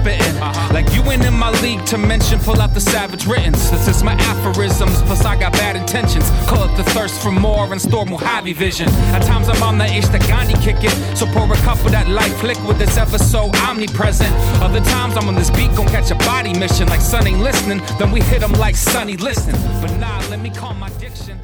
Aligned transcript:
spitting. 0.00 0.40
Like 0.72 0.92
you 0.94 1.02
ain't 1.10 1.24
in 1.24 1.34
my 1.34 1.50
league 1.60 1.84
to 1.86 1.98
mention, 1.98 2.38
pull 2.40 2.60
out 2.60 2.74
the 2.74 2.80
savage 2.80 3.26
writtens. 3.26 3.70
This 3.70 3.88
is 3.88 4.02
my 4.02 4.14
aphorisms, 4.14 5.02
plus 5.02 5.24
I 5.24 5.38
got 5.38 5.52
bad 5.52 5.76
intentions. 5.76 6.28
Call 6.48 6.68
it 6.68 6.76
the 6.76 6.84
thirst 6.90 7.22
for 7.22 7.30
more 7.30 7.70
and 7.72 7.80
store 7.80 8.06
Mojave 8.06 8.52
vision. 8.54 8.88
At 9.14 9.22
times 9.22 9.48
I'm 9.48 9.62
on 9.62 9.78
the 9.78 9.86
Ish 9.86 10.08
the 10.08 10.18
Gandhi 10.18 10.54
kick 10.54 10.80
so 11.16 11.26
pour 11.26 11.52
a 11.52 11.56
cup 11.56 11.84
of 11.84 11.92
that 11.92 12.08
life 12.08 12.42
liquid 12.42 12.76
that's 12.78 12.96
ever 12.96 13.18
so 13.18 13.50
omnipresent. 13.66 14.32
Other 14.62 14.80
times 14.80 15.16
I'm 15.16 15.28
on 15.28 15.34
this 15.34 15.50
beat, 15.50 15.74
gon' 15.76 15.86
catch 15.86 16.10
a 16.10 16.14
body 16.16 16.54
mission. 16.58 16.88
Like 16.88 17.00
Sun 17.00 17.26
ain't 17.26 17.40
listening, 17.40 17.82
then 17.98 18.10
we 18.10 18.20
hit 18.20 18.42
him 18.42 18.52
like 18.52 18.76
Sunny, 18.76 19.16
listen. 19.16 19.52
But 19.80 19.96
nah, 19.98 20.18
let 20.30 20.40
me 20.40 20.50
calm 20.50 20.78
my 20.78 20.90
diction. 20.98 21.38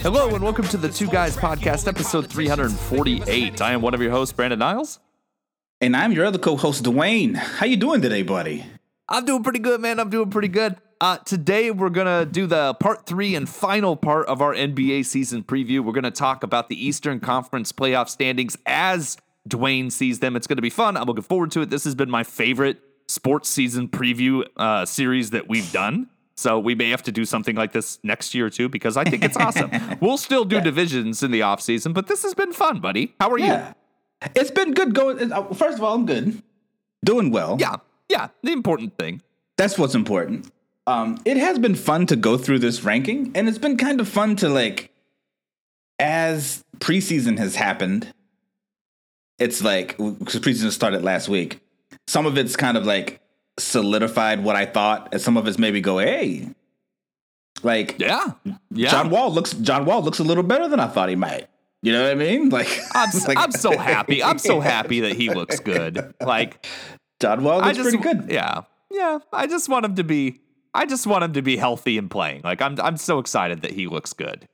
Hello 0.00 0.34
and 0.34 0.44
welcome 0.44 0.66
to 0.68 0.76
the 0.76 0.88
Two 0.88 1.08
Guys 1.08 1.36
Podcast, 1.36 1.88
episode 1.88 2.28
348. 2.28 3.60
I 3.60 3.72
am 3.72 3.82
one 3.82 3.94
of 3.94 4.00
your 4.00 4.10
hosts, 4.10 4.32
Brandon 4.32 4.58
Niles. 4.58 5.00
And 5.80 5.94
I'm 5.94 6.12
your 6.12 6.24
other 6.24 6.38
co-host, 6.38 6.84
Dwayne. 6.84 7.36
How 7.36 7.66
you 7.66 7.76
doing 7.76 8.00
today, 8.00 8.22
buddy? 8.22 8.64
I'm 9.10 9.26
doing 9.26 9.42
pretty 9.42 9.58
good, 9.58 9.80
man. 9.80 10.00
I'm 10.00 10.08
doing 10.08 10.30
pretty 10.30 10.48
good. 10.48 10.76
Uh, 11.02 11.18
today 11.18 11.70
we're 11.70 11.90
gonna 11.90 12.24
do 12.24 12.46
the 12.46 12.72
part 12.80 13.04
three 13.04 13.34
and 13.34 13.46
final 13.46 13.94
part 13.94 14.26
of 14.26 14.40
our 14.40 14.54
NBA 14.54 15.04
season 15.04 15.44
preview. 15.44 15.84
We're 15.84 15.92
gonna 15.92 16.10
talk 16.10 16.42
about 16.42 16.70
the 16.70 16.86
Eastern 16.86 17.20
Conference 17.20 17.72
playoff 17.72 18.08
standings 18.08 18.56
as 18.64 19.18
Dwayne 19.46 19.92
sees 19.92 20.20
them. 20.20 20.34
It's 20.34 20.46
gonna 20.46 20.62
be 20.62 20.70
fun. 20.70 20.96
I'm 20.96 21.04
looking 21.04 21.22
forward 21.22 21.50
to 21.52 21.60
it. 21.60 21.68
This 21.68 21.84
has 21.84 21.94
been 21.94 22.10
my 22.10 22.22
favorite 22.24 22.80
sports 23.06 23.50
season 23.50 23.88
preview 23.88 24.44
uh, 24.56 24.86
series 24.86 25.30
that 25.30 25.46
we've 25.46 25.70
done. 25.72 26.08
So 26.38 26.58
we 26.58 26.74
may 26.74 26.88
have 26.88 27.02
to 27.02 27.12
do 27.12 27.26
something 27.26 27.54
like 27.54 27.72
this 27.72 27.98
next 28.02 28.34
year 28.34 28.48
too 28.48 28.70
because 28.70 28.96
I 28.96 29.04
think 29.04 29.22
it's 29.22 29.36
awesome. 29.36 29.70
we'll 30.00 30.18
still 30.18 30.46
do 30.46 30.62
divisions 30.62 31.22
in 31.22 31.30
the 31.30 31.42
off 31.42 31.60
season, 31.60 31.92
but 31.92 32.06
this 32.06 32.22
has 32.22 32.32
been 32.32 32.54
fun, 32.54 32.80
buddy. 32.80 33.14
How 33.20 33.30
are 33.30 33.38
Yeah. 33.38 33.74
It's 34.34 34.50
been 34.50 34.72
good 34.72 34.94
going. 34.94 35.32
uh, 35.32 35.52
First 35.54 35.78
of 35.78 35.84
all, 35.84 35.94
I'm 35.94 36.06
good. 36.06 36.42
Doing 37.04 37.30
well. 37.30 37.56
Yeah, 37.60 37.76
yeah. 38.08 38.28
The 38.42 38.52
important 38.52 38.96
thing. 38.98 39.22
That's 39.56 39.78
what's 39.78 39.94
important. 39.94 40.50
Um, 40.86 41.20
it 41.24 41.36
has 41.36 41.58
been 41.58 41.74
fun 41.74 42.06
to 42.06 42.16
go 42.16 42.38
through 42.38 42.60
this 42.60 42.84
ranking, 42.84 43.32
and 43.34 43.48
it's 43.48 43.58
been 43.58 43.76
kind 43.76 44.00
of 44.00 44.08
fun 44.08 44.36
to 44.36 44.48
like, 44.48 44.90
as 45.98 46.64
preseason 46.78 47.38
has 47.38 47.56
happened. 47.56 48.12
It's 49.38 49.62
like 49.62 49.96
because 49.98 50.40
preseason 50.40 50.70
started 50.70 51.02
last 51.02 51.28
week. 51.28 51.60
Some 52.06 52.24
of 52.24 52.38
it's 52.38 52.56
kind 52.56 52.76
of 52.76 52.86
like 52.86 53.20
solidified 53.58 54.42
what 54.44 54.56
I 54.56 54.64
thought, 54.66 55.08
and 55.12 55.20
some 55.20 55.36
of 55.36 55.46
it's 55.46 55.58
maybe 55.58 55.80
go, 55.80 55.98
hey, 55.98 56.48
like 57.62 57.96
Yeah, 57.98 58.32
yeah. 58.70 58.90
John 58.90 59.10
Wall 59.10 59.32
looks 59.32 59.52
John 59.54 59.84
Wall 59.84 60.02
looks 60.02 60.18
a 60.18 60.24
little 60.24 60.44
better 60.44 60.68
than 60.68 60.80
I 60.80 60.86
thought 60.86 61.08
he 61.08 61.16
might. 61.16 61.48
You 61.86 61.92
know 61.92 62.02
what 62.02 62.10
I 62.10 62.14
mean? 62.16 62.48
Like 62.48 62.80
I'm, 62.96 63.10
like, 63.28 63.38
I'm 63.38 63.52
so 63.52 63.78
happy. 63.78 64.20
I'm 64.20 64.38
so 64.40 64.58
happy 64.58 64.98
that 65.02 65.12
he 65.14 65.30
looks 65.34 65.60
good. 65.60 66.12
Like 66.20 66.66
John 67.20 67.44
Wall 67.44 67.60
looks 67.60 67.76
just 67.76 67.90
pretty 67.90 68.02
good. 68.02 68.28
Yeah, 68.28 68.62
yeah. 68.90 69.20
I 69.32 69.46
just 69.46 69.68
want 69.68 69.84
him 69.84 69.94
to 69.94 70.02
be. 70.02 70.40
I 70.74 70.84
just 70.84 71.06
want 71.06 71.22
him 71.22 71.32
to 71.34 71.42
be 71.42 71.56
healthy 71.56 71.96
and 71.96 72.10
playing. 72.10 72.40
Like 72.42 72.60
I'm. 72.60 72.80
I'm 72.80 72.96
so 72.96 73.20
excited 73.20 73.62
that 73.62 73.70
he 73.70 73.86
looks 73.86 74.12
good. 74.14 74.48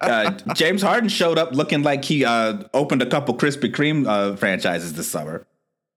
Uh, 0.00 0.32
James 0.54 0.82
Harden 0.82 1.08
showed 1.08 1.38
up 1.38 1.52
looking 1.52 1.84
like 1.84 2.04
he 2.04 2.24
uh, 2.24 2.64
opened 2.74 3.00
a 3.00 3.06
couple 3.06 3.36
Krispy 3.36 3.72
Kreme 3.72 4.04
uh, 4.08 4.34
franchises 4.34 4.94
this 4.94 5.08
summer. 5.08 5.46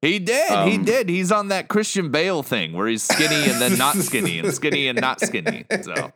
He 0.03 0.19
did. 0.19 0.49
he 0.69 0.75
Um, 0.75 0.85
did. 0.85 1.09
He's 1.09 1.31
on 1.31 1.47
that 1.47 1.67
Christian 1.67 2.11
Bale 2.11 2.43
thing 2.43 2.73
where 2.73 2.87
he's 2.87 3.01
skinny 3.01 3.49
and 3.51 3.59
then 3.59 3.75
not 3.79 3.95
skinny 4.07 4.37
and 4.37 4.53
skinny 4.53 4.87
and 4.87 5.01
not 5.01 5.19
skinny. 5.19 5.65
So 5.81 6.11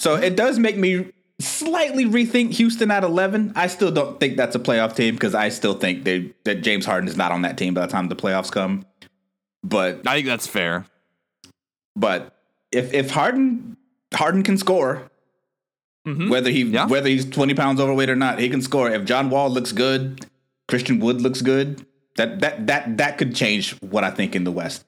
So 0.00 0.16
it 0.16 0.34
does 0.36 0.58
make 0.58 0.76
me 0.76 1.12
slightly 1.40 2.04
rethink 2.04 2.52
Houston 2.54 2.90
at 2.90 3.04
11. 3.04 3.52
I 3.56 3.66
still 3.66 3.90
don't 3.90 4.18
think 4.18 4.36
that's 4.36 4.56
a 4.56 4.58
playoff 4.58 4.94
team 4.96 5.14
because 5.14 5.34
I 5.34 5.48
still 5.50 5.74
think 5.74 6.04
they, 6.04 6.32
that 6.44 6.62
James 6.62 6.86
Harden 6.86 7.08
is 7.08 7.16
not 7.16 7.32
on 7.32 7.42
that 7.42 7.58
team 7.58 7.74
by 7.74 7.82
the 7.84 7.92
time 7.92 8.08
the 8.08 8.16
playoffs 8.16 8.50
come. 8.50 8.86
But 9.62 10.06
I 10.06 10.14
think 10.16 10.26
that's 10.26 10.46
fair. 10.46 10.86
but 11.96 12.32
if 12.72 12.92
if 12.92 13.10
Harden 13.10 13.76
Harden 14.14 14.42
can 14.42 14.58
score, 14.58 15.10
Mhm. 16.06 16.28
whether 16.30 16.50
he 16.50 16.62
Yeah. 16.62 16.86
whether 16.86 17.08
he's 17.08 17.24
20 17.24 17.54
pounds 17.54 17.80
overweight 17.80 18.10
or 18.10 18.16
not, 18.16 18.38
he 18.38 18.48
can 18.48 18.60
score. 18.62 18.90
If 18.90 19.04
John 19.04 19.30
Wall 19.30 19.48
looks 19.50 19.72
good, 19.72 20.26
Christian 20.68 21.00
Wood 21.00 21.20
looks 21.20 21.42
good, 21.42 21.84
that 22.16 22.40
that 22.40 22.66
that 22.66 22.96
that 22.98 23.18
could 23.18 23.34
change 23.34 23.72
what 23.80 24.04
I 24.04 24.10
think 24.10 24.36
in 24.36 24.44
the 24.44 24.52
West. 24.52 24.84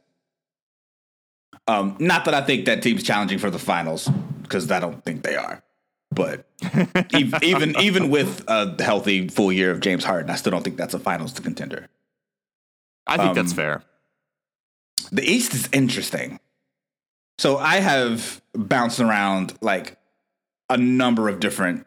Um, 1.66 1.96
not 1.98 2.24
that 2.26 2.34
I 2.34 2.40
think 2.42 2.64
that 2.66 2.82
team's 2.82 3.02
challenging 3.02 3.38
for 3.38 3.50
the 3.50 3.58
finals 3.58 4.08
because 4.42 4.70
I 4.70 4.80
don't 4.80 5.04
think 5.04 5.22
they 5.22 5.36
are. 5.36 5.62
But 6.10 6.46
even 7.42 7.76
even 7.80 8.08
with 8.10 8.44
a 8.48 8.82
healthy 8.82 9.28
full 9.28 9.52
year 9.52 9.70
of 9.70 9.80
James 9.80 10.04
Harden, 10.04 10.30
I 10.30 10.36
still 10.36 10.50
don't 10.50 10.62
think 10.62 10.76
that's 10.76 10.94
a 10.94 10.98
finals 10.98 11.32
to 11.34 11.42
contender. 11.42 11.88
I 13.06 13.16
think 13.18 13.34
that's 13.34 13.52
Um, 13.52 13.56
fair. 13.56 13.82
The 15.12 15.22
East 15.22 15.54
is 15.54 15.68
interesting. 15.72 16.40
So 17.38 17.56
I 17.58 17.76
have 17.76 18.42
bounced 18.54 19.00
around 19.00 19.54
like 19.60 19.96
a 20.68 20.76
number 20.76 21.28
of 21.28 21.40
different 21.40 21.86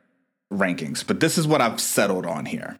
rankings, 0.51 1.05
but 1.05 1.19
this 1.19 1.37
is 1.37 1.45
what 1.47 1.61
I've 1.61 1.79
settled 1.81 2.25
on 2.25 2.45
here. 2.45 2.79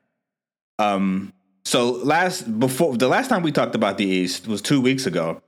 Um, 0.80 1.34
so 1.66 1.92
last 1.92 2.60
before 2.60 2.96
the 2.98 3.08
last 3.08 3.28
time 3.30 3.44
we 3.44 3.52
talked 3.52 3.76
about 3.76 3.98
the 3.98 4.06
East 4.06 4.48
was 4.48 4.62
two 4.62 4.80
weeks 4.82 5.06
ago. 5.06 5.42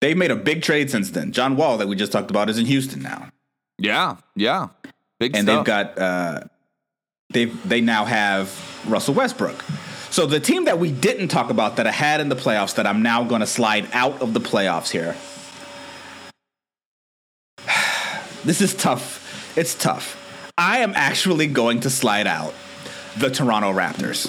They've 0.00 0.16
made 0.16 0.30
a 0.30 0.36
big 0.36 0.62
trade 0.62 0.90
since 0.90 1.10
then. 1.10 1.32
John 1.32 1.56
Wall 1.56 1.78
that 1.78 1.88
we 1.88 1.96
just 1.96 2.12
talked 2.12 2.30
about 2.30 2.50
is 2.50 2.58
in 2.58 2.66
Houston 2.66 3.02
now, 3.02 3.30
Yeah, 3.78 4.16
yeah. 4.36 4.68
Big 5.24 5.36
and 5.36 5.46
stuff. 5.46 5.56
they've 5.58 5.64
got 5.66 5.98
uh, 5.98 6.40
they 7.30 7.46
they 7.46 7.80
now 7.80 8.04
have 8.04 8.48
Russell 8.86 9.14
Westbrook. 9.14 9.62
So 10.10 10.26
the 10.26 10.38
team 10.40 10.66
that 10.66 10.78
we 10.78 10.92
didn't 10.92 11.28
talk 11.28 11.50
about 11.50 11.76
that 11.76 11.86
I 11.86 11.90
had 11.90 12.20
in 12.20 12.28
the 12.28 12.36
playoffs 12.36 12.74
that 12.76 12.86
I'm 12.86 13.02
now 13.02 13.24
going 13.24 13.40
to 13.40 13.46
slide 13.46 13.88
out 13.92 14.20
of 14.22 14.32
the 14.34 14.40
playoffs 14.40 14.90
here. 14.90 15.16
This 18.44 18.60
is 18.60 18.74
tough. 18.74 19.56
It's 19.56 19.74
tough. 19.74 20.20
I 20.58 20.78
am 20.80 20.92
actually 20.94 21.46
going 21.46 21.80
to 21.80 21.90
slide 21.90 22.26
out 22.26 22.52
the 23.16 23.30
Toronto 23.30 23.72
Raptors. 23.72 24.28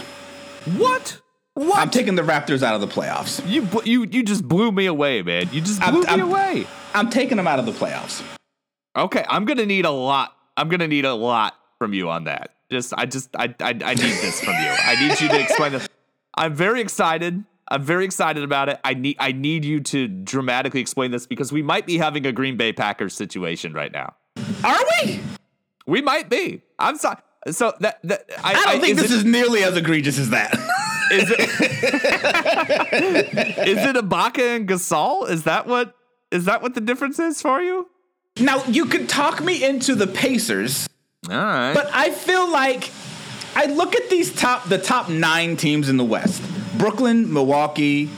what? 0.77 1.19
What? 1.55 1.77
I'm 1.79 1.89
taking 1.89 2.15
the 2.15 2.21
Raptors 2.21 2.63
out 2.63 2.75
of 2.75 2.81
the 2.81 2.87
playoffs. 2.87 3.45
you 3.49 3.67
you 3.85 4.05
you 4.09 4.23
just 4.23 4.45
blew 4.47 4.71
me 4.71 4.85
away, 4.87 5.21
man. 5.21 5.49
You 5.51 5.61
just 5.61 5.79
blew 5.81 5.87
I'm- 5.87 6.01
me 6.01 6.07
I'm- 6.07 6.21
away. 6.21 6.67
I'm 6.93 7.09
taking 7.09 7.37
them 7.37 7.47
out 7.47 7.59
of 7.59 7.65
the 7.65 7.71
playoffs. 7.73 8.23
Okay, 8.95 9.23
I'm 9.27 9.45
gonna 9.45 9.65
need 9.65 9.85
a 9.85 9.91
lot. 9.91 10.34
I'm 10.57 10.69
gonna 10.69 10.87
need 10.87 11.05
a 11.05 11.13
lot 11.13 11.55
from 11.77 11.93
you 11.93 12.09
on 12.09 12.25
that. 12.25 12.51
Just, 12.71 12.93
I 12.97 13.05
just, 13.05 13.29
I, 13.35 13.53
I, 13.59 13.69
I 13.69 13.93
need 13.93 13.97
this 13.97 14.39
from 14.39 14.53
you. 14.53 14.69
I 14.69 14.95
need 14.99 15.21
you 15.21 15.29
to 15.29 15.39
explain 15.39 15.73
this. 15.73 15.87
I'm 16.35 16.53
very 16.53 16.81
excited. 16.81 17.43
I'm 17.67 17.83
very 17.83 18.05
excited 18.05 18.43
about 18.43 18.69
it. 18.69 18.79
I 18.83 18.93
need, 18.93 19.17
I 19.19 19.31
need 19.31 19.65
you 19.65 19.79
to 19.81 20.07
dramatically 20.07 20.81
explain 20.81 21.11
this 21.11 21.27
because 21.27 21.51
we 21.51 21.61
might 21.61 21.85
be 21.85 21.97
having 21.97 22.25
a 22.25 22.31
Green 22.31 22.57
Bay 22.57 22.73
Packers 22.73 23.13
situation 23.13 23.73
right 23.73 23.91
now. 23.91 24.15
Are 24.63 24.79
we? 25.03 25.19
We 25.87 26.01
might 26.01 26.29
be. 26.29 26.61
I'm 26.79 26.97
sorry. 26.97 27.17
So 27.51 27.73
that, 27.79 27.99
that 28.03 28.25
I, 28.43 28.53
I 28.53 28.53
don't 28.53 28.81
think 28.81 28.97
this 28.97 29.11
it, 29.11 29.17
is 29.17 29.23
nearly 29.23 29.63
as 29.63 29.77
egregious 29.77 30.17
as 30.17 30.31
that. 30.31 30.53
Is 31.11 31.29
it? 31.29 31.39
is 33.67 33.77
it 33.77 33.95
Ibaka 33.95 34.55
and 34.55 34.67
Gasol? 34.67 35.29
Is 35.29 35.43
that 35.43 35.67
what? 35.67 35.93
Is 36.31 36.45
that 36.45 36.63
what 36.63 36.73
the 36.73 36.81
difference 36.81 37.19
is 37.19 37.41
for 37.41 37.61
you? 37.61 37.87
Now 38.39 38.63
you 38.65 38.85
could 38.85 39.07
talk 39.09 39.43
me 39.43 39.63
into 39.63 39.95
the 39.95 40.07
Pacers, 40.07 40.87
All 41.29 41.35
right. 41.35 41.73
but 41.73 41.89
I 41.93 42.11
feel 42.11 42.51
like 42.51 42.91
I 43.55 43.65
look 43.67 43.95
at 43.95 44.09
these 44.09 44.33
top 44.33 44.67
the 44.67 44.77
top 44.77 45.09
nine 45.09 45.57
teams 45.57 45.89
in 45.89 45.97
the 45.97 46.03
West: 46.03 46.41
Brooklyn, 46.77 47.31
Milwaukee. 47.31 48.09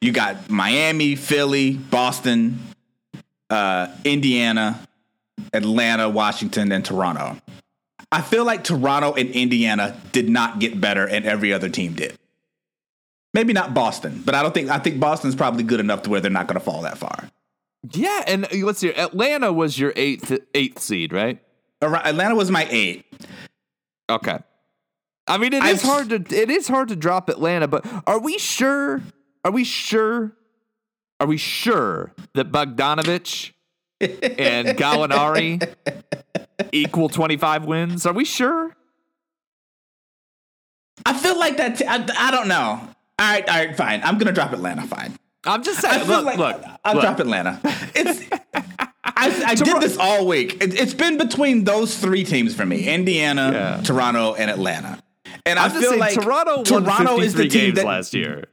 You 0.00 0.10
got 0.10 0.50
Miami, 0.50 1.14
Philly, 1.14 1.74
Boston, 1.74 2.58
uh, 3.50 3.86
Indiana, 4.04 4.80
Atlanta, 5.52 6.08
Washington, 6.08 6.72
and 6.72 6.84
Toronto. 6.84 7.36
I 8.10 8.20
feel 8.20 8.44
like 8.44 8.64
Toronto 8.64 9.14
and 9.14 9.30
Indiana 9.30 9.96
did 10.10 10.28
not 10.28 10.58
get 10.58 10.80
better, 10.80 11.06
and 11.06 11.24
every 11.24 11.52
other 11.52 11.68
team 11.68 11.94
did. 11.94 12.18
Maybe 13.32 13.52
not 13.52 13.72
Boston, 13.72 14.22
but 14.26 14.34
I 14.34 14.42
don't 14.42 14.52
think 14.52 14.70
I 14.70 14.78
think 14.78 14.98
Boston's 14.98 15.36
probably 15.36 15.62
good 15.62 15.80
enough 15.80 16.02
to 16.02 16.10
where 16.10 16.20
they're 16.20 16.30
not 16.30 16.48
going 16.48 16.58
to 16.58 16.64
fall 16.64 16.82
that 16.82 16.98
far. 16.98 17.30
Yeah, 17.90 18.22
and 18.26 18.44
uh, 18.44 18.66
let's 18.66 18.78
see. 18.78 18.90
Atlanta 18.90 19.52
was 19.52 19.78
your 19.78 19.92
eighth 19.96 20.38
eighth 20.54 20.78
seed, 20.80 21.12
right? 21.12 21.40
Atlanta 21.80 22.34
was 22.34 22.50
my 22.50 22.66
eight. 22.70 23.04
Okay. 24.08 24.38
I 25.26 25.38
mean, 25.38 25.52
it 25.52 25.64
is 25.64 25.82
hard 25.82 26.08
to 26.10 26.16
it 26.16 26.50
is 26.50 26.68
hard 26.68 26.88
to 26.88 26.96
drop 26.96 27.28
Atlanta, 27.28 27.68
but 27.68 27.84
are 28.06 28.18
we 28.18 28.38
sure? 28.38 29.02
Are 29.44 29.50
we 29.50 29.64
sure? 29.64 30.32
Are 31.20 31.26
we 31.26 31.36
sure 31.36 32.12
that 32.34 32.50
Bogdanovic 32.50 33.52
and 34.00 34.68
Gallinari 34.76 35.74
equal 36.72 37.08
twenty 37.08 37.36
five 37.36 37.64
wins? 37.64 38.06
Are 38.06 38.12
we 38.12 38.24
sure? 38.24 38.76
I 41.06 41.14
feel 41.14 41.38
like 41.38 41.56
that. 41.56 41.78
T- 41.78 41.86
I, 41.86 42.06
I 42.16 42.30
don't 42.30 42.48
know. 42.48 42.54
All 42.58 42.88
right, 43.18 43.48
all 43.48 43.54
right, 43.54 43.76
fine. 43.76 44.02
I'm 44.04 44.18
gonna 44.18 44.32
drop 44.32 44.52
Atlanta. 44.52 44.86
Fine. 44.86 45.16
I'm 45.44 45.62
just 45.62 45.84
I 45.84 45.96
saying. 45.96 46.08
Look, 46.08 46.24
like 46.24 46.38
look, 46.38 46.62
I'll 46.84 46.94
look. 46.94 47.02
drop 47.02 47.18
Atlanta. 47.20 47.60
It's. 47.94 48.24
I, 49.04 49.42
I 49.46 49.54
did 49.54 49.80
this 49.82 49.96
all 49.98 50.26
week. 50.26 50.62
It, 50.62 50.78
it's 50.78 50.94
been 50.94 51.18
between 51.18 51.64
those 51.64 51.96
three 51.98 52.24
teams 52.24 52.54
for 52.54 52.64
me: 52.64 52.88
Indiana, 52.88 53.50
Yeah. 53.52 53.80
Toronto, 53.82 54.34
and 54.34 54.50
Atlanta. 54.50 55.02
And 55.44 55.58
I 55.58 55.64
I'm 55.64 55.70
just 55.70 55.80
feel 55.80 55.90
saying 55.90 56.00
like 56.00 56.14
Toronto 56.14 56.56
won 56.56 56.84
Toronto 56.84 57.18
is 57.20 57.34
the 57.34 57.48
team 57.48 57.50
games 57.50 57.74
that 57.76 57.84
last 57.86 58.14
year. 58.14 58.44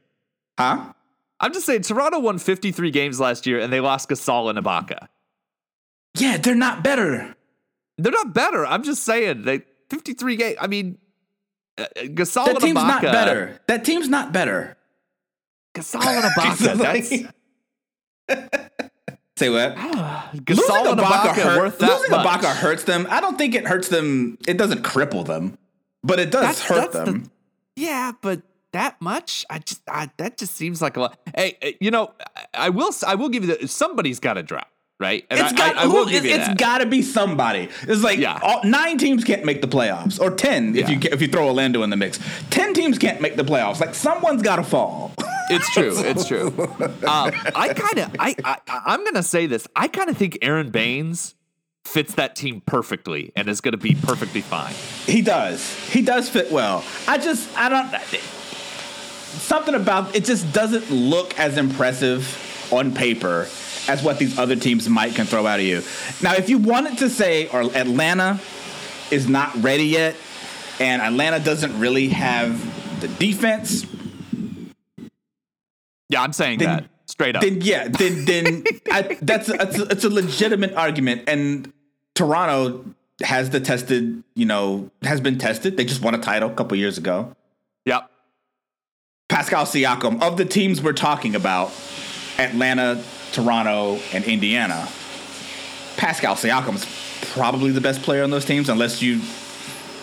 Huh? 0.58 0.94
I'm 1.40 1.54
just 1.54 1.66
saying 1.66 1.84
Toronto 1.84 2.20
won 2.20 2.38
53 2.40 2.92
games 2.92 3.20
last 3.20 3.46
year 3.48 3.60
and 3.60 3.72
they 3.72 3.80
lost 3.80 4.10
Gasol 4.10 4.50
and 4.50 4.60
Ibaka. 4.60 5.08
Yeah, 6.18 6.38
they're 6.38 6.56
not 6.56 6.84
better. 6.84 7.36
They're 7.98 8.12
not 8.12 8.34
better. 8.34 8.66
I'm 8.66 8.84
just 8.84 9.04
saying 9.04 9.44
they 9.44 9.62
53 9.90 10.36
games. 10.36 10.58
I 10.60 10.68
mean, 10.68 10.98
uh, 11.78 11.84
uh, 11.84 12.02
Gasol 12.02 12.46
That 12.46 12.56
and 12.56 12.60
team's 12.62 12.80
Ibaka. 12.80 12.88
not 12.88 13.02
better. 13.04 13.60
That 13.68 13.86
team's 13.86 14.10
not 14.10 14.34
better. 14.34 14.76
Gasol 15.76 16.06
and 16.06 16.24
Ibaka. 16.34 16.80
Like- 16.80 17.34
Say 19.38 19.50
what? 19.50 19.76
That's 19.76 20.34
Losing 20.34 20.44
Gasol 20.44 20.92
and 20.92 21.00
Ibaka, 21.00 21.30
Ibaka 21.34 21.34
hurt, 21.44 21.58
worth 21.60 21.80
that 21.80 21.90
losing 22.00 22.12
much. 22.12 22.26
Ibaka 22.42 22.56
hurts 22.56 22.84
them. 22.84 23.08
I 23.10 23.22
don't 23.22 23.38
think 23.38 23.56
it 23.56 23.66
hurts 23.68 23.88
them. 23.88 24.38
It 24.48 24.58
doesn't 24.58 24.84
cripple 24.84 25.26
them, 25.26 25.58
but 26.04 26.20
it 26.20 26.30
does 26.32 26.42
That's- 26.42 26.62
hurt 26.62 26.92
that's 26.92 27.06
the- 27.06 27.06
them. 27.06 27.32
Yeah, 27.78 28.12
but 28.22 28.42
that 28.74 29.02
much? 29.02 29.46
I 29.50 29.60
just 29.60 29.82
I, 29.88 30.10
that 30.18 30.38
just 30.38 30.56
seems 30.56 30.82
like 30.82 30.98
a 30.98 31.02
lot. 31.02 31.18
Hey, 31.34 31.58
uh, 31.64 31.68
you 31.80 31.90
know, 31.92 32.12
I- 32.36 32.66
I 32.66 32.70
will 32.70 32.92
I 33.08 33.16
will 33.16 33.30
give 33.30 33.46
you 33.46 33.56
that 33.56 33.70
somebody's 33.70 34.20
got 34.20 34.34
to 34.34 34.44
drop, 34.44 34.70
right? 35.00 35.26
And 35.30 35.40
It's 35.40 35.54
I, 35.54 35.56
got. 35.56 35.78
I, 35.78 35.84
I 35.84 35.86
will 35.88 36.06
who- 36.06 36.12
give 36.12 36.26
you 36.26 36.36
it's 36.36 36.54
got 36.56 36.80
to 36.80 36.86
be 36.86 37.02
somebody. 37.02 37.70
It's 37.84 38.04
like 38.04 38.20
Yeah. 38.20 38.40
all, 38.42 38.62
nine 38.64 38.98
teams 38.98 39.24
can't 39.24 39.46
make 39.46 39.62
the 39.62 39.68
playoffs, 39.68 40.20
or 40.20 40.32
ten 40.32 40.76
if 40.76 40.90
Yeah. 40.90 41.00
you 41.00 41.10
if 41.12 41.22
you 41.22 41.28
throw 41.28 41.48
Orlando 41.48 41.84
in 41.84 41.90
the 41.90 41.98
mix. 41.98 42.20
Ten 42.50 42.74
teams 42.74 42.98
can't 42.98 43.22
make 43.22 43.36
the 43.36 43.44
playoffs. 43.44 43.80
Like 43.80 43.96
someone's 43.96 44.42
got 44.42 44.58
to 44.58 44.64
fall. 44.64 45.14
It's 45.52 45.68
true. 45.74 45.94
It's 45.98 46.28
true. 46.28 46.50
Um, 46.60 47.32
I 47.56 47.74
kind 47.76 47.98
of, 47.98 48.16
I, 48.20 48.36
I, 48.46 48.58
I'm 48.86 49.04
gonna 49.04 49.24
say 49.24 49.48
this. 49.48 49.68
I 49.76 49.88
kind 49.88 50.08
of 50.08 50.16
think 50.16 50.38
Aron 50.44 50.70
Baynes 50.70 51.34
fits 51.86 52.14
that 52.16 52.36
team 52.36 52.62
perfectly 52.68 53.32
and 53.36 53.50
is 53.50 53.60
gonna 53.60 53.78
be 53.78 53.96
perfectly 53.96 54.42
fine. 54.42 54.76
He 55.08 55.24
does. 55.24 55.74
He 55.90 56.04
does 56.04 56.30
fit 56.30 56.52
well. 56.52 56.84
I 57.08 57.18
just 57.18 57.50
I 57.58 57.68
don't 57.68 57.90
something 59.42 59.74
about 59.74 60.16
it 60.16 60.24
just 60.24 60.54
doesn't 60.54 60.92
look 60.92 61.38
as 61.40 61.58
impressive 61.58 62.68
on 62.72 62.94
paper 62.94 63.48
as 63.90 64.04
what 64.04 64.20
these 64.20 64.38
other 64.38 64.56
teams 64.56 64.88
might 64.88 65.16
can 65.16 65.26
throw 65.26 65.46
out 65.48 65.60
of 65.60 65.66
you. 65.66 65.82
Now, 66.22 66.36
if 66.36 66.48
you 66.50 66.60
wanted 66.60 67.00
to 67.00 67.10
say 67.10 67.48
or 67.50 67.62
Atlanta 67.62 68.40
is 69.12 69.28
not 69.28 69.52
ready 69.64 69.86
yet 69.86 70.16
and 70.80 71.02
Atlanta 71.02 71.40
doesn't 71.40 71.78
really 71.80 72.10
have 72.10 72.52
the 73.02 73.08
defense, 73.08 73.86
Yeah, 76.10 76.22
I'm 76.24 76.34
saying 76.34 76.60
Then- 76.60 76.70
that 76.70 76.86
straight 77.06 77.36
up. 77.36 77.42
then 77.42 77.62
yeah, 77.62 77.88
then 77.88 78.26
then 78.26 78.64
I, 78.92 79.18
that's 79.22 79.50
a, 79.50 79.54
it's, 79.62 79.80
a, 79.80 79.84
it's 79.90 80.04
a 80.04 80.10
legitimate 80.10 80.74
argument. 80.74 81.24
And 81.28 81.72
Toronto 82.16 82.86
has 83.22 83.50
the 83.50 83.60
tested, 83.60 84.24
you 84.36 84.46
know, 84.46 84.90
has 85.04 85.20
been 85.22 85.38
tested. 85.38 85.78
They 85.78 85.86
just 85.86 86.02
won 86.02 86.16
a 86.16 86.20
title 86.20 86.50
a 86.50 86.54
couple 86.54 86.78
years 86.78 86.98
ago. 86.98 87.36
yep. 87.86 88.10
Pascal 89.28 89.66
Siakam 89.66 90.22
of 90.24 90.38
the 90.38 90.46
teams 90.46 90.82
we're 90.82 90.94
talking 90.94 91.36
about, 91.36 91.72
Atlanta, 92.40 93.04
Toronto, 93.32 94.00
and 94.14 94.24
Indiana. 94.26 94.88
Pascal 95.98 96.36
Siakam's 96.36 96.86
probably 97.34 97.72
the 97.72 97.82
best 97.82 98.02
player 98.02 98.24
on 98.24 98.30
those 98.30 98.46
teams, 98.46 98.70
unless 98.70 99.02
you 99.02 99.22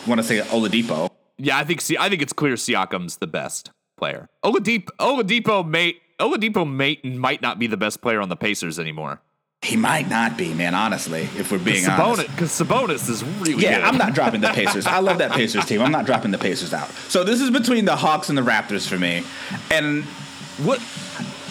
want 0.07 0.21
to 0.21 0.27
say 0.27 0.41
Oladipo. 0.41 1.11
Yeah, 1.39 1.59
I 1.59 1.65
think. 1.65 1.81
See, 1.81 1.97
I 1.99 2.09
think 2.09 2.23
it's 2.23 2.33
clear 2.33 2.55
Siakam's 2.55 3.17
the 3.17 3.27
best 3.27 3.71
player. 3.97 4.29
Oladipo, 4.45 4.89
Oladipo 5.01 5.67
may, 5.67 5.97
Oladipo 6.21 6.71
may, 6.71 7.01
might 7.05 7.43
not 7.43 7.59
be 7.59 7.67
the 7.67 7.77
best 7.77 8.01
player 8.01 8.21
on 8.21 8.29
the 8.29 8.37
Pacers 8.37 8.79
anymore. 8.79 9.21
He 9.63 9.77
might 9.77 10.09
not 10.09 10.37
be, 10.37 10.53
man. 10.55 10.75
Honestly, 10.75 11.23
if 11.37 11.51
we're 11.51 11.59
being 11.59 11.87
honest. 11.87 12.29
Because 12.29 12.51
Sabonis 12.53 13.09
is 13.09 13.25
really 13.25 13.55
Yeah, 13.63 13.77
good. 13.77 13.85
I'm 13.85 13.97
not 13.99 14.15
dropping 14.15 14.41
the 14.43 14.51
Pacers. 14.51 14.87
I 14.87 15.01
love 15.01 15.19
that 15.19 15.33
Pacers 15.33 15.65
team. 15.65 15.81
I'm 15.81 15.91
not 15.91 16.05
dropping 16.07 16.31
the 16.31 16.39
Pacers 16.39 16.73
out. 16.75 16.89
So 17.09 17.25
this 17.25 17.41
is 17.41 17.51
between 17.51 17.85
the 17.87 17.97
Hawks 17.97 18.29
and 18.29 18.37
the 18.39 18.43
Raptors 18.43 18.87
for 18.87 18.99
me. 18.99 19.25
And 19.71 20.05
What? 20.63 20.81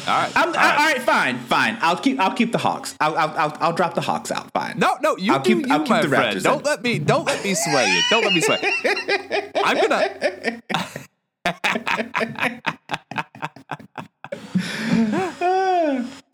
All 0.07 0.13
right. 0.21 0.31
I'm, 0.35 0.49
all 0.49 0.55
all 0.55 0.61
right, 0.61 1.01
fine, 1.01 1.39
fine. 1.39 1.77
I'll 1.81 1.97
keep 1.97 2.19
I'll 2.19 2.33
keep 2.33 2.51
the 2.51 2.57
Hawks. 2.59 2.95
I'll 2.99 3.17
I'll 3.17 3.29
I'll, 3.37 3.57
I'll 3.59 3.73
drop 3.73 3.95
the 3.95 4.01
Hawks 4.01 4.31
out. 4.31 4.51
Fine. 4.51 4.77
No, 4.77 4.95
no, 5.01 5.17
you 5.17 5.33
I'll 5.33 5.39
keep- 5.41 5.65
you, 5.65 5.73
I'll 5.73 5.79
keep 5.83 6.01
the 6.01 6.09
friend. 6.09 6.37
Raptors 6.37 6.43
Don't 6.43 6.59
in. 6.59 6.63
let 6.65 6.83
me, 6.83 6.99
don't 6.99 7.25
let 7.25 7.43
me 7.43 7.55
sway 7.55 7.87
you. 7.91 8.01
Don't 8.11 8.23
let 8.23 8.33
me 8.33 8.41
sway. 8.41 8.59
I'm 9.63 9.81
gonna. 9.81 10.61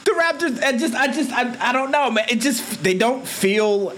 The 0.03 0.11
Raptors, 0.19 0.61
I 0.63 0.77
just, 0.77 0.95
I 0.95 1.07
just, 1.07 1.31
I, 1.31 1.69
I 1.69 1.71
don't 1.71 1.91
know, 1.91 2.09
man. 2.09 2.25
It 2.29 2.41
just, 2.41 2.83
they 2.83 2.95
don't 2.95 3.25
feel, 3.27 3.93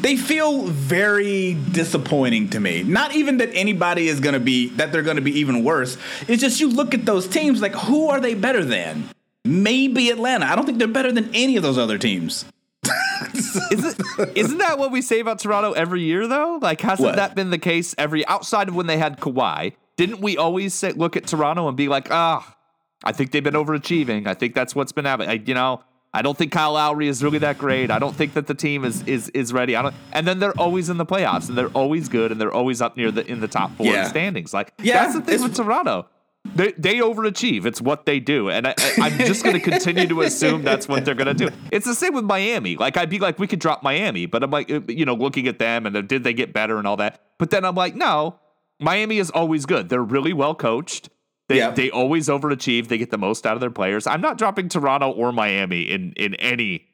they 0.00 0.16
feel 0.16 0.62
very 0.66 1.54
disappointing 1.72 2.50
to 2.50 2.60
me. 2.60 2.82
Not 2.82 3.14
even 3.14 3.38
that 3.38 3.50
anybody 3.52 4.08
is 4.08 4.20
going 4.20 4.34
to 4.34 4.40
be, 4.40 4.68
that 4.70 4.92
they're 4.92 5.02
going 5.02 5.16
to 5.16 5.22
be 5.22 5.38
even 5.40 5.64
worse. 5.64 5.96
It's 6.28 6.40
just 6.42 6.60
you 6.60 6.68
look 6.70 6.94
at 6.94 7.04
those 7.04 7.26
teams, 7.26 7.60
like, 7.60 7.74
who 7.74 8.08
are 8.08 8.20
they 8.20 8.34
better 8.34 8.64
than? 8.64 9.08
Maybe 9.44 10.10
Atlanta. 10.10 10.46
I 10.46 10.54
don't 10.56 10.66
think 10.66 10.78
they're 10.78 10.88
better 10.88 11.10
than 11.12 11.30
any 11.34 11.56
of 11.56 11.62
those 11.62 11.78
other 11.78 11.98
teams. 11.98 12.44
Is 13.34 13.84
it, 13.84 14.36
isn't 14.36 14.58
that 14.58 14.78
what 14.78 14.90
we 14.92 15.02
say 15.02 15.20
about 15.20 15.38
Toronto 15.40 15.72
every 15.72 16.02
year, 16.02 16.26
though? 16.26 16.58
Like, 16.60 16.80
hasn't 16.80 17.04
What? 17.06 17.16
that 17.16 17.34
been 17.34 17.50
the 17.50 17.58
case 17.58 17.94
every 17.98 18.26
outside 18.26 18.68
of 18.68 18.74
when 18.74 18.86
they 18.86 18.96
had 18.98 19.20
Kawhi? 19.20 19.72
Didn't 19.96 20.20
we 20.20 20.36
always 20.36 20.74
say, 20.74 20.92
look 20.92 21.16
at 21.16 21.26
Toronto 21.26 21.66
and 21.68 21.76
be 21.76 21.88
like, 21.88 22.08
ah, 22.10 22.56
I 23.04 23.12
think 23.12 23.30
they've 23.32 23.42
been 23.44 23.54
overachieving. 23.54 24.26
I 24.26 24.34
think 24.34 24.54
that's 24.54 24.74
what's 24.74 24.92
been 24.92 25.04
happening. 25.04 25.44
You 25.46 25.54
know, 25.54 25.82
I 26.14 26.22
don't 26.22 26.36
think 26.38 26.52
Kyle 26.52 26.72
Lowry 26.72 27.06
is 27.08 27.22
really 27.22 27.38
that 27.38 27.58
great. 27.58 27.90
I 27.90 27.98
don't 27.98 28.16
think 28.16 28.32
that 28.34 28.46
the 28.46 28.54
team 28.54 28.84
is 28.84 29.02
is 29.06 29.28
is 29.30 29.52
ready. 29.52 29.76
I 29.76 29.82
don't. 29.82 29.94
And 30.12 30.26
then 30.26 30.38
they're 30.38 30.58
always 30.58 30.88
in 30.88 30.96
the 30.96 31.06
playoffs, 31.06 31.48
and 31.48 31.58
they're 31.58 31.68
always 31.68 32.08
good, 32.08 32.32
and 32.32 32.40
they're 32.40 32.52
always 32.52 32.80
up 32.80 32.96
near 32.96 33.10
the 33.10 33.26
in 33.30 33.40
the 33.40 33.48
top 33.48 33.76
four 33.76 33.86
Yeah. 33.86 34.08
standings. 34.08 34.54
Like, 34.54 34.72
Yeah, 34.82 35.02
that's 35.04 35.14
the 35.14 35.20
thing 35.20 35.42
with 35.42 35.54
Toronto. 35.54 36.06
They, 36.54 36.72
they 36.78 36.94
overachieve. 36.96 37.66
It's 37.66 37.80
what 37.80 38.06
they 38.06 38.20
do, 38.20 38.48
and 38.48 38.66
I, 38.66 38.74
I'm 38.98 39.18
just 39.18 39.44
going 39.44 39.54
to 39.54 39.60
continue 39.60 40.06
to 40.06 40.22
assume 40.22 40.62
that's 40.62 40.88
what 40.88 41.04
they're 41.04 41.14
going 41.14 41.36
to 41.36 41.46
do. 41.50 41.50
It's 41.70 41.84
the 41.84 41.94
same 41.94 42.14
with 42.14 42.24
Miami. 42.24 42.76
Like 42.76 42.96
I'd 42.96 43.10
be 43.10 43.18
like, 43.18 43.38
we 43.38 43.46
could 43.46 43.58
drop 43.58 43.82
Miami, 43.82 44.24
but 44.24 44.42
I'm 44.42 44.50
like, 44.50 44.70
you 44.88 45.04
know, 45.04 45.14
looking 45.14 45.46
at 45.46 45.58
them 45.58 45.84
and 45.84 46.08
did 46.08 46.24
they 46.24 46.32
get 46.32 46.54
better 46.54 46.78
and 46.78 46.86
all 46.86 46.96
that. 46.96 47.20
But 47.38 47.50
then 47.50 47.66
I'm 47.66 47.74
like, 47.74 47.94
no, 47.94 48.38
Miami 48.80 49.18
is 49.18 49.30
always 49.30 49.66
good. 49.66 49.90
They're 49.90 50.02
really 50.02 50.32
well 50.32 50.54
coached. 50.54 51.10
They 51.48 51.70
they 51.74 51.90
always 51.90 52.28
overachieve. 52.28 52.88
They 52.88 52.98
get 52.98 53.10
the 53.10 53.18
most 53.18 53.46
out 53.46 53.54
of 53.54 53.60
their 53.60 53.70
players. 53.70 54.06
I'm 54.06 54.20
not 54.20 54.36
dropping 54.38 54.68
Toronto 54.68 55.10
or 55.10 55.32
Miami 55.32 55.82
in 55.82 56.12
in 56.16 56.34
any 56.36 56.86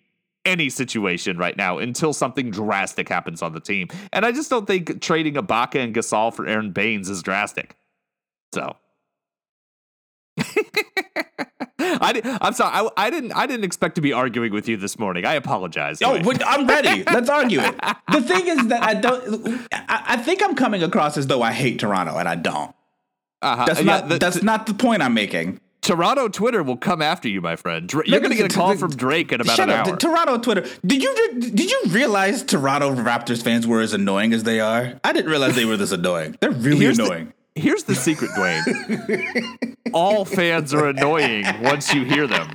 any 0.45 0.69
situation 0.69 1.39
right 1.39 1.56
now 1.56 1.79
until 1.79 2.12
something 2.12 2.51
drastic 2.51 3.09
happens 3.09 3.43
on 3.43 3.53
the 3.53 3.61
team. 3.61 3.89
And 4.12 4.25
I 4.25 4.33
just 4.33 4.51
don't 4.51 4.67
think 4.67 5.01
trading 5.01 5.35
Ibaka 5.35 5.83
and 5.83 5.95
Gasol 5.95 6.33
for 6.33 6.47
Aron 6.47 6.71
Baynes 6.71 7.09
is 7.09 7.23
drastic. 7.23 7.76
So 8.52 8.76
I 11.78 12.38
I'm 12.40 12.52
sorry. 12.55 12.73
I, 12.73 13.07
I 13.07 13.11
didn't. 13.11 13.33
I 13.33 13.47
didn't 13.47 13.64
expect 13.64 13.95
to 13.97 14.00
be 14.00 14.12
arguing 14.12 14.52
with 14.52 14.69
you 14.69 14.76
this 14.76 14.99
morning. 14.99 15.25
I 15.25 15.35
apologize. 15.35 16.00
Oh, 16.02 16.14
Anyway. 16.14 16.37
I'm 16.47 16.67
ready. 16.67 17.02
Let's 17.05 17.28
argue 17.28 17.61
it. 17.61 17.75
The 18.12 18.21
thing 18.21 18.47
is 18.47 18.69
that 18.69 18.83
I 18.83 18.95
don't. 18.95 19.67
I, 19.73 20.05
I 20.09 20.17
think 20.19 20.43
I'm 20.43 20.55
coming 20.55 20.83
across 20.83 21.17
as 21.17 21.26
though 21.26 21.43
I 21.43 21.52
hate 21.52 21.78
Toronto, 21.81 22.17
and 22.17 22.28
I 22.28 22.37
don't. 22.37 22.75
Uh-huh. 23.45 23.65
That's 23.67 23.81
Yeah, 23.81 23.85
not. 23.87 24.09
the- 24.09 24.19
that's 24.19 24.43
not 24.43 24.67
the 24.67 24.75
point 24.75 25.03
I'm 25.03 25.15
making. 25.15 25.61
Toronto 25.83 26.29
Twitter 26.29 26.63
will 26.63 26.79
come 26.79 27.03
after 27.03 27.29
you, 27.29 27.43
my 27.43 27.57
friend. 27.57 27.87
Dra- 27.87 28.05
You're 28.07 28.21
going 28.21 28.31
to 28.31 28.37
get 28.39 28.51
a 28.51 28.55
call 28.55 28.71
the- 28.73 28.79
from 28.79 28.97
Drake 28.97 29.33
in 29.33 29.43
about 29.43 29.55
Shut 29.57 29.69
an 29.69 29.75
up. 29.79 29.87
hour. 29.87 29.93
The 29.93 29.99
Toronto 29.99 30.39
Twitter. 30.39 30.65
Did 30.87 31.03
you 31.03 31.15
did 31.39 31.71
you 31.71 31.83
realize 31.89 32.43
Toronto 32.43 32.95
Raptors 32.95 33.43
fans 33.45 33.67
were 33.67 33.83
as 33.83 33.93
annoying 33.93 34.33
as 34.33 34.45
they 34.45 34.61
are? 34.61 34.95
I 35.05 35.13
didn't 35.13 35.31
realize 35.31 35.55
they 35.57 35.67
were 35.67 35.77
this 35.77 35.93
annoying. 35.93 36.37
They're 36.41 36.51
really 36.53 36.79
Here's 36.87 36.97
the- 36.97 37.05
annoying. 37.05 37.33
Here's 37.57 37.85
the 37.85 37.95
secret, 37.95 38.31
Dwayne. 38.33 39.77
All 39.93 40.25
fans 40.25 40.75
are 40.75 40.89
annoying 40.89 41.45
once 41.63 41.93
you 41.95 42.05
hear 42.05 42.27
them. 42.27 42.49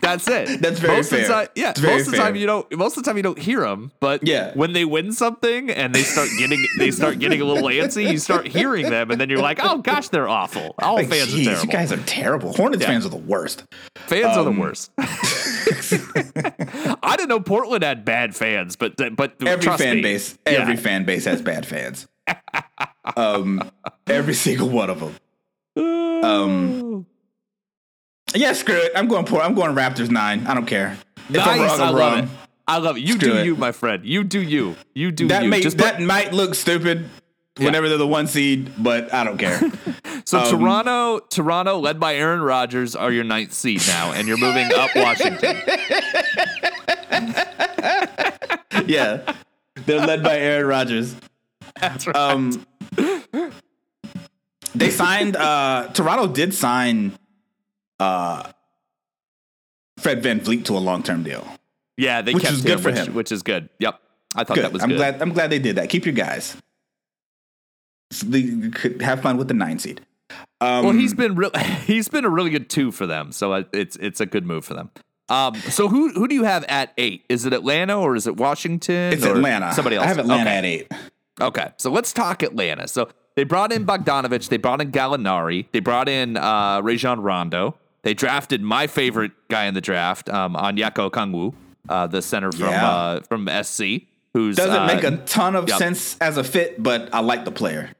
That's 0.00 0.26
it. 0.28 0.60
That's 0.62 0.78
very 0.80 0.96
most 0.96 1.12
Of 1.12 1.18
the 1.18 1.24
fair. 1.24 1.28
time, 1.44 1.48
yeah, 1.54 1.70
It's 1.70 1.80
most 1.80 2.06
of 2.06 2.12
the 2.12 2.16
time 2.18 2.32
fair. 2.32 2.36
you 2.40 2.46
don't. 2.46 2.76
Most 2.76 2.96
of 2.96 3.02
the 3.04 3.08
time 3.10 3.16
you 3.16 3.22
don't 3.22 3.38
hear 3.38 3.60
them, 3.60 3.92
but 4.00 4.26
Yeah. 4.26 4.52
when 4.54 4.72
they 4.72 4.84
win 4.84 5.12
something 5.12 5.70
and 5.70 5.94
they 5.94 6.02
start 6.02 6.28
getting, 6.38 6.64
they 6.78 6.90
start 6.90 7.18
getting 7.18 7.40
a 7.40 7.44
little 7.44 7.68
antsy. 7.68 8.10
You 8.10 8.18
start 8.18 8.46
hearing 8.46 8.88
them, 8.90 9.10
and 9.10 9.20
then 9.20 9.28
you're 9.28 9.42
like, 9.42 9.58
"Oh 9.62 9.78
gosh, 9.78 10.08
they're 10.08 10.28
awful. 10.28 10.74
All 10.80 10.94
Like, 10.96 11.08
fans 11.08 11.32
geez, 11.32 11.46
are 11.46 11.50
terrible. 11.50 11.66
you 11.66 11.72
guys 11.72 11.92
are 11.92 11.96
terrible. 11.98 12.52
Hornets 12.54 12.82
Yeah. 12.82 12.88
fans 12.88 13.06
are 13.06 13.10
the 13.10 13.16
worst. 13.16 13.64
Fans 14.06 14.36
are 14.36 14.44
the 14.44 14.50
Um, 14.50 14.58
worst. 14.58 14.90
I 17.02 17.14
didn't 17.16 17.28
know 17.28 17.40
Portland 17.40 17.82
had 17.84 18.04
bad 18.04 18.34
fans, 18.34 18.76
but 18.76 18.96
but 19.16 19.34
Every 19.44 19.62
trust 19.62 19.82
fan 19.82 19.96
me. 19.96 20.02
base, 20.02 20.38
Yeah. 20.46 20.52
every 20.52 20.76
fan 20.76 21.04
base 21.04 21.24
has 21.26 21.42
bad 21.42 21.66
fans. 21.66 22.06
um, 23.16 23.62
every 24.06 24.34
single 24.34 24.68
one 24.68 24.88
of 24.90 25.00
them. 25.00 25.14
Um, 26.24 27.06
yeah, 28.34 28.52
screw 28.52 28.76
it. 28.76 28.92
I'm 28.94 29.08
going 29.08 29.24
Port. 29.24 29.44
I'm 29.44 29.54
going 29.54 29.74
Raptors 29.74 30.10
nine. 30.10 30.46
I 30.46 30.54
don't 30.54 30.66
care. 30.66 30.96
If 31.28 31.38
I'm 31.46 31.60
wrong, 31.60 31.68
I 31.68 31.72
I'm 31.72 31.78
love 31.80 31.94
wrong. 31.94 32.18
it. 32.24 32.28
I 32.68 32.76
love 32.78 32.96
it. 32.96 33.00
You 33.00 33.14
Screw 33.14 33.32
do 33.32 33.36
it. 33.38 33.46
you, 33.46 33.56
my 33.56 33.72
friend. 33.72 34.04
You 34.04 34.22
do 34.24 34.40
you. 34.40 34.76
You 34.94 35.10
do 35.10 35.28
That 35.28 35.44
you. 35.44 35.48
may 35.50 35.60
Just 35.60 35.76
put- 35.76 35.84
that 35.84 36.00
might 36.00 36.32
look 36.32 36.54
stupid 36.54 37.08
whenever 37.56 37.88
they're 37.88 37.98
the 37.98 38.06
one 38.06 38.26
seed, 38.28 38.72
but 38.78 39.12
I 39.12 39.24
don't 39.24 39.38
care. 39.38 39.60
So 40.26 40.38
Um, 40.38 40.50
Toronto, 40.50 41.18
Toronto, 41.30 41.78
led 41.80 41.98
by 41.98 42.14
Aaron 42.14 42.40
Rodgers, 42.42 42.94
are 42.94 43.10
your 43.10 43.24
ninth 43.24 43.52
seed 43.52 43.82
now, 43.88 44.12
and 44.12 44.28
you're 44.28 44.36
moving 44.36 44.70
up 44.74 44.90
Washington. 44.94 45.56
yeah, 48.86 49.32
they're 49.86 50.06
led 50.06 50.22
by 50.22 50.38
Aaron 50.38 50.66
Rodgers. 50.66 51.16
That's 51.80 52.06
right. 52.06 52.14
Um, 52.16 52.64
they 54.74 54.90
signed. 54.90 55.36
Uh, 55.36 55.88
Toronto 55.94 56.26
did 56.28 56.54
sign 56.54 57.12
uh, 58.00 58.50
Fred 59.98 60.22
VanVleet 60.22 60.64
to 60.66 60.76
a 60.76 60.78
long 60.80 61.02
term 61.02 61.22
deal. 61.22 61.46
Yeah, 61.96 62.22
they 62.22 62.32
Which 62.34 62.44
kept 62.44 62.54
is 62.54 62.62
good 62.62 62.72
him, 62.72 62.78
for 62.80 62.90
which, 62.90 62.98
him. 62.98 63.14
which 63.14 63.32
is 63.32 63.42
good. 63.42 63.68
Yep, 63.78 64.00
I 64.34 64.44
thought 64.44 64.54
Good. 64.54 64.64
that 64.64 64.72
was 64.72 64.82
I'm 64.82 64.88
good. 64.88 64.96
glad. 64.96 65.20
I'm 65.22 65.32
glad 65.32 65.50
they 65.50 65.58
did 65.58 65.76
that. 65.76 65.90
Keep 65.90 66.06
your 66.06 66.14
guys. 66.14 66.56
So 68.12 68.26
they 68.26 68.68
could 68.70 69.02
have 69.02 69.20
fun 69.20 69.36
with 69.36 69.48
the 69.48 69.54
nine 69.54 69.78
seed. 69.78 70.00
Um, 70.60 70.84
Well, 70.84 70.92
he's 70.94 71.14
been 71.14 71.34
real. 71.36 71.50
He's 71.86 72.08
been 72.08 72.24
a 72.24 72.28
really 72.30 72.50
good 72.50 72.68
two 72.70 72.90
for 72.90 73.06
them, 73.06 73.32
so 73.32 73.64
it's 73.72 73.96
it's 73.96 74.20
a 74.20 74.26
good 74.26 74.46
move 74.46 74.64
for 74.64 74.74
them. 74.74 74.90
Um, 75.28 75.54
so 75.54 75.88
who 75.88 76.10
who 76.12 76.26
do 76.26 76.34
you 76.34 76.44
have 76.44 76.64
at 76.64 76.92
eight? 76.98 77.24
Is 77.28 77.44
it 77.44 77.52
Atlanta 77.52 77.98
or 78.00 78.16
is 78.16 78.26
it 78.26 78.36
Washington? 78.36 79.12
it's 79.12 79.24
or 79.24 79.36
Atlanta. 79.36 79.72
Somebody 79.74 79.96
else. 79.96 80.04
I 80.04 80.08
have 80.08 80.18
Atlanta 80.18 80.42
Okay. 80.50 80.56
at 80.58 80.64
eight. 80.64 80.92
Okay, 81.40 81.68
so 81.76 81.90
let's 81.90 82.12
talk 82.12 82.42
Atlanta. 82.42 82.88
So 82.88 83.08
they 83.36 83.44
brought 83.44 83.72
in 83.72 83.86
Bogdanovic, 83.86 84.48
they 84.48 84.56
brought 84.58 84.80
in 84.80 84.90
Gallinari, 84.92 85.66
they 85.72 85.80
brought 85.80 86.08
in 86.08 86.36
uh, 86.36 86.80
Rajon 86.82 87.20
Rondo. 87.20 87.76
They 88.02 88.14
drafted 88.14 88.62
my 88.62 88.86
favorite 88.86 89.32
guy 89.48 89.66
in 89.66 89.74
the 89.74 89.80
draft, 89.80 90.28
um, 90.28 90.54
Onyeka 90.54 91.10
Okongwu, 91.10 91.54
uh, 91.88 92.06
the 92.06 92.22
center 92.22 92.50
from 92.52 92.60
Yeah. 92.70 92.88
uh, 92.88 93.20
from 93.28 93.48
SC, 93.48 94.06
who's 94.34 94.56
Doesn't 94.56 94.74
uh, 94.82 94.86
make 94.86 95.04
a 95.04 95.18
ton 95.18 95.54
of 95.56 95.68
yep. 95.68 95.78
sense 95.78 96.16
as 96.20 96.36
a 96.36 96.44
fit, 96.44 96.82
but 96.82 97.08
I 97.12 97.20
like 97.20 97.44
the 97.44 97.50
player. 97.50 97.90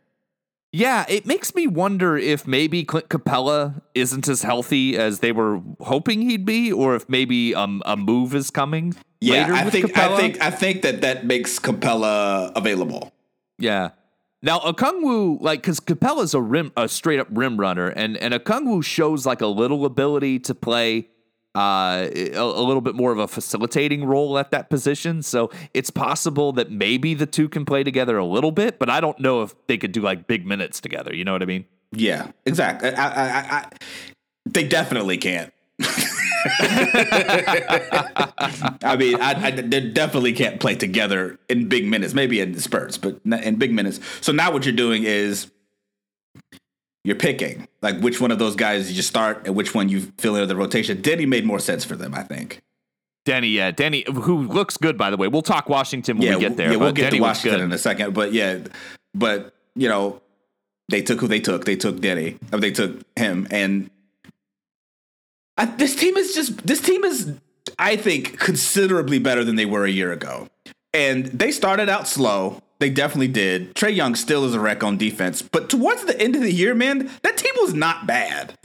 Yeah, 0.72 1.04
it 1.08 1.26
makes 1.26 1.52
me 1.56 1.66
wonder 1.66 2.16
if 2.16 2.46
maybe 2.46 2.84
Clint 2.84 3.08
Capela 3.08 3.82
isn't 3.94 4.28
as 4.28 4.42
healthy 4.42 4.96
as 4.96 5.18
they 5.18 5.32
were 5.32 5.60
hoping 5.80 6.22
he'd 6.22 6.44
be, 6.46 6.72
or 6.72 6.94
if 6.94 7.08
maybe 7.08 7.54
um, 7.56 7.82
a 7.84 7.96
move 7.96 8.36
is 8.36 8.50
coming 8.52 8.94
Yeah, 9.20 9.42
later 9.48 9.54
I 9.54 9.64
think 9.70 9.86
Capela. 9.86 10.12
I 10.12 10.16
think 10.16 10.40
I 10.42 10.50
think 10.50 10.82
that 10.82 11.00
that 11.00 11.26
makes 11.26 11.58
Capela 11.58 12.52
available. 12.54 13.12
Yeah. 13.58 13.90
Now 14.42 14.58
Okongwu, 14.60 15.40
like, 15.40 15.60
because 15.60 15.80
Capela's 15.80 16.32
a 16.34 16.40
rim, 16.40 16.72
a 16.76 16.88
straight 16.88 17.20
up 17.20 17.28
rim 17.30 17.58
runner, 17.58 17.88
and 17.88 18.16
and 18.16 18.32
Okongwu 18.32 18.82
shows 18.82 19.26
like 19.26 19.40
a 19.40 19.46
little 19.46 19.84
ability 19.84 20.38
to 20.40 20.54
play 20.54 21.08
uh, 21.54 22.08
a, 22.14 22.32
a 22.36 22.62
little 22.62 22.80
bit 22.80 22.94
more 22.94 23.12
of 23.12 23.18
a 23.18 23.28
facilitating 23.28 24.04
role 24.04 24.38
at 24.38 24.50
that 24.52 24.70
position. 24.70 25.22
So 25.22 25.50
it's 25.74 25.90
possible 25.90 26.52
that 26.52 26.70
maybe 26.70 27.14
the 27.14 27.26
two 27.26 27.48
can 27.48 27.64
play 27.64 27.82
together 27.82 28.16
a 28.16 28.24
little 28.24 28.52
bit, 28.52 28.78
but 28.78 28.88
I 28.88 29.00
don't 29.00 29.18
know 29.18 29.42
if 29.42 29.54
they 29.66 29.76
could 29.76 29.92
do 29.92 30.00
like 30.00 30.26
big 30.26 30.46
minutes 30.46 30.80
together. 30.80 31.14
You 31.14 31.24
know 31.24 31.32
what 31.32 31.42
I 31.42 31.46
mean? 31.46 31.66
Yeah, 31.92 32.30
exactly. 32.46 32.90
I, 32.94 33.08
I, 33.08 33.28
I, 33.28 33.56
I, 33.56 33.68
they 34.46 34.66
definitely 34.66 35.18
can't. 35.18 35.52
I 38.82 38.96
mean, 38.98 39.20
I, 39.20 39.46
I, 39.46 39.50
they 39.50 39.80
definitely 39.90 40.32
can't 40.32 40.60
play 40.60 40.74
together 40.74 41.38
in 41.48 41.68
big 41.68 41.86
minutes. 41.86 42.14
Maybe 42.14 42.40
in 42.40 42.52
the 42.52 42.60
spurts, 42.60 42.98
but 42.98 43.24
not 43.26 43.42
in 43.42 43.56
big 43.56 43.72
minutes. 43.72 44.00
So 44.20 44.32
now 44.32 44.52
what 44.52 44.64
you're 44.64 44.74
doing 44.74 45.04
is 45.04 45.50
you're 47.04 47.16
picking 47.16 47.66
like 47.82 47.98
which 48.00 48.20
one 48.20 48.30
of 48.30 48.38
those 48.38 48.56
guys 48.56 48.90
you 48.90 48.96
just 48.96 49.08
start 49.08 49.46
and 49.46 49.54
which 49.54 49.74
one 49.74 49.88
you 49.88 50.12
fill 50.18 50.34
into 50.36 50.46
the 50.46 50.56
rotation. 50.56 50.98
Deni 50.98 51.26
made 51.26 51.44
more 51.44 51.58
sense 51.58 51.84
for 51.84 51.96
them, 51.96 52.14
I 52.14 52.22
think. 52.22 52.60
Deni, 53.26 53.52
yeah, 53.52 53.70
Deni, 53.70 54.06
who 54.08 54.46
looks 54.46 54.76
good 54.76 54.96
by 54.96 55.10
the 55.10 55.16
way. 55.16 55.28
We'll 55.28 55.42
talk 55.42 55.68
Washington 55.68 56.18
when 56.18 56.26
yeah, 56.26 56.34
we 56.36 56.40
get 56.40 56.56
there. 56.56 56.72
Yeah, 56.72 56.78
we'll 56.78 56.92
get 56.92 57.12
Deni 57.12 57.16
to 57.16 57.22
Washington 57.22 57.60
in 57.60 57.72
a 57.72 57.78
second. 57.78 58.14
But 58.14 58.32
yeah, 58.32 58.60
but 59.14 59.54
you 59.74 59.88
know, 59.88 60.20
they 60.88 61.02
took 61.02 61.20
who 61.20 61.28
they 61.28 61.40
took. 61.40 61.64
They 61.64 61.76
took 61.76 61.96
Deni. 61.96 62.38
They 62.50 62.70
took 62.70 63.02
him, 63.16 63.46
and 63.50 63.90
I, 65.60 65.66
this 65.66 65.94
team 65.94 66.16
is 66.16 66.34
just 66.34 66.66
this 66.66 66.80
team 66.80 67.04
is, 67.04 67.34
I 67.78 67.96
think, 67.96 68.38
considerably 68.38 69.18
better 69.18 69.44
than 69.44 69.56
they 69.56 69.66
were 69.66 69.84
a 69.84 69.90
year 69.90 70.10
ago. 70.10 70.48
And 70.94 71.26
they 71.26 71.52
started 71.52 71.88
out 71.90 72.08
slow. 72.08 72.62
They 72.78 72.88
definitely 72.88 73.28
did. 73.28 73.74
Trae 73.74 73.94
Young 73.94 74.14
still 74.14 74.46
is 74.46 74.54
a 74.54 74.60
wreck 74.60 74.82
on 74.82 74.96
defense, 74.96 75.42
but 75.42 75.68
towards 75.68 76.06
the 76.06 76.18
end 76.18 76.34
of 76.34 76.40
the 76.40 76.50
year, 76.52 76.74
man, 76.74 77.10
that 77.22 77.36
team 77.36 77.52
was 77.58 77.74
not 77.74 78.06
bad. 78.06 78.58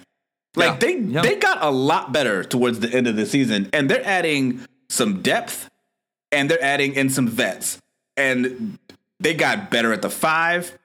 Like 0.55 0.67
Yeah. 0.71 0.77
they 0.79 0.97
Yeah. 0.99 1.21
they 1.21 1.35
got 1.35 1.61
a 1.61 1.69
lot 1.69 2.13
better 2.13 2.43
towards 2.45 2.79
the 2.79 2.89
end 2.89 3.07
of 3.07 3.17
the 3.17 3.25
season, 3.25 3.69
and 3.73 3.89
they're 3.89 4.05
adding 4.07 4.61
some 4.89 5.21
depth 5.21 5.69
and 6.31 6.49
they're 6.49 6.63
adding 6.63 6.93
in 6.93 7.09
some 7.09 7.27
vets. 7.27 7.77
And 8.15 8.79
they 9.19 9.33
got 9.33 9.69
better 9.69 9.91
at 9.91 10.01
the 10.01 10.09
five. 10.09 10.77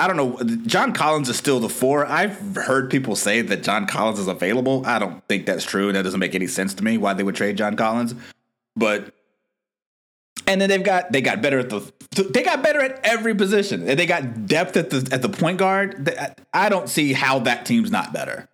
I 0.00 0.06
don't 0.06 0.16
know. 0.16 0.56
John 0.66 0.94
Collins 0.94 1.28
is 1.28 1.36
still 1.36 1.60
the 1.60 1.68
four. 1.68 2.06
I've 2.06 2.56
heard 2.56 2.90
people 2.90 3.14
say 3.14 3.42
that 3.42 3.62
John 3.62 3.86
Collins 3.86 4.18
is 4.18 4.28
available. 4.28 4.82
I 4.86 4.98
don't 4.98 5.22
think 5.28 5.44
that's 5.44 5.62
true. 5.62 5.92
That 5.92 6.02
doesn't 6.04 6.18
make 6.18 6.34
any 6.34 6.46
sense 6.46 6.72
to 6.74 6.82
me 6.82 6.96
why 6.96 7.12
they 7.12 7.22
would 7.22 7.34
trade 7.34 7.58
John 7.58 7.76
Collins. 7.76 8.14
But 8.74 9.14
and 10.46 10.58
then 10.58 10.70
they've 10.70 10.82
got 10.82 11.12
they 11.12 11.20
got 11.20 11.42
better 11.42 11.58
at 11.58 11.68
the 11.68 11.92
they 12.32 12.42
got 12.42 12.62
better 12.62 12.80
at 12.80 12.98
every 13.04 13.34
position. 13.34 13.86
And 13.86 13.98
they 13.98 14.06
got 14.06 14.46
depth 14.46 14.78
at 14.78 14.88
the 14.88 15.06
at 15.12 15.20
the 15.20 15.28
point 15.28 15.58
guard. 15.58 16.10
I 16.54 16.70
don't 16.70 16.88
see 16.88 17.12
how 17.12 17.40
that 17.40 17.66
team's 17.66 17.90
not 17.90 18.10
better. 18.10 18.48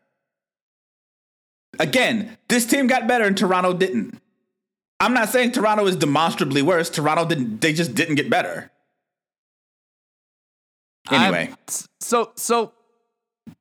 Again, 1.79 2.37
this 2.49 2.67
team 2.67 2.88
got 2.88 3.07
better 3.07 3.25
and 3.25 3.38
Toronto 3.38 3.73
didn't. 3.73 4.21
I'm 4.99 5.15
not 5.15 5.29
saying 5.29 5.53
Toronto 5.53 5.87
is 5.87 5.95
demonstrably 5.95 6.62
worse. 6.62 6.91
Toronto 6.91 7.25
didn't. 7.25 7.61
They 7.61 7.73
just 7.73 7.95
didn't 7.95 8.17
get 8.17 8.29
better. 8.29 8.73
Anyway, 11.11 11.47
I'm- 11.49 11.57
so 12.01 12.33
so 12.37 12.73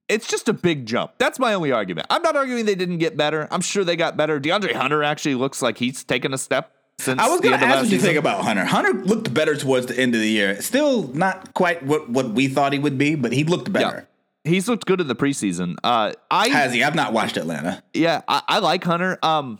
it's 0.09 0.27
just 0.27 0.47
a 0.49 0.53
big 0.53 0.85
jump. 0.85 1.13
That's 1.17 1.39
my 1.39 1.53
only 1.53 1.71
argument. 1.71 2.07
I'm 2.09 2.21
not 2.21 2.35
arguing 2.35 2.65
they 2.65 2.75
didn't 2.75 2.97
get 2.99 3.17
better. 3.17 3.47
I'm 3.51 3.61
sure 3.61 3.83
they 3.83 3.95
got 3.95 4.17
better. 4.17 4.39
DeAndre 4.39 4.73
Hunter 4.73 5.03
actually 5.03 5.35
looks 5.35 5.61
like 5.61 5.77
he's 5.77 6.03
taken 6.03 6.33
a 6.33 6.37
step 6.37 6.71
since 6.99 7.19
I 7.21 7.27
was 7.27 7.41
going 7.41 7.59
to 7.59 7.65
ask 7.65 7.83
what 7.83 7.91
you 7.91 7.99
think 7.99 8.17
about 8.17 8.43
Hunter. 8.43 8.65
Hunter 8.65 8.93
looked 8.93 9.33
better 9.33 9.55
towards 9.55 9.87
the 9.87 9.99
end 9.99 10.15
of 10.15 10.21
the 10.21 10.29
year. 10.29 10.61
Still 10.61 11.07
not 11.13 11.53
quite 11.53 11.83
what, 11.83 12.09
what 12.09 12.29
we 12.31 12.47
thought 12.47 12.73
he 12.73 12.79
would 12.79 12.97
be, 12.97 13.15
but 13.15 13.31
he 13.33 13.43
looked 13.43 13.71
better. 13.71 14.07
He's 14.43 14.67
looked 14.67 14.85
good 14.85 15.01
in 15.01 15.07
the 15.07 15.15
preseason. 15.15 15.75
Uh, 15.83 16.13
I 16.29 16.49
Has 16.49 16.71
he? 16.73 16.83
I've 16.83 16.93
not 16.95 17.13
watched 17.13 17.35
Atlanta. 17.35 17.83
yeah, 17.93 18.21
I, 18.27 18.43
I 18.47 18.59
like 18.59 18.83
Hunter. 18.83 19.17
Um, 19.23 19.59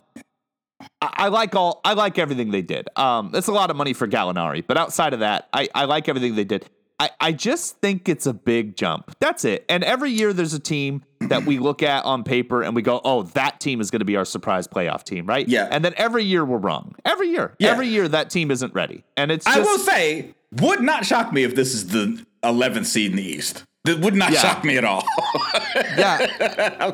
I, 1.01 1.10
I 1.13 1.27
like 1.30 1.56
all. 1.56 1.82
I 1.84 1.94
like 1.94 2.20
everything 2.20 2.51
they 2.51 2.62
did. 2.62 2.88
Um, 2.96 3.32
it's 3.34 3.48
a 3.48 3.51
lot 3.51 3.72
of 3.72 3.75
money 3.75 3.94
for 3.94 4.08
Gallinari, 4.08 4.63
but 4.65 4.77
outside 4.77 5.13
of 5.13 5.22
that, 5.22 5.50
I, 5.51 5.70
I 5.74 5.86
like 5.86 6.08
everything 6.08 6.36
they 6.36 6.44
did. 6.44 6.70
I, 6.99 7.09
I 7.19 7.31
just 7.33 7.77
think 7.81 8.07
it's 8.07 8.25
a 8.25 8.33
big 8.33 8.77
jump. 8.77 9.13
That's 9.19 9.43
it. 9.43 9.65
And 9.67 9.83
every 9.83 10.11
year 10.11 10.31
there's 10.31 10.53
a 10.53 10.59
team 10.59 11.03
that 11.21 11.45
we 11.45 11.59
look 11.59 11.83
at 11.83 12.05
on 12.05 12.23
paper 12.23 12.61
and 12.63 12.73
we 12.73 12.81
go, 12.81 13.01
oh, 13.03 13.23
that 13.23 13.59
team 13.59 13.81
is 13.81 13.91
going 13.91 13.99
to 13.99 14.05
be 14.05 14.15
our 14.15 14.23
surprise 14.23 14.65
playoff 14.67 15.03
team, 15.03 15.25
right? 15.25 15.45
Yeah. 15.47 15.67
And 15.69 15.83
then 15.83 15.93
every 15.97 16.23
year 16.23 16.45
we're 16.45 16.57
wrong. 16.57 16.95
Every 17.03 17.29
year, 17.29 17.53
Yeah. 17.59 17.71
every 17.71 17.87
year 17.89 18.07
that 18.07 18.29
team 18.29 18.49
isn't 18.49 18.73
ready. 18.73 19.03
And 19.17 19.29
it's 19.29 19.45
I 19.45 19.59
will 19.59 19.79
say, 19.79 20.33
would 20.61 20.81
not 20.81 21.05
shock 21.05 21.33
me 21.33 21.43
if 21.43 21.53
this 21.55 21.73
is 21.73 21.87
the 21.87 22.25
11th 22.43 22.85
seed 22.85 23.11
in 23.11 23.17
the 23.17 23.23
East. 23.23 23.65
That 23.83 23.99
would 23.99 24.15
not 24.15 24.31
Yeah. 24.31 24.39
shock 24.39 24.63
me 24.63 24.77
at 24.77 24.85
all. 24.85 25.03
yeah. 25.75 26.91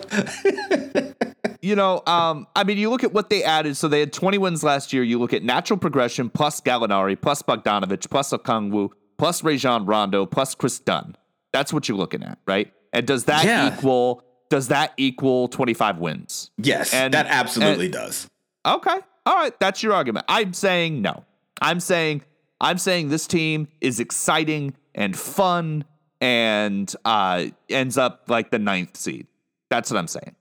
you 1.62 1.76
know, 1.76 2.02
um, 2.08 2.48
I 2.56 2.64
mean, 2.64 2.78
you 2.78 2.90
look 2.90 3.04
at 3.04 3.14
what 3.14 3.30
they 3.30 3.44
added. 3.44 3.78
So 3.78 3.88
they 3.88 4.00
had 4.00 4.12
20 4.14 4.38
wins 4.40 4.64
last 4.64 4.94
year. 4.94 5.04
You 5.04 5.20
look 5.20 5.34
at 5.34 5.44
natural 5.44 5.78
progression 5.78 6.30
plus 6.30 6.60
Gallinari, 6.62 7.20
plus 7.22 7.42
Bogdanovic, 7.44 8.10
plus 8.10 8.32
Okongwu, 8.32 8.90
plus 9.22 9.44
Rajon 9.44 9.86
Rondo, 9.86 10.26
plus 10.26 10.56
Chris 10.56 10.80
Dunn. 10.80 11.16
That's 11.54 11.72
what 11.72 11.88
you're 11.88 11.96
looking 11.98 12.24
at, 12.24 12.40
right? 12.48 12.74
And 12.92 13.06
does 13.06 13.26
that 13.26 13.46
Yeah. 13.46 13.78
equal? 13.78 14.24
Does 14.50 14.70
that 14.70 14.94
equal 14.98 15.48
25 15.48 16.00
wins? 16.00 16.50
yes, 16.58 16.92
And- 16.92 17.14
that 17.14 17.28
absolutely 17.28 17.86
and- 17.86 17.94
does. 17.94 18.28
Okay. 18.66 18.98
All 19.28 19.36
right. 19.36 19.54
That's 19.60 19.84
your 19.84 19.94
argument. 19.94 20.26
I'm 20.28 20.54
saying 20.54 21.04
no. 21.04 21.24
I'm 21.62 21.80
saying 21.80 22.24
I'm 22.60 22.80
saying 22.80 23.10
this 23.10 23.28
team 23.28 23.68
is 23.80 24.00
exciting 24.00 24.74
and 24.96 25.16
fun 25.16 25.84
and 26.20 26.92
uh 27.06 27.46
ends 27.70 28.00
up 28.00 28.24
like 28.28 28.50
the 28.50 28.58
ninth 28.58 28.98
seed. 28.98 29.28
That's 29.70 29.92
what 29.92 30.00
I'm 30.00 30.08
saying. 30.08 30.36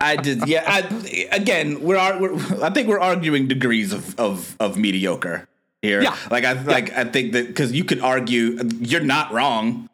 I 0.00 0.16
did. 0.22 0.46
Yeah. 0.46 0.64
I, 0.66 1.28
again, 1.32 1.82
we're, 1.82 1.96
we're 2.20 2.64
I 2.64 2.70
think 2.70 2.86
we're 2.88 3.00
arguing 3.00 3.48
degrees 3.48 3.92
of 3.92 4.18
of, 4.18 4.56
of 4.60 4.76
mediocre 4.76 5.48
here. 5.82 6.02
Yeah. 6.02 6.16
Like 6.30 6.44
I 6.44 6.52
like 6.62 6.92
I 6.92 7.04
think 7.04 7.32
that 7.32 7.48
because 7.48 7.72
you 7.72 7.84
could 7.84 8.00
argue 8.00 8.58
you're 8.80 9.00
not 9.00 9.32
wrong. 9.32 9.88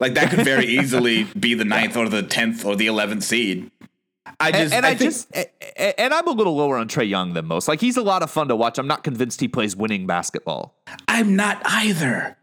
Like 0.00 0.14
that 0.14 0.30
could 0.30 0.44
very 0.44 0.66
easily 0.78 1.24
be 1.38 1.54
the 1.54 1.64
ninth 1.64 1.96
or 1.96 2.08
the 2.08 2.22
tenth 2.22 2.64
or 2.64 2.74
the 2.74 2.86
eleventh 2.86 3.22
seed. 3.22 3.70
I 4.40 4.48
And, 4.48 4.56
just 4.56 4.74
and 4.74 4.86
I, 4.86 4.94
think, 4.94 5.12
just 5.12 5.32
and 5.76 6.12
I'm 6.12 6.26
a 6.26 6.32
little 6.32 6.56
lower 6.56 6.78
on 6.78 6.88
Trae 6.88 7.08
Young 7.08 7.34
than 7.34 7.46
most. 7.46 7.68
Like 7.68 7.80
he's 7.80 7.96
a 7.96 8.02
lot 8.02 8.22
of 8.22 8.30
fun 8.30 8.48
to 8.48 8.56
watch. 8.56 8.78
I'm 8.78 8.88
not 8.88 9.04
convinced 9.04 9.40
he 9.40 9.48
plays 9.48 9.76
winning 9.76 10.06
basketball. 10.06 10.74
I'm 11.06 11.36
not 11.36 11.62
either. 11.64 12.36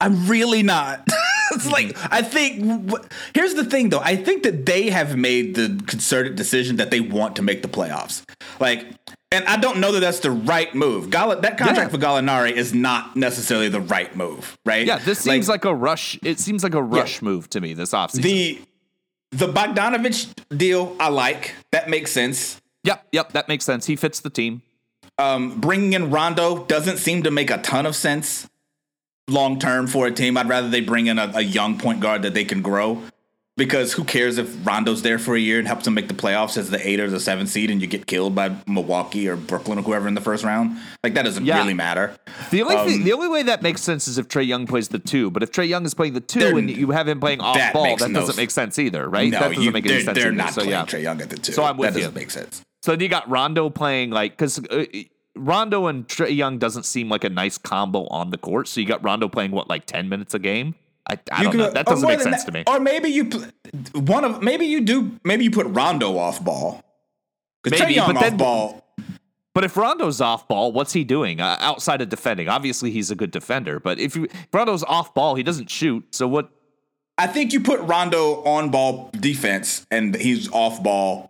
I'm 0.00 0.26
really 0.26 0.62
not. 0.62 1.06
it's 1.52 1.70
like 1.70 1.88
mm-hmm. 1.88 2.14
I 2.14 2.22
think. 2.22 3.12
Here's 3.34 3.54
the 3.54 3.64
thing, 3.64 3.90
though. 3.90 4.00
I 4.00 4.16
think 4.16 4.42
that 4.44 4.66
they 4.66 4.90
have 4.90 5.16
made 5.16 5.54
the 5.54 5.82
concerted 5.86 6.36
decision 6.36 6.76
that 6.76 6.90
they 6.90 7.00
want 7.00 7.36
to 7.36 7.42
make 7.42 7.62
the 7.62 7.68
playoffs. 7.68 8.24
Like, 8.58 8.86
and 9.32 9.44
I 9.46 9.56
don't 9.58 9.78
know 9.78 9.92
that 9.92 10.00
that's 10.00 10.20
the 10.20 10.30
right 10.30 10.74
move. 10.74 11.10
Gall- 11.10 11.36
that 11.40 11.56
contract 11.56 11.78
Yeah. 11.78 11.88
for 11.88 11.98
Gallinari 11.98 12.52
is 12.52 12.74
not 12.74 13.14
necessarily 13.16 13.68
the 13.68 13.80
right 13.80 14.14
move, 14.16 14.58
right? 14.66 14.86
Yeah, 14.86 14.98
this 14.98 15.20
seems 15.20 15.48
like, 15.48 15.64
a 15.64 15.74
rush. 15.74 16.18
It 16.22 16.40
seems 16.40 16.62
like 16.64 16.74
a 16.74 16.82
rush 16.82 17.22
move 17.22 17.48
to 17.50 17.60
me 17.60 17.74
this 17.74 17.90
offseason. 17.92 18.22
the 18.22 18.60
the 19.32 19.46
Bogdanovic 19.46 20.32
deal. 20.56 20.96
I 20.98 21.08
like 21.08 21.54
that 21.70 21.88
makes 21.88 22.10
sense. 22.10 22.60
yep, 22.82 23.06
yep, 23.12 23.32
that 23.32 23.46
makes 23.48 23.64
sense. 23.64 23.86
He 23.86 23.94
fits 23.96 24.18
the 24.20 24.30
team. 24.30 24.62
Um, 25.18 25.60
bringing 25.60 25.92
in 25.92 26.10
Rondo 26.10 26.64
doesn't 26.64 26.96
seem 26.96 27.22
to 27.24 27.30
make 27.30 27.50
a 27.50 27.58
ton 27.58 27.84
of 27.86 27.94
sense 27.94 28.48
long 29.28 29.58
term 29.60 29.86
for 29.86 30.06
a 30.06 30.10
team. 30.10 30.36
I'd 30.36 30.48
rather 30.48 30.68
they 30.68 30.80
bring 30.80 31.06
in 31.06 31.18
a, 31.18 31.30
a 31.36 31.42
young 31.42 31.78
point 31.78 32.00
guard 32.00 32.22
that 32.22 32.34
they 32.34 32.44
can 32.44 32.62
grow 32.62 33.02
because 33.60 33.92
who 33.92 34.02
cares 34.04 34.38
if 34.38 34.66
Rondo's 34.66 35.02
there 35.02 35.18
for 35.18 35.36
a 35.36 35.38
year 35.38 35.58
and 35.58 35.68
helps 35.68 35.84
them 35.84 35.94
make 35.94 36.08
the 36.08 36.14
playoffs 36.14 36.56
as 36.56 36.70
the 36.70 36.84
eight 36.88 36.98
or 36.98 37.08
the 37.10 37.20
seven 37.20 37.46
seed, 37.46 37.70
and 37.70 37.80
you 37.80 37.86
get 37.86 38.06
killed 38.06 38.34
by 38.34 38.56
Milwaukee 38.66 39.28
or 39.28 39.36
Brooklyn 39.36 39.78
or 39.78 39.82
whoever 39.82 40.08
in 40.08 40.14
the 40.14 40.20
first 40.22 40.42
round? 40.44 40.78
Like 41.04 41.12
that 41.14 41.24
doesn't 41.24 41.44
Yeah. 41.44 41.58
really 41.58 41.74
matter. 41.74 42.16
The 42.50 42.62
only 42.62 42.76
Um, 42.76 42.88
thing, 42.88 43.04
the 43.04 43.12
only 43.12 43.28
way 43.28 43.42
that 43.44 43.62
makes 43.62 43.82
sense 43.82 44.08
is 44.08 44.16
if 44.18 44.26
Trae 44.28 44.46
Young 44.46 44.66
plays 44.66 44.88
the 44.88 44.98
two. 44.98 45.30
But 45.30 45.42
if 45.42 45.52
Trae 45.52 45.68
Young 45.68 45.84
is 45.84 45.92
playing 45.94 46.14
the 46.14 46.20
two 46.20 46.56
and 46.56 46.70
you 46.70 46.90
have 46.92 47.06
him 47.06 47.20
playing 47.20 47.40
off 47.40 47.56
that 47.56 47.74
ball, 47.74 47.96
that 47.98 48.10
no 48.10 48.20
doesn't 48.20 48.36
make 48.36 48.50
sense 48.50 48.78
either, 48.78 49.08
right? 49.08 49.30
No, 49.30 49.38
that 49.38 49.48
doesn't 49.50 49.62
you, 49.62 49.70
make 49.70 49.84
any 49.86 50.02
sense. 50.02 50.16
they're 50.18 50.28
either. 50.28 50.36
not 50.36 50.48
so 50.54 50.62
playing 50.62 50.70
yeah. 50.70 50.84
Trae 50.86 51.02
Young 51.02 51.20
at 51.20 51.30
the 51.30 51.36
two. 51.36 51.52
So 51.52 51.62
I'm 51.62 51.76
with 51.76 51.92
that 51.92 51.98
you. 51.98 52.04
doesn't 52.06 52.16
make 52.16 52.30
sense. 52.30 52.62
So 52.82 52.92
then 52.92 53.00
you 53.00 53.08
got 53.08 53.28
Rondo 53.28 53.68
playing 53.68 54.10
like 54.10 54.32
because 54.32 54.58
uh, 54.70 54.86
Rondo 55.36 55.86
and 55.86 56.08
Trae 56.08 56.34
Young 56.34 56.58
doesn't 56.58 56.84
seem 56.86 57.08
like 57.08 57.24
a 57.24 57.28
nice 57.30 57.58
combo 57.58 58.06
on 58.08 58.30
the 58.30 58.38
court. 58.38 58.68
So 58.68 58.80
you 58.80 58.86
got 58.86 59.04
Rondo 59.04 59.28
playing 59.28 59.50
what 59.50 59.68
like 59.68 59.84
ten 59.86 60.08
minutes 60.08 60.32
a 60.34 60.38
game. 60.38 60.74
I, 61.10 61.18
I 61.32 61.42
don't 61.42 61.52
could- 61.52 61.58
know. 61.58 61.70
That 61.70 61.86
doesn't 61.86 62.08
make 62.08 62.20
sense 62.20 62.44
that- 62.44 62.52
to 62.52 62.52
me. 62.52 62.64
Or 62.66 62.80
maybe 62.80 63.08
you 63.10 63.24
one 63.94 64.24
of 64.24 64.42
maybe 64.42 64.66
you 64.66 64.80
do 64.80 65.18
maybe 65.24 65.44
you 65.44 65.50
put 65.50 65.66
Rondo 65.66 66.16
off 66.18 66.42
ball. 66.42 66.82
Maybe, 67.68 67.96
but 67.96 68.16
off 68.16 68.22
then- 68.22 68.36
ball. 68.36 68.84
But 69.52 69.64
if 69.64 69.76
Rondo's 69.76 70.20
off 70.20 70.46
ball, 70.46 70.70
what's 70.70 70.92
he 70.92 71.02
doing 71.02 71.40
uh, 71.40 71.56
outside 71.58 72.00
of 72.00 72.08
defending? 72.08 72.48
Obviously, 72.48 72.92
he's 72.92 73.10
a 73.10 73.16
good 73.16 73.32
defender. 73.32 73.80
But 73.80 73.98
if, 73.98 74.14
you, 74.14 74.24
if 74.26 74.46
Rondo's 74.52 74.84
off 74.84 75.12
ball, 75.12 75.34
he 75.34 75.42
doesn't 75.42 75.68
shoot. 75.68 76.04
So 76.14 76.28
what? 76.28 76.50
I 77.18 77.26
think 77.26 77.52
you 77.52 77.58
put 77.60 77.80
Rondo 77.80 78.44
on 78.44 78.70
ball 78.70 79.10
defense 79.18 79.84
and 79.90 80.14
he's 80.14 80.48
off 80.52 80.80
ball 80.84 81.29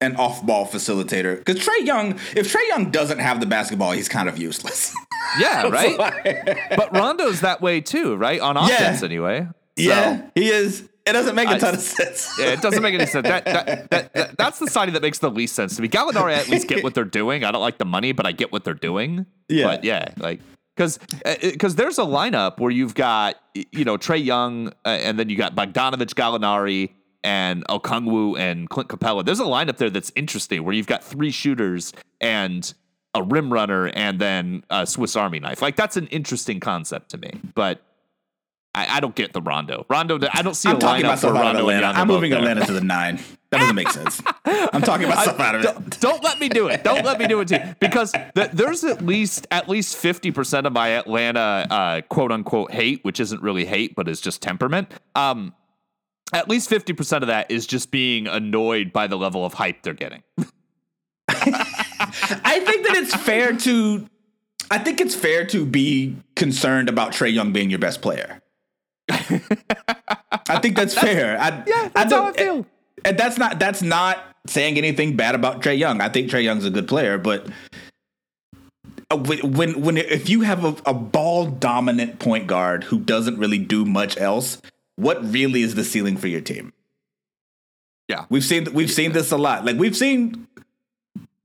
an 0.00 0.16
off 0.16 0.44
ball 0.46 0.66
facilitator. 0.66 1.38
Because 1.38 1.56
Trae 1.64 1.84
Young, 1.84 2.12
if 2.36 2.52
Trae 2.52 2.66
Young 2.68 2.90
doesn't 2.90 3.18
have 3.18 3.40
the 3.40 3.46
basketball, 3.46 3.92
he's 3.92 4.08
kind 4.08 4.28
of 4.28 4.38
useless. 4.38 4.94
Yeah, 5.38 5.68
right. 5.68 5.94
but 6.74 6.90
Rondo's 6.94 7.42
that 7.42 7.60
way 7.60 7.82
too, 7.82 8.16
right? 8.16 8.40
On 8.40 8.56
offense, 8.56 9.02
anyway. 9.02 9.46
So- 9.46 9.52
yeah, 9.84 10.30
he 10.34 10.48
is. 10.48 10.88
It 11.04 11.12
doesn't 11.12 11.34
make 11.34 11.50
a 11.50 11.58
ton 11.58 11.74
of 11.74 11.80
sense. 11.80 12.34
Yeah, 12.38 12.46
it 12.46 12.62
doesn't 12.62 12.82
make 12.82 12.94
any 12.94 13.04
sense. 13.04 13.26
That, 13.26 13.44
that, 13.44 13.90
that, 13.90 14.12
that- 14.14 14.36
that's 14.38 14.58
the 14.58 14.68
signing 14.68 14.94
that 14.94 15.02
makes 15.02 15.18
the 15.18 15.30
least 15.30 15.54
sense 15.54 15.76
to 15.76 15.82
me. 15.82 15.88
Gallinari 15.88 16.34
at 16.34 16.48
least 16.48 16.66
get 16.66 16.82
what 16.82 16.94
they're 16.94 17.04
doing. 17.04 17.44
I 17.44 17.50
don't 17.50 17.60
like 17.60 17.76
the 17.76 17.84
money, 17.84 18.12
but 18.12 18.24
I 18.26 18.32
get 18.32 18.52
what 18.52 18.64
they're 18.64 18.72
doing. 18.72 19.26
Yeah. 19.50 19.66
But 19.66 19.84
yeah, 19.84 20.08
like 20.16 20.40
because 20.76 20.98
because 21.42 21.74
there's 21.74 21.98
a 21.98 22.02
lineup 22.04 22.58
where 22.58 22.70
you've 22.70 22.94
got 22.94 23.36
you 23.54 23.84
know 23.84 23.98
Trae 23.98 24.24
Young 24.24 24.68
uh, 24.86 24.88
and 24.88 25.18
then 25.18 25.28
you 25.28 25.36
got 25.36 25.54
Bogdanovic, 25.54 26.14
Gallinari, 26.14 26.90
and 27.28 27.62
Okongwu 27.66 28.38
and 28.38 28.70
Clint 28.70 28.88
Capela. 28.88 29.22
There's 29.22 29.38
a 29.38 29.44
lineup 29.44 29.76
there 29.76 29.90
that's 29.90 30.10
interesting 30.16 30.64
where 30.64 30.74
you've 30.74 30.86
got 30.86 31.04
three 31.04 31.30
shooters 31.30 31.92
and 32.22 32.72
a 33.14 33.22
rim 33.22 33.52
runner 33.52 33.88
and 33.88 34.18
then 34.18 34.64
a 34.70 34.86
Swiss 34.86 35.14
Army 35.14 35.38
knife. 35.38 35.60
Like 35.60 35.76
that's 35.76 35.98
an 35.98 36.06
interesting 36.06 36.58
concept 36.58 37.10
to 37.10 37.18
me, 37.18 37.32
but. 37.54 37.82
I, 38.74 38.98
I 38.98 39.00
don't 39.00 39.14
get 39.14 39.32
the 39.32 39.40
Rondo. 39.40 39.86
Rondo, 39.88 40.18
I 40.34 40.42
don't 40.42 40.54
see 40.54 40.68
a 40.68 40.72
I'm 40.72 40.78
talking 40.78 41.02
lineup 41.02 41.08
myself 41.08 41.32
where 41.32 41.42
out 41.42 41.56
of 41.56 41.62
Rondo 41.62 41.70
Atlanta. 41.70 41.86
Young 41.86 41.96
I'm 41.96 42.06
moving 42.06 42.30
there. 42.30 42.38
Atlanta 42.38 42.66
to 42.66 42.72
the 42.74 42.82
nine. 42.82 43.18
That 43.50 43.60
doesn't 43.60 43.74
make 43.74 43.88
sense. 43.88 44.22
I'm 44.44 44.82
talking 44.82 45.06
about 45.06 45.16
myself 45.26 45.40
out 45.40 45.54
of 45.54 45.60
it. 45.62 45.64
don't, 45.64 46.00
don't 46.00 46.22
let 46.22 46.38
me 46.38 46.50
do 46.50 46.68
it. 46.68 46.84
Don't 46.84 47.02
let 47.02 47.18
me 47.18 47.26
do 47.26 47.40
it 47.40 47.48
to 47.48 47.58
you. 47.58 47.74
Because 47.80 48.12
th- 48.12 48.50
there's 48.52 48.84
at 48.84 49.00
least 49.04 49.46
at 49.50 49.70
least 49.70 49.96
fifty 49.96 50.30
percent 50.30 50.66
of 50.66 50.74
my 50.74 50.88
Atlanta 50.88 51.66
uh, 51.70 52.00
quote 52.02 52.30
unquote 52.30 52.70
hate, 52.70 53.02
which 53.04 53.20
isn't 53.20 53.42
really 53.42 53.64
hate, 53.64 53.96
but 53.96 54.06
is 54.06 54.20
just 54.20 54.42
temperament. 54.42 54.92
Um, 55.16 55.54
at 56.32 56.48
least 56.48 56.68
fifty 56.68 56.92
percent 56.92 57.24
of 57.24 57.28
that 57.28 57.50
is 57.50 57.66
just 57.66 57.90
being 57.90 58.26
annoyed 58.26 58.92
by 58.92 59.06
the 59.06 59.16
level 59.16 59.44
of 59.44 59.54
hype 59.54 59.82
they're 59.82 59.94
getting. 59.94 60.22
I 61.28 62.60
think 62.64 62.86
that 62.86 62.96
it's 62.96 63.14
fair 63.14 63.56
to. 63.56 64.08
I 64.70 64.78
think 64.78 65.00
it's 65.00 65.14
fair 65.14 65.46
to 65.46 65.64
be 65.64 66.16
concerned 66.36 66.88
about 66.88 67.12
Trae 67.12 67.32
Young 67.32 67.52
being 67.52 67.70
your 67.70 67.78
best 67.78 68.02
player. 68.02 68.42
I 69.10 70.58
think 70.60 70.76
that's 70.76 70.94
fair. 70.94 71.40
I, 71.40 71.62
Yeah, 71.66 71.88
that's 71.94 72.12
how 72.12 72.26
I 72.26 72.32
feel. 72.32 72.66
And 73.04 73.18
that's 73.18 73.38
not 73.38 73.58
that's 73.58 73.82
not 73.82 74.18
saying 74.46 74.76
anything 74.76 75.16
bad 75.16 75.34
about 75.34 75.62
Trae 75.62 75.78
Young. 75.78 76.00
I 76.00 76.08
think 76.08 76.30
Trae 76.30 76.42
Young's 76.42 76.64
a 76.64 76.70
good 76.70 76.88
player, 76.88 77.18
but 77.18 77.46
uh, 79.10 79.16
when 79.16 79.52
when, 79.52 79.80
when 79.80 79.96
if 79.96 80.28
you 80.28 80.42
have 80.42 80.64
a, 80.64 80.76
a 80.86 80.94
ball 80.94 81.46
dominant 81.46 82.18
point 82.18 82.46
guard 82.46 82.84
who 82.84 82.98
doesn't 82.98 83.38
really 83.38 83.58
do 83.58 83.84
much 83.84 84.18
else, 84.18 84.60
what 84.98 85.22
really 85.32 85.62
is 85.62 85.74
the 85.76 85.84
ceiling 85.84 86.16
for 86.16 86.26
your 86.26 86.40
team? 86.40 86.72
Yeah. 88.08 88.24
We've 88.28 88.44
seen 88.44 88.72
we've 88.74 88.90
seen 88.90 89.12
this 89.12 89.30
a 89.32 89.36
lot. 89.38 89.64
Like 89.64 89.76
we've 89.76 89.96
seen 89.96 90.48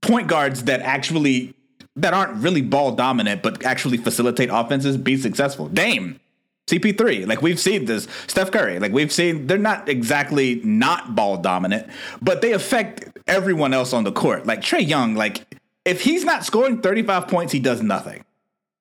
point 0.02 0.26
guards 0.26 0.64
that 0.64 0.80
actually 0.80 1.54
that 1.96 2.12
aren't 2.12 2.42
really 2.42 2.62
ball 2.62 2.92
dominant 2.92 3.42
but 3.42 3.64
actually 3.64 3.96
facilitate 3.96 4.48
offenses 4.52 4.96
be 4.96 5.16
successful. 5.16 5.68
Dame, 5.68 6.18
CP3, 6.66 7.28
like 7.28 7.42
we've 7.42 7.60
seen 7.60 7.84
this. 7.84 8.08
Steph 8.26 8.50
Curry, 8.50 8.78
like 8.80 8.92
we've 8.92 9.12
seen 9.12 9.46
they're 9.46 9.56
not 9.58 9.88
exactly 9.88 10.56
not 10.64 11.14
ball 11.14 11.36
dominant, 11.36 11.86
but 12.20 12.42
they 12.42 12.52
affect 12.52 13.08
everyone 13.28 13.72
else 13.72 13.92
on 13.92 14.02
the 14.04 14.12
court. 14.12 14.46
Like 14.46 14.62
Trae 14.62 14.86
Young, 14.86 15.14
like 15.14 15.46
if 15.84 16.00
he's 16.00 16.24
not 16.24 16.44
scoring 16.44 16.80
35 16.80 17.28
points, 17.28 17.52
he 17.52 17.60
does 17.60 17.82
nothing. 17.82 18.24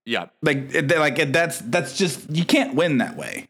Yeah, 0.05 0.27
Like 0.41 0.73
eh, 0.73 0.81
like 0.99 1.19
eh, 1.19 1.25
that's 1.29 1.59
that's 1.59 1.95
just 1.97 2.29
you 2.29 2.43
can't 2.43 2.73
win 2.75 2.97
that 2.97 3.15
way. 3.17 3.47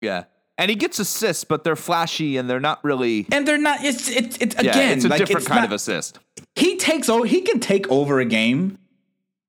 yeah. 0.00 0.24
And 0.56 0.70
he 0.70 0.76
gets 0.76 0.98
assists, 1.00 1.42
but 1.42 1.64
they're 1.64 1.74
flashy 1.76 2.36
and 2.36 2.48
they're 2.48 2.60
not 2.60 2.82
really. 2.84 3.26
And 3.32 3.46
they're 3.46 3.58
not 3.58 3.84
it's 3.84 4.08
it's 4.08 4.36
it's 4.38 4.54
Yeah, 4.62 4.70
again 4.70 4.96
it's 4.98 5.04
a 5.04 5.08
like, 5.08 5.18
different 5.18 5.40
it's 5.40 5.48
kind 5.48 5.60
not- 5.62 5.66
of 5.66 5.72
assist. 5.72 6.18
he 6.54 6.76
takes 6.76 7.08
over 7.08 7.26
he 7.26 7.40
can 7.40 7.58
take 7.60 7.90
over 7.90 8.20
a 8.20 8.24
game 8.24 8.78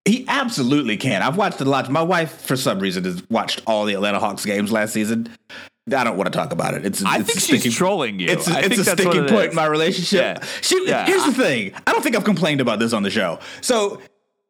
he 0.05 0.23
absolutely 0.27 0.97
can 0.97 1.21
i've 1.23 1.35
watched 1.37 1.59
a 1.61 1.65
lot 1.65 1.89
my 1.89 2.01
wife 2.01 2.41
for 2.41 2.55
some 2.55 2.79
reason 2.79 3.03
has 3.03 3.23
watched 3.29 3.61
all 3.65 3.85
the 3.85 3.93
atlanta 3.95 4.19
hawks 4.19 4.45
games 4.45 4.71
last 4.71 4.93
season 4.93 5.27
i 5.95 6.03
don't 6.03 6.15
want 6.17 6.31
to 6.31 6.35
talk 6.37 6.51
about 6.53 6.73
it 6.75 6.85
it's 6.85 7.03
I 7.03 7.17
it's 7.17 7.25
think 7.25 7.37
a 7.37 7.39
she's 7.41 7.43
sticking- 7.61 7.71
trolling 7.71 8.19
you. 8.19 8.27
it's, 8.29 8.47
a- 8.47 8.59
it's 8.59 8.67
think 8.67 8.81
a 8.81 8.83
sticking 8.83 9.25
point 9.27 9.45
is. 9.45 9.49
in 9.49 9.55
my 9.55 9.65
relationship 9.65 10.19
Yeah. 10.39 10.45
she, 10.61 10.87
Yeah. 10.87 11.05
here's 11.07 11.25
the 11.25 11.33
thing 11.33 11.73
i 11.87 11.91
don't 11.91 12.03
think 12.03 12.15
i've 12.15 12.23
complained 12.23 12.61
about 12.61 12.77
this 12.79 12.93
on 12.93 13.01
the 13.03 13.09
show 13.09 13.39
so 13.61 13.99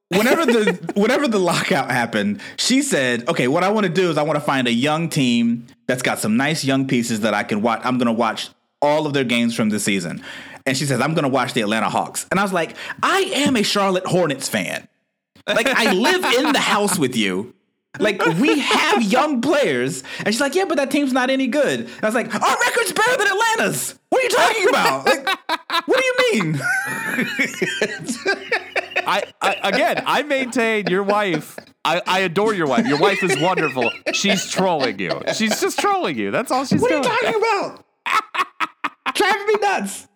whenever 0.09 0.45
the 0.45 0.93
whenever 0.95 1.27
the 1.27 1.39
lockout 1.39 1.91
happened, 1.91 2.41
she 2.57 2.81
said, 2.81 3.27
"Okay, 3.27 3.47
what 3.47 3.63
I 3.63 3.69
want 3.69 3.85
to 3.85 3.91
do 3.91 4.09
is 4.09 4.17
I 4.17 4.23
want 4.23 4.37
to 4.37 4.45
find 4.45 4.67
a 4.67 4.73
young 4.73 5.09
team 5.09 5.67
that's 5.87 6.01
got 6.01 6.19
some 6.19 6.37
nice 6.37 6.63
young 6.63 6.87
pieces 6.87 7.21
that 7.21 7.33
I 7.33 7.43
can 7.43 7.61
watch. 7.61 7.81
I'm 7.83 7.97
going 7.97 8.07
to 8.07 8.13
watch 8.13 8.49
all 8.81 9.07
of 9.07 9.13
their 9.13 9.23
games 9.23 9.55
from 9.55 9.69
this 9.69 9.83
season." 9.83 10.23
And 10.65 10.75
she 10.77 10.85
says, 10.85 11.01
"I'm 11.01 11.13
going 11.13 11.23
to 11.23 11.29
watch 11.29 11.53
the 11.53 11.61
Atlanta 11.61 11.89
Hawks." 11.89 12.25
And 12.31 12.39
I 12.39 12.43
was 12.43 12.53
like, 12.53 12.75
"I 13.01 13.19
am 13.35 13.55
a 13.55 13.63
Charlotte 13.63 14.05
Hornets 14.05 14.49
fan. 14.49 14.87
Like 15.47 15.67
I 15.67 15.93
live 15.93 16.25
in 16.25 16.53
the 16.53 16.59
house 16.59 16.97
with 16.97 17.15
you." 17.15 17.53
Like 17.97 18.23
we 18.25 18.59
have 18.59 19.01
young 19.01 19.39
players, 19.41 20.03
and 20.19 20.27
she's 20.27 20.41
like, 20.41 20.53
"Yeah, 20.53 20.65
but 20.65 20.75
that 20.75 20.91
team's 20.91 21.13
not 21.13 21.29
any 21.29 21.47
good." 21.47 21.79
And 21.81 22.03
I 22.03 22.05
was 22.05 22.15
like, 22.15 22.33
"Our 22.33 22.57
record's 22.59 22.91
better 22.91 23.17
than 23.17 23.27
Atlanta's. 23.27 23.97
What 24.09 24.19
are 24.19 24.23
you 24.23 24.29
talking 24.29 24.69
about? 24.69 25.05
Like, 25.05 25.87
what 25.87 25.97
do 25.97 26.05
you 26.05 26.43
mean?" 26.43 26.61
I, 29.07 29.23
I 29.41 29.69
again, 29.69 30.03
I 30.05 30.23
maintain 30.23 30.87
your 30.87 31.03
wife. 31.03 31.57
I, 31.83 32.01
I 32.05 32.19
adore 32.21 32.53
your 32.53 32.67
wife. 32.67 32.87
Your 32.87 32.99
wife 32.99 33.23
is 33.23 33.39
wonderful. 33.39 33.91
She's 34.13 34.49
trolling 34.49 34.99
you. 34.99 35.21
She's 35.35 35.59
just 35.61 35.79
trolling 35.79 36.17
you. 36.17 36.31
That's 36.31 36.51
all 36.51 36.65
she's 36.65 36.81
What 36.81 36.91
are 36.91 36.97
you 36.97 37.03
talking 37.03 37.35
about? 37.35 37.85
Driving 39.13 39.47
me 39.47 39.53
nuts. 39.61 40.07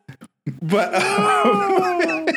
But 0.62 0.96
um, 0.96 2.28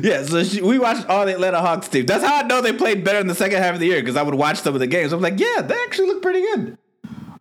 yeah, 0.02 0.24
so 0.24 0.44
she, 0.44 0.62
we 0.62 0.78
watched 0.78 1.08
all 1.08 1.26
the 1.26 1.32
Atlanta 1.32 1.60
Hawks 1.60 1.88
team. 1.88 2.06
That's 2.06 2.24
how 2.24 2.36
I 2.36 2.42
know 2.42 2.60
they 2.60 2.72
played 2.72 3.04
better 3.04 3.18
in 3.18 3.26
the 3.26 3.34
second 3.34 3.60
half 3.60 3.74
of 3.74 3.80
the 3.80 3.86
year 3.86 4.00
because 4.00 4.16
I 4.16 4.22
would 4.22 4.34
watch 4.34 4.60
some 4.60 4.74
of 4.74 4.80
the 4.80 4.86
games. 4.86 5.12
I'm 5.12 5.20
like, 5.20 5.40
yeah, 5.40 5.62
they 5.62 5.74
actually 5.74 6.06
look 6.08 6.22
pretty 6.22 6.40
good. 6.40 6.78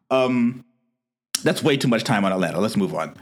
Um, 0.10 0.66
that's 1.44 1.62
way 1.62 1.78
too 1.78 1.88
much 1.88 2.04
time 2.04 2.26
on 2.26 2.32
Atlanta. 2.32 2.60
Let's 2.60 2.78
move 2.78 2.96
on. 2.96 3.16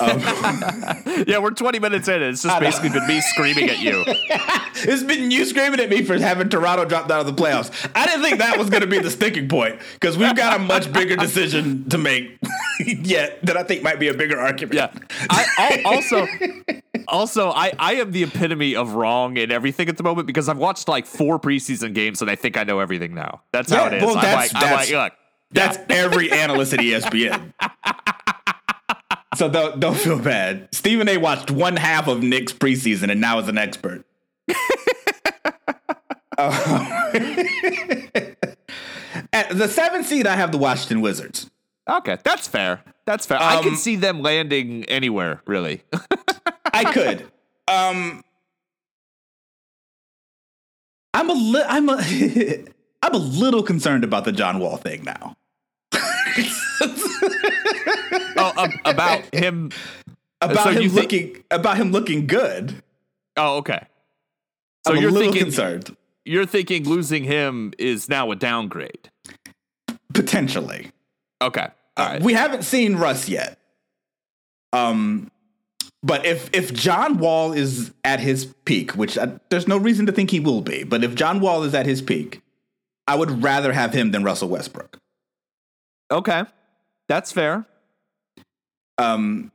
Um, 0.00 0.20
yeah, 1.26 1.38
we're 1.38 1.50
20 1.50 1.78
minutes 1.78 2.08
in. 2.08 2.14
And 2.14 2.24
it's 2.24 2.42
just 2.42 2.60
basically 2.60 2.90
been 2.90 3.06
me 3.06 3.20
screaming 3.20 3.68
at 3.70 3.78
you. 3.80 4.04
It's 4.84 5.02
been 5.04 5.30
you 5.30 5.44
screaming 5.44 5.78
at 5.80 5.90
me 5.90 6.02
for 6.02 6.18
having 6.18 6.48
Toronto 6.48 6.84
dropped 6.86 7.10
out 7.10 7.20
of 7.20 7.26
the 7.26 7.40
playoffs. 7.40 7.70
I 7.94 8.06
didn't 8.06 8.22
think 8.22 8.38
that 8.38 8.58
was 8.58 8.68
going 8.68 8.80
to 8.80 8.86
be 8.88 8.98
the 8.98 9.10
sticking 9.10 9.46
point 9.46 9.78
because 9.92 10.18
we've 10.18 10.34
got 10.34 10.56
a 10.58 10.58
much 10.58 10.92
bigger 10.92 11.14
decision 11.14 11.88
to 11.90 11.98
make 11.98 12.38
yet 12.80 13.38
that 13.44 13.56
I 13.56 13.62
think 13.62 13.82
might 13.82 14.00
be 14.00 14.08
a 14.08 14.14
bigger 14.14 14.40
argument. 14.40 14.74
Yeah. 14.74 14.90
I 15.30 15.82
also 15.84 16.26
also 17.06 17.50
I 17.50 17.72
I 17.78 17.94
am 17.96 18.10
the 18.12 18.24
epitome 18.24 18.74
of 18.74 18.94
wrong 18.94 19.36
in 19.36 19.52
everything 19.52 19.88
at 19.88 19.98
the 19.98 20.02
moment 20.02 20.26
because 20.26 20.48
I've 20.48 20.58
watched 20.58 20.88
like 20.88 21.06
four 21.06 21.38
preseason 21.38 21.94
games 21.94 22.20
and 22.22 22.30
I 22.30 22.34
think 22.34 22.56
I 22.56 22.64
know 22.64 22.80
everything 22.80 23.14
now. 23.14 23.42
That's 23.52 23.70
how 23.70 23.86
it 23.86 23.94
is. 23.94 24.02
well, 24.02 24.16
I'm 24.16 24.22
that's- 24.24 24.52
like 24.54 24.64
I'm 24.64 24.72
like 24.72 24.88
that's- 24.88 25.04
look. 25.04 25.12
That's 25.54 25.78
every 25.90 26.32
analyst 26.32 26.72
at 26.72 26.80
ESPN. 26.80 27.52
So 29.36 29.48
don't 29.48 29.80
don't 29.80 29.96
feel 29.96 30.18
bad. 30.18 30.68
Stephen 30.72 31.08
A. 31.08 31.16
watched 31.16 31.50
one 31.50 31.76
half 31.76 32.06
of 32.08 32.22
Knicks' 32.22 32.52
preseason 32.52 33.10
and 33.10 33.20
now 33.20 33.38
is 33.38 33.48
an 33.48 33.58
expert. 33.58 34.04
Uh, 36.38 37.12
At 39.32 39.50
the 39.56 39.68
seventh 39.68 40.06
seed, 40.06 40.26
I 40.26 40.34
have 40.34 40.50
the 40.50 40.56
Washington 40.58 41.02
Wizards. 41.02 41.50
Okay, 41.88 42.16
that's 42.24 42.48
fair. 42.48 42.82
That's 43.04 43.26
fair. 43.26 43.36
I 43.40 43.60
can 43.60 43.70
Um, 43.72 43.76
see 43.76 43.96
them 43.96 44.22
landing 44.22 44.84
anywhere, 44.86 45.42
really. 45.46 45.82
I 46.72 46.84
could. 46.90 47.30
Um, 47.68 48.24
I'm 51.12 51.28
a 51.28 51.34
li- 51.34 51.64
I'm 51.68 51.88
a 51.90 52.64
I'm 53.02 53.14
a 53.14 53.18
little 53.18 53.62
concerned 53.62 54.02
about 54.02 54.24
the 54.24 54.32
John 54.32 54.58
Wall 54.58 54.78
thing 54.78 55.04
now. 55.04 55.36
Oh, 58.36 58.52
um, 58.56 58.72
about 58.84 59.34
him. 59.34 59.70
about 60.40 60.64
So 60.64 60.70
him 60.70 60.82
think- 60.82 60.92
looking 60.94 61.44
about 61.50 61.76
him 61.76 61.92
looking 61.92 62.26
good. 62.26 62.82
Oh, 63.36 63.58
okay. 63.58 63.86
So 64.86 64.94
I'm 64.94 65.00
you're 65.00 65.10
a 65.10 65.12
little 65.12 65.32
thinking 65.32 65.44
concerned 65.50 65.96
you're 66.24 66.46
thinking 66.46 66.84
losing 66.88 67.24
him 67.24 67.72
is 67.78 68.08
now 68.08 68.30
a 68.30 68.36
downgrade. 68.36 69.10
potentially. 70.12 70.90
Okay. 71.40 71.66
All 71.96 72.06
right. 72.06 72.22
We 72.22 72.32
haven't 72.32 72.62
seen 72.62 72.96
Russ 72.96 73.28
yet. 73.28 73.58
Um, 74.72 75.30
but 76.02 76.24
if 76.26 76.48
if 76.52 76.72
John 76.72 77.18
Wall 77.18 77.52
is 77.52 77.92
at 78.04 78.20
his 78.20 78.46
peak, 78.64 78.92
which 78.92 79.18
I, 79.18 79.32
there's 79.50 79.68
no 79.68 79.76
reason 79.76 80.06
to 80.06 80.12
think 80.12 80.30
he 80.30 80.40
will 80.40 80.60
be, 80.62 80.84
but 80.84 81.04
if 81.04 81.14
John 81.14 81.40
Wall 81.40 81.62
is 81.64 81.74
at 81.74 81.86
his 81.86 82.00
peak, 82.02 82.40
I 83.06 83.14
would 83.16 83.42
rather 83.42 83.72
have 83.72 83.92
him 83.92 84.10
than 84.12 84.22
Russell 84.24 84.48
Westbrook. 84.48 84.98
okay. 86.10 86.44
That's 87.12 87.30
fair. 87.30 87.66
Um, 88.96 89.52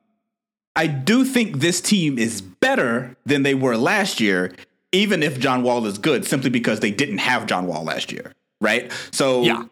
I 0.75 0.85
do 0.85 1.25
think 1.25 1.57
this 1.57 1.81
team 1.81 2.19
is 2.19 2.39
better 2.39 3.17
than 3.25 3.41
they 3.41 3.55
were 3.55 3.75
last 3.77 4.19
year, 4.19 4.53
even 4.91 5.23
if 5.23 5.39
John 5.39 5.63
Wall 5.63 5.83
is 5.87 5.97
good, 5.97 6.23
simply 6.23 6.51
because 6.51 6.81
they 6.81 6.91
didn't 6.91 7.17
have 7.17 7.47
John 7.47 7.65
Wall 7.65 7.83
last 7.83 8.11
year, 8.11 8.31
right? 8.61 8.91
So 9.11 9.41
Yeah. 9.41 9.63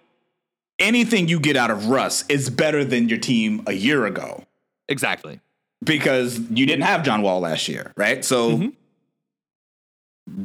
anything 0.79 1.27
you 1.27 1.39
get 1.39 1.55
out 1.55 1.69
of 1.69 1.85
Russ 1.89 2.25
is 2.27 2.49
better 2.49 2.83
than 2.83 3.07
your 3.07 3.19
team 3.19 3.61
a 3.67 3.73
year 3.73 4.07
ago. 4.07 4.45
Exactly. 4.89 5.39
because 5.83 6.39
you 6.49 6.65
didn't 6.65 6.85
have 6.85 7.03
John 7.03 7.21
Wall 7.21 7.39
last 7.41 7.67
year, 7.67 7.91
right? 7.95 8.25
So 8.25 8.49
Mm-hmm. 8.49 8.69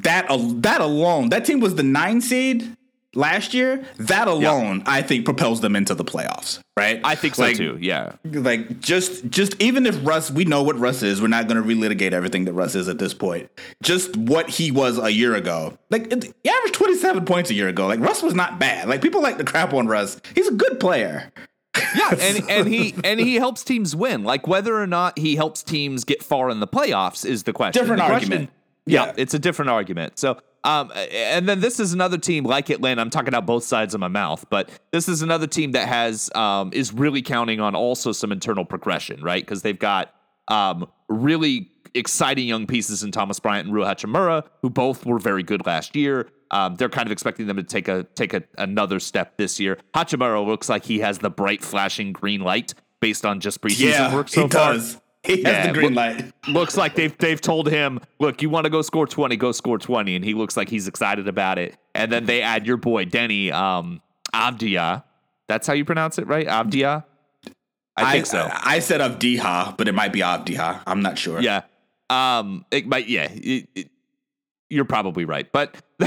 that 0.02 0.26
that 0.62 0.80
alone, 0.82 1.30
that 1.30 1.46
team 1.46 1.60
was 1.60 1.74
the 1.76 1.82
nine 1.82 2.20
seed 2.20 2.76
last 3.14 3.54
year. 3.54 3.84
That 3.98 4.28
alone, 4.28 4.82
I 4.86 5.02
think, 5.02 5.24
propels 5.24 5.60
them 5.60 5.74
into 5.76 5.94
the 5.94 6.04
playoffs, 6.04 6.60
right? 6.76 7.00
I 7.04 7.14
think 7.14 7.34
so 7.34 7.42
Like- 7.42 7.56
too. 7.56 7.76
Yeah. 7.80 8.12
Like 8.24 8.80
just 8.80 9.28
just 9.30 9.60
even 9.60 9.86
if 9.86 9.98
Russ, 10.06 10.30
we 10.30 10.44
know 10.44 10.62
what 10.62 10.78
Russ 10.78 11.02
is. 11.02 11.20
We're 11.20 11.28
not 11.28 11.48
going 11.48 11.62
to 11.62 11.66
relitigate 11.66 12.12
everything 12.12 12.44
that 12.46 12.52
Russ 12.52 12.74
is 12.74 12.88
at 12.88 12.98
this 12.98 13.14
point. 13.14 13.50
Just 13.82 14.16
what 14.16 14.48
he 14.50 14.70
was 14.70 14.98
a 14.98 15.10
year 15.10 15.34
ago. 15.34 15.76
Like 15.90 16.12
it- 16.12 16.32
he 16.44 16.50
averaged 16.50 16.74
twenty 16.74 16.96
seven 16.96 17.24
points 17.24 17.50
a 17.50 17.54
year 17.54 17.68
ago. 17.68 17.86
Like 17.86 18.00
Russ 18.00 18.22
was 18.22 18.34
not 18.34 18.58
bad. 18.58 18.88
Like 18.88 19.02
people 19.02 19.22
like 19.22 19.38
to 19.38 19.44
crap 19.44 19.72
on 19.74 19.86
Russ. 19.86 20.20
He's 20.34 20.48
a 20.48 20.52
good 20.54 20.78
player. 20.80 21.32
Yeah, 21.96 22.10
and 22.20 22.50
and 22.50 22.68
he 22.68 22.94
and 23.04 23.20
he 23.20 23.36
helps 23.36 23.62
teams 23.62 23.94
win. 23.94 24.24
Like 24.24 24.46
whether 24.48 24.74
or 24.80 24.88
not 24.88 25.18
he 25.18 25.36
helps 25.36 25.62
teams 25.62 26.04
get 26.04 26.20
far 26.22 26.50
in 26.50 26.58
the 26.58 26.66
playoffs 26.66 27.24
is 27.24 27.44
the 27.44 27.52
question. 27.52 27.80
Different 27.80 28.00
The 28.02 28.06
question- 28.06 28.32
argument. 28.32 28.50
yeah, 28.86 29.04
Yeah. 29.06 29.12
it's 29.16 29.34
a 29.34 29.38
different 29.38 29.70
argument. 29.70 30.18
So, 30.18 30.38
um, 30.64 30.92
and 30.94 31.48
then 31.48 31.60
this 31.60 31.80
is 31.80 31.92
another 31.92 32.18
team 32.18 32.44
like 32.44 32.70
Atlanta. 32.70 33.00
I'm 33.00 33.10
talking 33.10 33.34
out 33.34 33.46
both 33.46 33.64
sides 33.64 33.94
of 33.94 34.00
my 34.00 34.08
mouth, 34.08 34.44
but 34.50 34.70
this 34.92 35.08
is 35.08 35.22
another 35.22 35.46
team 35.46 35.72
that 35.72 35.88
has 35.88 36.30
um 36.34 36.70
is 36.72 36.92
really 36.92 37.22
counting 37.22 37.60
on 37.60 37.74
also 37.74 38.12
some 38.12 38.32
internal 38.32 38.64
progression, 38.64 39.22
right? 39.22 39.42
Because 39.42 39.62
they've 39.62 39.78
got 39.78 40.14
um 40.48 40.86
really 41.08 41.70
exciting 41.94 42.46
young 42.46 42.66
pieces 42.66 43.02
in 43.02 43.10
Thomas 43.10 43.40
Bryant 43.40 43.66
and 43.66 43.74
Rui 43.74 43.84
Hachimura, 43.84 44.44
who 44.62 44.70
both 44.70 45.06
were 45.06 45.18
very 45.18 45.42
good 45.42 45.66
last 45.66 45.96
year. 45.96 46.28
Um, 46.52 46.76
they're 46.76 46.88
kind 46.88 47.06
of 47.06 47.12
expecting 47.12 47.46
them 47.46 47.56
to 47.56 47.62
take 47.62 47.88
a 47.88 48.04
take 48.14 48.34
a, 48.34 48.42
another 48.58 49.00
step 49.00 49.36
this 49.38 49.60
year. 49.60 49.78
Hachimura 49.94 50.44
looks 50.44 50.68
like 50.68 50.84
he 50.84 50.98
has 51.00 51.18
the 51.18 51.30
bright 51.30 51.62
flashing 51.62 52.12
green 52.12 52.40
light 52.40 52.74
based 53.00 53.24
on 53.24 53.40
just 53.40 53.60
preseason 53.62 54.12
work 54.12 54.28
so 54.28 54.42
he 54.42 54.48
far. 54.48 54.74
does. 54.74 54.99
He 55.26 55.42
has 55.42 55.52
Yeah, 55.52 55.66
the 55.66 55.72
green 55.74 55.94
look- 55.94 55.96
light. 56.18 56.32
Looks 56.48 56.76
like 56.76 56.94
they've 56.94 57.16
they've 57.18 57.40
told 57.40 57.68
him, 57.68 58.00
look, 58.18 58.40
you 58.42 58.48
want 58.50 58.64
to 58.64 58.70
go 58.70 58.80
score 58.82 59.06
twenty, 59.06 59.36
go 59.36 59.52
score 59.52 59.78
twenty, 59.78 60.16
and 60.16 60.24
he 60.24 60.32
looks 60.34 60.56
like 60.56 60.68
he's 60.70 60.88
excited 60.88 61.28
about 61.28 61.58
it. 61.58 61.76
And 61.94 62.10
then 62.10 62.24
they 62.24 62.40
add 62.42 62.66
your 62.66 62.76
boy 62.78 63.04
Deni 63.04 63.52
um, 63.52 64.00
Avdija. 64.34 65.04
That's 65.48 65.66
how 65.66 65.74
you 65.74 65.84
pronounce 65.84 66.18
it, 66.18 66.26
right? 66.26 66.46
Avdija. 66.46 67.04
I 67.96 68.12
think 68.12 68.24
so. 68.26 68.48
I, 68.50 68.78
said 68.78 69.00
Avdiha, 69.02 69.76
but 69.76 69.88
it 69.88 69.92
might 69.94 70.12
be 70.12 70.20
Avdiha. 70.20 70.82
I'm 70.86 71.02
not 71.02 71.18
sure. 71.18 71.40
yeah. 71.42 71.62
Um. 72.08 72.64
It 72.70 72.86
might. 72.86 73.08
Yeah. 73.08 73.28
it- 73.30 73.68
it- 73.74 73.90
you're 74.72 74.84
probably 74.84 75.24
right, 75.24 75.50
but 75.52 75.74
I 76.00 76.06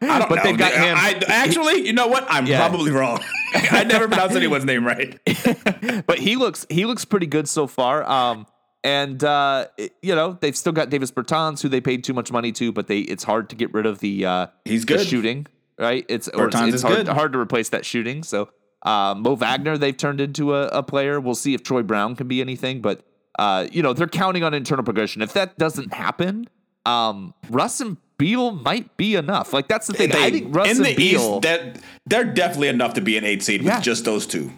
don't 0.00 0.28
but 0.28 0.34
know. 0.36 0.42
they've 0.44 0.58
got 0.58 0.72
him. 0.74 0.94
I, 0.94 1.18
actually, 1.28 1.86
you 1.86 1.94
know 1.94 2.06
what? 2.06 2.26
I'm 2.28 2.44
Yeah. 2.46 2.58
probably 2.68 2.90
wrong. 2.90 3.18
I 3.70 3.84
never 3.84 4.08
pronounced 4.08 4.36
anyone's 4.36 4.64
name 4.64 4.86
right. 4.86 5.18
but 6.06 6.18
he 6.18 6.36
looks 6.36 6.66
he 6.68 6.84
looks 6.84 7.04
pretty 7.04 7.26
good 7.26 7.48
so 7.48 7.66
far. 7.66 8.08
Um, 8.08 8.46
and 8.84 9.22
uh, 9.24 9.66
you 10.02 10.14
know 10.14 10.38
they've 10.40 10.56
still 10.56 10.72
got 10.72 10.90
Davis 10.90 11.10
Bertans, 11.10 11.62
who 11.62 11.68
they 11.68 11.80
paid 11.80 12.04
too 12.04 12.14
much 12.14 12.30
money 12.30 12.52
to, 12.52 12.72
but 12.72 12.86
they 12.86 13.00
it's 13.00 13.24
hard 13.24 13.50
to 13.50 13.56
get 13.56 13.72
rid 13.74 13.86
of 13.86 13.98
the 14.00 14.24
uh, 14.24 14.46
He's 14.64 14.84
the 14.84 14.98
good. 14.98 15.06
shooting, 15.06 15.46
right? 15.78 16.04
It's 16.08 16.28
or 16.28 16.46
it's, 16.46 16.56
Bertans 16.56 16.66
it's 16.68 16.74
is 16.76 16.82
hard 16.82 16.96
good. 16.96 17.08
hard 17.08 17.32
to 17.32 17.38
replace 17.38 17.70
that 17.70 17.84
shooting. 17.84 18.22
So 18.22 18.48
uh, 18.82 19.14
Mo 19.16 19.34
Wagner 19.34 19.76
they've 19.76 19.96
turned 19.96 20.20
into 20.20 20.54
a, 20.54 20.68
a 20.68 20.82
player. 20.82 21.20
We'll 21.20 21.34
see 21.34 21.54
if 21.54 21.62
Troy 21.62 21.82
Brown 21.82 22.16
can 22.16 22.28
be 22.28 22.40
anything, 22.40 22.80
but 22.80 23.04
uh, 23.38 23.66
you 23.72 23.82
know 23.82 23.92
they're 23.92 24.06
counting 24.06 24.44
on 24.44 24.54
internal 24.54 24.84
progression. 24.84 25.22
If 25.22 25.32
that 25.32 25.58
doesn't 25.58 25.92
happen, 25.92 26.48
um, 26.86 27.34
Russ 27.50 27.80
and 27.80 27.96
Beal 28.18 28.50
might 28.52 28.96
be 28.96 29.14
enough. 29.14 29.52
Like 29.52 29.68
that's 29.68 29.86
the 29.86 29.92
thing. 29.94 30.12
I 30.12 30.30
They- 30.30 30.40
think 30.40 30.54
Russ 30.54 30.70
in 30.70 30.76
and 30.78 30.86
the 30.86 30.94
Beal. 30.96 31.34
East, 31.36 31.42
that 31.42 31.78
they're 32.06 32.24
definitely 32.24 32.68
enough 32.68 32.94
to 32.94 33.00
be 33.00 33.16
an 33.16 33.24
eight 33.24 33.42
seed 33.42 33.62
Yeah. 33.62 33.76
with 33.76 33.84
just 33.84 34.04
those 34.04 34.26
two. 34.26 34.52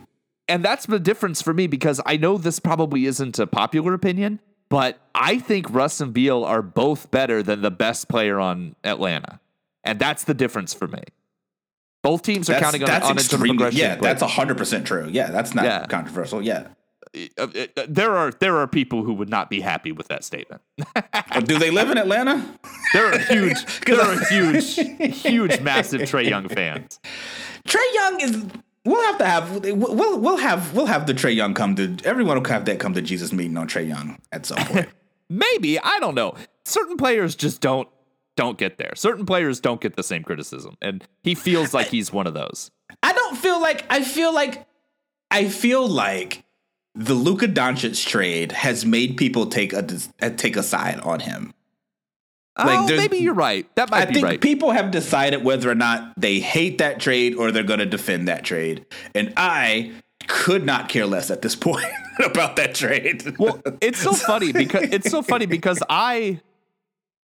and 0.49 0.65
that's 0.65 0.87
the 0.87 0.99
difference 0.99 1.41
for 1.41 1.55
me 1.55 1.69
because 1.69 2.01
I 2.05 2.17
know 2.17 2.37
this 2.37 2.59
probably 2.59 3.07
isn't 3.07 3.39
a 3.39 3.47
popular 3.47 3.95
opinion, 3.95 4.41
but 4.69 4.99
I 5.15 5.39
think 5.39 5.67
Russ 5.71 6.01
and 6.01 6.13
Beal 6.13 6.43
are 6.45 6.61
both 6.63 7.11
better 7.13 7.41
than 7.43 7.63
the 7.63 7.71
best 7.71 8.09
player 8.09 8.41
on 8.41 8.75
Atlanta, 8.83 9.39
and 9.85 10.01
that's 10.01 10.25
the 10.25 10.35
difference 10.35 10.75
for 10.75 10.89
me. 10.89 11.03
Both 12.03 12.23
teams 12.23 12.49
are 12.49 12.55
That's, 12.55 12.65
counting 12.65 12.83
on, 12.83 12.87
that's 12.89 13.33
on 13.33 13.39
progression. 13.41 13.79
yeah, 13.79 13.95
that's 13.97 14.23
hundred 14.23 14.57
percent 14.59 14.87
true. 14.87 15.07
Yeah, 15.13 15.31
that's 15.31 15.55
not 15.55 15.65
Yeah. 15.67 15.85
controversial. 15.87 16.43
Yeah. 16.43 16.69
Uh, 17.13 17.43
uh, 17.43 17.67
there 17.89 18.17
are 18.17 18.31
there 18.31 18.57
are 18.59 18.67
people 18.69 19.03
who 19.03 19.13
would 19.13 19.29
not 19.29 19.51
be 19.51 19.61
happy 19.61 19.91
with 19.91 20.09
that 20.09 20.23
statement. 20.25 20.63
Uh, 20.95 21.41
Do 21.41 21.59
they 21.59 21.71
live 21.71 21.91
in 21.91 21.99
Atlanta? 21.99 22.59
There 22.93 23.07
are 23.07 23.19
huge, 23.19 23.81
there 23.87 24.01
are 24.01 24.25
huge, 24.27 24.75
huge, 25.21 25.61
massive 25.61 26.03
Trae 26.03 26.29
Young 26.29 26.49
fans. 26.49 27.01
Trae 27.67 27.95
Young 27.95 28.21
is. 28.21 28.45
We'll 28.85 29.03
have 29.03 29.19
to 29.19 29.27
have. 29.27 29.65
We'll 29.65 30.21
we'll 30.21 30.37
have 30.39 30.75
we'll 30.75 30.87
have 30.87 31.07
the 31.07 31.15
Trae 31.15 31.35
Young 31.35 31.53
come 31.53 31.75
to. 31.77 31.97
Everyone 32.05 32.41
will 32.41 32.49
have 32.49 32.65
that 32.67 32.79
come 32.79 32.95
to 32.95 33.03
Jesus 33.03 33.33
meeting 33.33 33.57
on 33.57 33.67
Trae 33.69 33.87
Young 33.89 34.19
at 34.33 34.47
some 34.47 34.65
point. 34.67 34.89
Maybe 35.29 35.79
I 35.81 35.99
don't 36.01 36.15
know. 36.15 36.35
Certain 36.65 36.97
players 36.97 37.35
just 37.35 37.61
don't 37.61 37.89
don't 38.37 38.57
get 38.57 38.79
there. 38.79 38.93
Certain 38.95 39.27
players 39.27 39.61
don't 39.61 39.81
get 39.81 39.97
the 39.97 40.03
same 40.03 40.23
criticism, 40.23 40.77
and 40.81 41.07
he 41.23 41.35
feels 41.35 41.75
like 41.75 41.89
he's 41.89 42.13
one 42.13 42.27
of 42.27 42.35
those. 42.35 42.71
I 43.03 43.13
don't 43.13 43.37
feel 43.37 43.61
like 43.61 43.85
I 43.91 44.03
feel 44.03 44.33
like 44.33 44.67
I 45.31 45.49
feel 45.49 45.87
like 45.89 46.45
the 46.95 47.15
Luka 47.15 47.47
Doncic 47.47 48.07
trade 48.07 48.53
has 48.53 48.85
made 48.85 49.17
people 49.17 49.47
take 49.47 49.73
a 49.73 49.87
uh, 50.21 50.31
take 50.31 50.57
a 50.57 50.63
side 50.63 51.01
on 51.01 51.21
him. 51.21 51.55
Like, 52.59 52.81
oh, 52.81 52.87
there's- 52.87 53.01
maybe 53.01 53.19
you're 53.19 53.33
right. 53.33 53.67
That 53.77 53.91
might 53.91 54.03
I 54.03 54.05
be 54.07 54.15
think 54.15 54.25
right. 54.27 54.41
people 54.41 54.71
have 54.73 54.91
decided 54.91 55.45
whether 55.45 55.71
or 55.71 55.75
not 55.75 56.13
they 56.17 56.41
hate 56.41 56.79
that 56.79 57.01
trade 57.01 57.35
or 57.37 57.53
they're 57.53 57.63
going 57.63 57.79
to 57.79 57.87
defend 57.87 58.29
that 58.29 58.45
trade, 58.45 58.85
and 59.15 59.33
I 59.37 59.93
could 60.27 60.67
not 60.67 60.89
care 60.89 61.07
less 61.07 61.31
at 61.31 61.43
this 61.43 61.57
point 61.69 61.87
about 62.25 62.57
that 62.57 62.75
trade. 62.75 63.37
well, 63.39 63.63
it's 63.81 64.01
so 64.01 64.13
funny 64.13 64.53
because 64.65 64.83
it's 64.93 65.11
so 65.11 65.23
funny 65.23 65.47
because 65.47 65.83
I, 65.89 66.41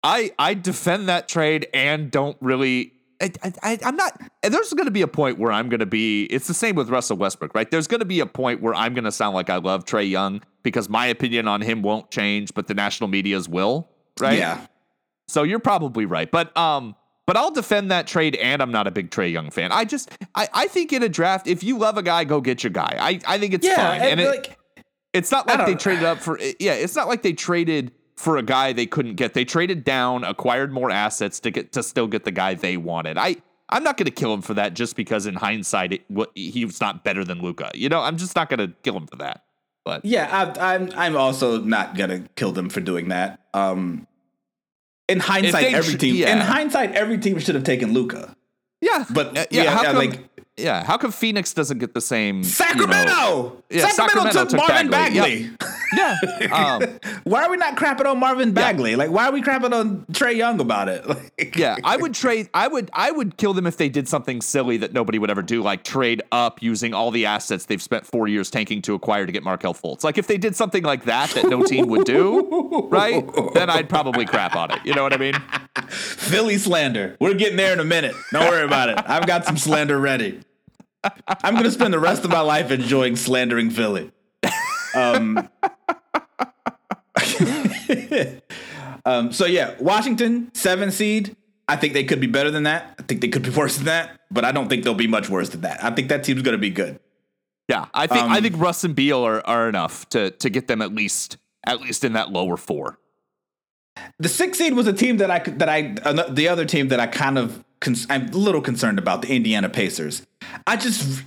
I, 0.03 0.31
I 0.37 0.53
defend 0.53 1.09
that 1.09 1.27
trade 1.27 1.67
and 1.73 2.11
don't 2.11 2.37
really. 2.41 2.91
I, 3.21 3.31
I, 3.63 3.79
I'm 3.83 3.95
not. 3.95 4.19
There's 4.43 4.73
going 4.73 4.85
to 4.85 4.91
be 4.91 5.01
a 5.01 5.07
point 5.07 5.39
where 5.39 5.51
I'm 5.51 5.69
going 5.69 5.79
to 5.79 5.85
be. 5.85 6.25
It's 6.25 6.47
the 6.47 6.53
same 6.53 6.75
with 6.75 6.89
Russell 6.89 7.17
Westbrook, 7.17 7.55
right? 7.55 7.69
There's 7.69 7.87
going 7.87 7.99
to 7.99 8.05
be 8.05 8.19
a 8.19 8.25
point 8.25 8.61
where 8.61 8.75
I'm 8.75 8.93
going 8.93 9.05
to 9.05 9.11
sound 9.11 9.35
like 9.35 9.49
I 9.49 9.57
love 9.57 9.85
Trae 9.85 10.09
Young 10.09 10.41
because 10.63 10.89
my 10.89 11.05
opinion 11.05 11.47
on 11.47 11.61
him 11.61 11.81
won't 11.81 12.11
change, 12.11 12.53
but 12.53 12.67
the 12.67 12.73
national 12.73 13.07
media's 13.07 13.47
will, 13.47 13.89
right? 14.19 14.37
yeah, 14.37 14.65
So 15.27 15.43
you're 15.43 15.59
probably 15.59 16.05
right. 16.05 16.29
But 16.29 16.55
um 16.57 16.95
but 17.27 17.37
I'll 17.37 17.51
defend 17.51 17.89
that 17.91 18.05
trade 18.05 18.35
and 18.35 18.61
I'm 18.61 18.71
not 18.71 18.85
a 18.85 18.91
big 18.91 19.09
Trae 19.09 19.31
Young 19.31 19.49
fan. 19.49 19.71
I 19.71 19.85
just 19.85 20.11
I, 20.35 20.47
I 20.53 20.67
think 20.67 20.93
in 20.93 21.03
a 21.03 21.09
draft, 21.09 21.47
if 21.47 21.63
you 21.63 21.77
love 21.77 21.97
a 21.97 22.03
guy, 22.03 22.23
go 22.23 22.41
get 22.41 22.63
your 22.63 22.71
guy. 22.71 22.97
I, 22.99 23.19
I 23.27 23.39
think 23.39 23.53
it's 23.53 23.65
yeah, 23.65 23.75
fine. 23.75 24.01
And, 24.01 24.11
and 24.11 24.21
it, 24.21 24.29
like 24.29 24.57
it's 25.13 25.31
not 25.31 25.47
like 25.47 25.65
they 25.65 25.75
traded 25.75 26.03
up 26.03 26.19
for 26.19 26.39
yeah, 26.59 26.73
it's 26.73 26.95
not 26.95 27.07
like 27.07 27.23
they 27.23 27.33
traded 27.33 27.91
for 28.17 28.37
a 28.37 28.43
guy 28.43 28.73
they 28.73 28.85
couldn't 28.85 29.15
get. 29.15 29.33
They 29.33 29.45
traded 29.45 29.83
down, 29.83 30.23
acquired 30.23 30.71
more 30.71 30.89
assets 30.91 31.39
to 31.41 31.51
get 31.51 31.71
to 31.73 31.83
still 31.83 32.07
get 32.07 32.23
the 32.23 32.31
guy 32.31 32.53
they 32.53 32.77
wanted. 32.77 33.17
I 33.17 33.37
I'm 33.69 33.83
not 33.83 33.97
going 33.97 34.05
to 34.05 34.11
kill 34.11 34.31
him 34.33 34.41
for 34.43 34.53
that 34.53 34.75
just 34.75 34.95
because 34.95 35.25
in 35.25 35.33
hindsight 35.35 35.91
it, 35.93 36.01
he 36.35 36.65
was 36.65 36.79
not 36.79 37.03
better 37.03 37.23
than 37.25 37.41
Luka. 37.41 37.71
You 37.73 37.89
know, 37.89 37.99
I'm 37.99 38.15
just 38.17 38.35
not 38.35 38.47
going 38.47 38.59
to 38.59 38.73
kill 38.83 38.95
him 38.95 39.07
for 39.07 39.15
that. 39.17 39.43
But 39.83 40.05
Yeah, 40.05 40.53
I, 40.59 40.73
I'm. 40.75 40.91
I'm 40.95 41.15
also 41.17 41.59
not 41.61 41.95
gonna 41.95 42.21
kill 42.35 42.51
them 42.51 42.69
for 42.69 42.79
doing 42.81 43.09
that. 43.09 43.39
Um, 43.53 44.07
in 45.07 45.19
hindsight, 45.19 45.73
every 45.75 45.95
team. 45.95 46.15
yeah. 46.15 46.31
In 46.31 46.39
hindsight, 46.39 46.93
every 46.93 47.19
team 47.19 47.37
should 47.39 47.53
have 47.55 47.63
taken 47.63 47.93
Luka. 47.93 48.35
yeah, 48.81 49.05
But 49.11 49.37
Uh, 49.37 49.45
yeah, 49.51 49.69
how 49.69 49.81
yeah, 49.83 49.87
come- 49.91 49.95
like 49.97 50.29
Yeah, 50.57 50.83
how 50.83 50.97
come 50.97 51.11
Phoenix 51.11 51.53
doesn't 51.53 51.77
get 51.77 51.93
the 51.93 52.01
same? 52.01 52.37
you 52.37 52.41
know- 52.41 52.47
Sacramento. 52.49 53.63
Yeah, 53.69 53.87
Sacramento, 53.89 54.31
Sacramento 54.31 54.39
took, 54.39 54.49
took 54.49 54.57
Marvin 54.57 54.89
Bagley. 54.89 55.19
Bagley. 55.49 55.57
Yeah, 55.93 56.15
um, 56.51 56.99
Why 57.23 57.43
are 57.45 57.51
we 57.51 57.57
not 57.57 57.75
crapping 57.75 58.05
on 58.05 58.19
Marvin 58.19 58.53
Bagley? 58.53 58.95
Like, 58.95 59.11
why 59.11 59.27
are 59.27 59.31
we 59.31 59.41
crapping 59.41 59.73
on 59.73 60.05
Trae 60.11 60.35
Young 60.35 60.59
about 60.59 60.89
it? 60.89 61.05
Like, 61.15 61.55
yeah. 61.55 61.77
I 61.83 61.97
would 61.97 62.13
trade. 62.13 62.49
I 62.53 62.67
would. 62.67 62.89
I 62.93 63.11
would 63.11 63.37
kill 63.37 63.53
them 63.53 63.67
if 63.67 63.77
they 63.77 63.89
did 63.89 64.07
something 64.07 64.41
silly 64.41 64.77
that 64.77 64.93
nobody 64.93 65.19
would 65.19 65.29
ever 65.29 65.41
do, 65.41 65.61
like 65.61 65.83
trade 65.83 66.21
up 66.31 66.61
using 66.61 66.93
all 66.93 67.11
the 67.11 67.25
assets 67.25 67.65
they've 67.65 67.81
spent 67.81 68.05
four 68.05 68.27
years 68.27 68.49
tanking 68.49 68.81
to 68.83 68.93
acquire 68.93 69.25
to 69.25 69.31
get 69.31 69.43
Markelle 69.43 69.73
Fultz. 69.73 70.03
Like 70.03 70.17
if 70.17 70.27
they 70.27 70.37
did 70.37 70.55
something 70.55 70.83
like 70.83 71.05
that 71.05 71.29
that 71.31 71.49
no 71.49 71.63
team 71.63 71.87
would 71.87 72.05
do, 72.05 72.87
right? 72.89 73.23
Then 73.53 73.69
I'd 73.69 73.89
probably 73.89 74.25
crap 74.25 74.55
on 74.55 74.71
it. 74.71 74.79
You 74.85 74.93
know 74.93 75.03
what 75.03 75.13
I 75.13 75.17
mean? 75.17 75.35
Philly 75.89 76.57
slander. 76.57 77.15
We're 77.19 77.33
getting 77.33 77.57
there 77.57 77.73
in 77.73 77.79
a 77.79 77.85
minute. 77.85 78.15
Don't 78.31 78.49
worry 78.49 78.63
about 78.63 78.89
it. 78.89 78.99
I've 79.05 79.27
got 79.27 79.45
some 79.45 79.57
slander 79.57 79.99
ready. 79.99 80.41
I'm 81.43 81.53
going 81.53 81.65
to 81.65 81.71
spend 81.71 81.93
the 81.93 81.99
rest 81.99 82.25
of 82.25 82.31
my 82.31 82.41
life 82.41 82.71
enjoying 82.71 83.15
slandering 83.15 83.69
Philly. 83.69 84.11
Um, 84.95 85.49
um, 89.05 89.31
so, 89.31 89.45
yeah, 89.45 89.75
Washington, 89.79 90.51
seven 90.53 90.91
seed. 90.91 91.35
I 91.67 91.75
think 91.75 91.93
they 91.93 92.03
could 92.03 92.21
be 92.21 92.27
better 92.27 92.51
than 92.51 92.63
that. 92.63 92.95
I 92.99 93.03
think 93.03 93.21
they 93.21 93.27
could 93.27 93.43
be 93.43 93.49
worse 93.57 93.77
than 93.77 93.85
that, 93.85 94.21
but 94.31 94.45
I 94.45 94.51
don't 94.51 94.69
think 94.69 94.83
they'll 94.83 94.93
be 94.93 95.07
much 95.07 95.29
worse 95.29 95.49
than 95.49 95.61
that. 95.61 95.83
I 95.83 95.91
think 95.91 96.09
that 96.09 96.23
team's 96.23 96.41
going 96.41 96.53
to 96.53 96.59
be 96.61 96.69
good. 96.69 96.99
Yeah, 97.67 97.85
I 97.93 98.05
think 98.05 98.23
Um, 98.23 98.31
I 98.31 98.41
think 98.41 98.55
Russ 98.57 98.83
and 98.83 98.95
Beal 98.95 99.25
are, 99.25 99.45
are 99.45 99.67
enough 99.67 100.07
to 100.09 100.29
to 100.31 100.49
get 100.51 100.67
them 100.67 100.83
at 100.83 100.93
least 100.93 101.37
at 101.65 101.81
least 101.81 102.03
in 102.03 102.13
that 102.13 102.31
lower 102.31 102.57
four. 102.57 102.99
The 104.19 104.29
six 104.29 104.59
seed 104.59 104.73
was 104.73 104.85
a 104.85 104.93
team 104.93 105.17
that 105.17 105.31
I 105.31 105.39
that 105.39 105.67
I 105.67 105.95
uh, 106.03 106.29
the 106.29 106.47
other 106.47 106.65
team 106.65 106.89
that 106.89 106.99
I 106.99 107.07
kind 107.07 107.39
of 107.39 107.63
cons- 107.79 108.05
I'm 108.07 108.27
a 108.27 108.37
little 108.37 108.61
concerned 108.61 108.99
about 108.99 109.23
the 109.23 109.29
Indiana 109.35 109.67
Pacers. 109.67 110.27
I 110.67 110.75
just 110.77 111.23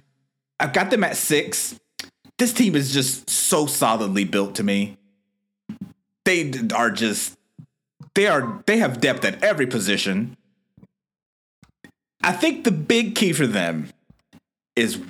I've 0.60 0.72
got 0.72 0.90
them 0.90 1.02
at 1.02 1.16
six. 1.16 1.78
This 2.38 2.52
team 2.52 2.74
is 2.76 2.92
just 2.92 3.28
so 3.28 3.66
solidly 3.66 4.24
built 4.24 4.54
to 4.56 4.62
me. 4.62 4.96
They 6.24 6.52
are 6.74 6.90
just 6.90 7.36
they 8.14 8.26
are 8.26 8.62
they 8.66 8.78
have 8.78 9.00
depth 9.00 9.24
at 9.24 9.42
every 9.42 9.66
position. 9.66 10.36
I 12.22 12.32
think 12.32 12.64
the 12.64 12.72
big 12.72 13.14
key 13.14 13.32
for 13.32 13.46
them 13.46 13.90
is 14.76 15.00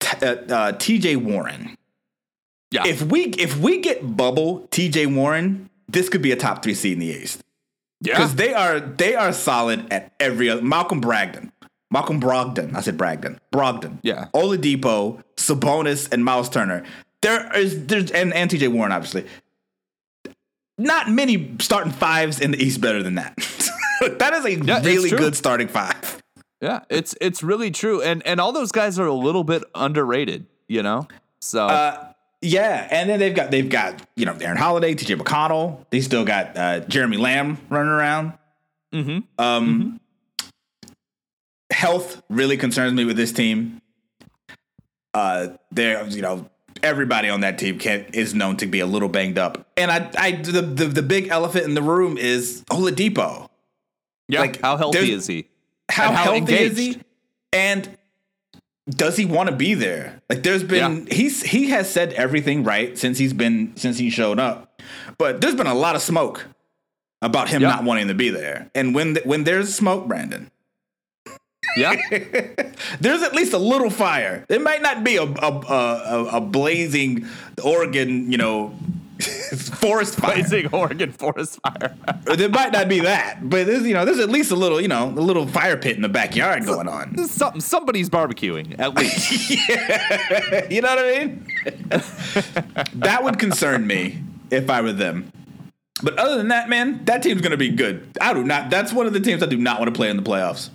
t- 0.00 0.26
uh, 0.26 0.34
uh, 0.48 0.72
T.J. 0.72 1.16
Warren 1.16 1.76
Yeah, 2.70 2.86
if 2.86 3.02
we 3.02 3.24
if 3.24 3.58
we 3.58 3.80
get 3.80 4.16
bubble 4.16 4.68
TJ 4.70 5.14
Warren, 5.14 5.68
this 5.88 6.08
could 6.08 6.22
be 6.22 6.32
a 6.32 6.36
top 6.36 6.62
three 6.62 6.74
seed 6.74 6.94
in 6.94 6.98
the 7.00 7.06
East 7.06 7.42
yeah, 8.04 8.14
because 8.14 8.34
they 8.34 8.52
are 8.52 8.80
they 8.80 9.14
are 9.14 9.32
solid 9.32 9.90
at 9.90 10.12
every 10.20 10.50
other. 10.50 10.62
Malcolm 10.62 11.00
Bragdon, 11.00 11.50
Malcolm 11.94 12.20
Brogdon, 12.20 12.74
I 12.74 12.80
said 12.80 12.98
Bragdon, 12.98 13.38
Brogdon, 13.52 13.98
Yeah. 14.02 14.26
Oladipo, 14.34 15.22
Sabonis, 15.36 16.12
and 16.12 16.24
Miles 16.24 16.48
Turner. 16.50 16.82
There 17.22 17.56
is 17.56 17.86
there's 17.86 18.10
and, 18.10 18.34
and 18.34 18.50
TJ 18.50 18.68
Warren 18.68 18.90
obviously. 18.92 19.24
Not 20.76 21.08
many 21.08 21.54
starting 21.60 21.92
fives 21.92 22.40
in 22.40 22.50
the 22.50 22.58
East 22.62 22.80
better 22.80 23.00
than 23.02 23.14
that. 23.14 23.36
that 24.18 24.32
is 24.34 24.44
a 24.44 24.54
Yeah, 24.56 24.82
really 24.82 25.08
good 25.10 25.36
starting 25.36 25.68
five. 25.68 26.20
yeah. 26.60 26.80
It's 26.90 27.14
it's 27.20 27.42
really 27.44 27.70
true, 27.70 28.02
and 28.02 28.26
and 28.26 28.40
all 28.40 28.50
those 28.52 28.72
guys 28.72 28.98
are 28.98 29.06
a 29.06 29.14
little 29.14 29.44
bit 29.44 29.62
underrated. 29.74 30.46
You 30.66 30.82
know, 30.82 31.06
so 31.40 31.66
Uh, 31.66 32.08
yeah, 32.42 32.88
and 32.90 33.08
then 33.08 33.20
they've 33.20 33.34
got 33.36 33.52
they've 33.52 33.68
got 33.68 34.02
you 34.16 34.26
know 34.26 34.36
Aaron 34.40 34.56
Holiday, 34.56 34.94
T.J. 34.94 35.14
McConnell. 35.14 35.86
They 35.90 36.00
still 36.00 36.24
got 36.24 36.56
uh, 36.56 36.80
Jeremy 36.80 37.18
Lamb 37.18 37.58
running 37.70 37.92
around. 37.92 38.32
Mhm. 38.92 39.24
Um, 39.38 40.00
health 41.84 42.22
really 42.28 42.56
concerns 42.56 42.92
me 42.94 43.04
with 43.04 43.16
this 43.16 43.32
team. 43.32 43.80
Uh, 45.12 45.48
there, 45.70 46.06
you 46.08 46.22
know, 46.22 46.48
everybody 46.82 47.28
on 47.28 47.40
that 47.40 47.58
team 47.58 47.78
can 47.78 48.06
is 48.12 48.34
known 48.34 48.56
to 48.56 48.66
be 48.66 48.80
a 48.80 48.86
little 48.86 49.08
banged 49.08 49.38
up, 49.38 49.66
and 49.76 49.90
I, 49.90 50.10
I 50.18 50.32
the 50.32 50.62
the, 50.62 50.86
the 50.86 51.02
big 51.02 51.28
elephant 51.28 51.64
in 51.66 51.74
the 51.74 51.82
room 51.82 52.16
is 52.18 52.64
Oladipo. 52.70 53.48
yeah. 54.28 54.40
like, 54.40 54.60
how 54.60 54.76
healthy 54.76 55.12
is 55.12 55.26
he? 55.26 55.46
How, 55.90 56.10
how 56.12 56.32
healthy 56.32 56.54
is 56.54 56.76
he? 56.78 57.00
And 57.52 57.96
does 58.88 59.16
he 59.16 59.24
want 59.26 59.48
to 59.50 59.54
be 59.54 59.74
there? 59.74 60.20
Like 60.28 60.42
there's 60.42 60.64
been 60.64 61.06
he's 61.10 61.42
he 61.42 61.70
has 61.70 61.88
said 61.90 62.12
everything 62.14 62.64
right 62.64 62.98
since 62.98 63.18
he's 63.18 63.32
been 63.32 63.76
since 63.76 63.98
he 63.98 64.10
showed 64.10 64.40
up. 64.40 64.80
But 65.18 65.40
there's 65.40 65.54
been 65.54 65.66
a 65.68 65.74
lot 65.74 65.94
of 65.94 66.02
smoke 66.02 66.46
about 67.22 67.48
him 67.48 67.62
Yeah. 67.62 67.68
not 67.68 67.84
wanting 67.84 68.08
to 68.08 68.14
be 68.14 68.30
there. 68.30 68.70
And 68.74 68.94
when 68.94 69.16
when 69.24 69.44
there's 69.44 69.72
smoke, 69.74 70.08
Brandon, 70.08 70.50
Yeah, 71.76 71.94
there's 73.00 73.22
at 73.22 73.34
least 73.34 73.52
a 73.52 73.58
little 73.58 73.90
fire. 73.90 74.44
It 74.48 74.62
might 74.62 74.82
not 74.82 75.04
be 75.04 75.16
a 75.16 75.24
a, 75.24 75.50
a, 75.68 76.28
a 76.34 76.40
blazing 76.40 77.26
Oregon, 77.62 78.30
you 78.30 78.38
know, 78.38 78.74
forest 79.78 80.16
fire. 80.16 80.34
blazing 80.34 80.68
Oregon 80.72 81.12
forest 81.12 81.58
fire. 81.62 81.94
There 82.36 82.48
might 82.48 82.72
not 82.72 82.88
be 82.88 83.00
that, 83.00 83.48
but 83.48 83.66
there's 83.66 83.84
you 83.84 83.94
know 83.94 84.04
there's 84.04 84.18
at 84.18 84.28
least 84.28 84.50
a 84.50 84.56
little 84.56 84.80
you 84.80 84.88
know 84.88 85.08
a 85.08 85.20
little 85.20 85.46
fire 85.46 85.76
pit 85.76 85.96
in 85.96 86.02
the 86.02 86.08
backyard 86.08 86.64
going 86.64 86.88
on. 86.88 87.16
Something 87.26 87.60
somebody's 87.60 88.10
barbecuing 88.10 88.78
at 88.78 88.94
least. 88.96 89.50
You 90.70 90.80
know 90.80 90.94
what 90.94 90.98
I 91.04 91.24
mean? 91.24 91.46
that 92.94 93.20
would 93.22 93.38
concern 93.38 93.86
me 93.86 94.22
if 94.50 94.68
I 94.70 94.80
were 94.80 94.92
them. 94.92 95.30
But 96.02 96.18
other 96.18 96.36
than 96.36 96.48
that, 96.48 96.68
man, 96.68 97.04
that 97.04 97.22
team's 97.22 97.40
gonna 97.40 97.56
be 97.56 97.70
good. 97.70 98.06
I 98.20 98.34
do 98.34 98.42
not. 98.44 98.68
That's 98.70 98.92
one 98.92 99.06
of 99.06 99.12
the 99.12 99.20
teams 99.20 99.42
I 99.42 99.46
do 99.46 99.56
not 99.56 99.78
want 99.78 99.92
to 99.94 99.96
play 99.96 100.10
in 100.10 100.16
the 100.16 100.22
playoffs. 100.22 100.70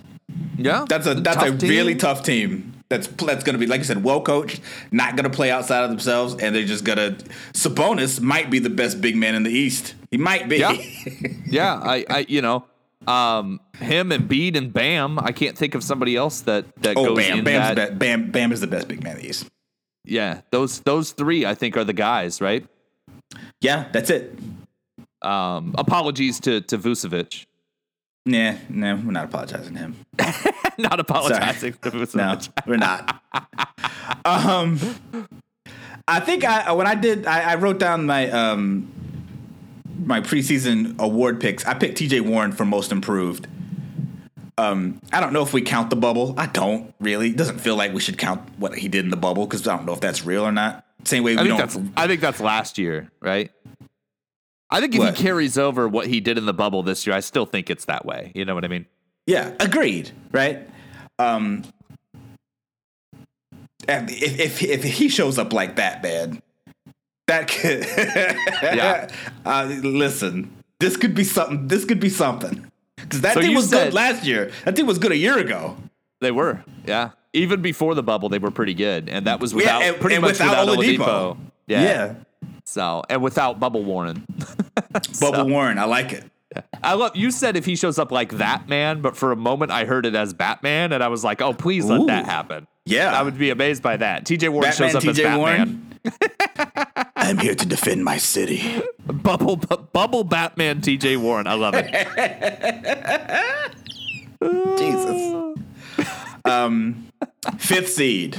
Yeah, 0.56 0.84
That's 0.88 1.06
a 1.06 1.14
that's 1.14 1.42
a 1.42 1.50
Tough 1.50 1.58
team. 1.58 1.70
really 1.70 1.94
tough 1.94 2.22
team. 2.22 2.74
That's 2.88 3.06
that's 3.06 3.44
gonna 3.44 3.58
be 3.58 3.66
like 3.66 3.78
you 3.78 3.84
said, 3.84 4.02
well 4.02 4.20
coached, 4.20 4.60
not 4.90 5.14
gonna 5.16 5.30
play 5.30 5.50
outside 5.50 5.84
of 5.84 5.90
themselves, 5.90 6.34
and 6.34 6.54
they're 6.54 6.64
just 6.64 6.84
gonna. 6.84 7.12
Sabonis 7.52 8.20
might 8.20 8.50
be 8.50 8.58
the 8.58 8.70
best 8.70 9.00
big 9.00 9.14
man 9.16 9.34
in 9.36 9.44
the 9.44 9.50
East. 9.50 9.94
He 10.10 10.16
might 10.18 10.48
be. 10.48 10.58
Yeah. 10.58 10.72
yeah. 11.46 11.74
I, 11.82 12.04
I, 12.10 12.26
you 12.28 12.42
know, 12.42 12.64
um, 13.06 13.60
him 13.78 14.10
and 14.10 14.26
Bede 14.28 14.56
and 14.56 14.72
Bam. 14.72 15.20
I 15.20 15.30
can't 15.30 15.56
think 15.56 15.76
of 15.76 15.84
somebody 15.84 16.16
else 16.16 16.40
that 16.42 16.64
that 16.82 16.96
oh, 16.96 17.06
goes 17.14 17.18
Bam, 17.18 17.38
in 17.38 17.44
Bam's 17.44 17.76
that. 17.76 17.88
the 17.90 17.92
be- 17.92 17.98
Bam, 17.98 18.30
Bam 18.32 18.52
is 18.52 18.60
the 18.60 18.66
best 18.66 18.88
big 18.88 19.04
man 19.04 19.16
in 19.16 19.22
the 19.22 19.28
East. 19.28 19.46
Yeah, 20.04 20.40
those 20.50 20.80
those 20.80 21.12
three 21.12 21.46
I 21.46 21.54
think 21.54 21.76
are 21.76 21.84
the 21.84 21.92
guys, 21.92 22.40
right? 22.40 22.66
Yeah, 23.60 23.86
that's 23.92 24.10
it. 24.10 24.36
Um, 25.22 25.76
apologies 25.78 26.40
to 26.40 26.60
to 26.62 26.76
Vucevic. 26.76 27.46
Nah, 28.26 28.54
nah, 28.68 28.94
we're 28.96 29.12
not 29.12 29.24
apologizing 29.26 29.74
to 29.74 29.80
him. 29.80 29.96
Not 30.78 31.00
apologizing 31.00 31.74
to 31.82 32.08
No, 32.14 32.38
we're 32.66 32.76
not. 32.76 33.22
um, 34.24 34.78
I 36.08 36.20
think 36.20 36.44
I 36.44 36.72
when 36.72 36.86
I 36.86 36.94
did 36.94 37.26
I, 37.26 37.52
I 37.52 37.54
wrote 37.56 37.78
down 37.78 38.06
my 38.06 38.30
um 38.30 38.90
my 40.04 40.20
preseason 40.20 40.98
award 40.98 41.40
picks. 41.40 41.66
I 41.66 41.74
picked 41.74 41.98
T.J. 41.98 42.20
Warren 42.20 42.52
for 42.52 42.64
most 42.64 42.92
improved. 42.92 43.46
Um, 44.56 45.00
I 45.12 45.20
don't 45.20 45.32
know 45.32 45.42
if 45.42 45.52
we 45.52 45.62
count 45.62 45.90
the 45.90 45.96
bubble. 45.96 46.34
I 46.36 46.46
don't 46.46 46.94
really. 47.00 47.30
It 47.30 47.36
doesn't 47.36 47.60
feel 47.60 47.76
like 47.76 47.92
we 47.94 48.00
should 48.00 48.18
count 48.18 48.42
what 48.58 48.76
he 48.76 48.88
did 48.88 49.04
in 49.04 49.10
the 49.10 49.16
bubble 49.16 49.46
because 49.46 49.66
I 49.66 49.76
don't 49.76 49.86
know 49.86 49.92
if 49.94 50.00
that's 50.00 50.24
real 50.24 50.42
or 50.44 50.52
not. 50.52 50.86
Same 51.04 51.22
way 51.24 51.34
we 51.36 51.40
I 51.40 51.44
think 51.44 51.72
don't. 51.72 51.92
I 51.96 52.06
think 52.06 52.20
that's 52.20 52.40
last 52.40 52.76
year, 52.76 53.10
right? 53.20 53.50
I 54.70 54.80
think 54.80 54.94
if 54.94 55.00
What? 55.00 55.16
he 55.16 55.22
carries 55.22 55.58
over 55.58 55.88
what 55.88 56.06
he 56.06 56.20
did 56.20 56.38
in 56.38 56.46
the 56.46 56.52
bubble 56.54 56.82
this 56.82 57.06
year, 57.06 57.16
I 57.16 57.20
still 57.20 57.46
think 57.46 57.70
it's 57.70 57.86
that 57.86 58.06
way. 58.06 58.30
You 58.34 58.44
know 58.44 58.54
what 58.54 58.64
I 58.64 58.68
mean? 58.68 58.86
Yeah, 59.26 59.52
agreed. 59.60 60.10
Right. 60.32 60.68
Um, 61.18 61.64
and 63.88 64.10
if 64.10 64.38
if 64.40 64.62
if 64.62 64.82
he 64.84 65.08
shows 65.08 65.38
up 65.38 65.52
like 65.52 65.76
that, 65.76 66.02
man, 66.02 66.42
that 67.26 67.48
could. 67.48 67.84
Yeah. 68.62 69.08
Uh, 69.44 69.64
listen, 69.82 70.50
this 70.78 70.96
could 70.96 71.14
be 71.14 71.24
something. 71.24 71.66
This 71.68 71.84
could 71.84 71.98
be 72.00 72.08
something. 72.10 72.70
Because 72.96 73.22
that 73.22 73.34
So 73.34 73.40
you 73.40 73.56
was 73.56 73.68
said- 73.70 73.86
good 73.86 73.94
last 73.94 74.24
year. 74.24 74.52
That 74.64 74.76
thing 74.76 74.86
was 74.86 74.98
good 74.98 75.12
a 75.12 75.16
year 75.16 75.38
ago. 75.38 75.76
They 76.20 76.30
were, 76.30 76.62
yeah. 76.86 77.10
Even 77.32 77.62
before 77.62 77.94
the 77.94 78.02
bubble, 78.02 78.28
they 78.28 78.38
were 78.38 78.50
pretty 78.50 78.74
good, 78.74 79.08
and 79.08 79.26
that 79.26 79.40
was 79.40 79.52
Yeah, 79.52 79.56
without 79.56 79.82
and- 79.82 79.96
pretty 80.00 80.16
and 80.16 80.22
much 80.22 80.32
without 80.32 80.66
without, 80.66 80.78
Oladipo. 80.78 80.98
Oladipo. 80.98 81.36
Yeah. 81.66 82.14
So 82.64 83.02
and 83.08 83.22
without 83.22 83.60
Bubble 83.60 83.84
Warren. 83.84 84.26
Bubble 85.20 85.48
Warren, 85.48 85.78
I 85.78 85.84
like 85.84 86.12
it. 86.12 86.24
I 86.82 86.94
love 86.94 87.14
you 87.14 87.30
said 87.30 87.56
if 87.56 87.64
he 87.64 87.76
shows 87.76 87.98
up 87.98 88.10
like 88.10 88.32
that 88.38 88.68
man, 88.68 89.02
but 89.02 89.16
for 89.16 89.32
a 89.32 89.36
moment 89.36 89.70
I 89.70 89.84
heard 89.84 90.06
it 90.06 90.14
as 90.14 90.32
Batman, 90.34 90.92
and 90.92 91.02
I 91.02 91.08
was 91.08 91.22
like, 91.24 91.40
oh 91.40 91.52
please 91.52 91.84
let 91.84 92.00
Ooh. 92.00 92.06
that 92.06 92.26
happen. 92.26 92.66
Yeah. 92.84 93.18
I 93.18 93.22
would 93.22 93.38
be 93.38 93.50
amazed 93.50 93.82
by 93.82 93.96
that. 93.98 94.24
TJ 94.24 94.48
Warren 94.48 94.70
Batman, 94.70 94.90
shows 94.90 94.96
up 94.96 95.08
as 95.08 95.16
Batman. 95.16 95.38
Warren. 95.38 95.86
I'm 97.16 97.38
here 97.38 97.54
to 97.54 97.66
defend 97.66 98.04
my 98.04 98.16
city. 98.16 98.82
Bubble 99.06 99.56
bu- 99.56 99.76
Bubble 99.92 100.24
Batman 100.24 100.80
TJ 100.80 101.18
Warren. 101.18 101.46
I 101.46 101.54
love 101.54 101.74
it. 101.76 101.90
Jesus. 104.78 105.58
Um, 106.44 107.06
fifth 107.58 107.90
seed 107.90 108.38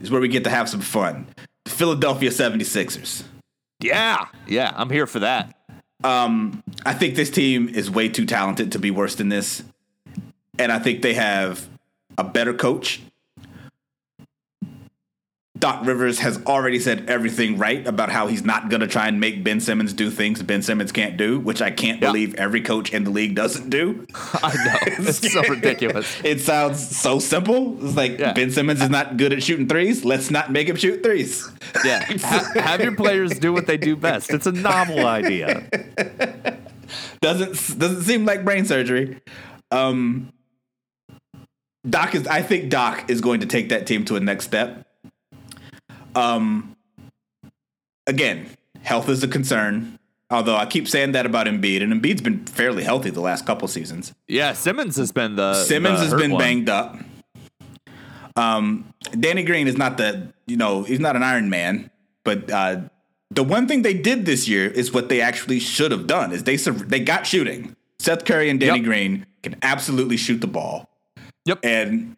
is 0.00 0.10
where 0.10 0.20
we 0.20 0.28
get 0.28 0.44
to 0.44 0.50
have 0.50 0.68
some 0.68 0.80
fun. 0.80 1.26
The 1.64 1.70
Philadelphia 1.70 2.30
76ers. 2.30 3.24
Yeah. 3.84 4.26
Yeah. 4.46 4.72
I'm 4.74 4.90
here 4.90 5.06
for 5.06 5.20
that. 5.20 5.54
Um, 6.02 6.62
I 6.84 6.94
think 6.94 7.14
this 7.14 7.30
team 7.30 7.68
is 7.68 7.90
way 7.90 8.08
too 8.08 8.26
talented 8.26 8.72
to 8.72 8.78
be 8.78 8.90
worse 8.90 9.14
than 9.14 9.28
this. 9.28 9.62
And 10.58 10.72
I 10.72 10.78
think 10.78 11.02
they 11.02 11.14
have 11.14 11.68
a 12.18 12.24
better 12.24 12.54
coach 12.54 13.02
Doc 15.64 15.86
Rivers 15.86 16.18
has 16.18 16.38
already 16.44 16.78
said 16.78 17.08
everything 17.08 17.56
right 17.56 17.86
about 17.86 18.10
how 18.10 18.26
he's 18.26 18.44
not 18.44 18.68
going 18.68 18.82
to 18.82 18.86
try 18.86 19.08
and 19.08 19.18
make 19.18 19.42
Ben 19.42 19.60
Simmons 19.60 19.94
do 19.94 20.10
things 20.10 20.42
Ben 20.42 20.60
Simmons 20.60 20.92
can't 20.92 21.16
do, 21.16 21.40
which 21.40 21.62
I 21.62 21.70
can't 21.70 22.02
Yeah. 22.02 22.08
believe 22.08 22.34
every 22.34 22.60
coach 22.60 22.92
in 22.92 23.04
the 23.04 23.10
league 23.10 23.34
doesn't 23.34 23.70
do. 23.70 24.06
I 24.14 24.54
know. 24.62 24.78
It's 25.08 25.32
so 25.32 25.40
ridiculous. 25.48 26.20
It 26.22 26.42
sounds 26.42 26.94
so 26.94 27.18
simple. 27.18 27.82
It's 27.82 27.96
like 27.96 28.18
Yeah. 28.18 28.34
Ben 28.34 28.50
Simmons 28.50 28.82
is 28.82 28.90
not 28.90 29.16
good 29.16 29.32
at 29.32 29.42
shooting 29.42 29.66
threes. 29.66 30.04
Let's 30.04 30.30
not 30.30 30.52
make 30.52 30.68
him 30.68 30.76
shoot 30.76 31.02
threes. 31.02 31.50
Yeah. 31.82 32.04
Ha- 32.04 32.50
have 32.60 32.82
your 32.82 32.94
players 32.94 33.38
do 33.38 33.50
what 33.54 33.66
they 33.66 33.78
do 33.78 33.96
best. 33.96 34.34
It's 34.34 34.46
a 34.46 34.52
novel 34.52 35.06
idea. 35.06 35.66
doesn't 37.22 37.78
doesn't 37.78 38.02
seem 38.02 38.26
like 38.26 38.44
brain 38.44 38.66
surgery. 38.66 39.18
Um, 39.70 40.30
Doc 41.88 42.14
is. 42.14 42.26
I 42.26 42.42
think 42.42 42.68
Doc 42.68 43.06
is 43.08 43.22
going 43.22 43.40
to 43.40 43.46
take 43.46 43.70
that 43.70 43.86
team 43.86 44.04
to 44.04 44.16
a 44.16 44.20
next 44.20 44.44
step. 44.44 44.83
Um, 46.14 46.76
again, 48.06 48.48
health 48.82 49.08
is 49.08 49.22
a 49.22 49.28
concern. 49.28 49.98
Although 50.30 50.56
I 50.56 50.66
keep 50.66 50.88
saying 50.88 51.12
that 51.12 51.26
about 51.26 51.46
Embiid, 51.46 51.82
and 51.82 51.92
Embiid's 51.92 52.22
been 52.22 52.44
fairly 52.46 52.82
healthy 52.82 53.10
the 53.10 53.20
last 53.20 53.46
couple 53.46 53.68
seasons. 53.68 54.14
Yeah, 54.26 54.52
Simmons 54.54 54.96
has 54.96 55.12
been 55.12 55.36
the 55.36 55.54
Simmons 55.64 56.00
the 56.00 56.06
has 56.06 56.14
been 56.14 56.32
one. 56.32 56.38
banged 56.40 56.68
up. 56.68 56.96
Um, 58.36 58.92
Danny 59.18 59.44
Green 59.44 59.68
is 59.68 59.76
not 59.76 59.96
the 59.96 60.32
you 60.46 60.56
know 60.56 60.82
he's 60.82 60.98
not 61.00 61.14
an 61.14 61.22
Iron 61.22 61.50
Man, 61.50 61.90
but 62.24 62.50
uh, 62.50 62.80
the 63.30 63.44
one 63.44 63.68
thing 63.68 63.82
they 63.82 63.94
did 63.94 64.24
this 64.26 64.48
year 64.48 64.66
is 64.68 64.92
what 64.92 65.08
they 65.08 65.20
actually 65.20 65.60
should 65.60 65.92
have 65.92 66.06
done 66.06 66.32
is 66.32 66.42
they 66.44 66.56
they 66.56 67.00
got 67.00 67.26
shooting. 67.26 67.76
Seth 68.00 68.24
Curry 68.24 68.50
and 68.50 68.58
Danny 68.58 68.78
Yep. 68.78 68.84
Green 68.84 69.26
can 69.42 69.56
absolutely 69.62 70.16
shoot 70.16 70.40
the 70.40 70.46
ball, 70.48 70.88
Yep. 71.44 71.60
and 71.62 72.16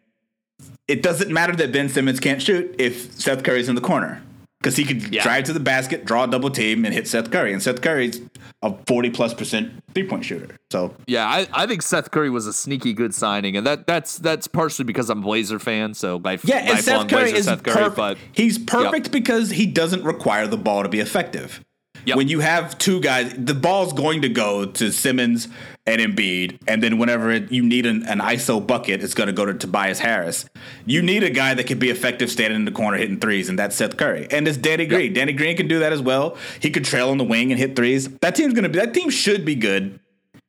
it 0.87 1.03
doesn't 1.03 1.31
matter 1.31 1.55
that 1.55 1.71
Ben 1.71 1.89
Simmons 1.89 2.19
can't 2.19 2.41
shoot 2.41 2.75
if 2.79 3.11
Seth 3.13 3.43
Curry's 3.43 3.69
in 3.69 3.75
the 3.75 3.81
corner 3.81 4.21
because 4.59 4.75
he 4.75 4.83
could 4.85 5.13
Yeah. 5.13 5.21
drive 5.23 5.43
to 5.45 5.53
the 5.53 5.59
basket, 5.59 6.05
draw 6.05 6.23
a 6.23 6.27
double 6.27 6.49
team, 6.49 6.85
and 6.85 6.93
hit 6.93 7.07
Seth 7.07 7.29
Curry. 7.31 7.53
And 7.53 7.61
Seth 7.61 7.81
Curry's 7.81 8.21
a 8.63 8.73
forty 8.87 9.09
plus 9.09 9.33
percent 9.33 9.71
three 9.93 10.07
point 10.07 10.25
shooter. 10.25 10.55
So 10.71 10.95
Yeah, 11.05 11.25
I, 11.27 11.47
I 11.53 11.67
think 11.67 11.81
Seth 11.83 12.09
Curry 12.11 12.29
was 12.29 12.47
a 12.47 12.53
sneaky 12.53 12.93
good 12.93 13.13
signing, 13.13 13.55
and 13.55 13.67
that 13.67 13.85
that's 13.85 14.17
that's 14.17 14.47
partially 14.47 14.85
because 14.85 15.09
I'm 15.09 15.19
a 15.19 15.21
Blazer 15.21 15.59
fan. 15.59 15.93
So 15.93 16.17
life, 16.23 16.43
Yeah, 16.43 16.57
and 16.57 16.79
Seth 16.79 17.07
Curry 17.07 17.21
Blazer 17.23 17.35
is 17.37 17.45
Seth 17.45 17.63
Curry, 17.63 17.75
perfect. 17.75 17.95
but 17.97 18.17
he's 18.31 18.57
perfect 18.57 19.11
because 19.11 19.51
he 19.51 19.65
doesn't 19.67 20.03
require 20.03 20.47
the 20.47 20.57
ball 20.57 20.83
to 20.83 20.89
be 20.89 20.99
effective. 20.99 21.61
Yep. 22.05 22.15
When 22.15 22.27
you 22.29 22.39
have 22.39 22.77
two 22.77 23.01
guys, 23.01 23.33
the 23.37 23.53
ball's 23.53 23.91
going 23.91 24.21
to 24.21 24.29
go 24.29 24.65
to 24.65 24.91
Simmons 24.91 25.49
and 25.87 26.01
Embiid, 26.01 26.59
and 26.67 26.83
then 26.83 26.97
whenever 26.97 27.31
it, 27.31 27.49
you 27.49 27.63
need 27.63 27.85
an, 27.85 28.03
an 28.07 28.19
ISO 28.19 28.65
bucket, 28.65 29.01
it's 29.01 29.13
going 29.13 29.27
to 29.27 29.33
go 29.33 29.45
to 29.45 29.53
Tobias 29.53 29.99
Harris. 29.99 30.47
You 30.85 31.01
need 31.01 31.23
a 31.23 31.29
guy 31.29 31.53
that 31.53 31.65
can 31.65 31.79
be 31.79 31.89
effective 31.89 32.29
standing 32.29 32.57
in 32.57 32.65
the 32.65 32.71
corner 32.71 32.97
hitting 32.97 33.19
threes, 33.19 33.47
and 33.47 33.57
that's 33.57 33.77
Seth 33.77 33.95
Curry. 33.95 34.27
And 34.29 34.47
it's 34.49 34.57
Danny 34.57 34.85
Green. 34.85 35.13
Danny 35.13 35.31
Green 35.31 35.55
can 35.55 35.69
do 35.69 35.79
that 35.79 35.93
as 35.93 36.01
well. 36.01 36.37
He 36.59 36.69
could 36.71 36.83
trail 36.83 37.09
on 37.09 37.17
the 37.17 37.23
wing 37.23 37.51
and 37.51 37.59
hit 37.59 37.77
threes. 37.77 38.09
That 38.19 38.35
team's 38.35 38.53
going 38.53 38.63
to 38.63 38.69
be. 38.69 38.79
That 38.79 38.93
team 38.93 39.09
should 39.09 39.45
be 39.45 39.55
good. 39.55 39.99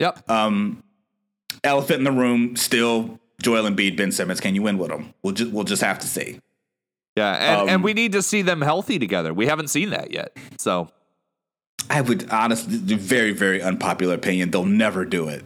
yep. 0.00 0.28
Um, 0.28 0.82
Elephant 1.64 1.98
in 1.98 2.04
the 2.04 2.12
room, 2.12 2.56
still 2.56 3.18
Joel 3.40 3.64
Embiid, 3.70 3.96
Ben 3.96 4.12
Simmons. 4.12 4.40
Can 4.40 4.54
you 4.54 4.62
win 4.62 4.76
with 4.76 4.90
them? 4.90 5.14
We'll 5.22 5.34
just 5.34 5.52
we'll 5.52 5.64
just 5.64 5.82
have 5.82 5.98
to 6.00 6.06
see. 6.06 6.40
yeah, 7.16 7.32
and, 7.34 7.60
um, 7.62 7.68
and 7.68 7.84
we 7.84 7.94
need 7.94 8.12
to 8.12 8.22
see 8.22 8.42
them 8.42 8.60
healthy 8.60 8.98
together. 8.98 9.32
We 9.32 9.46
haven't 9.46 9.68
seen 9.68 9.90
that 9.90 10.10
yet. 10.12 10.36
So 10.58 10.88
I 11.90 12.00
would 12.00 12.30
honestly, 12.30 12.76
very, 12.76 13.32
very 13.32 13.62
unpopular 13.62 14.14
opinion. 14.14 14.50
They'll 14.50 14.64
never 14.64 15.04
do 15.04 15.28
it. 15.28 15.44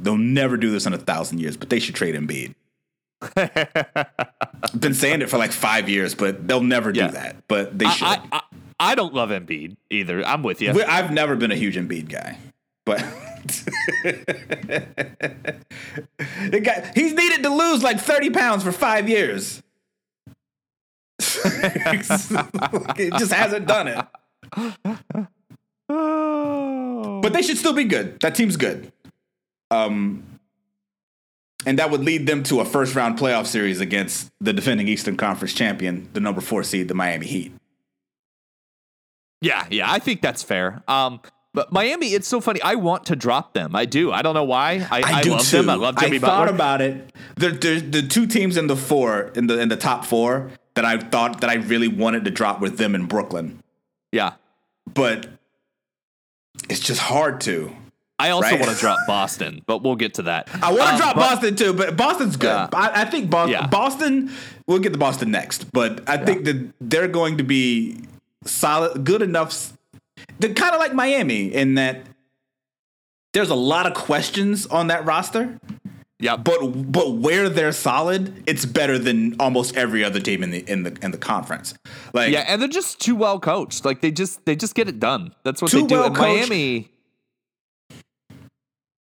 They'll 0.00 0.16
never 0.16 0.56
do 0.56 0.70
this 0.70 0.86
in 0.86 0.92
a 0.94 0.98
thousand 0.98 1.38
years, 1.38 1.56
but 1.56 1.70
they 1.70 1.78
should 1.78 1.94
trade 1.94 2.14
Embiid. 2.14 2.54
I've 3.36 4.72
been 4.80 4.94
saying 4.94 5.22
it 5.22 5.30
for 5.30 5.38
like 5.38 5.52
five 5.52 5.88
years, 5.88 6.14
but 6.14 6.46
they'll 6.48 6.60
never 6.60 6.92
do 6.92 7.06
that. 7.08 7.36
But 7.46 7.78
they 7.78 7.88
should. 7.88 8.08
I, 8.08 8.20
I 8.32 8.42
I 8.80 8.94
don't 8.96 9.14
love 9.14 9.30
Embiid 9.30 9.76
either. 9.90 10.24
I'm 10.24 10.42
with 10.42 10.60
you. 10.60 10.82
I've 10.82 11.12
never 11.12 11.36
been 11.36 11.52
a 11.52 11.56
huge 11.56 11.76
Embiid 11.76 12.08
guy, 12.08 12.36
but 12.84 12.98
the 16.50 16.60
guy, 16.60 16.90
he's 16.94 17.12
needed 17.14 17.44
to 17.44 17.50
lose 17.50 17.82
like 17.84 18.00
thirty 18.00 18.30
pounds 18.30 18.64
for 18.64 18.72
five 18.72 19.08
years. 19.08 19.62
it 21.44 23.12
just 23.18 23.32
hasn't 23.32 23.66
done 23.66 23.86
it. 23.86 24.04
But 27.22 27.32
they 27.32 27.42
should 27.42 27.58
still 27.58 27.72
be 27.72 27.84
good. 27.84 28.20
That 28.20 28.34
team's 28.34 28.56
good. 28.56 28.92
Um, 29.70 30.40
and 31.64 31.78
that 31.78 31.90
would 31.90 32.02
lead 32.02 32.26
them 32.26 32.42
to 32.44 32.60
a 32.60 32.64
first 32.64 32.94
round 32.94 33.18
playoff 33.18 33.46
series 33.46 33.80
against 33.80 34.30
the 34.40 34.52
defending 34.52 34.88
Eastern 34.88 35.16
Conference 35.16 35.54
champion, 35.54 36.08
the 36.12 36.20
number 36.20 36.40
four 36.40 36.64
seed, 36.64 36.88
the 36.88 36.94
Miami 36.94 37.26
Heat. 37.26 37.52
Yeah, 39.40 39.66
yeah, 39.70 39.90
I 39.90 39.98
think 39.98 40.20
that's 40.20 40.42
fair. 40.42 40.82
Um, 40.86 41.20
but 41.54 41.72
Miami, 41.72 42.14
it's 42.14 42.28
so 42.28 42.40
funny. 42.40 42.62
I 42.62 42.76
want 42.76 43.06
to 43.06 43.16
drop 43.16 43.52
them. 43.52 43.76
I 43.76 43.84
do. 43.84 44.12
I 44.12 44.22
don't 44.22 44.34
know 44.34 44.44
why. 44.44 44.86
I, 44.90 45.02
I, 45.04 45.22
love 45.22 45.50
them. 45.50 45.68
I 45.68 45.74
love 45.74 45.96
Jimmy 45.98 46.16
I 46.16 46.20
thought 46.20 46.46
Butler. 46.46 46.54
about 46.54 46.80
it. 46.80 47.12
The, 47.36 47.50
the 47.50 47.80
the 47.80 48.02
two 48.02 48.26
teams 48.26 48.56
in 48.56 48.68
the 48.68 48.76
four 48.76 49.32
in 49.34 49.48
the 49.48 49.58
in 49.60 49.68
the 49.68 49.76
top 49.76 50.04
four 50.04 50.50
that 50.74 50.84
I 50.84 50.98
thought 50.98 51.40
that 51.42 51.50
I 51.50 51.54
really 51.54 51.88
wanted 51.88 52.24
to 52.24 52.30
drop 52.30 52.60
with 52.60 52.78
them 52.78 52.94
in 52.94 53.06
Brooklyn, 53.06 53.62
yeah, 54.12 54.34
but 54.92 55.26
it's 56.68 56.80
just 56.80 57.00
hard 57.00 57.40
to. 57.42 57.70
I 58.18 58.30
also 58.30 58.50
Right. 58.50 58.60
want 58.60 58.72
to 58.72 58.78
drop 58.78 58.98
Boston, 59.06 59.62
but 59.66 59.82
we'll 59.82 59.96
get 59.96 60.14
to 60.14 60.22
that. 60.22 60.48
I 60.62 60.70
want 60.72 60.82
to 60.82 60.88
Um, 60.92 60.96
drop 60.98 61.14
but- 61.16 61.28
Boston 61.30 61.56
too, 61.56 61.72
but 61.72 61.96
Boston's 61.96 62.36
good. 62.36 62.46
Yeah. 62.48 62.68
I, 62.72 63.02
I 63.02 63.04
think 63.04 63.30
Boston, 63.30 63.52
Yeah. 63.52 63.66
Boston. 63.66 64.30
We'll 64.68 64.78
get 64.78 64.92
to 64.92 64.98
Boston 64.98 65.30
next, 65.32 65.72
but 65.72 66.08
I 66.08 66.18
think 66.18 66.44
that 66.44 66.72
they're 66.80 67.08
going 67.08 67.38
to 67.38 67.44
be 67.44 67.96
solid, 68.44 69.02
good 69.04 69.22
enough. 69.22 69.72
They're 70.38 70.54
kind 70.54 70.72
of 70.74 70.78
like 70.80 70.94
Miami 70.94 71.52
in 71.52 71.74
that 71.74 72.04
there's 73.32 73.50
a 73.50 73.56
lot 73.56 73.86
of 73.86 73.94
questions 73.94 74.66
on 74.66 74.86
that 74.88 75.04
roster. 75.04 75.58
Yeah, 76.22 76.36
but 76.36 76.60
but 76.92 77.14
where 77.14 77.48
they're 77.48 77.72
solid, 77.72 78.44
it's 78.46 78.64
better 78.64 78.96
than 78.96 79.34
almost 79.40 79.76
every 79.76 80.04
other 80.04 80.20
team 80.20 80.44
in 80.44 80.52
the 80.52 80.60
in 80.70 80.84
the 80.84 80.96
in 81.02 81.10
the 81.10 81.18
conference. 81.18 81.74
Like 82.14 82.30
yeah, 82.30 82.44
and 82.46 82.62
they're 82.62 82.68
just 82.68 83.00
too 83.00 83.16
well 83.16 83.40
coached. 83.40 83.84
Like 83.84 84.02
they 84.02 84.12
just 84.12 84.44
they 84.46 84.54
just 84.54 84.76
get 84.76 84.88
it 84.88 85.00
done. 85.00 85.34
That's 85.42 85.60
what 85.60 85.72
Too 85.72 85.80
they 85.80 85.86
do. 85.88 85.94
well 85.96 86.06
in 86.06 86.14
coached. 86.14 86.48
Miami, 86.48 86.90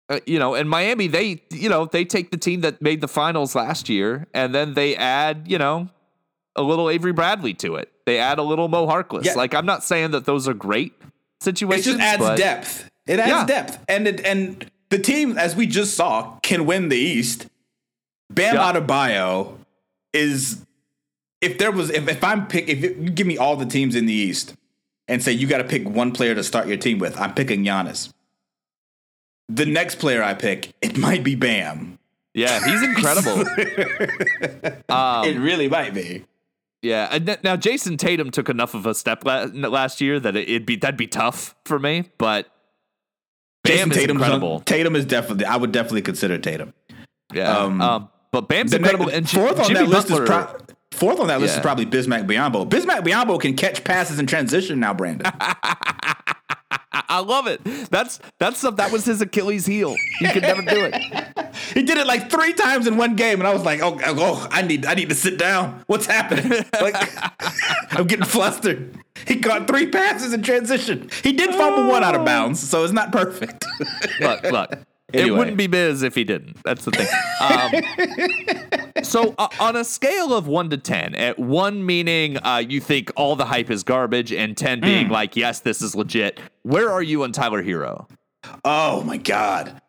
uh, 0.08 0.20
you 0.26 0.38
know, 0.38 0.54
in 0.54 0.66
Miami, 0.66 1.06
they 1.06 1.42
you 1.50 1.68
know 1.68 1.84
they 1.84 2.06
take 2.06 2.30
the 2.30 2.38
team 2.38 2.62
that 2.62 2.80
made 2.80 3.02
the 3.02 3.08
finals 3.08 3.54
last 3.54 3.90
year, 3.90 4.26
and 4.32 4.54
then 4.54 4.72
they 4.72 4.96
add 4.96 5.44
you 5.46 5.58
know 5.58 5.90
a 6.56 6.62
little 6.62 6.88
Avery 6.88 7.12
Bradley 7.12 7.52
to 7.54 7.76
it. 7.76 7.90
They 8.06 8.18
add 8.18 8.38
a 8.38 8.42
little 8.42 8.68
Mo 8.68 8.86
Harkless. 8.86 9.24
Yeah. 9.26 9.34
Like 9.34 9.54
I'm 9.54 9.66
not 9.66 9.84
saying 9.84 10.12
that 10.12 10.24
those 10.24 10.48
are 10.48 10.54
great 10.54 10.94
situations. 11.42 11.86
it 11.86 11.98
just 11.98 12.00
adds 12.22 12.40
depth. 12.40 12.90
It 13.06 13.18
adds 13.18 13.28
Yeah. 13.28 13.44
depth, 13.46 13.84
and 13.88 14.08
it, 14.08 14.20
and 14.24 14.70
the 14.90 14.98
team, 14.98 15.36
as 15.38 15.56
we 15.56 15.66
just 15.66 15.94
saw, 15.94 16.38
can 16.42 16.66
win 16.66 16.88
the 16.88 16.96
East. 16.96 17.46
Bam 18.30 18.54
Yeah. 18.54 18.72
Adebayo 18.72 19.56
is 20.12 20.64
if 21.40 21.58
there 21.58 21.70
was 21.72 21.90
if, 21.90 22.08
if 22.08 22.24
I'm 22.24 22.46
pick 22.46 22.68
if 22.68 22.82
you 22.82 23.10
give 23.10 23.26
me 23.26 23.36
all 23.36 23.56
the 23.56 23.66
teams 23.66 23.94
in 23.94 24.06
the 24.06 24.12
East 24.12 24.54
and 25.08 25.22
say 25.22 25.32
you 25.32 25.46
got 25.46 25.58
to 25.58 25.64
pick 25.64 25.86
one 25.88 26.12
player 26.12 26.34
to 26.34 26.42
start 26.42 26.66
your 26.66 26.76
team 26.78 26.98
with, 26.98 27.18
I'm 27.20 27.34
picking 27.34 27.64
Giannis. 27.64 28.12
The 29.48 29.66
next 29.66 29.96
player 29.96 30.22
I 30.22 30.34
pick, 30.34 30.72
it 30.80 30.96
might 31.06 31.22
be 31.22 31.34
Bam. 31.34 31.98
Yeah, 32.32 32.64
he's 32.64 32.82
incredible. 32.82 33.44
Um, 34.88 35.24
it 35.24 35.38
really 35.38 35.68
might 35.68 35.94
be. 35.94 36.24
Yeah, 36.82 37.08
and 37.10 37.38
now 37.42 37.56
Jayson 37.56 37.96
Tatum 37.96 38.30
took 38.30 38.48
enough 38.48 38.74
of 38.74 38.86
a 38.86 38.94
step 38.94 39.24
la- 39.24 39.44
last 39.52 40.00
year 40.00 40.20
that 40.20 40.36
it'd 40.36 40.66
be 40.66 40.76
that'd 40.76 40.96
be 40.98 41.06
tough 41.06 41.54
for 41.64 41.78
me, 41.78 42.04
but 42.18 42.48
Bam 43.64 43.90
is 43.90 43.96
Tatum's 43.96 44.20
incredible. 44.20 44.60
Tatum 44.60 44.94
is 44.96 45.04
definitely. 45.04 45.46
I 45.46 45.56
would 45.56 45.72
definitely 45.72 46.02
consider 46.02 46.38
Tatum. 46.38 46.72
Yeah, 47.32 47.56
um, 47.58 47.80
Um, 47.80 48.08
but 48.30 48.48
Bam's 48.48 48.70
The 48.70 48.76
incredible. 48.78 49.06
next- 49.06 49.16
and 49.18 49.30
fourth 49.30 49.58
on 49.58 49.66
Jimmy 49.66 49.80
that 49.80 49.88
list 49.88 50.08
Butler, 50.08 50.24
is 50.24 50.28
pro- 50.30 50.56
fourth 50.92 51.18
on 51.20 51.26
that 51.28 51.40
list 51.40 51.54
Yeah. 51.54 51.58
is 51.60 51.62
probably 51.62 51.86
Bismack 51.86 52.26
Biyombo. 52.26 52.68
Bismack 52.68 53.00
Biyombo 53.00 53.40
can 53.40 53.54
catch 53.54 53.82
passes 53.84 54.18
in 54.18 54.26
transition 54.26 54.78
now, 54.80 54.92
Brandon. 54.94 55.32
I 56.92 57.20
love 57.20 57.46
it. 57.46 57.62
That's 57.90 58.20
that's 58.38 58.58
stuff 58.58 58.76
that 58.76 58.92
was 58.92 59.04
his 59.04 59.20
Achilles 59.20 59.66
heel. 59.66 59.94
He 60.18 60.28
could 60.28 60.42
never 60.42 60.62
do 60.62 60.88
it. 60.90 61.54
he 61.74 61.82
did 61.82 61.98
it 61.98 62.06
like 62.06 62.30
three 62.30 62.52
times 62.52 62.86
in 62.86 62.96
one 62.96 63.16
game, 63.16 63.40
and 63.40 63.46
I 63.46 63.52
was 63.52 63.64
like, 63.64 63.80
"Oh, 63.82 63.98
oh, 64.04 64.16
oh 64.18 64.48
I 64.50 64.62
need, 64.62 64.86
I 64.86 64.94
need 64.94 65.08
to 65.08 65.14
sit 65.14 65.38
down. 65.38 65.82
What's 65.86 66.06
happening?" 66.06 66.64
Like, 66.80 66.96
I'm 67.92 68.06
getting 68.06 68.24
flustered. 68.26 68.98
He 69.26 69.40
caught 69.40 69.66
three 69.66 69.86
passes 69.86 70.32
in 70.32 70.42
transition. 70.42 71.08
He 71.22 71.32
did 71.32 71.50
fumble 71.54 71.88
one 71.88 72.02
out 72.02 72.14
of 72.14 72.24
bounds, 72.26 72.60
so 72.60 72.84
it's 72.84 72.92
not 72.92 73.12
perfect. 73.12 73.64
Look, 74.20 74.42
look. 74.42 74.78
It 75.12 75.32
wouldn't 75.32 75.56
be 75.56 75.66
Biz 75.66 76.02
if 76.02 76.14
he 76.14 76.24
didn't. 76.24 76.56
That's 76.64 76.84
the 76.84 76.90
thing. 76.90 77.06
Um, 78.96 79.02
so, 79.04 79.34
uh, 79.38 79.48
on 79.60 79.76
a 79.76 79.84
scale 79.84 80.32
of 80.34 80.46
one 80.48 80.70
to 80.70 80.76
ten, 80.78 81.14
at 81.14 81.38
one 81.38 81.84
meaning 81.86 82.38
uh, 82.38 82.62
you 82.66 82.80
think 82.80 83.12
all 83.14 83.36
the 83.36 83.44
hype 83.44 83.70
is 83.70 83.84
garbage, 83.84 84.32
and 84.32 84.56
ten 84.56 84.78
Hmm. 84.80 84.84
being 84.86 85.08
like, 85.10 85.36
yes, 85.36 85.60
this 85.60 85.82
is 85.82 85.94
legit. 85.94 86.40
Where 86.62 86.90
are 86.90 87.02
you 87.02 87.22
on 87.22 87.32
Tyler 87.32 87.62
Herro? 87.62 88.08
oh 88.64 89.02
my 89.04 89.16
god. 89.18 89.80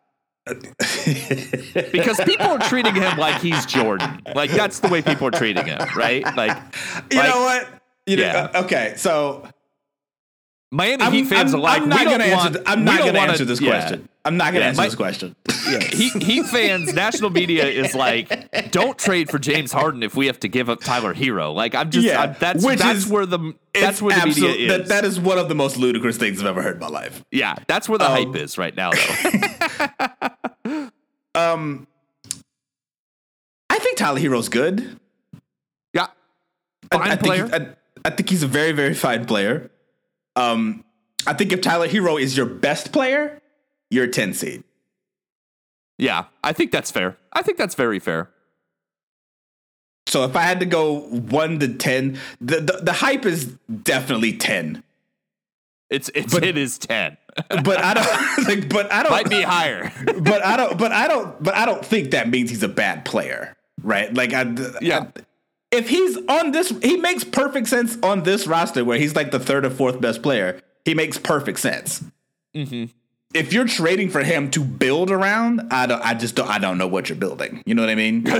because 0.45 2.20
people 2.24 2.45
are 2.45 2.59
treating 2.59 2.93
him 2.93 3.18
like 3.18 3.41
he's 3.41 3.66
Jordan. 3.66 4.22
Like 4.36 4.51
that's 4.51 4.80
the 4.80 4.88
way 4.89 5.01
people 5.01 5.28
are 5.28 5.32
treating 5.32 5.66
him, 5.66 5.80
right? 5.95 6.24
Like, 6.36 6.55
You 7.11 7.18
like, 7.18 7.30
know 7.34 7.41
what? 7.41 7.68
You 8.05 8.18
know, 8.18 8.24
Yeah. 8.24 8.49
uh, 8.53 8.63
okay, 8.63 8.93
so 8.95 9.47
Miami 10.72 11.01
I'm, 11.03 11.11
Heat 11.13 11.26
fans 11.26 11.53
I'm- 11.53 11.59
are 11.61 11.63
like, 11.63 11.82
I'm 11.82 11.89
not 11.89 12.03
don't 12.03 12.11
gonna 12.11 12.24
answer. 12.26 12.49
th- 12.53 12.63
I'm 12.68 12.84
not 12.84 12.99
gonna 12.99 13.13
wanna- 13.18 13.32
answer 13.32 13.45
this 13.45 13.59
yeah. 13.59 13.70
question. 13.72 14.09
I'm 14.26 14.38
not 14.38 14.46
gonna 14.48 14.60
Yeah, 14.62 14.68
answer 14.70 14.82
my- 14.82 14.86
this 14.88 14.96
question. 14.96 15.36
Heat, 15.94 16.22
Heat 16.22 16.46
fans, 16.48 16.94
national 16.94 17.30
media 17.30 17.66
is 17.68 17.94
like, 17.96 18.72
don't 18.72 18.98
trade 18.98 19.30
for 19.30 19.38
James 19.40 19.72
Harden 19.72 20.02
if 20.04 20.16
we 20.16 20.26
have 20.26 20.40
to 20.42 20.48
give 20.48 20.70
up 20.70 20.80
Tyler 20.82 21.14
Herro. 21.14 21.54
Like, 21.54 21.76
I'm 21.76 21.92
just, 21.92 22.06
Yeah, 22.08 22.22
I'm, 22.24 22.36
that's 22.40 22.66
which 22.66 22.80
that's 22.80 23.00
is- 23.00 23.08
where 23.08 23.26
the 23.26 23.54
that's 23.74 24.02
where 24.02 24.20
the 24.20 24.26
media 24.28 24.50
is. 24.50 24.68
That, 24.70 24.88
that 24.88 25.06
is 25.06 25.20
one 25.20 25.38
of 25.38 25.48
the 25.48 25.56
most 25.56 25.78
ludicrous 25.78 26.18
things 26.18 26.40
I've 26.42 26.48
ever 26.48 26.62
heard 26.62 26.76
in 26.76 26.80
my 26.80 26.88
life. 26.88 27.24
yeah, 27.32 27.56
that's 27.68 27.88
where 27.88 28.00
the 28.00 28.06
Um, 28.10 28.12
hype 28.34 28.36
is 28.42 28.58
right 28.58 28.76
now, 28.76 28.92
though. 28.92 30.90
Um, 31.36 31.86
I 33.70 33.78
think 33.80 33.98
Tyler 33.98 34.20
Herro's 34.22 34.48
good. 34.50 34.98
yeah, 35.94 36.08
I- 36.92 36.98
fine 36.98 37.12
I, 37.12 37.16
player. 37.18 37.48
Think 37.48 37.64
he- 37.64 37.70
I, 37.70 37.76
I 38.06 38.10
think 38.12 38.30
he's 38.30 38.44
a 38.44 38.48
very, 38.48 38.72
very 38.72 38.94
fine 38.94 39.26
player. 39.26 39.70
Um, 40.38 40.86
I 41.28 41.34
think 41.34 41.52
if 41.52 41.60
Tyler 41.62 41.88
Herro 41.90 42.20
is 42.22 42.38
your 42.38 42.46
best 42.46 42.92
player, 42.94 43.42
you're 43.96 44.06
a 44.06 44.10
10 44.10 44.34
seed. 44.34 44.64
yeah, 45.98 46.26
I 46.43 46.54
think 46.54 46.72
that's 46.72 46.91
fair. 46.91 47.18
I 47.34 47.41
think 47.41 47.58
that's 47.58 47.76
very 47.76 48.00
fair. 48.00 48.30
So 50.08 50.24
if 50.24 50.36
I 50.36 50.41
had 50.41 50.60
to 50.60 50.66
go 50.66 51.00
one 51.00 51.60
to 51.60 51.68
10, 51.74 52.20
the, 52.39 52.60
the, 52.62 52.80
the 52.84 52.93
hype 52.93 53.26
is 53.26 53.46
definitely 53.84 54.34
10. 54.34 54.84
It's 55.89 56.10
it's 56.16 56.34
But- 56.34 56.43
it 56.43 56.58
is 56.58 56.78
ten. 56.80 57.16
But 57.64 57.84
I 57.84 57.93
don't 57.93 58.48
like, 58.48 58.70
but 58.70 58.91
I 58.91 59.04
don't 59.04 59.12
Might 59.12 59.30
be 59.30 59.41
higher. 59.41 59.91
but 60.22 60.43
I 60.43 60.56
don't 60.58 60.78
but 60.80 60.91
I 60.91 61.08
don't 61.08 61.41
but 61.43 61.54
I 61.54 61.66
don't 61.66 61.86
think 61.86 62.12
that 62.12 62.28
means 62.30 62.50
he's 62.50 62.64
a 62.64 62.68
bad 62.70 63.04
player, 63.06 63.56
right? 63.84 64.12
Like 64.14 64.34
I 64.34 64.43
Yeah. 64.82 65.08
I- 65.16 65.22
if 65.72 65.89
he's 65.89 66.18
on 66.28 66.52
this 66.54 66.70
he 66.82 66.98
makes 66.98 67.24
perfect 67.24 67.68
sense 67.68 67.98
on 68.02 68.24
this 68.24 68.48
roster 68.48 68.84
where 68.86 68.98
he's 68.98 69.16
like 69.16 69.30
the 69.32 69.39
third 69.39 69.64
or 69.66 69.70
fourth 69.70 70.00
best 70.02 70.24
player. 70.24 70.60
He 70.86 70.93
makes 70.96 71.18
perfect 71.20 71.60
sense. 71.60 72.04
Mm-hmm. 72.56 72.86
If 73.36 73.52
you're 73.54 73.68
trading 73.68 74.10
for 74.10 74.24
him 74.24 74.50
to 74.52 74.62
build 74.64 75.12
around, 75.12 75.68
I 75.72 75.86
don't 75.88 76.02
I 76.02 76.14
just 76.14 76.36
don't 76.36 76.50
I 76.50 76.58
don't 76.58 76.78
know 76.78 76.88
what 76.88 77.10
you're 77.10 77.18
building. 77.18 77.62
You 77.66 77.76
know 77.76 77.82
what 77.84 77.90
I 77.90 77.96
mean? 77.96 78.26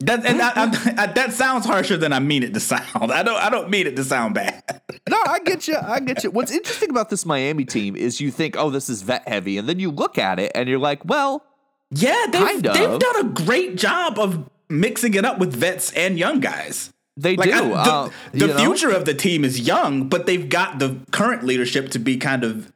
That 0.00 0.26
and 0.26 0.42
I, 0.42 0.50
I, 0.54 1.04
I, 1.04 1.06
that 1.06 1.32
sounds 1.32 1.64
harsher 1.64 1.96
than 1.96 2.12
I 2.12 2.18
mean 2.18 2.42
it 2.42 2.52
to 2.52 2.60
sound. 2.60 3.10
I 3.10 3.22
don't 3.22 3.40
I 3.42 3.48
don't 3.48 3.70
mean 3.70 3.86
it 3.86 3.96
to 3.96 4.04
sound 4.04 4.34
bad. 4.34 4.82
No, 5.08 5.16
I 5.24 5.38
get 5.38 5.66
you. 5.66 5.76
I 5.80 6.00
get 6.00 6.24
you. 6.24 6.30
What's 6.30 6.50
interesting 6.50 6.90
about 6.90 7.08
this 7.08 7.24
Miami 7.24 7.64
team 7.64 7.96
is 7.96 8.20
you 8.20 8.30
think, 8.30 8.54
oh, 8.58 8.68
this 8.70 8.90
is 8.90 9.00
vet 9.02 9.26
heavy, 9.26 9.56
and 9.56 9.66
then 9.68 9.78
you 9.78 9.90
look 9.90 10.18
at 10.18 10.38
it 10.38 10.52
and 10.54 10.68
you're 10.68 10.78
like, 10.80 11.04
well, 11.06 11.44
Yeah, 11.90 12.26
they've, 12.30 12.42
Kind 12.42 12.66
of. 12.66 12.74
they've 12.74 12.98
done 12.98 13.26
a 13.26 13.28
great 13.30 13.76
job 13.76 14.18
of 14.18 14.50
mixing 14.68 15.14
it 15.14 15.24
up 15.24 15.38
with 15.38 15.54
vets 15.54 15.90
and 15.92 16.18
young 16.18 16.40
guys. 16.40 16.92
They 17.16 17.36
Like 17.36 17.50
do. 17.50 17.54
I- 17.54 17.58
the 17.58 17.90
uh, 17.92 18.10
the 18.32 18.38
you 18.38 18.46
know? 18.48 18.56
future 18.58 18.90
of 18.90 19.04
the 19.04 19.14
team 19.14 19.44
is 19.44 19.60
young, 19.60 20.08
but 20.08 20.26
they've 20.26 20.48
got 20.48 20.78
the 20.78 20.96
current 21.12 21.44
leadership 21.44 21.90
to 21.90 21.98
be 21.98 22.16
kind 22.16 22.42
of 22.44 22.72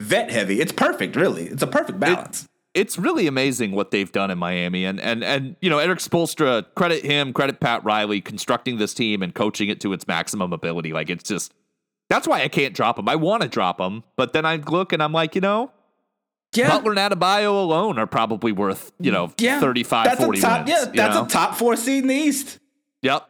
vet 0.00 0.30
heavy. 0.30 0.60
It's 0.60 0.72
perfect, 0.72 1.14
really. 1.16 1.44
It's 1.44 1.62
a 1.62 1.66
perfect 1.66 2.00
balance. 2.00 2.48
it's 2.74 2.96
really 2.96 3.26
amazing 3.26 3.72
what 3.72 3.90
they've 3.90 4.10
done 4.10 4.30
in 4.30 4.38
Miami, 4.38 4.84
and 4.86 4.98
and 4.98 5.22
and 5.22 5.56
you 5.60 5.68
know, 5.68 5.78
Erik 5.78 5.98
Spoelstra, 5.98 6.64
credit 6.74 7.04
him, 7.04 7.32
credit 7.34 7.60
Pat 7.60 7.84
Riley, 7.84 8.20
constructing 8.22 8.78
this 8.78 8.94
team 8.94 9.22
and 9.22 9.34
coaching 9.34 9.68
it 9.68 9.78
to 9.82 9.92
its 9.92 10.06
maximum 10.08 10.52
ability. 10.54 10.92
Like 10.94 11.10
it's 11.10 11.24
just 11.24 11.52
that's 12.08 12.26
why 12.26 12.42
I 12.42 12.48
can't 12.48 12.74
drop 12.74 12.98
him. 12.98 13.08
I 13.10 13.16
want 13.16 13.42
to 13.42 13.48
drop 13.48 13.78
him, 13.78 14.04
but 14.16 14.32
then 14.32 14.46
I 14.46 14.56
look 14.56 14.92
and 14.94 15.02
I'm 15.02 15.12
like, 15.12 15.34
you 15.34 15.42
know, 15.42 15.70
yeah, 16.54 16.68
Butler 16.70 16.92
and 16.92 16.98
Adebayo 17.12 17.48
alone 17.50 17.98
are 17.98 18.06
probably 18.06 18.52
worth 18.52 18.90
you 18.98 19.12
know 19.12 19.32
yeah. 19.38 19.60
35, 19.60 20.04
that's 20.06 20.24
40 20.24 20.40
top, 20.40 20.58
wins. 20.66 20.70
Yeah, 20.70 20.86
you 20.86 20.92
that's 20.94 21.14
know? 21.14 21.24
a 21.24 21.28
top 21.28 21.56
four 21.56 21.76
seed 21.76 22.04
in 22.04 22.08
the 22.08 22.14
East. 22.14 22.58
Yep. 23.02 23.28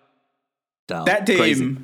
That 1.05 1.27
team. 1.27 1.39
Crazy. 1.39 1.77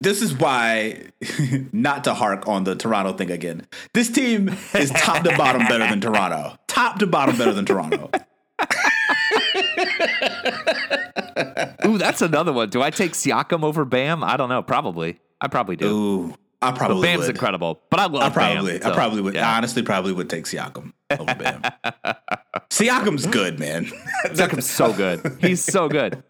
This 0.00 0.20
is 0.20 0.34
why, 0.34 1.10
not 1.72 2.02
to 2.04 2.14
hark 2.14 2.48
on 2.48 2.64
the 2.64 2.74
Toronto 2.74 3.12
thing 3.12 3.30
again. 3.30 3.68
This 3.94 4.10
team 4.10 4.48
is 4.74 4.90
top 4.90 5.22
to 5.22 5.36
bottom 5.36 5.62
better 5.68 5.86
than 5.88 6.00
Toronto. 6.00 6.56
Top 6.66 6.98
to 6.98 7.06
bottom 7.06 7.38
better 7.38 7.52
than 7.52 7.64
Toronto. 7.64 8.10
Ooh, 11.86 11.98
that's 11.98 12.22
another 12.22 12.52
one. 12.52 12.68
Do 12.70 12.82
I 12.82 12.90
take 12.90 13.12
Siakam 13.12 13.64
over 13.64 13.84
Bam? 13.84 14.22
I 14.24 14.36
don't 14.36 14.48
know. 14.48 14.62
Probably. 14.62 15.20
I 15.40 15.48
probably 15.48 15.76
do. 15.76 15.86
Ooh, 15.86 16.34
I 16.60 16.70
but 16.70 16.78
probably 16.78 17.02
Bam's 17.02 17.22
would. 17.26 17.30
incredible. 17.30 17.80
But 17.90 18.00
I 18.00 18.06
love 18.06 18.22
I 18.22 18.30
probably, 18.30 18.78
Bam. 18.78 18.90
I 18.90 18.94
probably 18.94 19.22
would. 19.22 19.34
yeah. 19.34 19.50
I 19.50 19.56
honestly 19.56 19.82
probably 19.82 20.12
would 20.12 20.30
take 20.30 20.44
Siakam 20.44 20.92
over 21.10 21.34
Bam. 21.34 21.62
Siakam's 22.70 23.26
good, 23.26 23.58
man. 23.58 23.86
Siakam's 24.26 24.70
so 24.70 24.92
good. 24.92 25.38
He's 25.40 25.62
so 25.62 25.88
good. 25.88 26.22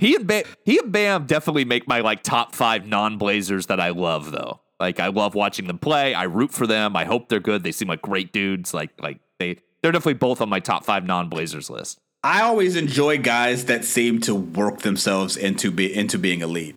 He 0.00 0.16
and 0.16 0.26
Bam, 0.26 0.44
he 0.64 0.78
and 0.78 0.90
Bam 0.90 1.26
definitely 1.26 1.66
make 1.66 1.86
my 1.86 2.00
like 2.00 2.22
top 2.22 2.54
five 2.54 2.86
non-Blazers 2.86 3.66
that 3.66 3.80
I 3.80 3.90
love 3.90 4.32
though. 4.32 4.60
Like 4.80 4.98
I 4.98 5.08
love 5.08 5.34
watching 5.34 5.66
them 5.66 5.78
play. 5.78 6.14
I 6.14 6.24
root 6.24 6.52
for 6.52 6.66
them. 6.66 6.96
I 6.96 7.04
hope 7.04 7.28
they're 7.28 7.38
good. 7.38 7.62
They 7.62 7.70
seem 7.70 7.88
like 7.88 8.00
great 8.00 8.32
dudes. 8.32 8.72
Like 8.72 8.90
like 8.98 9.20
they 9.38 9.58
they're 9.82 9.92
definitely 9.92 10.14
both 10.14 10.40
on 10.40 10.48
my 10.48 10.58
top 10.58 10.84
five 10.84 11.04
non-Blazers 11.04 11.68
list. 11.68 12.00
I 12.22 12.42
always 12.42 12.76
enjoy 12.76 13.18
guys 13.18 13.66
that 13.66 13.84
seem 13.84 14.20
to 14.22 14.34
work 14.34 14.80
themselves 14.80 15.36
into 15.36 15.70
be 15.70 15.94
into 15.94 16.18
being 16.18 16.40
elite. 16.40 16.76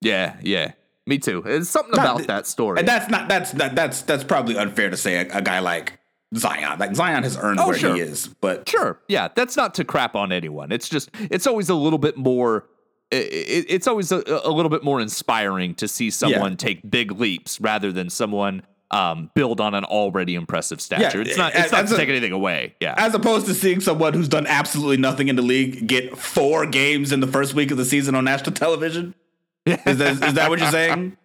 Yeah, 0.00 0.36
yeah. 0.40 0.72
Me 1.06 1.18
too. 1.18 1.42
It's 1.44 1.68
something 1.68 1.94
Not 1.96 2.04
about 2.04 2.16
th- 2.18 2.28
that 2.28 2.46
story. 2.46 2.78
And 2.78 2.86
that's 2.86 3.10
not 3.10 3.28
that's 3.28 3.52
not, 3.52 3.74
that's 3.74 4.02
that's 4.02 4.22
probably 4.24 4.56
unfair 4.56 4.90
to 4.90 4.96
say 4.96 5.16
a, 5.16 5.38
a 5.38 5.42
guy 5.42 5.58
like 5.58 5.98
Zion. 6.36 6.78
Like 6.78 6.94
Zion 6.94 7.22
has 7.24 7.36
earned 7.36 7.58
Oh, 7.60 7.68
where 7.68 7.76
sure. 7.78 7.94
he 7.94 8.00
is, 8.00 8.28
but 8.40 8.68
Sure. 8.68 9.00
Yeah, 9.08 9.28
that's 9.34 9.56
not 9.56 9.74
to 9.74 9.84
crap 9.84 10.14
on 10.14 10.30
anyone. 10.32 10.70
It's 10.72 10.88
just 10.88 11.10
it's 11.18 11.46
always 11.46 11.68
a 11.68 11.74
little 11.74 11.98
bit 11.98 12.16
more 12.16 12.66
i- 13.12 13.16
i- 13.16 13.66
it's 13.68 13.86
always 13.88 14.12
a, 14.12 14.22
a 14.44 14.50
little 14.50 14.70
bit 14.70 14.84
more 14.84 15.00
inspiring 15.00 15.74
to 15.76 15.88
see 15.88 16.10
someone 16.10 16.56
take 16.56 16.88
big 16.88 17.12
leaps 17.12 17.60
rather 17.60 17.90
than 17.92 18.08
someone 18.10 18.62
um, 18.92 19.30
build 19.34 19.60
on 19.60 19.74
an 19.74 19.84
already 19.84 20.34
impressive 20.34 20.80
stature. 20.80 21.20
it's 21.20 21.36
not 21.36 21.52
it's 21.54 21.70
not 21.72 21.86
to 21.88 21.94
a- 21.94 21.96
take 21.96 22.08
anything 22.08 22.32
away. 22.32 22.74
Yeah. 22.80 22.94
as 22.96 23.14
opposed 23.14 23.46
to 23.46 23.54
seeing 23.54 23.80
someone 23.80 24.14
who's 24.14 24.28
done 24.28 24.46
absolutely 24.46 24.96
nothing 24.96 25.28
in 25.28 25.36
the 25.36 25.42
league 25.42 25.86
get 25.86 26.16
four 26.18 26.66
games 26.66 27.12
in 27.12 27.20
the 27.20 27.26
first 27.28 27.54
week 27.54 27.70
of 27.70 27.76
the 27.76 27.84
season 27.84 28.14
on 28.14 28.24
national 28.24 28.52
television. 28.52 29.14
Is 29.66 29.98
that, 29.98 30.24
is 30.24 30.34
that 30.34 30.48
what 30.48 30.58
you're 30.58 30.70
saying? 30.70 31.16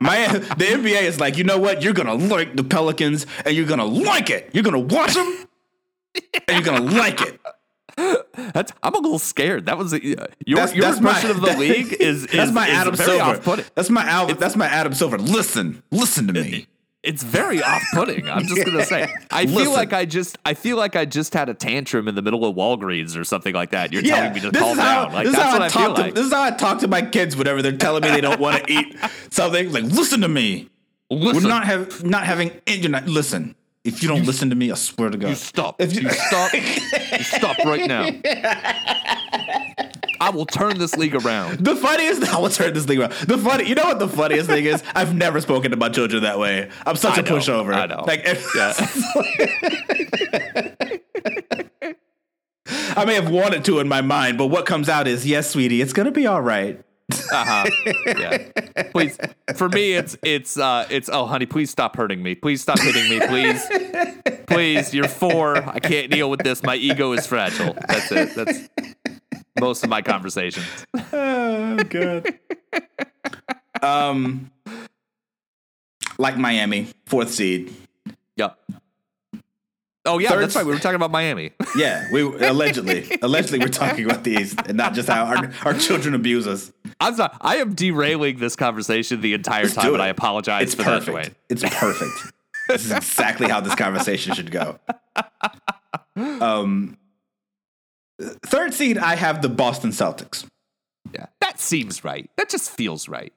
My 0.00 0.26
the 0.28 0.64
NBA 0.64 1.02
is 1.02 1.20
like, 1.20 1.36
you 1.36 1.44
know 1.44 1.58
what? 1.58 1.82
You're 1.82 1.92
gonna 1.94 2.14
like 2.14 2.56
the 2.56 2.64
Pelicans, 2.64 3.26
and 3.44 3.54
you're 3.54 3.66
gonna 3.66 3.84
like 3.84 4.30
it. 4.30 4.50
You're 4.52 4.64
gonna 4.64 4.78
watch 4.78 5.14
them, 5.14 5.46
and 6.14 6.48
you're 6.48 6.62
gonna 6.62 6.84
like 6.92 7.20
it. 7.20 7.40
That's 8.54 8.72
I'm 8.82 8.94
a 8.94 8.98
little 8.98 9.18
scared. 9.18 9.66
That 9.66 9.76
was 9.78 9.92
a, 9.92 10.02
your 10.02 10.16
That's, 10.56 10.74
your 10.74 10.84
that's 10.84 11.00
my 11.00 11.20
of 11.20 11.40
the 11.40 11.46
that- 11.48 11.58
league 11.60 11.92
is, 12.00 12.24
is 12.26 12.32
that's 12.32 12.52
my 12.52 12.66
is 12.68 12.74
Adam 12.74 12.96
Silver. 12.96 13.64
That's 13.74 13.90
my 13.90 14.32
That's 14.34 14.56
my 14.56 14.66
Adam 14.66 14.94
Silver. 14.94 15.18
Listen, 15.18 15.82
listen 15.90 16.26
to 16.28 16.32
me. 16.32 16.66
It's 17.02 17.24
very 17.24 17.60
off-putting. 17.62 18.28
I'm 18.28 18.46
just 18.46 18.64
gonna 18.64 18.84
say. 18.84 19.12
I 19.30 19.46
feel 19.46 19.72
like 19.72 19.92
I 19.92 20.04
just 20.04 20.38
I 20.46 20.54
feel 20.54 20.76
like 20.76 20.94
I 20.94 21.04
just 21.04 21.34
had 21.34 21.48
a 21.48 21.54
tantrum 21.54 22.06
in 22.06 22.14
the 22.14 22.22
middle 22.22 22.44
of 22.44 22.54
Walgreens 22.54 23.16
or 23.18 23.24
something 23.24 23.52
like 23.54 23.70
that. 23.70 23.92
You're 23.92 24.02
telling 24.02 24.32
me 24.32 24.40
to 24.40 24.52
calm 24.52 24.78
how, 24.78 25.04
down. 25.06 25.12
Like 25.14 25.24
this 25.24 25.32
is 25.34 25.38
that's 25.38 25.50
how 25.50 25.58
what 25.58 25.62
I 25.62 25.66
I 25.66 25.68
feel 25.68 25.82
talk 25.88 25.96
to 25.96 26.02
like. 26.02 26.14
this 26.14 26.26
is 26.26 26.32
how 26.32 26.42
I 26.42 26.50
talk 26.52 26.78
to 26.78 26.88
my 26.88 27.02
kids 27.02 27.36
whenever 27.36 27.60
they're 27.60 27.76
telling 27.76 28.02
me 28.04 28.10
they 28.10 28.20
don't 28.20 28.38
want 28.38 28.64
to 28.64 28.72
eat 28.72 28.96
something. 29.30 29.72
Like, 29.72 29.82
listen 29.84 30.20
to 30.20 30.28
me. 30.28 30.68
Listen. 31.10 31.42
We're 31.42 31.48
not 31.48 31.64
have 31.66 32.04
not 32.04 32.24
having. 32.24 32.52
You're 32.68 32.90
listen. 33.08 33.56
If 33.84 34.00
you 34.00 34.08
don't 34.08 34.24
listen 34.24 34.48
to 34.50 34.54
me, 34.54 34.70
I 34.70 34.74
swear 34.74 35.10
to 35.10 35.18
God. 35.18 35.30
You 35.30 35.34
stop. 35.34 35.80
If 35.80 35.94
you, 35.94 36.02
you- 36.02 36.10
stop. 36.10 36.52
You 37.12 37.24
stop 37.24 37.58
right 37.64 37.86
now. 37.86 38.08
I 40.22 40.30
will 40.30 40.46
turn 40.46 40.78
this 40.78 40.96
league 40.96 41.16
around. 41.16 41.64
The 41.64 41.74
funniest, 41.74 42.22
I 42.32 42.38
will 42.38 42.48
turn 42.48 42.74
this 42.74 42.86
thing 42.86 43.00
around. 43.00 43.10
The 43.12 43.36
funny, 43.36 43.68
you 43.68 43.74
know 43.74 43.86
what 43.86 43.98
the 43.98 44.06
funniest 44.06 44.48
thing 44.48 44.66
is? 44.66 44.80
I've 44.94 45.16
never 45.16 45.40
spoken 45.40 45.72
to 45.72 45.76
my 45.76 45.88
children 45.88 46.22
that 46.22 46.38
way. 46.38 46.70
I'm 46.86 46.94
such 46.94 47.18
I 47.18 47.22
a 47.22 47.24
know, 47.24 47.30
pushover. 47.32 47.74
I 47.74 47.86
know. 47.86 48.04
Like, 48.06 48.24
I 52.96 53.04
may 53.04 53.14
have 53.14 53.30
wanted 53.30 53.64
to 53.64 53.80
in 53.80 53.88
my 53.88 54.00
mind, 54.00 54.38
but 54.38 54.46
what 54.46 54.64
comes 54.64 54.88
out 54.88 55.08
is, 55.08 55.26
yes, 55.26 55.50
sweetie, 55.50 55.82
it's 55.82 55.92
gonna 55.92 56.12
be 56.12 56.28
all 56.28 56.40
right. 56.40 56.80
Uh-huh. 57.10 57.68
Yeah. 58.06 58.38
Please. 58.92 59.18
For 59.56 59.68
me, 59.68 59.94
it's 59.94 60.16
it's 60.22 60.56
uh 60.56 60.86
it's 60.88 61.10
oh 61.12 61.26
honey, 61.26 61.46
please 61.46 61.70
stop 61.70 61.96
hurting 61.96 62.22
me. 62.22 62.34
Please 62.34 62.62
stop 62.62 62.78
hitting 62.78 63.08
me. 63.10 63.20
Please. 63.26 63.66
Please. 64.46 64.94
You're 64.94 65.08
four. 65.08 65.56
I 65.56 65.78
can't 65.78 66.10
deal 66.10 66.30
with 66.30 66.40
this. 66.40 66.62
My 66.62 66.76
ego 66.76 67.12
is 67.12 67.26
fragile. 67.26 67.76
That's 67.88 68.12
it. 68.12 68.34
That's 68.34 68.91
most 69.60 69.82
of 69.84 69.90
my 69.90 70.02
conversations. 70.02 70.66
Oh, 71.74 71.76
good. 71.84 72.38
um, 73.82 74.50
like 76.18 76.36
Miami, 76.36 76.88
fourth 77.06 77.30
seed. 77.32 77.72
Yep. 78.36 78.58
Oh 80.04 80.18
yeah, 80.18 80.30
Third- 80.30 80.42
that's 80.42 80.56
right. 80.56 80.66
We 80.66 80.72
were 80.72 80.78
talking 80.78 80.96
about 80.96 81.10
Miami. 81.10 81.52
Yeah, 81.76 82.06
we 82.12 82.20
allegedly, 82.20 83.06
allegedly, 83.22 83.58
we're 83.60 83.68
talking 83.68 84.04
about 84.04 84.24
the 84.24 84.32
East, 84.32 84.60
and 84.66 84.76
not 84.76 84.92
just 84.92 85.08
how 85.08 85.24
our, 85.24 85.50
our 85.64 85.72
children 85.74 86.14
abuse 86.14 86.46
us. 86.46 86.70
I'm 87.00 87.14
sorry. 87.16 87.32
I 87.40 87.56
am 87.56 87.74
derailing 87.74 88.36
this 88.38 88.56
conversation 88.56 89.22
the 89.22 89.32
entire 89.32 89.62
Let's 89.62 89.74
time, 89.74 89.94
and. 89.94 90.02
I 90.02 90.08
apologize 90.08 90.64
It's 90.64 90.74
for 90.74 90.82
that, 90.82 91.04
perfect. 91.06 91.36
It's 91.48 91.62
perfect. 91.62 92.32
this 92.68 92.84
is 92.84 92.92
exactly 92.92 93.48
how 93.48 93.60
this 93.60 93.74
conversation 93.74 94.34
should 94.34 94.50
go. 94.50 94.78
Um, 96.16 96.98
third 98.46 98.74
seed, 98.74 98.98
I 98.98 99.16
have 99.16 99.42
the 99.42 99.48
Boston 99.48 99.90
Celtics. 99.90 100.44
Yeah. 101.12 101.26
That, 101.40 101.60
seems 101.60 102.04
right. 102.04 102.30
That 102.36 102.48
just 102.48 102.70
feels 102.70 103.08
right. 103.08 103.32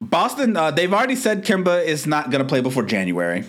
Boston, 0.00 0.56
uh, 0.56 0.70
they've 0.70 0.92
already 0.92 1.16
said 1.16 1.44
Kemba 1.44 1.84
is 1.84 2.06
not 2.06 2.30
going 2.30 2.42
to 2.42 2.48
play 2.48 2.60
before 2.60 2.82
January, 2.82 3.44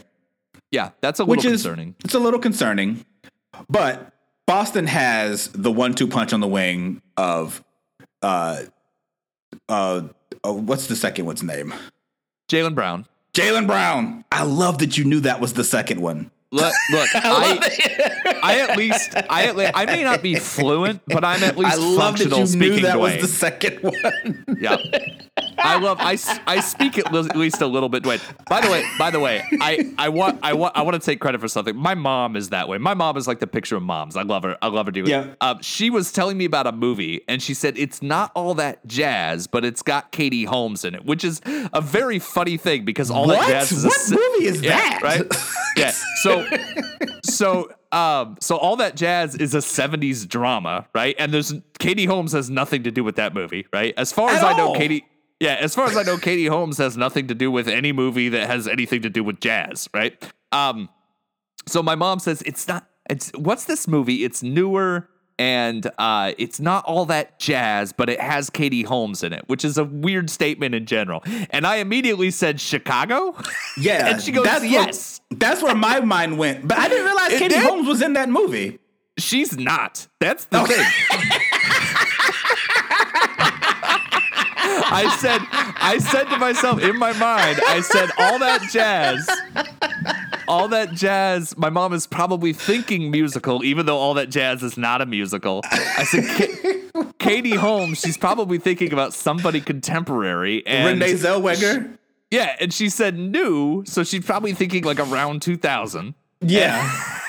Yeah, 0.71 0.91
that's 1.01 1.19
a 1.19 1.23
little 1.23 1.31
which 1.31 1.45
is 1.45 1.63
concerning. 1.63 1.95
it's 2.03 2.13
a 2.13 2.19
little 2.19 2.39
concerning. 2.39 3.05
But 3.69 4.13
Boston 4.47 4.87
has 4.87 5.47
the 5.49 5.71
one-two 5.71 6.07
punch 6.07 6.31
on 6.33 6.39
the 6.39 6.47
wing 6.47 7.01
of, 7.17 7.63
uh, 8.21 8.63
uh, 9.67 10.03
uh 10.43 10.53
what's 10.53 10.87
the 10.87 10.95
second 10.95 11.25
one's 11.25 11.43
name? 11.43 11.73
Jaylen 12.49 12.75
Brown. 12.75 13.07
Jaylen 13.33 13.65
Brown. 13.65 14.25
I 14.31 14.43
love 14.43 14.77
that 14.79 14.97
you 14.97 15.05
knew 15.05 15.21
that 15.21 15.41
was 15.41 15.53
the 15.53 15.63
second 15.63 15.99
one. 16.01 16.29
Look, 16.53 16.71
look 16.91 17.09
I, 17.15 18.39
I 18.43 18.59
at 18.59 18.77
least, 18.77 19.15
I 19.27 19.45
at 19.45 19.55
least, 19.55 19.71
I 19.73 19.85
may 19.87 20.03
not 20.03 20.21
be 20.21 20.35
fluent, 20.35 21.01
but 21.07 21.25
I'm 21.25 21.41
at 21.41 21.57
least 21.57 21.73
I 21.73 21.77
love 21.77 22.19
that 22.19 22.29
you 22.29 22.45
speaking 22.45 22.75
knew 22.75 22.81
that 22.83 22.97
Dwayne. 22.97 23.19
was 23.21 23.21
the 23.23 23.27
second 23.27 23.79
one. 23.81 24.57
Yeah. 24.59 24.77
I 25.57 25.79
love 25.79 25.97
I, 25.99 26.17
I 26.47 26.59
speak 26.59 26.97
at 26.97 27.11
least 27.35 27.61
a 27.61 27.67
little 27.67 27.89
bit 27.89 28.03
Dwayne. 28.03 28.21
By 28.47 28.61
the 28.61 28.69
way, 28.71 28.83
by 28.97 29.11
the 29.11 29.19
way, 29.19 29.43
I, 29.61 29.93
I 29.97 30.09
want 30.09 30.39
I 30.43 30.53
want 30.53 30.75
I 30.77 30.81
want 30.81 30.95
to 31.01 31.05
take 31.05 31.19
credit 31.19 31.41
for 31.41 31.47
something. 31.47 31.75
My 31.75 31.95
mom 31.95 32.35
is 32.35 32.49
that 32.49 32.67
way. 32.67 32.77
My 32.77 32.93
mom 32.93 33.17
is 33.17 33.27
like 33.27 33.39
the 33.39 33.47
picture 33.47 33.75
of 33.75 33.83
moms. 33.83 34.15
I 34.15 34.21
love 34.23 34.43
her. 34.43 34.57
I 34.61 34.67
love 34.67 34.85
her 34.87 34.91
doing. 34.91 35.07
Yeah. 35.09 35.33
Um, 35.41 35.61
she 35.61 35.89
was 35.89 36.11
telling 36.11 36.37
me 36.37 36.45
about 36.45 36.67
a 36.67 36.71
movie 36.71 37.21
and 37.27 37.41
she 37.41 37.53
said 37.53 37.77
it's 37.77 38.01
not 38.01 38.31
all 38.35 38.53
that 38.55 38.85
jazz, 38.87 39.47
but 39.47 39.63
it's 39.65 39.81
got 39.81 40.11
Katie 40.11 40.45
Holmes 40.45 40.85
in 40.85 40.95
it, 40.95 41.05
which 41.05 41.23
is 41.23 41.41
a 41.45 41.81
very 41.81 42.19
funny 42.19 42.57
thing 42.57 42.85
because 42.85 43.09
all 43.11 43.27
What? 43.27 43.39
that 43.41 43.49
jazz 43.49 43.71
is 43.71 43.83
a 43.83 43.87
What 43.87 43.99
si- 43.99 44.15
movie 44.15 44.45
is 44.45 44.61
Yeah, 44.61 44.77
that? 44.77 44.99
Right? 45.01 45.25
yeah. 45.77 45.91
So 46.21 46.45
so 47.23 47.71
um 47.91 48.37
so 48.39 48.57
all 48.57 48.75
that 48.77 48.95
jazz 48.95 49.35
is 49.35 49.53
a 49.53 49.59
70s 49.59 50.27
drama, 50.27 50.87
right? 50.93 51.15
And 51.19 51.33
there's 51.33 51.53
Katie 51.79 52.05
Holmes 52.05 52.31
has 52.33 52.49
nothing 52.49 52.83
to 52.83 52.91
do 52.91 53.03
with 53.03 53.15
that 53.17 53.33
movie, 53.33 53.67
right? 53.73 53.93
As 53.97 54.11
far 54.11 54.29
as 54.29 54.39
At 54.41 54.53
I 54.53 54.57
know. 54.57 54.73
Katie 54.73 55.05
yeah, 55.43 55.55
as 55.59 55.75
far 55.75 55.87
as 55.87 55.97
I 55.97 56.03
know, 56.03 56.17
Katie 56.17 56.45
Holmes 56.45 56.77
has 56.77 56.95
nothing 56.95 57.27
to 57.27 57.35
do 57.35 57.51
with 57.51 57.67
any 57.67 57.91
movie 57.91 58.29
that 58.29 58.47
has 58.47 58.65
anything 58.65 59.01
to 59.01 59.09
do 59.09 59.25
with 59.25 59.41
jazz, 59.41 59.89
right? 59.93 60.15
Um, 60.53 60.87
so 61.67 61.83
my 61.83 61.95
mom 61.95 62.19
says 62.19 62.41
it's 62.43 62.65
not. 62.65 62.87
It's 63.09 63.29
what's 63.35 63.65
this 63.65 63.85
movie? 63.85 64.23
It's 64.23 64.41
newer 64.41 65.09
and 65.37 65.89
uh, 65.97 66.31
it's 66.37 66.61
not 66.61 66.85
all 66.85 67.05
that 67.07 67.39
jazz, 67.39 67.91
but 67.91 68.09
it 68.09 68.21
has 68.21 68.49
Katie 68.49 68.83
Holmes 68.83 69.21
in 69.21 69.33
it, 69.33 69.43
which 69.47 69.65
is 69.65 69.77
a 69.77 69.83
weird 69.83 70.29
statement 70.29 70.75
in 70.75 70.85
general. 70.85 71.21
And 71.49 71.67
I 71.67 71.77
immediately 71.77 72.31
said 72.31 72.61
Chicago. 72.61 73.35
Yeah, 73.77 74.07
And 74.11 74.21
she 74.21 74.31
goes, 74.31 74.45
that's 74.45 74.63
"Yes." 74.63 75.19
Where, 75.27 75.39
that's 75.39 75.61
where 75.61 75.75
my 75.75 75.99
mind 75.99 76.37
went, 76.37 76.65
but 76.65 76.77
I 76.77 76.87
didn't 76.87 77.05
realize 77.05 77.33
It 77.33 77.39
Katie 77.39 77.55
did? 77.55 77.63
Holmes 77.63 77.87
was 77.87 78.01
in 78.01 78.13
that 78.13 78.29
movie. 78.29 78.79
She's 79.17 79.57
not. 79.57 80.07
That's 80.21 80.45
the 80.45 80.63
thing. 80.63 81.39
I 84.93 85.15
said, 85.17 85.41
I 85.51 85.97
said 85.99 86.25
to 86.25 86.37
myself 86.37 86.81
in 86.81 86.97
my 86.97 87.13
mind, 87.13 87.59
I 87.67 87.81
said, 87.81 88.09
all 88.17 88.39
that 88.39 88.61
jazz, 88.71 89.27
all 90.47 90.67
that 90.69 90.93
jazz. 90.93 91.57
My 91.57 91.69
mom 91.69 91.93
is 91.93 92.07
probably 92.07 92.53
thinking 92.53 93.11
musical, 93.11 93.63
even 93.63 93.85
though 93.85 93.97
all 93.97 94.13
that 94.15 94.29
jazz 94.29 94.63
is 94.63 94.77
not 94.77 95.01
a 95.01 95.05
musical. 95.05 95.61
I 95.71 96.03
said, 96.03 96.91
Ka- 96.93 97.03
Katie 97.19 97.55
Holmes, 97.55 97.99
she's 97.99 98.17
probably 98.17 98.57
thinking 98.59 98.93
about 98.93 99.13
somebody 99.13 99.61
contemporary. 99.61 100.65
And 100.67 100.99
Renee 100.99 101.13
Zellweger. 101.13 101.97
yeah, 102.31 102.55
and 102.59 102.73
she 102.73 102.89
said 102.89 103.17
new, 103.17 103.83
so 103.85 104.03
she's 104.03 104.25
probably 104.25 104.53
thinking 104.53 104.83
like 104.83 104.99
around 104.99 105.41
2000. 105.41 106.13
Yeah, 106.41 107.19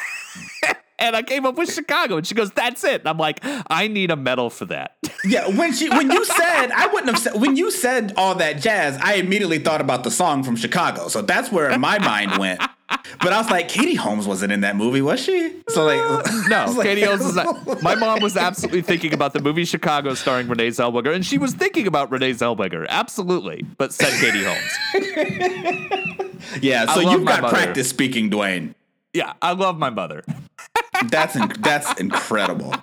And 1.05 1.15
I 1.15 1.23
came 1.23 1.45
up 1.45 1.57
with 1.57 1.71
Chicago, 1.73 2.17
and 2.17 2.27
she 2.27 2.35
goes, 2.35 2.51
"That's 2.53 2.83
it." 2.85 3.01
And 3.03 3.09
I'm 3.09 3.19
like, 3.19 3.41
"I 3.69 3.89
need 3.89 4.11
a 4.11 4.17
medal 4.17 4.49
for 4.51 4.65
that." 4.67 4.97
yeah. 5.25 5.47
When 5.49 5.73
she, 5.73 5.89
when 5.91 6.11
you 6.11 6.25
said, 6.41 6.71
I 6.71 6.87
wouldn't 6.87 7.11
have 7.13 7.19
said. 7.19 7.41
When 7.41 7.57
you 7.57 7.71
said 7.71 8.15
all 8.17 8.35
that 8.37 8.61
jazz, 8.61 8.99
I 9.03 9.15
immediately 9.15 9.59
thought 9.59 9.81
about 9.81 10.03
the 10.05 10.11
song 10.11 10.43
from 10.43 10.57
Chicago. 10.57 11.09
So 11.09 11.21
that's 11.23 11.53
where 11.53 11.77
my 11.79 11.99
mind 11.99 12.39
went. 12.39 12.61
But 13.21 13.33
I 13.33 13.39
was 13.39 13.51
like, 13.51 13.69
Katie 13.69 13.95
Holmes 13.95 14.27
wasn't 14.27 14.53
in 14.53 14.61
that 14.61 14.77
movie, 14.77 15.01
was 15.03 15.19
she? 15.21 15.57
So 15.69 15.85
like, 15.85 16.49
No, 16.49 16.67
like- 16.77 16.87
Katie 16.87 17.03
Holmes 17.03 17.25
is 17.25 17.35
not. 17.35 17.83
My 17.83 17.95
mom 17.95 18.21
was 18.21 18.37
absolutely 18.37 18.83
thinking 18.83 19.13
about 19.15 19.33
the 19.33 19.41
movie 19.41 19.65
Chicago 19.65 20.15
starring 20.15 20.49
Renee 20.49 20.69
Zellweger, 20.69 21.15
and 21.15 21.25
she 21.25 21.39
was 21.39 21.55
thinking 21.55 21.87
about 21.87 22.11
Renee 22.11 22.33
Zellweger, 22.33 22.87
absolutely, 22.89 23.65
but 23.79 23.93
said 23.93 24.13
Katie 24.21 24.45
Holmes. 24.45 26.25
Yeah, 26.61 26.87
so 26.95 27.01
you've 27.01 27.25
got 27.25 27.43
mother. 27.43 27.55
practice 27.55 27.89
speaking, 27.89 28.31
Dwayne. 28.31 28.75
Yeah, 29.13 29.33
I 29.41 29.53
love 29.53 29.79
my 29.79 29.91
mother. 29.91 30.23
That's 31.09 31.37
in, 31.37 31.53
that's 31.61 32.01
incredible. 32.01 32.75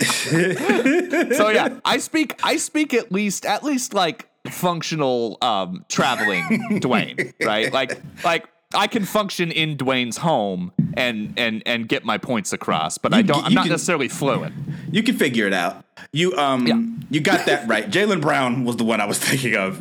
So 0.00 1.48
yeah, 1.50 1.78
I 1.84 1.98
speak. 1.98 2.38
I 2.42 2.56
speak 2.56 2.94
at 2.94 3.12
least 3.12 3.44
at 3.46 3.62
least 3.62 3.92
like 3.94 4.28
functional 4.50 5.36
um 5.42 5.84
traveling 5.88 6.44
Dwayne, 6.80 7.32
right? 7.44 7.72
Like 7.72 8.00
like. 8.24 8.46
I 8.72 8.86
can 8.86 9.04
function 9.04 9.50
in 9.50 9.76
Dwayne's 9.76 10.16
home 10.16 10.70
and 10.94 11.34
and 11.36 11.60
and 11.66 11.88
get 11.88 12.04
my 12.04 12.18
points 12.18 12.52
across, 12.52 12.98
but 12.98 13.12
I 13.12 13.22
don't. 13.22 13.44
I'm 13.44 13.52
not 13.52 13.62
can- 13.64 13.72
necessarily 13.72 14.06
fluent. 14.06 14.54
You 14.92 15.02
can 15.02 15.16
figure 15.16 15.48
it 15.48 15.52
out. 15.52 15.84
You 16.12 16.36
um 16.38 16.68
Yeah. 16.68 16.80
you 17.10 17.20
got 17.20 17.46
that 17.46 17.66
right. 17.66 17.90
Jaylen 17.90 18.20
Brown 18.20 18.64
was 18.64 18.76
the 18.76 18.84
one 18.84 19.00
I 19.00 19.06
was 19.06 19.18
thinking 19.18 19.56
of. 19.56 19.80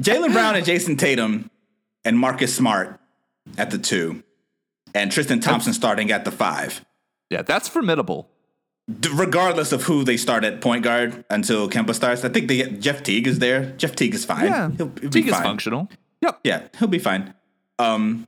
Jaylen 0.00 0.32
Brown 0.32 0.56
and 0.56 0.64
Jayson 0.64 0.96
Tatum 0.96 1.50
and 2.02 2.18
Marcus 2.18 2.54
Smart 2.56 2.98
at 3.58 3.70
the 3.70 3.76
two, 3.78 4.22
and 4.94 5.10
Tristan 5.10 5.40
Thompson 5.40 5.72
starting 5.72 6.10
at 6.10 6.24
the 6.24 6.30
five. 6.30 6.84
Yeah, 7.30 7.42
that's 7.42 7.68
formidable. 7.68 8.28
D- 9.00 9.10
regardless 9.14 9.72
of 9.72 9.84
who 9.84 10.04
they 10.04 10.16
start 10.16 10.44
at 10.44 10.60
point 10.60 10.82
guard 10.84 11.24
until 11.30 11.68
Kemba 11.70 11.94
starts, 11.94 12.24
I 12.24 12.28
think 12.28 12.48
they 12.48 12.56
get 12.56 12.80
Jeff 12.80 13.02
Teague 13.02 13.26
is 13.26 13.38
there. 13.38 13.66
Jeff 13.76 13.94
Teague 13.94 14.14
is 14.14 14.24
fine. 14.24 14.46
Yeah, 14.46 14.70
he'll, 14.70 14.92
he'll 15.00 15.10
Teague 15.10 15.24
be 15.24 15.30
is 15.30 15.36
functional. 15.36 15.88
Yep. 16.20 16.40
Yeah, 16.44 16.62
he'll 16.78 16.88
be 16.88 16.98
fine. 16.98 17.34
Um, 17.78 18.26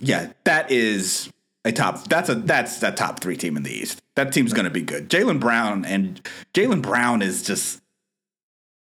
yeah, 0.00 0.32
that 0.44 0.70
is 0.70 1.32
a 1.64 1.72
top. 1.72 2.06
That's 2.08 2.28
a 2.28 2.34
that's 2.34 2.82
a 2.82 2.92
top 2.92 3.20
three 3.20 3.36
team 3.36 3.56
in 3.56 3.62
the 3.62 3.72
East. 3.72 4.02
That 4.14 4.32
team's 4.32 4.52
going 4.52 4.64
to 4.64 4.70
be 4.70 4.82
good. 4.82 5.08
Jaylen 5.10 5.40
Brown 5.40 5.84
and 5.84 6.20
Jaylen 6.54 6.82
Brown 6.82 7.22
is 7.22 7.42
just 7.42 7.82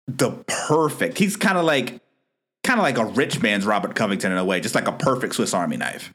the 0.08 0.32
perfect. 0.68 1.18
He's 1.18 1.38
kind 1.38 1.58
of 1.58 1.66
like 1.66 2.02
kind 2.64 2.80
of 2.80 2.84
like 2.84 2.98
a 2.98 3.06
rich 3.06 3.42
man's 3.42 3.66
Robert 3.66 3.96
Covington 3.96 4.32
in 4.32 4.38
a 4.38 4.46
way, 4.46 4.60
just 4.60 4.76
like 4.76 4.88
a 4.88 4.92
perfect 4.92 5.36
Swiss 5.36 5.54
Army 5.54 5.78
knife. 5.78 6.14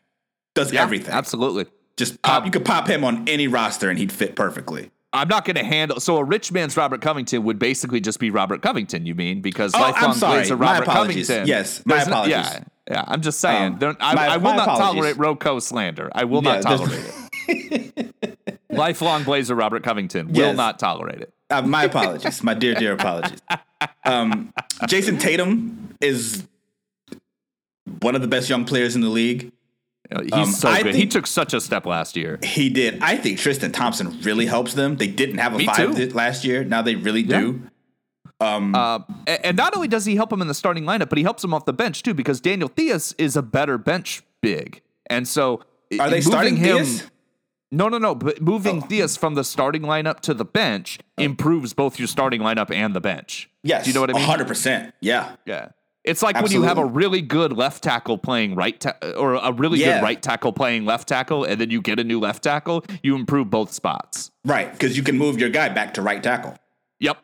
Does 0.54 0.72
Yeah, 0.72 0.82
everything. 0.82 1.12
Absolutely. 1.14 1.66
Just 1.96 2.20
pop. 2.22 2.40
Um, 2.40 2.44
you 2.46 2.50
could 2.50 2.64
pop 2.64 2.88
him 2.88 3.04
on 3.04 3.28
any 3.28 3.46
roster 3.48 3.90
and 3.90 3.98
he'd 3.98 4.12
fit 4.12 4.34
perfectly. 4.36 4.90
I'm 5.12 5.28
not 5.28 5.44
going 5.44 5.56
to 5.56 5.64
handle. 5.64 5.98
So 6.00 6.16
a 6.18 6.24
rich 6.24 6.52
man's 6.52 6.76
Robert 6.76 7.00
Covington 7.00 7.42
would 7.44 7.58
basically 7.58 8.00
just 8.00 8.20
be 8.20 8.30
Robert 8.30 8.62
Covington. 8.62 9.06
You 9.06 9.14
mean 9.14 9.40
because 9.42 9.74
Oh, 9.74 9.80
lifelong. 9.80 10.18
Blazer 10.18 10.56
Robert. 10.56 10.84
Covington? 10.86 11.46
Yes, 11.46 11.84
my 11.84 11.96
There's 11.96 12.06
no- 12.08 12.12
apologies. 12.22 12.34
yeah, 12.36 12.60
yeah. 12.90 13.04
I'm 13.08 13.20
just 13.20 13.40
saying. 13.40 13.82
Um, 13.82 13.96
I, 14.00 14.14
my- 14.14 14.26
I 14.28 14.36
will 14.36 14.54
not 14.54 14.68
apologies. 14.68 15.16
tolerate 15.16 15.38
RoCo 15.38 15.60
slander. 15.60 16.10
I 16.14 16.24
will 16.24 16.42
Yeah, 16.44 16.60
not 16.60 16.62
tolerate 16.62 17.04
it. 17.48 18.56
lifelong 18.70 19.24
Blazer 19.24 19.54
Robert 19.56 19.82
Covington 19.82 20.28
will 20.28 20.36
Yes. 20.36 20.56
not 20.56 20.78
tolerate 20.78 21.20
it. 21.20 21.32
Uh, 21.50 21.62
my 21.62 21.84
apologies. 21.84 22.42
my 22.44 22.54
dear, 22.54 22.74
dear 22.74 22.92
apologies. 22.92 23.40
Um, 24.04 24.52
Jayson 24.86 25.18
Tatum 25.18 25.96
is 26.00 26.46
one 28.00 28.14
of 28.14 28.22
the 28.22 28.28
best 28.28 28.48
young 28.48 28.64
players 28.64 28.94
in 28.94 29.00
the 29.02 29.08
league. 29.08 29.50
He's 30.22 30.32
Um, 30.32 30.46
so 30.46 30.68
I 30.68 30.82
good. 30.82 30.94
he 30.94 31.06
took 31.06 31.26
such 31.26 31.54
a 31.54 31.60
step 31.60 31.86
last 31.86 32.16
year. 32.16 32.38
He 32.42 32.68
did. 32.68 33.00
I 33.02 33.16
think 33.16 33.38
Tristan 33.38 33.70
Thompson 33.72 34.18
really 34.22 34.46
helps 34.46 34.74
them. 34.74 34.96
They 34.96 35.06
didn't 35.06 35.38
have 35.38 35.54
a 35.54 35.58
Me 35.58 35.66
five 35.66 35.94
too. 35.96 36.10
last 36.10 36.44
year. 36.44 36.64
Now 36.64 36.82
they 36.82 36.96
really 36.96 37.22
Yeah. 37.22 37.40
do. 37.40 37.62
Um, 38.40 38.74
Uh, 38.74 39.00
and 39.26 39.56
not 39.56 39.76
only 39.76 39.86
does 39.86 40.06
he 40.06 40.16
help 40.16 40.32
him 40.32 40.40
in 40.40 40.48
the 40.48 40.54
starting 40.54 40.84
lineup, 40.84 41.10
but 41.10 41.18
he 41.18 41.24
helps 41.24 41.44
him 41.44 41.52
off 41.54 41.64
the 41.66 41.72
bench 41.72 42.02
too, 42.02 42.14
because 42.14 42.40
Daniel 42.40 42.68
Theis 42.70 43.14
is 43.18 43.36
a 43.36 43.42
better 43.42 43.76
bench 43.78 44.22
big, 44.40 44.80
and 45.10 45.28
so 45.28 45.60
are 46.00 46.08
they 46.10 46.20
starting 46.22 46.56
him? 46.56 46.78
Theis? 46.78 47.10
No, 47.70 47.88
no, 47.88 47.98
no. 47.98 48.14
But 48.16 48.40
moving 48.42 48.78
Oh. 48.82 48.86
Theis 48.88 49.16
from 49.16 49.34
the 49.34 49.44
starting 49.44 49.82
lineup 49.82 50.20
to 50.20 50.34
the 50.34 50.44
bench 50.44 50.98
improves 51.18 51.72
both 51.72 51.98
your 52.00 52.08
starting 52.08 52.40
lineup 52.40 52.70
and 52.74 52.96
the 52.96 53.00
bench. 53.00 53.48
Yes. 53.62 53.84
Do 53.84 53.90
you 53.90 53.94
know 53.94 54.00
what 54.00 54.10
I 54.10 54.14
mean? 54.14 54.22
hundred 54.24 54.48
percent. 54.48 54.92
Yeah. 55.00 55.36
Yeah. 55.46 55.68
It's 56.02 56.22
like 56.22 56.40
when 56.40 56.50
you 56.50 56.62
have 56.62 56.78
a 56.78 56.84
really 56.84 57.20
good 57.20 57.52
left 57.52 57.82
tackle 57.84 58.16
playing 58.16 58.54
right 58.54 58.80
ta- 58.80 58.96
or 59.18 59.34
a 59.34 59.52
really 59.52 59.78
Yeah. 59.80 59.96
good 59.98 60.02
right 60.04 60.20
tackle 60.22 60.52
playing 60.52 60.86
left 60.86 61.06
tackle, 61.08 61.44
and 61.44 61.60
then 61.60 61.68
you 61.70 61.82
get 61.82 61.98
a 62.00 62.04
new 62.04 62.18
left 62.18 62.42
tackle, 62.42 62.84
you 63.02 63.14
improve 63.14 63.50
both 63.50 63.72
spots. 63.72 64.30
Right. 64.44 64.72
Because 64.72 64.96
you 64.96 65.02
can 65.02 65.18
move 65.18 65.38
your 65.38 65.50
guy 65.50 65.68
back 65.68 65.92
to 65.94 66.02
right 66.02 66.22
tackle. 66.22 66.56
Yep. 67.00 67.18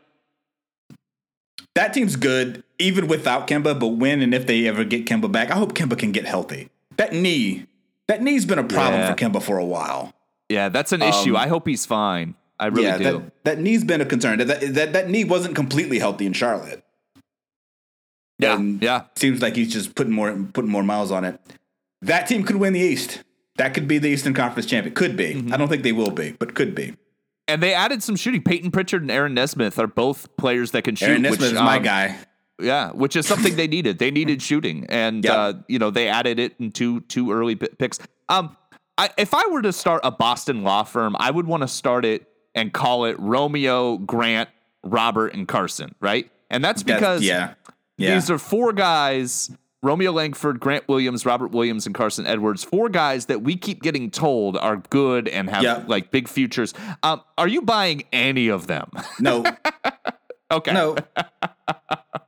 That 1.75 1.93
team's 1.95 2.17
good 2.17 2.65
even 2.79 3.07
without 3.07 3.47
Kemba. 3.47 3.79
But 3.79 3.89
when 3.97 4.21
and 4.23 4.35
if 4.35 4.47
they 4.47 4.67
ever 4.67 4.85
get 4.85 5.07
Kemba 5.07 5.31
back, 5.31 5.51
I 5.51 5.55
hope 5.57 5.75
Kemba 5.75 5.99
can 5.99 6.13
get 6.13 6.25
healthy. 6.27 6.69
That 6.97 7.13
knee, 7.13 7.67
that 8.09 8.23
knee's 8.23 8.45
been 8.47 8.59
a 8.59 8.65
problem 8.65 9.01
Yeah. 9.01 9.11
for 9.11 9.17
Kemba 9.17 9.43
for 9.43 9.59
a 9.59 9.65
while. 9.65 10.13
Yeah, 10.49 10.69
that's 10.69 10.93
an 10.93 11.03
issue. 11.03 11.35
I 11.37 11.49
hope 11.49 11.67
he's 11.67 11.85
fine. 11.87 12.35
I 12.59 12.67
really 12.67 12.87
Um, 12.89 13.03
yeah, 13.03 13.11
do. 13.11 13.19
that, 13.19 13.45
that 13.45 13.61
knee's 13.61 13.85
been 13.85 14.01
a 14.01 14.07
concern. 14.07 14.39
That, 14.39 14.75
that 14.75 14.93
that 14.95 15.11
knee 15.11 15.25
wasn't 15.25 15.55
completely 15.55 15.99
healthy 15.99 16.25
in 16.25 16.33
Charlotte. 16.33 16.83
Yeah, 18.39 18.57
and- 18.57 18.83
yeah. 18.83 19.05
Seems 19.17 19.41
like 19.43 19.57
he's 19.57 19.73
just 19.73 19.95
putting 19.95 20.13
more 20.13 20.33
putting 20.53 20.71
more 20.71 20.83
miles 20.83 21.11
on 21.11 21.25
it. 21.25 21.41
That 22.03 22.27
team 22.29 22.45
could 22.45 22.57
win 22.57 22.73
the 22.73 22.81
East. 22.81 23.23
That 23.57 23.73
could 23.73 23.89
be 23.89 23.99
the 23.99 24.09
Eastern 24.09 24.35
Conference 24.35 24.67
champion. 24.67 24.95
Could 24.95 25.17
be. 25.17 25.35
Mm-hmm. 25.35 25.53
I 25.53 25.57
don't 25.57 25.69
think 25.69 25.83
they 25.83 25.93
will 25.93 26.11
be, 26.11 26.33
but 26.39 26.55
could 26.55 26.75
be. 26.75 26.95
And 27.49 27.63
they 27.63 27.73
added 27.73 28.03
some 28.03 28.17
shooting. 28.17 28.43
Payton 28.43 28.71
Pritchard 28.71 29.03
and 29.03 29.11
Aaron 29.11 29.33
Nesmith 29.33 29.79
are 29.79 29.87
both 29.87 30.37
players 30.37 30.73
that 30.73 30.83
can 30.83 30.95
shoot. 30.97 31.07
Aaron 31.09 31.23
Nesmith 31.23 31.41
which, 31.41 31.53
is 31.53 31.55
my 31.55 31.77
um, 31.79 31.83
guy. 31.83 32.17
Yeah, 32.61 32.91
which 32.91 33.17
is 33.17 33.27
something 33.27 33.57
they 33.57 33.67
needed. 33.69 33.99
They 33.99 34.11
needed 34.11 34.43
shooting, 34.43 34.87
and 34.89 35.25
Yep. 35.25 35.35
uh, 35.35 35.53
you 35.69 35.79
know 35.79 35.91
they 35.91 36.09
added 36.09 36.39
it 36.39 36.55
in 36.59 36.73
two 36.73 37.01
two 37.03 37.33
early 37.33 37.55
pi- 37.57 37.69
picks. 37.79 37.99
Um, 38.29 38.57
I, 38.99 39.11
if 39.19 39.33
I 39.35 39.47
were 39.49 39.63
to 39.63 39.73
start 39.73 40.01
a 40.05 40.11
Boston 40.11 40.63
law 40.63 40.83
firm, 40.83 41.17
I 41.19 41.31
would 41.31 41.47
want 41.47 41.63
to 41.63 41.69
start 41.69 42.05
it 42.05 42.27
and 42.55 42.73
call 42.73 43.05
it 43.05 43.19
Romeo, 43.21 43.99
Grant, 43.99 44.49
Robert, 44.85 45.35
and 45.35 45.47
Carsen, 45.47 45.95
right? 46.01 46.31
And 46.51 46.65
that's 46.65 46.83
That's- 46.83 47.01
because 47.01 47.23
yeah, 47.23 47.55
yeah. 47.99 48.15
these 48.15 48.31
are 48.31 48.39
four 48.39 48.73
guys 48.73 49.51
Romeo 49.83 50.11
Langford, 50.11 50.59
Grant 50.59 50.89
Williams, 50.89 51.25
Robert 51.25 51.53
Williams, 51.53 51.87
and 51.87 51.95
Carsen 51.95 52.27
Edwards. 52.27 52.65
Four 52.65 52.89
guys 52.89 53.27
that 53.27 53.43
we 53.43 53.57
keep 53.57 53.83
getting 53.83 54.11
told 54.11 54.57
are 54.57 54.79
good 54.91 55.29
and 55.29 55.49
have 55.49 55.63
Yep. 55.63 55.89
like 55.89 56.11
big 56.11 56.29
futures. 56.29 56.75
Um, 57.03 57.21
are 57.39 57.47
you 57.47 57.63
buying 57.63 58.03
any 58.13 58.49
of 58.49 58.67
them? 58.67 58.91
no, 59.21 59.45
okay. 60.51 60.73
no. 60.73 60.97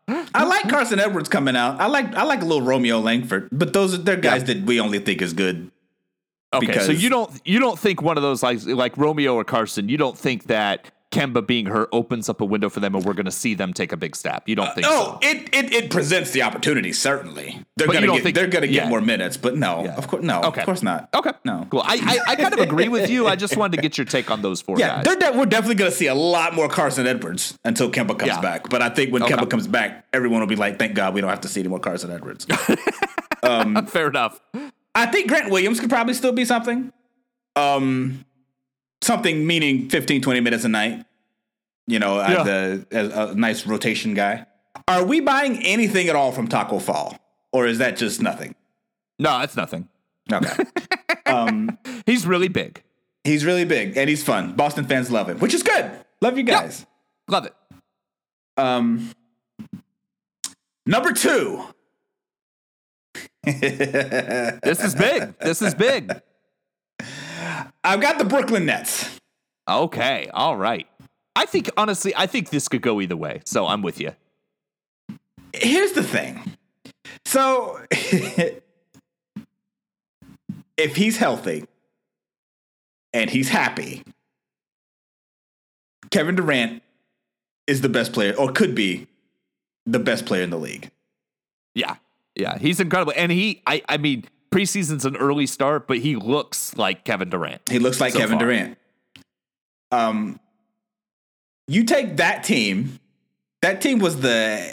I 0.09 0.45
like 0.45 0.69
Carsen 0.69 1.01
Edwards 1.01 1.29
coming 1.29 1.57
out. 1.57 1.81
I 1.81 1.87
like 1.87 2.15
I 2.15 2.23
like 2.25 2.43
a 2.43 2.45
little 2.45 2.63
Romeo 2.63 3.01
Langford, 3.01 3.49
but 3.51 3.73
those 3.73 3.95
are 3.95 3.99
they're 3.99 4.17
guys 4.17 4.45
that 4.45 4.63
we 4.63 4.81
only 4.81 5.01
think 5.01 5.21
is 5.21 5.33
good. 5.33 5.71
Okay. 6.55 6.79
so 6.81 6.93
you 6.93 7.11
don't 7.11 7.31
you 7.45 7.59
don't 7.59 7.79
think 7.79 8.01
one 8.01 8.17
of 8.17 8.23
those 8.23 8.43
like 8.43 8.65
like 8.65 8.97
Romeo 8.97 9.35
or 9.35 9.45
Carsen, 9.45 9.89
you 9.89 9.97
don't 9.97 10.17
think 10.17 10.45
that 10.45 10.91
Kemba 11.11 11.47
being 11.47 11.65
hurt 11.67 11.89
opens 11.91 12.29
up 12.29 12.43
a 12.43 12.45
window 12.45 12.69
for 12.69 12.81
them 12.81 12.95
and 12.95 13.03
we're 13.03 13.15
going 13.15 13.25
to 13.25 13.31
see 13.33 13.55
them 13.55 13.73
take 13.73 13.93
a 13.93 13.97
big 13.97 14.15
step. 14.15 14.47
You 14.47 14.55
don't 14.57 14.75
think 14.75 14.87
Oh, 14.89 15.19
so? 15.23 15.29
it, 15.29 15.49
it 15.55 15.73
it 15.73 15.91
presents 15.91 16.33
the 16.33 16.43
opportunity. 16.43 16.93
Certainly, 16.93 17.65
they're 17.77 17.87
gonna 17.87 18.07
get 18.09 18.23
think- 18.23 18.35
they're 18.35 18.47
gonna 18.47 18.67
get 18.67 18.75
yeah. 18.85 18.89
more 18.91 19.01
minutes, 19.01 19.39
but 19.39 19.57
no, 19.57 19.85
Yeah. 19.85 19.97
of 19.97 20.07
course 20.07 20.23
no, 20.23 20.43
Okay. 20.43 20.61
of 20.61 20.67
course 20.67 20.83
not. 20.83 21.09
Okay. 21.15 21.31
no. 21.47 21.67
Cool. 21.71 21.81
I, 21.83 21.95
I 22.27 22.33
I 22.33 22.37
kind 22.37 22.53
of 22.53 22.61
agree 22.61 22.89
with 22.89 23.09
you. 23.09 23.27
I 23.27 23.37
just 23.37 23.57
wanted 23.57 23.77
to 23.77 23.83
get 23.83 23.97
your 23.97 24.05
take 24.05 24.31
on 24.31 24.43
those 24.43 24.61
four 24.61 24.79
Yeah, 24.79 24.97
guys. 25.03 25.05
they're 25.07 25.33
de- 25.33 25.39
we're 25.39 25.47
definitely 25.47 25.77
going 25.77 25.91
to 25.91 25.97
see 25.97 26.09
a 26.09 26.15
lot 26.15 26.55
more 26.55 26.69
Carsen 26.69 27.07
Edwards 27.07 27.59
until 27.65 27.91
Kemba 27.91 28.19
comes 28.19 28.27
Yeah. 28.27 28.41
back. 28.43 28.69
But 28.69 28.83
I 28.83 28.91
think 28.91 29.11
when 29.11 29.23
Okay. 29.23 29.33
Kemba 29.35 29.49
comes 29.49 29.67
back, 29.67 30.05
everyone 30.13 30.41
will 30.41 30.47
be 30.47 30.57
like, 30.57 30.79
"Thank 30.79 30.93
God 30.95 31.15
we 31.15 31.23
don't 31.23 31.31
have 31.31 31.41
to 31.41 31.49
see 31.49 31.61
any 31.61 31.71
more 31.71 31.81
Carsen 31.81 32.11
Edwards." 32.11 32.45
Fair 33.43 34.09
enough. 34.09 34.41
I 34.95 35.07
think 35.07 35.29
Grant 35.29 35.51
Williams 35.51 35.81
could 35.81 35.89
probably 35.91 36.13
still 36.15 36.33
be 36.33 36.45
something. 36.45 36.93
Um, 37.57 38.25
something 39.03 39.47
meaning 39.47 39.89
15, 39.89 40.21
20 40.23 40.41
minutes 40.41 40.65
a 40.65 40.69
night. 40.69 41.05
You 41.87 41.99
know, 41.99 42.21
as, 42.21 42.47
a, 42.47 42.87
as 42.91 43.09
a 43.15 43.35
nice 43.35 43.67
rotation 43.67 44.13
guy. 44.13 44.45
Are 44.87 45.05
we 45.05 45.21
buying 45.21 45.65
anything 45.65 46.09
at 46.09 46.17
all 46.17 46.33
from 46.33 46.47
Tacko 46.47 46.79
Fall, 46.83 47.17
or 47.51 47.67
is 47.67 47.79
that 47.79 47.97
just 47.97 48.21
nothing? 48.21 48.55
No, 49.19 49.41
it's 49.41 49.57
nothing. 49.57 49.89
Okay. 50.31 50.65
um, 51.27 51.79
He's 52.05 52.27
really 52.27 52.49
big. 52.49 52.83
he's 53.25 53.45
really 53.45 53.65
big 53.65 53.97
and 53.97 54.09
he's 54.09 54.23
fun. 54.23 54.53
Boston 54.55 54.85
fans 54.85 55.11
love 55.11 55.29
him, 55.31 55.39
which 55.39 55.55
is 55.55 55.63
good. 55.63 55.91
Love 56.21 56.37
you 56.37 56.45
guys. 56.45 56.87
Love 57.27 57.47
it. 57.47 57.55
Um, 58.59 59.11
number 60.85 61.13
two. 61.13 61.65
This 63.45 64.85
is 64.85 64.95
big. 64.95 65.39
This 65.39 65.63
is 65.63 65.75
big. 65.75 66.13
I've 67.85 68.01
got 68.01 68.19
the 68.19 68.25
Brooklyn 68.25 68.67
Nets. 68.67 69.19
Okay. 69.69 70.29
All 70.33 70.57
right. 70.57 70.87
I 71.37 71.47
think 71.47 71.71
honestly, 71.77 72.13
I 72.17 72.27
think 72.27 72.51
this 72.51 72.69
could 72.69 72.83
go 72.83 73.01
either 73.01 73.17
way. 73.17 73.43
So 73.45 73.67
I'm 73.67 73.83
with 73.83 74.01
you. 74.01 74.13
Here's 75.55 75.93
the 75.93 76.03
thing. 76.03 76.57
So, 77.25 77.81
if 77.91 78.57
he's 80.97 81.19
healthy 81.19 81.65
and 83.13 83.31
he's 83.31 83.49
happy, 83.51 84.03
Kevin 86.11 86.35
Durant 86.35 86.83
is 87.67 87.83
the 87.83 87.89
best 87.89 88.13
player, 88.13 88.35
or 88.35 88.51
could 88.51 88.75
be 88.75 89.07
the 89.87 89.99
best 89.99 90.27
player 90.27 90.43
in 90.43 90.51
the 90.51 90.59
league. 90.59 90.91
Yeah. 91.75 91.97
Yeah. 92.35 92.59
He's 92.59 92.81
incredible. 92.81 93.13
And 93.17 93.31
he 93.31 93.63
I 93.67 93.83
I 93.89 93.97
mean, 93.99 94.25
preseason's 94.51 95.05
an 95.05 95.17
early 95.17 95.47
start, 95.47 95.87
but 95.87 95.99
he 95.99 96.17
looks 96.17 96.77
like 96.77 97.05
Kevin 97.05 97.31
Durant. 97.31 97.69
He 97.69 97.79
looks 97.79 98.01
like 98.01 98.13
So 98.13 98.19
Kevin 98.21 98.39
far. 98.39 98.47
Durant. 98.47 98.79
Um, 99.91 100.41
you 101.67 101.85
take 101.85 102.17
that 102.19 102.45
team. 102.45 102.99
That 103.63 103.81
team 103.81 103.99
was 103.99 104.21
the 104.21 104.65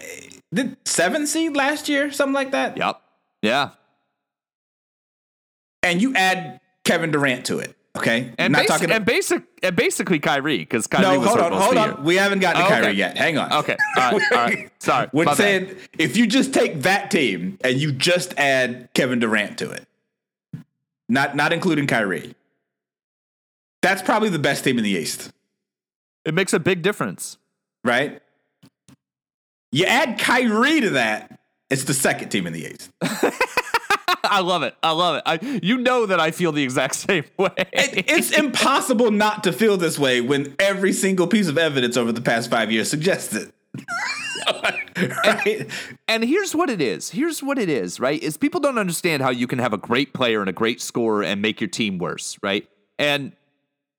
the 0.51 0.77
seven 0.85 1.27
seed 1.27 1.55
last 1.55 1.89
year, 1.89 2.11
something 2.11 2.33
like 2.33 2.51
that. 2.51 2.77
Yep. 2.77 3.01
Yeah. 3.41 3.69
And 5.83 6.01
you 6.01 6.15
add 6.15 6.59
Kevin 6.83 7.11
Durant 7.11 7.45
to 7.45 7.59
it. 7.59 7.75
Okay, 7.97 8.33
And, 8.37 8.51
not 8.51 8.63
basi- 8.63 8.67
talking. 8.67 8.91
and 8.91 9.05
basic 9.05 9.43
and 9.63 9.75
basically 9.75 10.19
Kyrie, 10.19 10.57
because 10.57 10.85
Kyrie 10.87 11.03
no, 11.15 11.19
was 11.19 11.29
hold 11.29 11.39
on, 11.39 11.51
hold 11.53 11.77
on. 11.77 12.03
We 12.03 12.15
haven't 12.15 12.39
gotten 12.39 12.61
to 12.61 12.67
Oh, 12.67 12.69
Kyrie 12.69 12.91
yet. 12.93 13.17
Hang 13.17 13.37
on. 13.37 13.51
Okay. 13.53 13.77
All 13.97 14.11
right. 14.11 14.21
All 14.31 14.37
right. 14.37 14.69
Sorry. 14.79 15.07
We're 15.13 15.23
My 15.25 15.31
bad. 15.31 15.37
saying 15.37 15.75
if 15.97 16.17
you 16.17 16.27
just 16.27 16.53
take 16.53 16.81
that 16.81 17.09
team 17.09 17.57
and 17.63 17.77
you 17.79 17.91
just 17.93 18.33
add 18.37 18.89
Kevin 18.93 19.19
Durant 19.19 19.57
to 19.59 19.69
it, 19.71 19.87
not 21.07 21.35
not 21.35 21.53
including 21.53 21.87
Kyrie, 21.87 22.35
that's 23.81 24.01
probably 24.01 24.29
the 24.29 24.39
best 24.39 24.63
team 24.63 24.77
in 24.77 24.83
the 24.83 24.89
East, 24.89 25.31
it 26.25 26.33
makes 26.33 26.51
a 26.53 26.59
big 26.59 26.81
difference. 26.81 27.37
right? 27.83 28.21
You 29.71 29.85
add 29.85 30.17
Kyrie 30.19 30.81
to 30.81 30.89
that, 30.91 31.39
it's 31.69 31.83
the 31.85 31.93
second 31.93 32.29
team 32.29 32.47
in 32.47 32.53
the 32.53 32.65
East. 32.65 32.89
I 34.31 34.41
love 34.41 34.63
it. 34.63 34.75
I 34.83 34.91
love 34.91 35.15
it. 35.17 35.23
I, 35.25 35.59
you 35.63 35.77
know 35.77 36.05
that 36.05 36.19
I 36.19 36.31
feel 36.31 36.51
the 36.51 36.63
exact 36.63 36.95
same 37.07 37.25
way. 37.37 37.49
It- 37.57 38.05
it's 38.09 38.31
impossible 38.37 39.11
not 39.11 39.43
to 39.45 39.53
feel 39.53 39.77
this 39.77 39.97
way 39.99 40.21
when 40.21 40.55
every 40.59 40.93
single 40.93 41.27
piece 41.27 41.47
of 41.47 41.57
evidence 41.57 41.97
over 41.97 42.11
the 42.11 42.21
past 42.21 42.49
five 42.49 42.71
years 42.71 42.89
suggests 42.89 43.33
it. 43.35 43.51
right? 45.25 45.67
And 46.07 46.23
here's 46.23 46.55
what 46.55 46.69
it 46.69 46.81
is. 46.81 47.09
Here's 47.11 47.43
what 47.43 47.57
it 47.57 47.69
is, 47.69 47.99
right? 47.99 48.21
Is 48.21 48.37
people 48.37 48.59
don't 48.61 48.77
understand 48.77 49.21
how 49.21 49.29
you 49.29 49.47
can 49.47 49.59
have 49.59 49.73
a 49.73 49.77
great 49.77 50.13
player 50.13 50.39
and 50.39 50.49
a 50.49 50.53
great 50.53 50.81
scorer 50.81 51.23
and 51.23 51.41
make 51.41 51.59
your 51.59 51.67
team 51.69 51.97
worse, 51.97 52.37
right? 52.41 52.67
And 52.97 53.33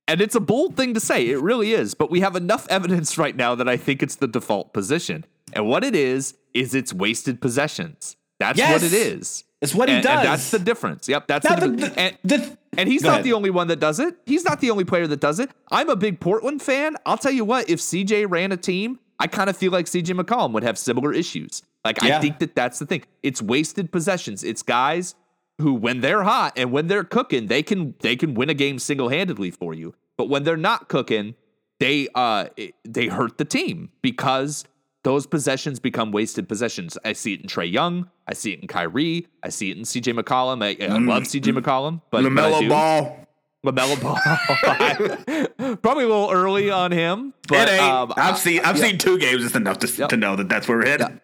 and 0.08 0.20
it's 0.20 0.36
a 0.36 0.40
bold 0.40 0.76
thing 0.76 0.94
to 0.94 1.00
say. 1.00 1.28
It 1.28 1.40
really 1.42 1.72
is, 1.72 1.94
but 1.94 2.10
we 2.10 2.20
have 2.20 2.36
enough 2.36 2.66
evidence 2.70 3.18
right 3.18 3.34
now 3.34 3.54
that 3.56 3.68
I 3.68 3.76
think 3.76 4.02
it's 4.02 4.16
the 4.16 4.28
default 4.28 4.72
position. 4.72 5.24
And 5.52 5.66
what 5.68 5.82
it 5.84 5.96
is 5.96 6.34
is 6.54 6.74
it's 6.74 6.92
wasted 6.92 7.40
possessions. 7.40 8.16
That's 8.38 8.58
what 8.72 8.82
it 8.84 8.92
is. 8.92 9.44
It's 9.62 9.74
what 9.74 9.88
he 9.88 10.00
does. 10.00 10.06
And 10.06 10.28
that's 10.28 10.50
the 10.50 10.58
difference. 10.58 11.08
Yep, 11.08 11.26
that's 11.28 11.44
Now, 11.48 11.56
the, 11.56 11.68
the- 11.68 11.98
and, 11.98 12.18
the- 12.24 12.58
and 12.76 12.88
he's 12.88 13.02
not 13.02 13.12
ahead. 13.14 13.24
the 13.24 13.32
only 13.32 13.48
one 13.50 13.68
that 13.68 13.80
does 13.80 13.98
it. 14.00 14.14
He's 14.26 14.44
not 14.44 14.60
the 14.60 14.70
only 14.70 14.84
player 14.84 15.06
that 15.06 15.20
does 15.20 15.40
it. 15.40 15.50
I'm 15.70 15.88
a 15.88 15.96
big 15.96 16.20
Portland 16.20 16.60
fan. 16.60 16.96
I'll 17.06 17.16
tell 17.16 17.32
you 17.32 17.44
what, 17.44 17.70
if 17.70 17.80
CJ 17.80 18.26
ran 18.28 18.52
a 18.52 18.56
team, 18.58 18.98
I 19.18 19.26
kind 19.28 19.48
of 19.48 19.56
feel 19.56 19.72
like 19.72 19.86
CJ 19.86 20.18
McCollum 20.20 20.52
would 20.52 20.62
have 20.62 20.76
similar 20.76 21.12
issues. 21.12 21.62
Like, 21.86 22.02
Yeah. 22.02 22.18
I 22.18 22.20
think 22.20 22.38
that 22.40 22.54
that's 22.54 22.78
the 22.78 22.84
thing. 22.86 23.04
It's 23.22 23.40
wasted 23.40 23.90
possessions. 23.92 24.44
It's 24.44 24.62
guys 24.62 25.14
who, 25.58 25.72
when 25.72 26.00
they're 26.02 26.22
hot 26.24 26.52
and 26.56 26.70
when 26.70 26.88
they're 26.88 27.04
cooking, 27.04 27.46
they 27.46 27.62
can 27.62 27.94
they 28.00 28.14
can 28.14 28.34
win 28.34 28.50
a 28.50 28.54
game 28.54 28.78
single 28.78 29.08
handedly 29.08 29.50
for 29.50 29.72
you. 29.72 29.94
But 30.18 30.28
when 30.28 30.42
they're 30.44 30.58
not 30.58 30.88
cooking, 30.88 31.34
they 31.80 32.08
uh 32.14 32.48
they 32.84 33.06
hurt 33.06 33.38
the 33.38 33.46
team 33.46 33.90
because 34.02 34.64
those 35.06 35.24
possessions 35.24 35.78
become 35.78 36.10
wasted 36.10 36.48
possessions. 36.48 36.98
I 37.04 37.12
see 37.12 37.32
it 37.34 37.40
in 37.40 37.46
Trae 37.46 37.70
Young. 37.70 38.10
I 38.26 38.34
see 38.34 38.52
it 38.54 38.60
in 38.60 38.66
Kyrie. 38.66 39.28
I 39.40 39.50
see 39.50 39.70
it 39.70 39.76
in 39.76 39.84
CJ 39.84 40.18
McCollum. 40.18 40.64
I, 40.64 40.84
I 40.84 40.98
love 40.98 41.22
CJ 41.22 41.56
McCollum, 41.56 42.02
but 42.10 42.24
but 42.24 42.52
I 42.52 42.58
do. 42.60 42.66
LaMelo 42.66 42.68
Ball. 42.68 43.26
LaMelo 43.64 44.02
Ball. 44.02 45.76
Probably 45.76 46.02
a 46.02 46.08
little 46.08 46.32
early 46.32 46.72
on 46.72 46.90
him, 46.90 47.34
but 47.46 47.68
it 47.68 47.74
ain't. 47.74 47.82
um, 47.82 48.14
I've 48.16 48.36
seen 48.36 48.62
I've 48.64 48.80
seen 48.80 48.98
two 48.98 49.16
games. 49.16 49.44
It's 49.44 49.54
enough 49.54 49.78
to, 49.78 50.08
to 50.08 50.16
know 50.16 50.34
that 50.34 50.48
that's 50.48 50.66
where 50.66 50.78
we're 50.78 50.86
headed. 50.88 51.20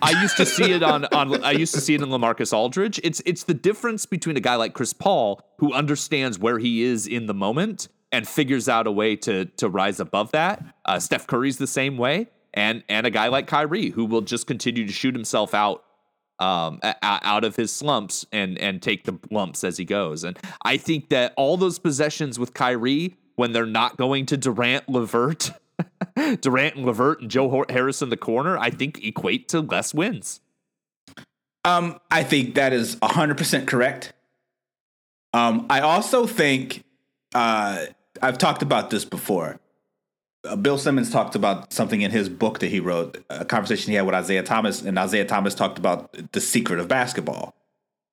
I 0.00 0.18
used 0.22 0.38
to 0.38 0.46
see 0.46 0.72
it 0.72 0.82
on 0.82 1.04
on 1.04 1.44
I 1.44 1.50
used 1.50 1.74
to 1.74 1.80
see 1.82 1.94
it 1.94 2.00
in 2.00 2.08
Lamarcus 2.08 2.54
Aldridge. 2.54 2.98
It's 3.04 3.20
it's 3.26 3.44
the 3.44 3.54
difference 3.54 4.06
between 4.06 4.38
a 4.38 4.40
guy 4.40 4.54
like 4.54 4.72
Chris 4.72 4.94
Paul 4.94 5.42
who 5.58 5.74
understands 5.74 6.38
where 6.38 6.58
he 6.58 6.84
is 6.84 7.06
in 7.06 7.26
the 7.26 7.34
moment 7.34 7.88
and 8.12 8.26
figures 8.26 8.66
out 8.66 8.86
a 8.86 8.92
way 8.92 9.14
to 9.16 9.44
to 9.44 9.68
rise 9.68 10.00
above 10.00 10.32
that. 10.32 10.64
Uh, 10.86 10.98
Steph 10.98 11.26
Curry's 11.26 11.58
the 11.58 11.66
same 11.66 11.98
way, 11.98 12.28
and 12.56 12.82
and 12.88 13.06
a 13.06 13.10
guy 13.10 13.28
like 13.28 13.46
Kyrie 13.46 13.90
who 13.90 14.04
will 14.04 14.22
just 14.22 14.46
continue 14.46 14.86
to 14.86 14.92
shoot 14.92 15.14
himself 15.14 15.54
out 15.54 15.84
um 16.38 16.80
out 17.02 17.44
of 17.44 17.56
his 17.56 17.72
slumps 17.72 18.26
and 18.32 18.58
and 18.58 18.82
take 18.82 19.04
the 19.04 19.18
lumps 19.30 19.62
as 19.62 19.76
he 19.76 19.84
goes. 19.84 20.24
And 20.24 20.38
I 20.62 20.76
think 20.76 21.10
that 21.10 21.32
all 21.36 21.56
those 21.56 21.78
possessions 21.78 22.38
with 22.38 22.54
Kyrie 22.54 23.16
when 23.36 23.52
they're 23.52 23.66
not 23.66 23.96
going 23.96 24.26
to 24.26 24.36
Durant, 24.36 24.88
Levert, 24.88 25.50
Durant 26.40 26.76
and 26.76 26.86
Levert 26.86 27.20
and 27.20 27.30
Joe 27.30 27.64
Harris 27.68 28.02
in 28.02 28.08
the 28.08 28.16
corner, 28.16 28.58
I 28.58 28.70
think 28.70 29.04
equate 29.04 29.48
to 29.50 29.60
less 29.60 29.94
wins. 29.94 30.40
Um, 31.64 32.00
I 32.10 32.22
think 32.22 32.54
that 32.54 32.72
is 32.72 32.96
100% 32.96 33.66
correct. 33.66 34.12
Um, 35.34 35.66
I 35.68 35.80
also 35.80 36.26
think 36.26 36.84
uh, 37.34 37.86
I've 38.22 38.38
talked 38.38 38.62
about 38.62 38.90
this 38.90 39.04
before. 39.04 39.60
Uh, 40.46 40.56
Bill 40.56 40.78
Simmons 40.78 41.10
talked 41.10 41.34
about 41.34 41.72
something 41.72 42.00
in 42.02 42.10
his 42.10 42.28
book 42.28 42.60
that 42.60 42.68
he 42.68 42.80
wrote, 42.80 43.24
a 43.30 43.44
conversation 43.44 43.90
he 43.90 43.96
had 43.96 44.06
with 44.06 44.14
Isiah 44.14 44.42
Thomas, 44.42 44.82
and 44.82 44.98
Isiah 44.98 45.24
Thomas 45.24 45.54
talked 45.54 45.78
about 45.78 46.32
the 46.32 46.40
secret 46.40 46.78
of 46.80 46.88
basketball. 46.88 47.54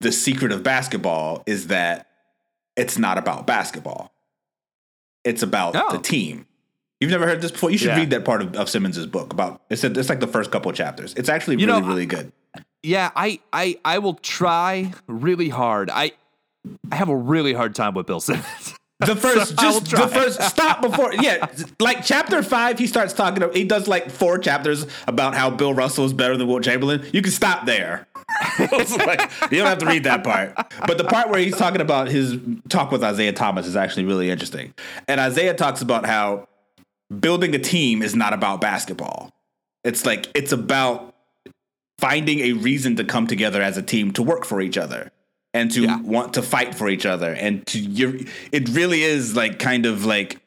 The 0.02 0.12
secret 0.12 0.52
of 0.52 0.64
basketball 0.64 1.44
is 1.46 1.68
that 1.68 2.08
it's 2.76 2.98
not 2.98 3.18
about 3.18 3.48
basketball. 3.48 4.12
It's 5.24 5.44
about 5.44 5.76
Oh. 5.76 5.92
the 5.96 6.00
team. 6.02 6.48
You've 7.00 7.12
never 7.12 7.26
heard 7.26 7.42
this 7.42 7.52
before. 7.52 7.70
You 7.72 7.78
should 7.78 7.88
Yeah. 7.88 7.98
read 7.98 8.10
that 8.12 8.26
part 8.26 8.42
of, 8.42 8.56
of 8.56 8.70
Simmons's 8.70 9.06
book 9.08 9.32
about. 9.34 9.62
It's 9.70 9.84
a, 9.84 9.88
it's 9.92 10.10
like 10.10 10.20
the 10.20 10.28
first 10.28 10.52
couple 10.52 10.70
of 10.72 10.76
chapters. 10.78 11.14
It's 11.16 11.30
actually 11.30 11.58
You 11.60 11.68
really 11.68 11.82
know, 11.82 11.88
really 11.88 12.06
good. 12.06 12.32
Yeah, 12.82 13.12
I, 13.16 13.40
I, 13.54 13.78
I 13.86 14.00
will 14.00 14.16
try 14.16 14.92
really 15.08 15.50
hard. 15.50 15.90
I, 15.90 16.12
I 16.92 16.96
have 16.96 17.10
a 17.10 17.16
really 17.16 17.54
hard 17.54 17.76
time 17.76 17.94
with 17.94 18.06
Bill 18.06 18.20
Simmons. 18.20 18.74
The 19.06 19.16
first, 19.20 19.52
will 19.52 19.80
just 19.80 19.92
the 19.92 20.08
first 20.08 20.42
stop 20.44 20.82
before, 20.82 21.14
yeah, 21.14 21.48
like 21.80 22.04
chapter 22.04 22.44
five. 22.44 22.80
He 22.80 22.88
starts 22.88 23.14
talking. 23.14 23.44
He 23.54 23.64
does 23.64 23.88
like 23.88 24.10
four 24.10 24.38
chapters 24.38 24.86
about 25.08 25.36
how 25.36 25.50
Bill 25.50 25.74
Russell 25.74 26.06
is 26.06 26.14
better 26.14 26.38
than 26.38 26.48
Wilt 26.48 26.64
Chamberlain. 26.64 27.06
You 27.12 27.22
can 27.22 27.32
stop 27.32 27.66
there. 27.66 28.08
Like, 28.60 29.32
you 29.52 29.58
don't 29.60 29.68
have 29.68 29.80
to 29.80 29.86
read 29.86 30.06
that 30.06 30.24
part. 30.24 30.56
But 30.88 30.98
the 30.98 31.04
part 31.04 31.30
where 31.30 31.40
he's 31.40 31.58
talking 31.58 31.82
about 31.82 32.08
his 32.08 32.38
talk 32.70 32.92
with 32.92 33.04
Isiah 33.04 33.34
Thomas 33.34 33.68
is 33.68 33.76
actually 33.76 34.06
really 34.06 34.30
interesting. 34.30 34.74
And 35.08 35.20
Isiah 35.20 35.54
talks 35.54 35.82
about 35.82 36.06
how 36.06 36.48
building 37.20 37.54
a 37.56 37.60
team 37.60 38.02
is 38.02 38.16
not 38.16 38.34
about 38.34 38.62
basketball. 38.62 39.32
It's 39.84 40.06
like 40.06 40.30
it's 40.36 40.52
about 40.52 41.16
finding 42.00 42.40
a 42.40 42.54
reason 42.54 42.96
to 42.98 43.04
come 43.04 43.28
together 43.28 43.62
as 43.62 43.78
a 43.78 43.82
team 43.82 44.12
to 44.14 44.24
work 44.24 44.46
for 44.46 44.62
each 44.62 44.78
other 44.78 45.12
and 45.54 45.72
to 45.72 45.82
Yeah. 45.82 46.02
want 46.02 46.34
to 46.36 46.42
fight 46.42 46.76
for 46.76 46.90
each 46.90 47.06
other. 47.06 47.32
And 47.34 47.66
to 47.68 47.80
you 47.80 48.26
it 48.52 48.70
really 48.70 49.04
is 49.04 49.36
like 49.36 49.60
kind 49.60 49.86
of 49.86 50.06
like 50.06 50.40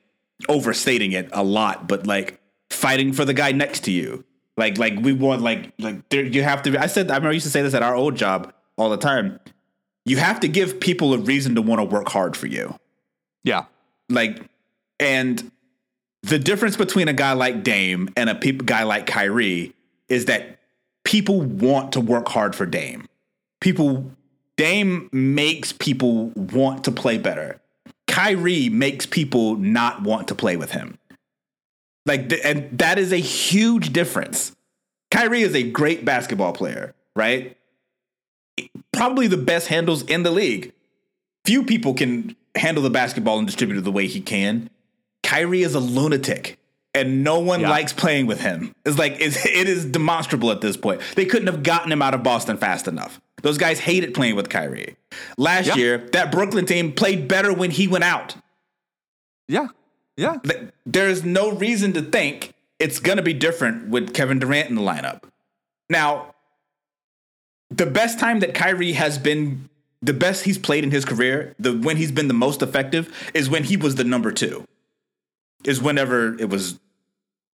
overstating 0.49 1.13
it 1.13 1.29
a 1.33 1.43
lot 1.43 1.89
but 1.89 2.07
like 2.07 2.41
fighting 2.71 3.13
for 3.13 3.25
the 3.25 3.35
guy 3.35 3.53
next 3.53 3.85
to 3.85 3.91
you. 3.93 4.25
Like 4.57 4.79
like 4.79 4.99
we 5.01 5.13
want 5.13 5.43
like 5.43 5.73
like 5.79 6.09
there, 6.09 6.25
you 6.25 6.43
have 6.43 6.63
to 6.63 6.71
be, 6.71 6.79
i 6.79 6.87
said 6.87 7.11
i 7.11 7.15
remember 7.15 7.31
I 7.31 7.33
used 7.33 7.47
to 7.47 7.51
say 7.53 7.63
this 7.63 7.75
at 7.75 7.83
our 7.83 7.95
old 7.95 8.17
job 8.17 8.53
all 8.77 8.91
the 8.91 8.97
time. 8.97 9.39
You 10.05 10.17
have 10.19 10.41
to 10.41 10.49
give 10.49 10.81
people 10.81 11.13
a 11.15 11.19
reason 11.19 11.55
to 11.57 11.63
want 11.63 11.81
to 11.81 11.85
work 11.85 12.09
hard 12.09 12.37
for 12.37 12.47
you. 12.47 12.75
Yeah, 13.45 13.65
like 14.09 14.41
and 14.99 15.51
the 16.23 16.39
difference 16.39 16.77
between 16.77 17.09
a 17.09 17.13
guy 17.13 17.33
like 17.33 17.63
Dame 17.63 18.09
and 18.17 18.31
a 18.31 18.35
peop 18.35 18.65
guy 18.67 18.83
like 18.85 19.07
Kyrie 19.07 19.75
is 20.09 20.25
that 20.25 20.59
people 21.05 21.41
want 21.43 21.93
to 21.93 22.01
work 22.01 22.29
hard 22.29 22.55
for 22.57 22.67
Dame. 22.67 23.07
People 23.61 24.11
Dame 24.57 25.09
makes 25.13 25.73
people 25.73 26.29
want 26.31 26.85
to 26.85 26.93
play 26.93 27.19
better. 27.19 27.61
Kyrie 28.07 28.69
makes 28.69 29.05
people 29.07 29.57
not 29.57 30.03
want 30.03 30.29
to 30.29 30.35
play 30.35 30.57
with 30.57 30.71
him. 30.73 30.99
Like 32.07 32.29
th- 32.31 32.41
and 32.45 32.79
that 32.79 32.99
is 32.99 33.13
a 33.13 33.17
huge 33.19 33.93
difference. 33.93 34.55
Kyrie 35.11 35.43
is 35.43 35.55
a 35.55 35.63
great 35.63 36.05
basketball 36.05 36.53
player, 36.53 36.95
right? 37.15 37.57
Probably 38.93 39.27
the 39.27 39.37
best 39.37 39.69
handles 39.69 40.03
in 40.03 40.23
the 40.23 40.31
league 40.31 40.73
few 41.47 41.63
people 41.63 41.95
can 41.95 42.35
handle 42.57 42.83
the 42.83 42.91
basketball 42.91 43.39
and 43.39 43.47
distribute 43.47 43.79
it 43.79 43.85
the 43.85 43.93
way 43.93 44.07
he 44.09 44.21
can. 44.21 44.69
Kyrie 45.23 45.63
is 45.63 45.75
a 45.77 45.81
lunatic, 45.81 46.59
and 46.93 47.23
no 47.23 47.39
one 47.39 47.61
Yeah. 47.61 47.71
likes 47.71 47.93
playing 47.93 48.27
with 48.27 48.41
him. 48.41 48.75
It's 48.85 48.99
like 48.99 49.17
it's, 49.21 49.47
it 49.47 49.69
is 49.69 49.85
demonstrable 49.87 50.51
at 50.51 50.61
this 50.61 50.77
point. 50.77 51.01
They 51.15 51.25
couldn't 51.25 51.47
have 51.47 51.63
gotten 51.63 51.93
him 51.93 52.03
out 52.03 52.15
of 52.15 52.23
Boston 52.25 52.57
fast 52.57 52.89
enough. 52.89 53.21
Those 53.43 53.59
guys 53.59 53.79
hated 53.81 54.15
playing 54.15 54.35
with 54.37 54.49
Kyrie. 54.49 54.97
Last 55.37 55.67
Yeah. 55.67 55.75
year, 55.77 55.99
that 56.13 56.33
Brooklyn 56.33 56.67
team 56.67 56.93
played 56.93 57.29
better 57.29 57.53
when 57.53 57.71
he 57.71 57.87
went 57.89 58.05
out. 58.05 58.37
yeah, 59.49 59.69
yeah. 60.17 60.39
There 60.85 61.09
is 61.09 61.25
no 61.25 61.53
reason 61.53 61.93
to 61.93 62.03
think 62.03 62.53
it's 62.81 62.99
going 62.99 63.17
to 63.19 63.23
be 63.23 63.33
different 63.35 63.89
with 63.89 64.13
Kevin 64.15 64.39
Durant 64.41 64.69
in 64.69 64.75
the 64.75 64.83
lineup. 64.83 65.23
Now, 65.89 66.35
the 67.71 67.87
best 67.87 68.19
time 68.19 68.41
that 68.41 68.55
Kyrie 68.55 68.93
has 68.93 69.19
been 69.19 69.69
the 70.03 70.13
best 70.13 70.45
he's 70.45 70.59
played 70.59 70.83
in 70.85 70.91
his 70.91 71.05
career, 71.05 71.55
the 71.59 71.73
when 71.77 71.97
he's 71.97 72.11
been 72.13 72.29
the 72.29 72.35
most 72.35 72.61
effective 72.63 73.13
is 73.35 73.49
when 73.49 73.65
he 73.65 73.77
was 73.77 73.95
the 73.95 74.05
number 74.05 74.33
2. 74.33 74.65
Is 75.65 75.81
whenever 75.81 76.37
it 76.39 76.49
was 76.49 76.79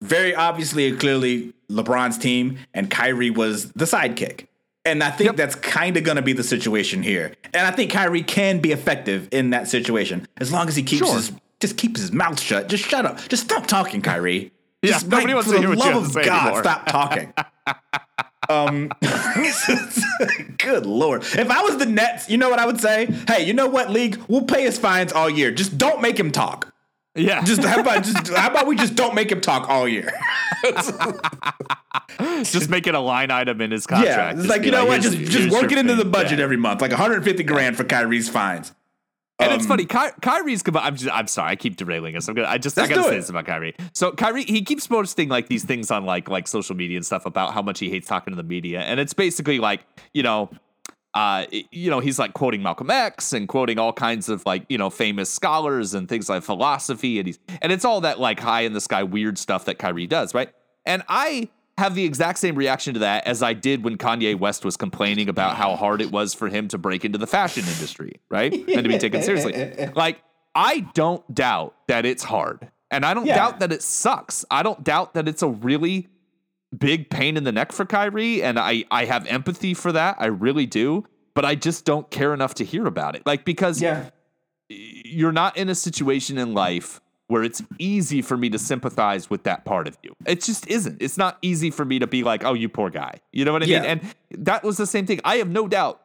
very 0.02 0.34
obviously 0.34 0.88
and 0.88 0.98
clearly 1.00 1.52
LeBron's 1.70 2.16
team 2.18 2.58
and 2.74 2.90
Kyrie 2.90 3.30
was 3.30 3.72
the 3.72 3.84
sidekick. 3.86 4.46
And 4.88 5.02
I 5.04 5.10
think 5.10 5.26
Yep. 5.28 5.36
that's 5.36 5.54
kind 5.54 5.96
of 5.96 6.04
going 6.04 6.16
to 6.16 6.22
be 6.22 6.32
the 6.32 6.42
situation 6.42 7.02
here. 7.02 7.32
And 7.52 7.66
I 7.66 7.70
think 7.70 7.90
Kyrie 7.92 8.22
can 8.22 8.58
be 8.60 8.72
effective 8.72 9.28
in 9.32 9.50
that 9.50 9.68
situation 9.68 10.26
as 10.38 10.50
long 10.52 10.68
as 10.68 10.76
he 10.76 10.82
keeps 10.82 11.06
Sure. 11.06 11.16
his 11.16 11.32
just 11.60 11.76
keeps 11.76 12.00
his 12.00 12.12
mouth 12.12 12.40
shut. 12.40 12.68
Just 12.68 12.84
shut 12.88 13.04
up. 13.04 13.18
Just 13.28 13.42
stop 13.44 13.66
talking, 13.66 14.00
Kyrie. 14.02 14.52
Yeah, 14.80 14.92
Just, 14.92 15.08
nobody 15.08 15.34
wants 15.34 15.50
to 15.50 15.58
hear 15.58 15.68
what 15.70 15.78
you 15.78 15.84
have 15.84 15.96
of 15.96 16.06
to 16.06 16.12
say 16.12 16.24
God, 16.24 16.42
anymore. 16.44 16.62
stop 16.62 16.86
talking. 16.86 17.34
um, 18.48 18.90
good 20.58 20.86
lord! 20.86 21.22
If 21.24 21.50
I 21.50 21.62
was 21.62 21.78
the 21.78 21.86
Nets, 21.86 22.30
you 22.30 22.36
know 22.38 22.48
what 22.48 22.60
I 22.60 22.66
would 22.66 22.80
say? 22.80 23.06
Hey, 23.26 23.44
you 23.44 23.54
know 23.54 23.66
what, 23.66 23.90
league? 23.90 24.20
We'll 24.28 24.42
pay 24.44 24.62
his 24.62 24.78
fines 24.78 25.12
all 25.12 25.28
year. 25.28 25.50
Just 25.50 25.78
don't 25.78 26.00
make 26.00 26.16
him 26.18 26.30
talk. 26.30 26.72
Yeah, 27.18 27.42
Just 27.44 27.62
how 27.64 27.80
about 27.80 28.04
just 28.04 28.28
how 28.36 28.50
about 28.50 28.66
we 28.66 28.76
just 28.76 28.94
don't 28.94 29.14
make 29.14 29.30
him 29.32 29.40
talk 29.40 29.68
all 29.68 29.86
year? 29.88 30.12
just 32.42 32.68
make 32.70 32.86
it 32.86 32.94
a 32.94 33.00
line 33.00 33.30
item 33.30 33.60
in 33.60 33.70
his 33.70 33.86
yeah, 33.90 33.96
contract. 33.96 34.32
it's 34.38 34.46
Just 34.46 34.50
like 34.56 34.64
you 34.64 34.70
know 34.72 34.86
what? 34.86 35.00
Just 35.02 35.18
just 35.18 35.50
work 35.52 35.70
it 35.72 35.78
into 35.78 35.94
the 35.94 36.04
budget 36.04 36.38
Yeah. 36.38 36.44
every 36.44 36.56
month, 36.56 36.80
like 36.80 36.90
150 36.90 37.42
grand 37.44 37.76
for 37.76 37.84
Kyrie's 37.84 38.28
fines. 38.28 38.72
And 39.40 39.52
it's 39.52 39.62
Um, 39.64 39.68
funny, 39.68 39.84
Ky- 39.84 40.18
Kyrie's. 40.20 40.64
I'm 40.74 40.96
just, 40.96 41.14
I'm 41.14 41.28
sorry, 41.28 41.52
I 41.52 41.56
keep 41.56 41.76
derailing 41.76 42.16
us. 42.16 42.26
I'm 42.26 42.34
gonna, 42.34 42.48
I 42.48 42.58
just, 42.58 42.76
I 42.76 42.88
gotta 42.88 43.04
say 43.04 43.14
it. 43.14 43.20
this 43.20 43.28
about 43.30 43.46
Kyrie. 43.46 43.76
So 43.92 44.10
Kyrie, 44.10 44.42
he 44.42 44.62
keeps 44.62 44.86
posting 44.88 45.28
like 45.28 45.46
these 45.48 45.64
things 45.64 45.92
on 45.92 46.04
like, 46.04 46.28
like 46.28 46.48
social 46.48 46.74
media 46.74 46.96
and 46.96 47.06
stuff 47.06 47.24
about 47.24 47.54
how 47.54 47.62
much 47.62 47.78
he 47.78 47.88
hates 47.88 48.08
talking 48.08 48.32
to 48.32 48.36
the 48.36 48.42
media, 48.42 48.80
and 48.80 48.98
it's 48.98 49.14
basically 49.14 49.60
like, 49.60 49.82
you 50.12 50.24
know, 50.24 50.50
uh, 51.18 51.46
you 51.72 51.90
know, 51.90 51.98
he's 52.00 52.18
like 52.18 52.32
quoting 52.32 52.62
Malcolm 52.62 52.90
X 52.90 53.32
and 53.32 53.48
quoting 53.48 53.78
all 53.78 53.92
kinds 53.92 54.28
of 54.28 54.44
like, 54.46 54.64
you 54.68 54.78
know, 54.78 54.88
famous 54.90 55.28
scholars 55.28 55.94
and 55.94 56.08
things 56.08 56.28
like 56.28 56.42
philosophy, 56.44 57.18
and 57.18 57.26
he's, 57.26 57.38
and 57.60 57.72
it's 57.72 57.84
all 57.84 58.00
that 58.02 58.20
like 58.20 58.38
high 58.38 58.60
in 58.62 58.72
the 58.72 58.80
sky 58.80 59.02
weird 59.02 59.36
stuff 59.38 59.64
that 59.64 59.78
Kyrie 59.78 60.06
does, 60.06 60.32
right? 60.34 60.50
And 60.86 61.02
I 61.08 61.48
have 61.76 61.94
the 61.94 62.04
exact 62.04 62.38
same 62.38 62.54
reaction 62.54 62.94
to 62.94 63.00
that 63.00 63.26
as 63.26 63.42
I 63.42 63.52
did 63.52 63.82
when 63.84 63.96
Kanye 63.98 64.38
West 64.38 64.64
was 64.64 64.76
complaining 64.76 65.28
about 65.28 65.56
how 65.56 65.74
hard 65.76 66.00
it 66.00 66.10
was 66.12 66.34
for 66.34 66.48
him 66.48 66.68
to 66.68 66.78
break 66.78 67.04
into 67.04 67.18
the 67.18 67.26
fashion 67.26 67.64
industry, 67.64 68.20
right? 68.30 68.52
And 68.68 68.82
to 68.84 68.88
be 68.88 68.98
taken 68.98 69.22
seriously. 69.22 69.52
Like, 69.94 70.20
I 70.54 70.80
don't 70.94 71.22
doubt 71.34 71.74
that 71.88 72.04
it's 72.06 72.22
hard. 72.24 72.70
And 72.90 73.04
I 73.04 73.12
don't 73.14 73.26
Yeah. 73.26 73.36
doubt 73.36 73.60
that 73.60 73.70
it 73.72 73.82
sucks. 73.82 74.44
I 74.50 74.62
don't 74.62 74.82
doubt 74.82 75.14
that 75.14 75.28
it's 75.28 75.42
a 75.42 75.48
really 75.48 76.08
big 76.76 77.10
pain 77.10 77.36
in 77.36 77.44
the 77.44 77.52
neck 77.52 77.72
for 77.72 77.84
Kyrie. 77.86 78.42
And 78.42 78.58
I, 78.58 78.84
I 78.90 79.04
have 79.04 79.26
empathy 79.26 79.74
for 79.74 79.92
that. 79.92 80.16
I 80.18 80.26
really 80.26 80.66
do. 80.66 81.04
But 81.34 81.44
I 81.44 81.54
just 81.54 81.84
don't 81.84 82.10
care 82.10 82.34
enough 82.34 82.54
to 82.54 82.64
hear 82.64 82.86
about 82.86 83.14
it. 83.14 83.24
Like, 83.24 83.44
because 83.44 83.80
Yeah, 83.80 84.10
you're 84.68 85.32
not 85.32 85.56
in 85.56 85.68
a 85.68 85.74
situation 85.74 86.36
in 86.36 86.52
life 86.52 87.00
where 87.28 87.42
it's 87.44 87.62
easy 87.78 88.22
for 88.22 88.36
me 88.36 88.48
to 88.50 88.58
sympathize 88.58 89.28
with 89.30 89.44
that 89.44 89.64
part 89.64 89.86
of 89.86 89.96
you. 90.02 90.14
It 90.26 90.42
just 90.42 90.66
isn't. 90.66 91.00
It's 91.00 91.18
not 91.18 91.38
easy 91.42 91.70
for 91.70 91.84
me 91.84 91.98
to 91.98 92.06
be 92.06 92.24
like, 92.24 92.42
oh, 92.42 92.54
you 92.54 92.68
poor 92.68 92.90
guy. 92.90 93.20
You 93.32 93.44
know 93.44 93.52
what 93.52 93.62
I 93.62 93.66
Yeah. 93.66 93.80
mean? 93.82 93.90
And 93.90 94.44
that 94.46 94.64
was 94.64 94.78
the 94.78 94.86
same 94.86 95.06
thing. 95.06 95.20
I 95.24 95.36
have 95.36 95.48
no 95.48 95.68
doubt 95.68 96.00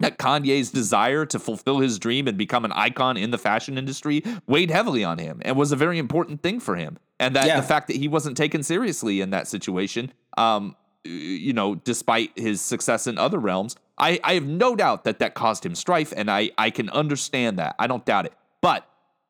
that 0.00 0.18
Kanye's 0.18 0.70
desire 0.70 1.24
to 1.26 1.38
fulfill 1.38 1.78
his 1.78 1.98
dream 1.98 2.26
and 2.28 2.36
become 2.36 2.64
an 2.64 2.72
icon 2.72 3.16
in 3.16 3.30
the 3.30 3.38
fashion 3.38 3.78
industry 3.78 4.22
weighed 4.46 4.70
heavily 4.70 5.04
on 5.04 5.18
him 5.18 5.40
and 5.42 5.56
was 5.56 5.72
a 5.72 5.76
very 5.76 5.98
important 5.98 6.42
thing 6.42 6.60
for 6.60 6.76
him. 6.76 6.98
And 7.18 7.34
that 7.36 7.46
Yeah. 7.46 7.56
the 7.60 7.66
fact 7.66 7.86
that 7.88 7.96
he 7.96 8.08
wasn't 8.08 8.36
taken 8.36 8.62
seriously 8.62 9.20
in 9.20 9.30
that 9.30 9.48
situation, 9.48 10.12
um, 10.36 10.76
you 11.04 11.52
know, 11.52 11.76
despite 11.76 12.30
his 12.36 12.60
success 12.60 13.06
in 13.06 13.16
other 13.16 13.38
realms, 13.38 13.76
I, 13.96 14.20
I 14.24 14.34
have 14.34 14.44
no 14.44 14.76
doubt 14.76 15.04
that 15.04 15.18
that 15.20 15.34
caused 15.34 15.64
him 15.64 15.74
strife, 15.74 16.12
and 16.16 16.30
I, 16.30 16.50
I 16.58 16.70
can 16.70 16.90
understand 16.90 17.58
that. 17.58 17.74
I 17.78 17.86
don't 17.86 18.04
doubt 18.04 18.26
it. 18.26 18.32
But 18.60 18.86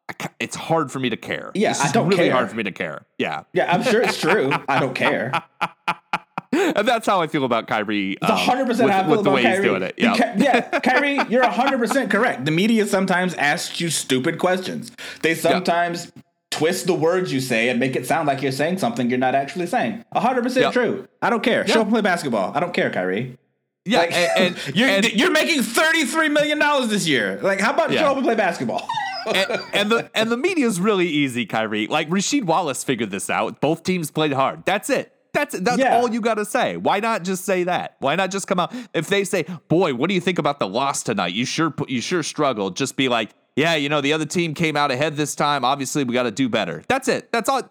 I 0.09 0.28
it's 0.41 0.57
hard 0.57 0.91
for 0.91 0.99
me 0.99 1.11
to 1.11 1.16
care. 1.16 1.51
Yeah, 1.55 1.70
it's 1.70 1.84
I 1.84 1.93
don't 1.93 2.09
really 2.09 2.24
care. 2.24 2.32
hard 2.32 2.49
for 2.51 2.57
me 2.57 2.62
to 2.64 2.72
care. 2.72 3.05
Yeah, 3.18 3.43
yeah. 3.53 3.72
I'm 3.72 3.82
sure 3.82 4.01
it's 4.03 4.20
true. 4.20 4.53
I 4.68 4.80
don't 4.80 4.95
care. 4.95 5.32
and 6.53 6.89
that's 6.89 7.07
how 7.07 7.20
I 7.20 7.26
feel 7.26 7.45
about 7.45 7.66
Kyrie. 7.66 8.12
It's 8.12 8.30
hundred 8.30 8.66
percent 8.66 8.87
with, 8.87 8.95
how 8.95 9.01
I 9.01 9.03
feel 9.05 9.11
with 9.16 9.24
the 9.24 9.30
way 9.30 9.43
Kyrie. 9.43 9.57
he's 9.57 9.64
doing 9.64 9.82
it. 9.82 9.95
Yeah, 9.99 10.34
yeah, 10.39 10.61
Kyrie, 10.80 11.20
you're 11.28 11.47
hundred 11.47 11.78
percent 11.78 12.11
correct. 12.11 12.45
The 12.45 12.51
media 12.51 12.87
sometimes 12.87 13.34
asks 13.34 13.80
you 13.80 13.91
stupid 13.91 14.39
questions. 14.39 14.93
They 15.22 15.34
sometimes 15.34 16.11
twist 16.59 16.86
the 16.86 16.94
words 16.94 17.32
you 17.32 17.40
say 17.40 17.68
and 17.68 17.78
make 17.80 17.96
it 17.96 18.07
sound 18.07 18.26
like 18.28 18.42
you're 18.42 18.52
saying 18.52 18.78
something 18.78 19.09
you're 19.11 19.18
not 19.18 19.34
actually 19.34 19.66
saying. 19.66 20.04
hundred 20.14 20.42
percent 20.42 20.64
Yeah. 20.66 20.70
true. 20.72 21.09
I 21.22 21.30
don't 21.30 21.42
care. 21.42 21.66
Show 21.66 21.80
up 21.80 21.86
and 21.86 21.92
play 21.94 22.00
basketball. 22.02 22.52
I 22.54 22.61
don't 22.61 22.72
care, 22.74 22.90
Kyrie. 22.90 23.36
yeah, 23.84 23.98
Like, 24.00 24.12
and, 24.12 24.57
and, 24.57 24.57
you're 24.76 24.88
and- 24.88 25.12
you're 25.12 25.30
making 25.30 25.62
thirty 25.62 26.04
three 26.04 26.28
million 26.28 26.59
dollars 26.59 26.88
this 26.88 27.07
year. 27.07 27.38
Like, 27.42 27.61
how 27.61 27.72
about 27.72 27.90
Yeah. 27.90 28.00
show 28.00 28.11
up 28.11 28.16
and 28.16 28.24
play 28.24 28.34
basketball? 28.34 28.86
and, 29.34 29.61
and 29.72 29.90
the 29.90 30.11
and 30.14 30.30
the 30.30 30.36
media's 30.36 30.80
really 30.80 31.09
easy, 31.09 31.46
Kyrie. 31.46 31.86
Like 31.88 32.09
Rasheed 32.09 32.44
Wallace 32.44 32.84
figured 32.84 33.11
this 33.11 33.28
out. 33.28 33.61
Both 33.61 33.82
teams 33.82 34.11
played 34.11 34.32
hard. 34.32 34.64
That's 34.64 34.88
it. 34.90 35.12
That's 35.32 35.54
it. 35.54 35.64
That's 35.64 35.78
Yeah. 35.78 35.96
all 35.98 36.11
you 36.11 36.20
got 36.20 36.34
to 36.34 36.44
say. 36.46 36.76
Why 36.78 37.00
not 37.00 37.22
just 37.24 37.44
say 37.44 37.64
that? 37.64 37.96
Why 37.98 38.14
not 38.16 38.30
just 38.30 38.46
come 38.46 38.59
out 38.61 38.72
if 38.94 39.09
they 39.09 39.24
say, 39.24 39.44
"Boy, 39.68 39.92
what 39.94 40.09
do 40.09 40.14
you 40.14 40.20
think 40.20 40.38
about 40.38 40.59
the 40.61 40.66
loss 40.68 41.02
tonight? 41.02 41.34
You 41.34 41.44
sure 41.44 41.74
you 41.88 42.00
sure 42.00 42.22
struggled." 42.22 42.76
Just 42.76 42.96
be 42.96 43.09
like, 43.09 43.30
"Yeah, 43.57 43.74
you 43.74 43.88
know, 43.88 44.00
the 44.00 44.12
other 44.12 44.26
team 44.26 44.54
came 44.54 44.76
out 44.76 44.90
ahead 44.90 45.16
this 45.16 45.34
time. 45.34 45.64
Obviously, 45.64 46.04
we 46.04 46.14
got 46.14 46.24
to 46.24 46.30
do 46.30 46.48
better." 46.48 46.84
That's 46.88 47.09
it. 47.09 47.32
That's 47.32 47.48
all. 47.48 47.62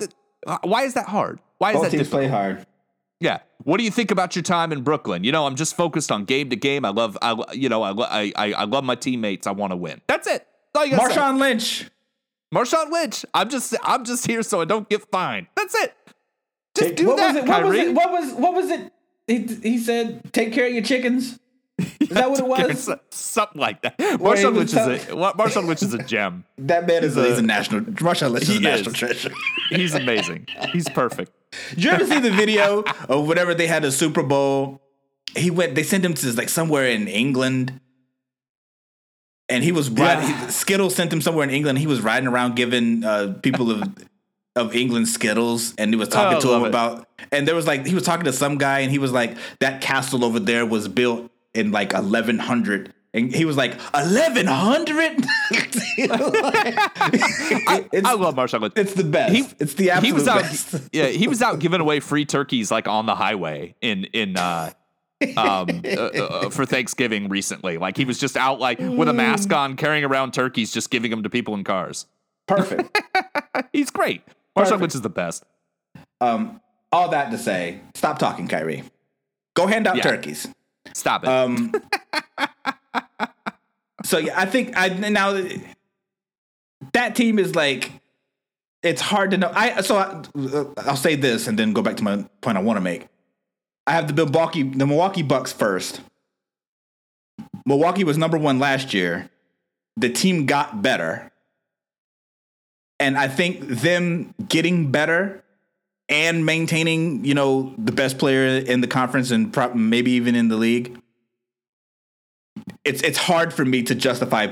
Why 0.63 0.83
is 0.83 0.93
that 0.95 1.07
hard? 1.07 1.39
Why 1.57 1.71
is 1.71 1.75
Both 1.75 1.83
that 1.83 1.91
teams 1.91 2.01
difficult? 2.01 2.21
play 2.23 2.27
hard. 2.29 2.67
Yeah. 3.19 3.39
What 3.63 3.77
do 3.77 3.83
you 3.83 3.91
think 3.91 4.11
about 4.11 4.36
your 4.36 4.43
time 4.43 4.71
in 4.71 4.81
Brooklyn? 4.83 5.23
You 5.23 5.31
know, 5.31 5.47
I'm 5.47 5.55
just 5.55 5.75
focused 5.75 6.11
on 6.11 6.25
game 6.25 6.49
to 6.49 6.55
game. 6.55 6.83
I 6.86 6.89
love, 6.89 7.17
I, 7.21 7.36
you 7.53 7.69
know, 7.69 7.81
I, 7.81 7.91
I, 7.91 8.33
I, 8.36 8.53
I 8.53 8.63
love 8.65 8.83
my 8.83 8.95
teammates. 8.95 9.47
I 9.47 9.51
want 9.51 9.71
to 9.71 9.77
win. 9.77 10.01
That's 10.07 10.27
it. 10.27 10.45
That's 10.73 10.81
all 10.81 10.86
you 10.86 10.97
gotta 10.97 11.13
say. 11.13 11.19
Marshawn 11.19 11.39
Lynch. 11.39 11.89
Marshawn 12.53 12.91
Lynch. 12.91 13.25
I'm 13.33 13.49
just 13.49 13.73
I'm 13.83 14.03
just 14.03 14.27
here 14.27 14.43
so 14.43 14.61
I 14.61 14.65
don't 14.65 14.88
get 14.89 15.09
fined. 15.09 15.47
That's 15.55 15.73
it. 15.75 15.95
Just 16.77 16.95
do 16.95 17.07
what 17.07 17.17
that, 17.17 17.33
was 17.36 17.43
it? 17.43 17.47
What 17.47 17.63
was 17.63 17.73
Kyrie. 17.73 17.79
it? 17.79 17.95
What 17.95 18.11
was 18.11 18.33
what 18.33 18.53
was 18.53 18.69
it? 18.69 18.93
He, 19.27 19.69
he 19.71 19.77
said, 19.79 20.31
"Take 20.33 20.53
care 20.53 20.67
of 20.67 20.73
your 20.73 20.83
chickens." 20.83 21.39
Is 21.78 22.09
that 22.09 22.30
what 22.30 22.39
it 22.39 22.45
was? 22.76 22.89
Something 23.11 23.59
like 23.61 23.82
that. 23.82 23.97
Marshawn 23.97 24.55
Lynch 24.55 24.69
is 24.69 24.76
a 24.76 25.13
Marshawn 25.15 25.65
Lynch 25.67 25.84
is 25.84 25.93
a 25.93 26.03
gem. 26.03 26.45
That 26.57 26.88
man 26.88 27.03
is 27.03 27.17
a, 27.17 27.21
a- 27.21 27.28
he's 27.30 27.38
a 27.39 27.41
national. 27.41 27.82
Marshawn 27.82 28.32
Lynch 28.32 28.47
is 28.49 28.57
a 28.57 28.61
national 28.61 28.91
is. 28.91 28.97
treasure. 28.97 29.32
He's 29.71 29.93
amazing. 29.95 30.47
He's 30.71 30.88
perfect. 30.89 31.32
Did 31.71 31.84
you 31.84 31.89
ever 31.91 32.05
see 32.05 32.19
the 32.19 32.32
video 32.32 32.84
of 33.09 33.28
whenever 33.28 33.53
they 33.53 33.67
had 33.67 33.84
a 33.84 33.91
Super 33.91 34.21
Bowl? 34.23 34.82
He 35.36 35.49
went. 35.51 35.76
They 35.76 35.84
sent 35.84 36.05
him 36.05 36.13
to 36.13 36.32
like 36.34 36.49
somewhere 36.49 36.86
in 36.88 37.07
England, 37.07 37.80
and 39.49 39.63
he 39.63 39.71
was 39.71 39.89
riding. 39.89 40.30
Yeah. 40.30 40.47
Skittles 40.49 40.95
sent 40.95 41.11
him 41.11 41.21
somewhere 41.21 41.43
in 41.43 41.49
England. 41.53 41.80
He 41.80 41.88
was 41.88 42.01
riding 42.01 42.28
around 42.28 42.55
giving 42.55 43.03
uh, 43.03 43.34
people 43.41 43.71
of 43.71 43.84
of 44.55 44.73
England 44.76 45.07
Skittles, 45.09 45.73
and 45.78 45.91
he 45.93 45.97
was 45.97 46.07
talking 46.09 46.38
Oh, 46.38 46.41
to 46.41 46.53
him 46.53 46.63
it. 46.63 46.67
about. 46.69 47.07
And 47.32 47.47
there 47.47 47.55
was 47.55 47.67
like 47.67 47.86
he 47.86 47.93
was 47.95 48.03
talking 48.03 48.26
to 48.26 48.34
some 48.34 48.57
guy, 48.57 48.80
and 48.80 48.91
he 48.91 48.99
was 48.99 49.11
like, 49.11 49.36
"That 49.59 49.82
castle 49.82 50.23
over 50.23 50.39
there 50.39 50.65
was 50.65 50.88
built 50.88 51.30
in 51.56 51.72
like 51.72 51.93
1100." 51.93 52.93
And 53.14 53.34
he 53.34 53.45
was 53.45 53.56
like, 53.56 53.72
1100? 53.93 55.16
it's, 57.93 58.06
I 58.08 58.14
love 58.14 58.36
Marshawn 58.36 58.62
Lynch. 58.62 58.74
it's 58.76 58.93
the 58.93 59.06
best. 59.06 59.34
He- 59.34 59.47
it's 59.60 59.74
the 59.76 59.91
absolute 59.91 60.06
he 60.08 60.14
was 60.14 60.28
out. 60.28 60.41
best. 60.41 60.76
Yeah, 60.93 61.08
he 61.08 61.28
was 61.28 61.41
out 61.41 61.60
giving 61.60 61.80
away 61.80 62.01
free 62.01 62.26
turkeys 62.26 62.72
like 62.72 62.88
on 62.89 63.06
the 63.06 63.16
highway 63.16 63.76
in 63.82 64.06
in 64.12 64.36
uh, 64.38 64.72
um 65.38 65.68
uh, 65.86 65.89
uh, 65.89 66.49
for 66.49 66.66
Thanksgiving 66.66 67.30
recently. 67.30 67.78
Like 67.78 67.95
he 67.97 68.03
was 68.06 68.18
just 68.20 68.36
out 68.36 68.60
like 68.60 68.80
with 68.80 69.08
a 69.08 69.14
mask 69.14 69.51
on, 69.53 69.78
carrying 69.78 70.03
around 70.03 70.34
turkeys, 70.34 70.74
just 70.74 70.89
giving 70.89 71.12
them 71.12 71.24
to 71.24 71.30
people 71.30 71.53
in 71.53 71.64
cars. 71.64 72.06
Perfect. 72.47 72.97
He's 73.72 73.89
great. 73.91 74.24
Marshawn 74.58 74.82
Lynch 74.82 74.93
is 74.95 75.01
the 75.01 75.10
best. 75.10 75.43
Um, 76.22 76.60
all 76.91 77.10
that 77.10 77.32
to 77.32 77.38
say, 77.38 77.80
stop 77.93 78.20
talking, 78.20 78.47
Kyrie. 78.47 78.84
Go 79.56 79.68
hand 79.68 79.88
out 79.88 79.95
Yeah. 79.97 80.03
turkeys. 80.03 80.47
Stop 80.96 81.26
it. 81.26 81.30
Um, 81.30 81.74
so 84.06 84.18
yeah, 84.18 84.39
I 84.39 84.46
think 84.46 84.78
I 84.78 84.88
now 84.88 85.38
that 86.93 87.16
team 87.16 87.38
is 87.38 87.54
like 87.54 87.91
it's 88.82 89.02
hard 89.02 89.32
to 89.32 89.38
know. 89.38 89.52
I 89.54 89.82
so 89.82 89.98
I, 89.98 90.24
I'll 90.84 90.96
say 90.96 91.16
this 91.16 91.48
and 91.48 91.60
then 91.60 91.74
go 91.74 91.82
back 91.82 91.98
to 91.98 92.04
my 92.04 92.26
point 92.39 92.58
I 92.58 92.62
want 92.62 92.78
to 92.78 92.82
make. 92.82 93.08
I 93.86 93.91
have 93.91 94.08
the 94.08 94.14
Milwaukee 94.14 94.64
the 94.64 94.88
Milwaukee 94.88 95.22
Bucks 95.22 95.52
first. 95.52 96.00
Milwaukee 97.66 98.06
was 98.06 98.18
number 98.18 98.38
one 98.38 98.60
last 98.60 98.93
year. 98.93 99.30
The 99.98 100.10
team 100.10 100.46
got 100.46 100.82
better. 100.82 101.30
And 103.00 103.18
I 103.18 103.28
think 103.28 103.60
them 103.60 104.34
getting 104.48 104.91
better 104.91 105.43
and 106.10 106.45
maintaining, 106.45 107.26
you 107.26 107.34
know, 107.34 107.74
the 107.78 107.91
best 107.91 108.18
player 108.18 108.58
in 108.60 108.82
the 108.82 108.88
conference 108.88 109.32
and 109.32 109.51
pro- 109.51 109.74
maybe 109.74 110.12
even 110.12 110.36
in 110.36 110.47
the 110.47 110.58
league, 110.58 110.99
it's 112.84 113.01
it's 113.01 113.18
hard 113.18 113.53
for 113.53 113.66
me 113.66 113.84
to 113.84 113.95
justify 113.95 114.47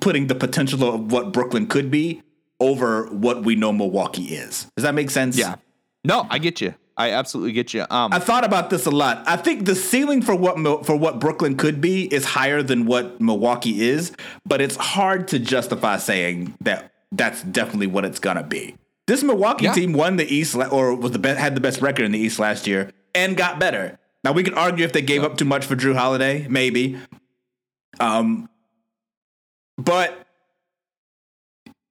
putting 0.00 0.26
the 0.28 0.34
potential 0.34 0.82
of 0.94 1.12
what 1.12 1.32
Brooklyn 1.32 1.66
could 1.66 1.90
be 1.90 2.22
over 2.60 3.06
what 3.06 3.44
we 3.44 3.56
know 3.56 3.72
Milwaukee 3.72 4.34
is. 4.34 4.66
Does 4.76 4.84
that 4.84 4.94
make 4.94 5.10
sense? 5.10 5.36
yeah. 5.36 5.56
No, 6.04 6.26
I 6.30 6.38
get 6.38 6.60
you. 6.60 6.74
I 6.96 7.12
absolutely 7.12 7.52
get 7.52 7.72
you. 7.72 7.82
Um, 7.88 8.12
I 8.12 8.18
thought 8.18 8.44
about 8.44 8.70
this 8.70 8.86
a 8.86 8.90
lot. 8.90 9.22
I 9.26 9.36
think 9.36 9.64
the 9.64 9.74
ceiling 9.74 10.20
for 10.20 10.34
what 10.34 10.84
for 10.84 10.96
what 10.96 11.20
Brooklyn 11.20 11.56
could 11.56 11.80
be 11.80 12.04
is 12.12 12.24
higher 12.24 12.62
than 12.62 12.86
what 12.86 13.20
Milwaukee 13.20 13.82
is, 13.82 14.12
but 14.44 14.60
it's 14.60 14.76
hard 14.76 15.28
to 15.28 15.38
justify 15.38 15.96
saying 15.96 16.54
that 16.60 16.92
that's 17.10 17.42
definitely 17.42 17.86
what 17.86 18.04
it's 18.04 18.18
gonna 18.18 18.42
be. 18.42 18.76
This 19.06 19.22
Milwaukee 19.22 19.64
Yeah. 19.64 19.72
team 19.72 19.92
won 19.92 20.16
the 20.16 20.32
East 20.32 20.54
or 20.54 20.94
was 20.94 21.10
the 21.12 21.18
best, 21.18 21.38
had 21.40 21.54
the 21.54 21.60
best 21.60 21.80
record 21.80 22.04
in 22.04 22.12
the 22.12 22.18
East 22.18 22.38
last 22.38 22.66
year 22.66 22.90
and 23.14 23.36
got 23.36 23.58
better. 23.58 23.98
Now 24.24 24.32
we 24.32 24.42
could 24.44 24.54
argue 24.54 24.84
if 24.84 24.92
they 24.92 25.02
gave 25.02 25.24
up 25.24 25.36
too 25.36 25.44
much 25.44 25.64
for 25.64 25.74
Jrue 25.74 25.96
Holiday, 25.96 26.46
maybe. 26.48 26.96
Um, 27.98 28.48
but 29.76 30.26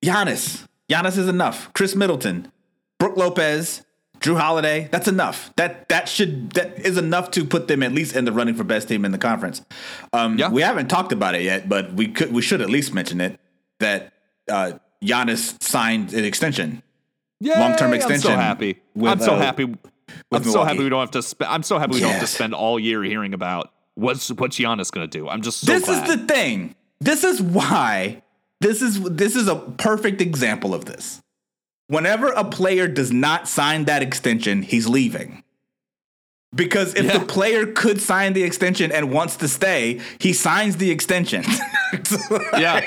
Giannis, 0.03 0.65
Giannis 0.89 1.17
is 1.17 1.27
enough. 1.27 1.71
Khris 1.73 1.95
Middleton, 1.95 2.51
Brook 2.99 3.17
Lopez, 3.17 3.83
Jrue 4.19 4.39
Holiday, 4.39 4.87
that's 4.91 5.07
enough. 5.07 5.51
That 5.57 5.89
that 5.89 6.07
should 6.07 6.51
that 6.51 6.79
is 6.79 6.97
enough 6.97 7.31
to 7.31 7.43
put 7.43 7.67
them 7.67 7.83
at 7.83 7.91
least 7.91 8.15
in 8.15 8.23
the 8.25 8.31
running 8.31 8.55
for 8.55 8.63
best 8.63 8.87
team 8.87 9.03
in 9.03 9.11
the 9.11 9.17
conference. 9.17 9.61
Um, 10.13 10.37
Yeah. 10.37 10.49
We 10.49 10.61
haven't 10.61 10.87
talked 10.87 11.11
about 11.11 11.35
it 11.35 11.41
yet, 11.41 11.67
but 11.67 11.93
we 11.93 12.07
could 12.07 12.31
we 12.31 12.41
should 12.41 12.61
at 12.61 12.69
least 12.69 12.93
mention 12.93 13.19
it 13.19 13.39
that 13.79 14.13
uh, 14.49 14.73
Giannis 15.03 15.61
signed 15.61 16.13
an 16.13 16.23
extension. 16.23 16.83
Yay, 17.41 17.59
long-term 17.59 17.93
extension. 17.93 18.31
I'm 18.31 18.37
so 18.37 18.41
happy. 18.41 18.81
with, 18.93 19.11
I'm 19.11 19.19
so 19.19 19.33
uh, 19.33 19.39
happy. 19.39 19.73
I'm 20.31 20.43
so 20.43 20.63
happy 20.63 20.83
we 20.83 20.89
don't 20.89 20.99
have 20.99 21.11
to. 21.11 21.23
Spe- 21.23 21.43
I'm 21.47 21.63
so 21.63 21.79
happy 21.79 21.95
we 21.95 21.99
don't 21.99 22.11
have 22.11 22.21
to 22.21 22.27
spend 22.27 22.53
all 22.53 22.79
year 22.79 23.03
hearing 23.03 23.33
about 23.33 23.73
what's 23.95 24.31
what's 24.31 24.59
Giannis 24.59 24.91
going 24.91 25.09
to 25.09 25.19
do. 25.19 25.27
I'm 25.27 25.41
just 25.41 25.61
so 25.61 25.73
this 25.73 25.85
glad. 25.85 26.07
is 26.07 26.15
the 26.15 26.27
thing. 26.27 26.75
This 26.99 27.23
is 27.23 27.41
why 27.41 28.21
this 28.59 28.83
is 28.83 29.01
this 29.01 29.35
is 29.35 29.47
a 29.47 29.55
perfect 29.55 30.21
example 30.21 30.75
of 30.75 30.85
this. 30.85 31.21
Whenever 31.87 32.27
a 32.27 32.45
player 32.45 32.87
does 32.87 33.11
not 33.11 33.47
sign 33.47 33.85
that 33.85 34.03
extension, 34.03 34.61
he's 34.61 34.87
leaving. 34.87 35.43
Because 36.53 36.95
if 36.95 37.05
Yeah. 37.05 37.19
the 37.19 37.25
player 37.25 37.65
could 37.65 38.01
sign 38.01 38.33
the 38.33 38.43
extension 38.43 38.91
and 38.91 39.09
wants 39.09 39.37
to 39.37 39.47
stay, 39.47 40.01
he 40.19 40.33
signs 40.33 40.75
the 40.77 40.91
extension. 40.91 41.43
yeah. 42.57 42.79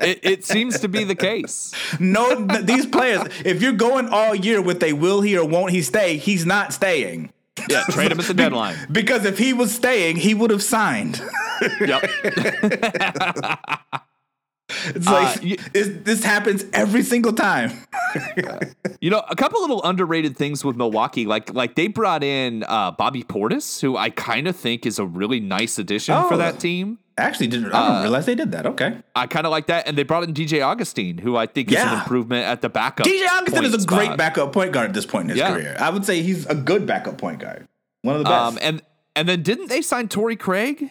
it, 0.00 0.20
it 0.22 0.44
seems 0.44 0.78
to 0.80 0.88
be 0.88 1.04
the 1.04 1.14
case. 1.14 1.72
no, 1.98 2.34
these 2.44 2.84
players, 2.84 3.22
if 3.44 3.62
you're 3.62 3.72
going 3.72 4.08
all 4.08 4.34
year 4.34 4.60
with 4.60 4.82
a 4.82 4.92
will 4.92 5.22
he 5.22 5.38
or 5.38 5.48
won't 5.48 5.72
he 5.72 5.80
stay, 5.80 6.18
he's 6.18 6.44
not 6.44 6.74
staying. 6.74 7.32
Yeah, 7.70 7.84
trade 7.90 8.12
him 8.12 8.20
at 8.20 8.26
the 8.26 8.34
deadline. 8.34 8.76
Because 8.90 9.24
if 9.24 9.38
he 9.38 9.52
was 9.54 9.74
staying, 9.74 10.16
he 10.16 10.34
would 10.34 10.50
have 10.50 10.62
signed. 10.62 11.22
Yep. 11.80 12.02
It's 14.86 15.06
like 15.06 15.36
Uh, 15.38 15.40
you- 15.42 15.56
it's- 15.74 15.90
this 16.04 16.24
happens 16.24 16.64
every 16.72 17.02
single 17.02 17.32
time. 17.32 17.72
You 19.00 19.10
know, 19.10 19.22
a 19.28 19.34
couple 19.36 19.60
little 19.60 19.82
underrated 19.84 20.36
things 20.36 20.64
with 20.64 20.76
Milwaukee, 20.76 21.26
like 21.26 21.52
like 21.54 21.74
they 21.74 21.86
brought 21.88 22.22
in 22.22 22.64
uh, 22.68 22.90
Bobby 22.92 23.22
Portis, 23.22 23.80
who 23.80 23.96
I 23.96 24.10
kind 24.10 24.46
of 24.46 24.54
think 24.56 24.86
is 24.86 24.98
a 24.98 25.04
really 25.06 25.40
nice 25.40 25.78
addition 25.78 26.14
for 26.28 26.34
Oh. 26.34 26.36
that 26.38 26.60
team. 26.60 26.98
Actually, 27.18 27.48
didn't 27.48 27.72
I 27.72 27.88
didn't 27.88 28.02
realize 28.02 28.26
they 28.26 28.34
did 28.34 28.52
that. 28.52 28.66
Okay. 28.66 28.96
I 29.14 29.26
kind 29.26 29.46
of 29.46 29.50
like 29.50 29.66
that, 29.66 29.86
and 29.86 29.98
they 29.98 30.02
brought 30.02 30.24
in 30.24 30.32
DJ 30.32 30.62
Augustin, 30.62 31.18
who 31.18 31.36
I 31.36 31.46
think 31.46 31.70
is 31.70 31.78
an 31.78 31.92
improvement 31.98 32.46
at 32.46 32.62
the 32.62 32.68
backup. 32.68 33.06
DJ 33.06 33.26
Augustin 33.38 33.64
is 33.64 33.74
a 33.84 33.86
great 33.86 34.16
backup 34.16 34.52
point 34.52 34.72
guard 34.72 34.88
at 34.88 34.94
this 34.94 35.04
point 35.06 35.24
in 35.24 35.30
his 35.30 35.38
Yeah. 35.38 35.52
career. 35.52 35.76
I 35.78 35.90
would 35.90 36.04
say 36.06 36.22
he's 36.22 36.46
a 36.46 36.54
good 36.54 36.86
backup 36.86 37.18
point 37.18 37.38
guard. 37.40 37.66
One 38.02 38.16
of 38.16 38.20
the 38.20 38.24
best. 38.30 38.34
Um, 38.34 38.58
and 38.62 38.82
and 39.14 39.28
then 39.28 39.42
didn't 39.42 39.68
they 39.68 39.82
sign 39.82 40.08
Torrey 40.08 40.36
Craig? 40.36 40.90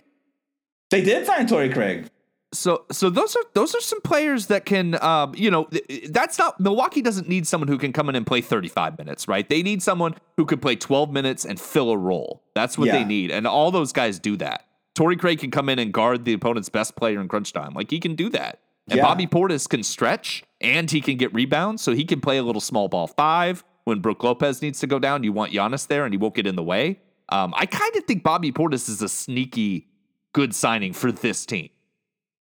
they 0.92 1.02
did 1.02 1.26
sign 1.26 1.48
Torrey 1.48 1.70
Craig. 1.70 2.08
So 2.54 2.86
so 2.92 3.10
those 3.10 3.36
are 3.36 3.44
those 3.54 3.74
are 3.76 3.80
some 3.82 4.02
players 4.02 4.48
that 4.48 4.66
can 4.66 5.02
um 5.02 5.34
you 5.36 5.50
know 5.50 5.70
that's 6.10 6.38
not 6.38 6.60
Milwaukee 6.60 7.02
doesn't 7.02 7.30
need 7.30 7.48
someone 7.48 7.70
who 7.70 7.78
can 7.78 7.94
come 7.94 8.10
in 8.10 8.16
and 8.16 8.28
play 8.28 8.42
35 8.42 8.98
minutes, 8.98 9.28
right? 9.28 9.48
They 9.48 9.64
need 9.64 9.82
someone 9.82 10.16
who 10.38 10.46
can 10.46 10.60
play 10.60 10.76
12 10.76 11.12
minutes 11.12 11.46
and 11.46 11.60
fill 11.60 11.92
a 11.92 11.98
role. 11.98 12.44
That's 12.54 12.78
what 12.78 12.90
they 12.92 13.04
need. 13.06 13.32
And 13.32 13.48
all 13.48 13.72
those 13.72 13.94
guys 13.94 14.20
do 14.20 14.36
that. 14.38 14.66
Torrey 14.96 15.16
Craig 15.16 15.40
can 15.40 15.52
come 15.52 15.70
in 15.70 15.80
and 15.80 15.94
guard 15.94 16.26
the 16.26 16.34
opponent's 16.34 16.68
best 16.68 16.98
player 16.98 17.22
in 17.22 17.30
crunch 17.30 17.54
time. 17.54 17.74
Like 17.74 17.90
he 17.90 18.00
can 18.00 18.16
do 18.16 18.30
that. 18.32 18.60
And 18.90 18.98
Yeah. 18.98 19.04
Bobby 19.04 19.28
Portis 19.28 19.70
can 19.70 19.84
stretch 19.84 20.44
and 20.60 20.92
he 20.92 21.00
can 21.00 21.16
get 21.16 21.34
rebounds, 21.34 21.82
so 21.82 21.94
he 21.94 22.04
can 22.04 22.20
play 22.20 22.38
a 22.38 22.44
little 22.44 22.62
small 22.62 22.90
ball 22.90 23.08
five. 23.08 23.64
When 23.86 24.00
Brook 24.00 24.24
Lopez 24.24 24.62
needs 24.62 24.80
to 24.82 24.88
go 24.88 25.00
down, 25.00 25.24
you 25.24 25.32
want 25.32 25.54
Giannis 25.54 25.88
there 25.88 26.04
and 26.06 26.14
he 26.14 26.18
won't 26.18 26.36
get 26.36 26.46
in 26.46 26.56
the 26.56 26.64
way. 26.64 27.00
Um, 27.30 27.54
I 27.58 27.66
kind 27.66 27.96
of 27.96 28.04
think 28.04 28.22
Bobby 28.24 28.52
Portis 28.52 28.88
is 28.90 29.02
a 29.02 29.10
sneaky 29.10 29.88
good 30.34 30.54
signing 30.54 30.94
for 30.94 31.12
this 31.12 31.46
team. 31.48 31.70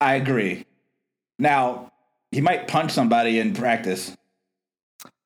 I 0.00 0.14
agree. 0.14 0.64
Now 1.38 1.92
he 2.30 2.40
might 2.40 2.68
punch 2.68 2.92
somebody 2.92 3.38
in 3.38 3.52
practice. 3.54 4.16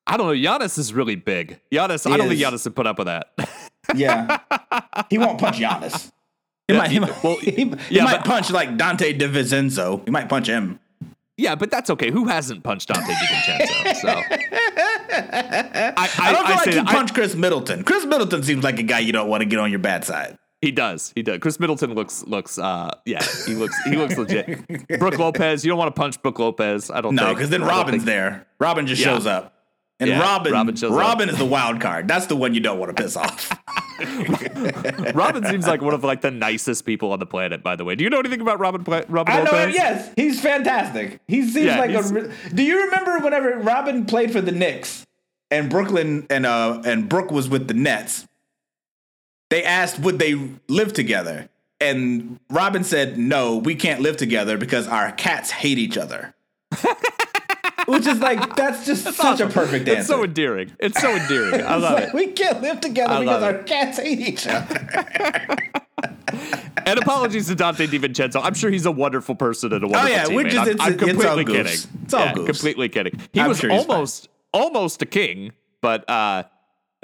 I 0.07 0.17
don't 0.17 0.27
know. 0.27 0.33
Giannis 0.33 0.77
is 0.77 0.93
really 0.93 1.15
big. 1.15 1.59
Giannis, 1.71 2.07
He 2.07 2.13
I 2.13 2.17
don't 2.17 2.27
think 2.29 2.39
is. 2.39 2.45
Giannis 2.47 2.63
would 2.65 2.75
put 2.75 2.87
up 2.87 2.97
with 2.97 3.07
that. 3.07 3.29
Yeah, 3.95 4.39
he 5.11 5.19
won't 5.19 5.39
punch 5.39 5.57
Giannis. 5.59 6.11
He 6.67 6.73
Yeah, 6.73 6.79
might, 6.79 6.89
he 6.89 6.99
might, 6.99 7.23
well, 7.23 7.37
he, 7.41 7.51
he 7.51 7.73
yeah, 7.91 8.03
might 8.03 8.17
but- 8.17 8.25
punch 8.25 8.49
like 8.49 8.69
Donte 8.77 9.19
DiVincenzo. 9.19 10.03
He 10.03 10.09
might 10.09 10.27
punch 10.27 10.47
him. 10.47 10.79
yeah, 11.37 11.53
but 11.53 11.69
that's 11.69 11.91
okay. 11.91 12.09
Who 12.09 12.25
hasn't 12.25 12.63
punched 12.63 12.89
Donte 12.89 13.03
DiVincenzo? 13.03 13.95
So 13.97 14.07
I, 14.09 15.93
I, 15.95 16.09
I 16.19 16.31
don't 16.31 16.45
feel 16.61 16.79
I 16.79 16.81
like 16.81 16.87
I- 16.89 16.93
punch 16.93 17.13
Khris 17.13 17.35
Middleton. 17.35 17.83
Khris 17.83 18.05
Middleton 18.05 18.41
seems 18.41 18.63
like 18.63 18.79
a 18.79 18.83
guy 18.83 18.97
you 18.99 19.13
don't 19.13 19.29
want 19.29 19.41
to 19.41 19.45
get 19.45 19.59
on 19.59 19.69
your 19.69 19.79
bad 19.79 20.03
side. 20.03 20.37
He 20.61 20.71
does. 20.71 21.11
He 21.15 21.21
does. 21.21 21.39
Khris 21.39 21.59
Middleton 21.59 21.93
looks 21.93 22.23
looks. 22.25 22.57
uh 22.57 22.91
Yeah, 23.05 23.21
he 23.45 23.53
looks. 23.55 23.75
He 23.83 23.95
looks 23.95 24.17
legit. 24.17 24.65
Brook 24.99 25.19
Lopez. 25.19 25.63
You 25.63 25.69
don't 25.69 25.77
want 25.77 25.93
to 25.95 25.99
punch 25.99 26.21
Brook 26.21 26.39
Lopez. 26.39 26.89
I 26.89 27.01
don't. 27.01 27.13
No, 27.15 27.33
because 27.33 27.49
then 27.49 27.61
Robin's 27.63 27.97
think- 27.97 28.05
there. 28.05 28.47
Robin 28.59 28.87
just 28.87 29.01
Yeah. 29.01 29.13
shows 29.13 29.25
up. 29.27 29.51
And 29.99 30.09
Yeah, 30.09 30.19
Robin, 30.19 30.51
Robin 30.51 30.75
Robin, 30.91 31.29
up. 31.29 31.33
is 31.33 31.39
the 31.39 31.45
wild 31.45 31.79
card. 31.79 32.07
That's 32.07 32.25
the 32.25 32.35
one 32.35 32.53
you 32.53 32.59
don't 32.59 32.79
want 32.79 32.95
to 32.95 33.01
piss 33.01 33.15
off. 33.15 33.49
Robin 35.15 35.45
seems 35.45 35.67
like 35.67 35.81
one 35.81 35.93
of 35.93 36.03
like 36.03 36.19
the 36.21 36.31
nicest 36.31 36.85
people 36.85 37.11
on 37.13 37.19
the 37.19 37.25
planet. 37.25 37.63
By 37.63 37.75
the 37.75 37.85
way, 37.85 37.95
do 37.95 38.03
you 38.03 38.09
know 38.09 38.19
anything 38.19 38.41
about 38.41 38.59
Robin? 38.59 38.83
Pla- 38.83 39.03
Robin 39.07 39.33
I 39.33 39.43
know 39.43 39.51
him. 39.57 39.69
Yes, 39.71 40.11
he's 40.17 40.41
fantastic. 40.41 41.19
He 41.27 41.43
seems 41.43 41.67
Yeah, 41.67 41.79
like 41.79 41.91
a. 41.91 42.31
Do 42.53 42.63
you 42.63 42.83
remember 42.85 43.19
whenever 43.19 43.57
Robin 43.59 44.05
played 44.05 44.31
for 44.31 44.41
the 44.41 44.51
Knicks 44.51 45.05
and 45.51 45.69
Brooklyn 45.69 46.25
and 46.29 46.45
uh 46.45 46.81
and 46.85 47.07
Brook 47.07 47.31
was 47.31 47.47
with 47.47 47.67
the 47.67 47.73
Nets? 47.73 48.25
They 49.49 49.63
asked 49.63 49.99
would 49.99 50.19
they 50.19 50.35
live 50.67 50.93
together, 50.93 51.49
and 51.79 52.39
Robin 52.49 52.83
said 52.83 53.17
no, 53.17 53.57
we 53.57 53.75
can't 53.75 54.01
live 54.01 54.17
together 54.17 54.57
because 54.57 54.87
our 54.87 55.11
cats 55.11 55.51
hate 55.51 55.77
each 55.77 55.97
other. 55.97 56.33
Which 57.87 58.07
is 58.07 58.19
like 58.19 58.55
that's 58.55 58.85
just 58.87 59.03
such 59.13 59.39
a 59.39 59.47
perfect 59.47 59.87
answer. 59.87 59.99
It's 59.99 60.07
so 60.07 60.23
endearing. 60.23 60.71
It's 60.79 60.99
so 60.99 61.11
endearing. 61.15 61.63
I 61.63 61.75
love 61.77 61.93
like, 61.93 62.03
it. 62.09 62.13
We 62.15 62.27
can't 62.27 62.61
live 62.61 62.81
together 62.81 63.19
because 63.19 63.41
love 63.41 63.43
our 63.43 63.61
cats 63.63 63.99
hate 63.99 64.19
each 64.19 64.47
other. 64.47 65.57
And 66.87 66.99
apologies 66.99 67.47
to 67.47 67.55
Donte 67.55 67.87
DiVincenzo. 67.87 68.41
I'm 68.43 68.53
sure 68.53 68.69
he's 68.69 68.85
a 68.85 68.91
wonderful 68.91 69.33
person 69.33 69.73
and 69.73 69.83
a 69.83 69.87
wonderful 69.87 70.07
Oh, 70.07 70.11
yeah, 70.11 70.27
we're 70.35 70.43
teammate. 70.45 70.51
just- 70.51 70.57
I'm, 70.59 70.67
it's- 70.69 70.87
I'm 70.87 70.93
it's 70.93 71.03
completely 71.03 71.45
goofs. 71.45 71.55
kidding. 71.55 72.01
It's 72.03 72.13
all 72.13 72.25
yeah, 72.25 72.33
goofs. 72.33 72.45
completely 72.45 72.89
kidding. 72.89 73.21
He 73.33 73.39
I'm 73.41 73.47
was 73.47 73.59
sure 73.59 73.71
almost 73.71 74.29
almost 74.53 75.01
a 75.01 75.05
king, 75.07 75.51
but 75.81 76.07
uh 76.07 76.43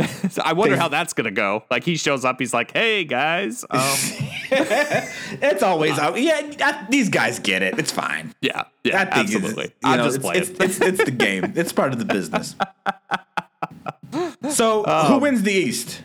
so 0.30 0.42
I 0.44 0.54
wonder 0.54 0.76
They- 0.76 0.82
how 0.82 0.88
that's 0.88 1.14
gonna 1.14 1.32
go. 1.32 1.64
Like 1.72 1.84
he 1.84 1.96
shows 1.98 2.24
up, 2.26 2.40
he's 2.40 2.54
like, 2.54 2.72
"Hey 2.72 3.04
guys, 3.04 3.64
um, 3.70 3.82
It's 4.52 5.64
always 5.64 5.98
out. 6.00 6.20
Yeah, 6.20 6.52
I- 6.64 6.86
these 6.90 7.10
guys 7.10 7.40
get 7.40 7.62
it. 7.62 7.78
It's 7.80 7.92
fine. 7.92 8.34
yeah, 8.42 8.64
yeah, 8.84 9.06
think 9.06 9.16
absolutely." 9.34 9.66
you 9.66 9.72
I'm 9.84 9.98
know, 9.98 10.04
just 10.06 10.18
it's, 10.18 10.26
playing. 10.26 10.42
It's, 10.42 10.60
it's, 10.60 10.82
it's 10.82 11.04
the 11.06 11.12
game. 11.12 11.54
It's 11.56 11.74
part 11.74 11.94
of 11.94 12.00
the 12.00 12.06
business. 12.06 12.56
So, 14.50 14.86
Um, 14.86 15.06
who 15.08 15.20
wins 15.20 15.44
the 15.44 15.52
East? 15.54 16.04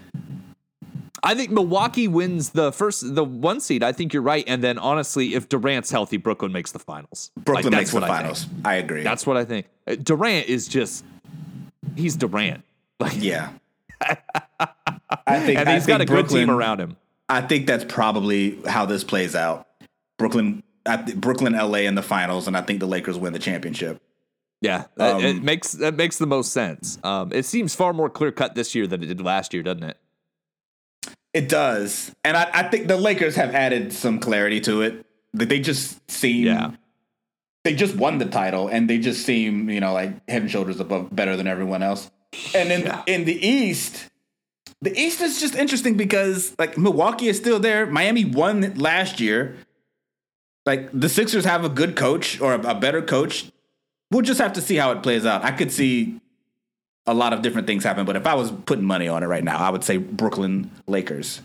I 1.23 1.35
think 1.35 1.51
Milwaukee 1.51 2.07
wins 2.07 2.51
the 2.51 2.71
first, 2.71 3.15
the 3.17 3.25
one 3.25 3.59
seed. 3.61 3.83
I 3.83 3.91
think 3.91 4.13
you're 4.13 4.23
right. 4.23 4.45
And 4.47 4.63
then 4.63 4.79
honestly, 4.79 5.35
if 5.35 5.49
Durant's 5.49 5.91
healthy, 5.91 6.19
Brooklyn 6.19 6.53
makes 6.53 6.71
the 6.71 6.79
finals. 6.79 7.33
Brooklyn 7.37 7.73
that's 7.73 7.81
makes 7.81 7.91
the 7.93 7.97
I 7.99 8.01
think. 8.01 8.17
finals. 8.17 8.47
I, 8.65 8.75
agree. 8.75 9.03
That's 9.03 9.27
what 9.27 9.37
I 9.37 9.45
think. 9.45 9.67
Uh, 9.89 9.97
Durant 9.97 10.47
is 10.47 10.69
just, 10.69 11.05
he's 11.97 12.15
Durant. 12.15 12.63
Like, 13.01 13.15
yeah. 13.17 13.51
I 14.01 15.41
think, 15.41 15.59
and 15.59 15.69
I 15.69 15.75
he's 15.75 15.87
got 15.87 16.01
a 16.01 16.07
think 16.07 16.11
good 16.11 16.29
team 16.29 16.51
around 16.51 16.81
him. 16.81 16.97
I 17.29 17.41
think 17.41 17.67
that's 17.67 17.85
probably 17.85 18.61
how 18.67 18.87
this 18.87 19.03
plays 19.05 19.35
out. 19.35 19.67
Brooklyn, 20.19 20.63
th- 20.87 21.17
Brooklyn, 21.17 21.53
LA 21.55 21.81
in 21.81 21.95
the 21.95 22.03
finals, 22.03 22.47
and 22.47 22.57
I 22.57 22.63
think 22.63 22.81
the 22.81 22.87
Lakers 22.87 23.19
win 23.19 23.33
the 23.33 23.39
championship. 23.39 24.01
Yeah, 24.63 24.85
uh, 24.99 25.19
it 25.23 25.37
Um, 25.37 25.45
makes 25.45 25.73
that 25.73 25.97
makes 25.97 26.19
the 26.19 26.27
most 26.27 26.53
sense. 26.53 26.99
Um, 27.05 27.33
it 27.33 27.45
seems 27.45 27.75
far 27.75 27.93
more 27.93 28.09
clear 28.09 28.33
cut 28.33 28.55
this 28.55 28.75
year 28.75 28.87
than 28.87 29.03
it 29.03 29.07
did 29.07 29.21
last 29.21 29.53
year, 29.53 29.63
doesn't 29.63 29.83
it? 29.85 29.99
It 31.35 31.49
does, 31.49 32.15
and 32.25 32.37
I, 32.37 32.49
I 32.55 32.63
think 32.69 32.89
the 32.89 32.97
Lakers 32.97 33.37
have 33.37 33.55
added 33.55 33.93
some 33.93 34.19
clarity 34.19 34.61
to 34.63 34.81
it. 34.83 35.05
That 35.35 35.51
they 35.51 35.61
just 35.61 36.11
seem, 36.11 36.47
Yeah. 36.47 36.71
they 37.63 37.75
just 37.75 37.95
won 37.95 38.17
the 38.17 38.25
title, 38.25 38.69
and 38.69 38.89
they 38.89 38.97
just 38.97 39.27
seem, 39.27 39.69
you 39.69 39.81
know, 39.81 39.93
like 39.93 40.27
head 40.31 40.41
and 40.43 40.51
shoulders 40.51 40.81
above, 40.81 41.15
better 41.15 41.37
than 41.37 41.47
everyone 41.47 41.83
else. 41.83 42.11
And 42.55 42.71
in 42.73 42.83
Yeah. 42.83 43.03
in 43.07 43.25
the 43.25 43.47
East, 43.47 44.07
the 44.81 44.97
East 44.99 45.21
is 45.21 45.41
just 45.41 45.55
interesting 45.55 45.97
because 45.97 46.55
like 46.59 46.77
Milwaukee 46.79 47.29
is 47.29 47.37
still 47.37 47.59
there. 47.59 47.87
Miami 47.87 48.25
won 48.25 48.75
last 48.75 49.21
year. 49.21 49.57
Like 50.65 50.89
the 50.93 51.09
Sixers 51.09 51.45
have 51.45 51.65
a 51.65 51.69
good 51.69 51.95
coach 51.97 52.41
or 52.41 52.55
a, 52.55 52.61
a 52.71 52.75
better 52.75 53.01
coach. 53.03 53.51
We'll 54.11 54.23
just 54.23 54.41
have 54.41 54.53
to 54.55 54.61
see 54.61 54.77
how 54.77 54.93
it 54.93 55.03
plays 55.03 55.25
out. 55.27 55.45
I 55.45 55.51
could 55.53 55.71
see 55.73 56.21
a 57.07 57.15
lot 57.15 57.33
of 57.33 57.43
different 57.43 57.67
things 57.69 57.85
happen, 57.85 58.05
but 58.05 58.17
if 58.17 58.27
I 58.27 58.35
was 58.35 58.51
putting 58.51 58.85
money 58.85 59.07
on 59.09 59.23
it 59.23 59.27
right 59.27 59.45
now, 59.45 59.59
I 59.59 59.71
would 59.71 59.85
say 59.85 59.97
Brooklyn 59.97 60.71
Lakers. 60.89 61.41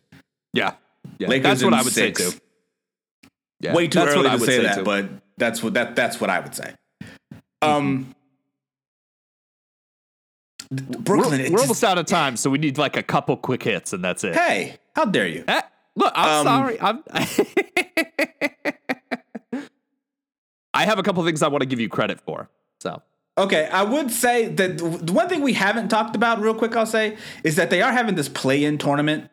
Yeah, 0.53 0.73
yeah. 1.19 1.27
Lakers 1.27 1.43
that's 1.43 1.63
what 1.63 1.73
I 1.73 1.83
would 1.83 1.93
six. 1.93 2.23
say 2.23 2.31
too. 2.31 2.37
Yeah, 3.59 3.73
Way 3.75 3.87
too 3.87 3.99
that's 3.99 4.11
early 4.13 4.23
what 4.23 4.31
I 4.31 4.33
to 4.35 4.39
would 4.39 4.49
say, 4.49 4.63
that, 4.63 4.75
too. 4.77 4.83
but 4.83 5.09
that's 5.37 5.61
what 5.61 5.75
that 5.75 5.95
that's 5.95 6.19
what 6.19 6.31
I 6.31 6.39
would 6.39 6.55
say. 6.55 6.73
Um, 7.61 8.15
Brooklyn. 10.71 11.31
we're, 11.41 11.45
we're 11.45 11.49
just- 11.51 11.61
almost 11.63 11.83
out 11.83 11.97
of 11.97 12.05
time, 12.05 12.37
so 12.37 12.49
we 12.49 12.57
need 12.57 12.77
like 12.77 12.95
a 12.97 13.03
couple 13.03 13.35
quick 13.37 13.63
hits, 13.63 13.93
and 13.93 14.03
that's 14.03 14.23
it. 14.23 14.35
hey, 14.35 14.77
how 14.95 15.05
dare 15.05 15.27
you? 15.27 15.43
Eh, 15.47 15.61
look, 15.95 16.13
I'm 16.15 16.39
Um, 16.39 16.45
sorry. 16.45 16.81
I'm. 16.81 17.03
I 20.73 20.85
have 20.85 20.99
a 20.99 21.03
couple 21.03 21.23
things 21.25 21.43
I 21.43 21.49
want 21.49 21.61
to 21.61 21.65
give 21.65 21.79
you 21.79 21.89
credit 21.89 22.21
for. 22.21 22.49
So 22.79 23.01
Okay, 23.37 23.67
I 23.71 23.83
would 23.83 24.11
say 24.11 24.47
that 24.47 24.77
the 24.77 25.13
one 25.13 25.27
thing 25.29 25.41
we 25.41 25.53
haven't 25.53 25.89
talked 25.89 26.15
about, 26.15 26.39
real 26.41 26.53
quick, 26.53 26.75
I'll 26.75 26.85
say, 26.85 27.17
is 27.43 27.55
that 27.55 27.69
they 27.69 27.81
are 27.81 27.91
having 27.91 28.15
this 28.15 28.29
play-in 28.29 28.77
tournament. 28.77 29.29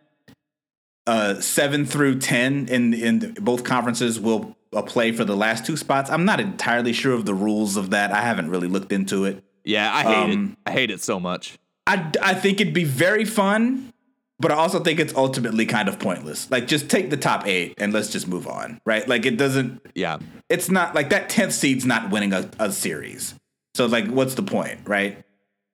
Uh, 1.07 1.41
seven 1.41 1.87
through 1.87 2.19
ten 2.19 2.69
in 2.69 2.93
in 2.93 3.35
both 3.41 3.65
conferences 3.65 4.21
will 4.21 4.55
uh, 4.75 4.83
play 4.83 5.11
for 5.13 5.25
the 5.25 5.35
last 5.37 5.65
two 5.65 5.77
spots. 5.77 6.11
I'm 6.11 6.25
not 6.27 6.39
entirely 6.39 6.93
sure 6.93 7.13
of 7.15 7.25
the 7.25 7.33
rules 7.35 7.77
of 7.79 7.91
that. 7.91 8.13
I 8.13 8.21
haven't 8.21 8.51
really 8.51 8.69
looked 8.69 8.93
into 8.93 9.25
it. 9.25 9.43
Yeah, 9.65 9.95
I 9.95 10.03
hate 10.03 10.33
Um, 10.35 10.57
it. 10.67 10.71
I 10.71 10.73
hate 10.73 10.91
it 10.91 11.03
so 11.03 11.19
much. 11.21 11.59
I 11.87 12.11
I 12.23 12.35
think 12.35 12.61
it'd 12.61 12.75
be 12.75 12.85
very 12.85 13.25
fun, 13.25 13.93
but 14.39 14.51
I 14.53 14.57
also 14.57 14.81
think 14.81 15.01
it's 15.01 15.15
ultimately 15.15 15.67
kind 15.67 15.89
of 15.89 15.99
pointless. 15.99 16.51
Like, 16.51 16.67
just 16.67 16.89
take 16.89 17.11
the 17.11 17.17
top 17.17 17.47
eight 17.47 17.75
and 17.79 17.93
let's 17.93 18.11
just 18.11 18.29
move 18.29 18.47
on, 18.47 18.81
right? 18.85 19.07
Like, 19.09 19.25
it 19.27 19.37
doesn't. 19.37 19.81
Yeah, 19.95 20.19
It's 20.49 20.71
not 20.71 20.95
like 20.95 21.11
that 21.11 21.29
tenth 21.29 21.53
seed's 21.55 21.87
not 21.87 22.11
winning 22.11 22.33
a, 22.33 22.49
a 22.59 22.71
series. 22.73 23.35
So 23.75 23.87
like, 23.87 24.07
what's 24.09 24.35
the 24.35 24.43
point, 24.43 24.81
right? 24.87 25.23